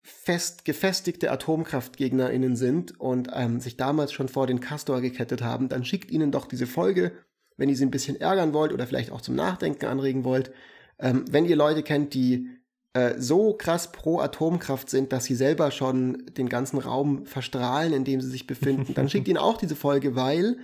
fest 0.02 0.64
gefestigte 0.64 1.30
AtomkraftgegnerInnen 1.30 2.56
sind 2.56 2.98
und 2.98 3.28
ähm, 3.34 3.60
sich 3.60 3.76
damals 3.76 4.12
schon 4.12 4.28
vor 4.28 4.46
den 4.46 4.60
Castor 4.60 5.00
gekettet 5.00 5.42
haben, 5.42 5.68
dann 5.68 5.84
schickt 5.84 6.10
ihnen 6.10 6.32
doch 6.32 6.46
diese 6.46 6.66
Folge, 6.66 7.12
wenn 7.56 7.68
ihr 7.68 7.76
sie 7.76 7.84
ein 7.84 7.90
bisschen 7.90 8.20
ärgern 8.20 8.52
wollt 8.52 8.72
oder 8.72 8.86
vielleicht 8.86 9.12
auch 9.12 9.20
zum 9.20 9.34
Nachdenken 9.34 9.86
anregen 9.86 10.24
wollt. 10.24 10.52
Ähm, 10.98 11.24
wenn 11.30 11.44
ihr 11.44 11.56
Leute 11.56 11.82
kennt, 11.82 12.14
die 12.14 12.48
äh, 12.94 13.18
so 13.18 13.52
krass 13.52 13.92
pro 13.92 14.20
Atomkraft 14.20 14.90
sind, 14.90 15.12
dass 15.12 15.26
sie 15.26 15.34
selber 15.34 15.70
schon 15.70 16.26
den 16.36 16.48
ganzen 16.48 16.78
Raum 16.78 17.26
verstrahlen, 17.26 17.92
in 17.92 18.04
dem 18.04 18.20
sie 18.20 18.30
sich 18.30 18.46
befinden, 18.46 18.94
dann 18.94 19.08
schickt 19.08 19.28
ihnen 19.28 19.38
auch 19.38 19.58
diese 19.58 19.76
Folge, 19.76 20.16
weil 20.16 20.58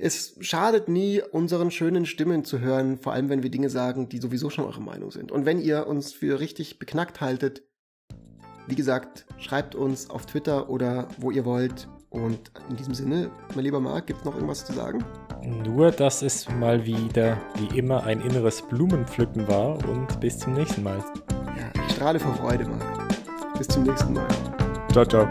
es 0.00 0.36
schadet 0.40 0.88
nie, 0.88 1.20
unseren 1.32 1.72
schönen 1.72 2.06
Stimmen 2.06 2.44
zu 2.44 2.60
hören, 2.60 2.98
vor 2.98 3.12
allem 3.12 3.28
wenn 3.28 3.42
wir 3.42 3.50
Dinge 3.50 3.68
sagen, 3.68 4.08
die 4.08 4.18
sowieso 4.18 4.48
schon 4.48 4.64
eure 4.64 4.80
Meinung 4.80 5.10
sind. 5.10 5.32
Und 5.32 5.44
wenn 5.44 5.60
ihr 5.60 5.88
uns 5.88 6.12
für 6.12 6.38
richtig 6.38 6.78
beknackt 6.78 7.20
haltet, 7.20 7.64
wie 8.68 8.76
gesagt, 8.76 9.26
schreibt 9.38 9.74
uns 9.74 10.08
auf 10.08 10.26
Twitter 10.26 10.70
oder 10.70 11.08
wo 11.18 11.30
ihr 11.30 11.44
wollt. 11.44 11.88
Und 12.10 12.52
in 12.70 12.76
diesem 12.76 12.94
Sinne, 12.94 13.30
mein 13.54 13.64
lieber 13.64 13.80
Marc, 13.80 14.06
gibt 14.06 14.20
es 14.20 14.24
noch 14.24 14.34
irgendwas 14.34 14.64
zu 14.64 14.72
sagen? 14.72 15.04
Nur, 15.42 15.90
dass 15.90 16.22
es 16.22 16.48
mal 16.48 16.86
wieder, 16.86 17.38
wie 17.56 17.78
immer, 17.78 18.04
ein 18.04 18.20
inneres 18.20 18.62
Blumenpflücken 18.62 19.48
war 19.48 19.84
und 19.88 20.20
bis 20.20 20.38
zum 20.38 20.54
nächsten 20.54 20.84
Mal. 20.84 20.98
Ja, 21.56 21.82
ich 21.86 21.94
strahle 21.94 22.20
vor 22.20 22.34
Freude, 22.36 22.66
Marc. 22.66 23.08
Bis 23.58 23.66
zum 23.66 23.82
nächsten 23.82 24.12
Mal. 24.12 24.28
Ciao, 24.92 25.04
ciao. 25.04 25.26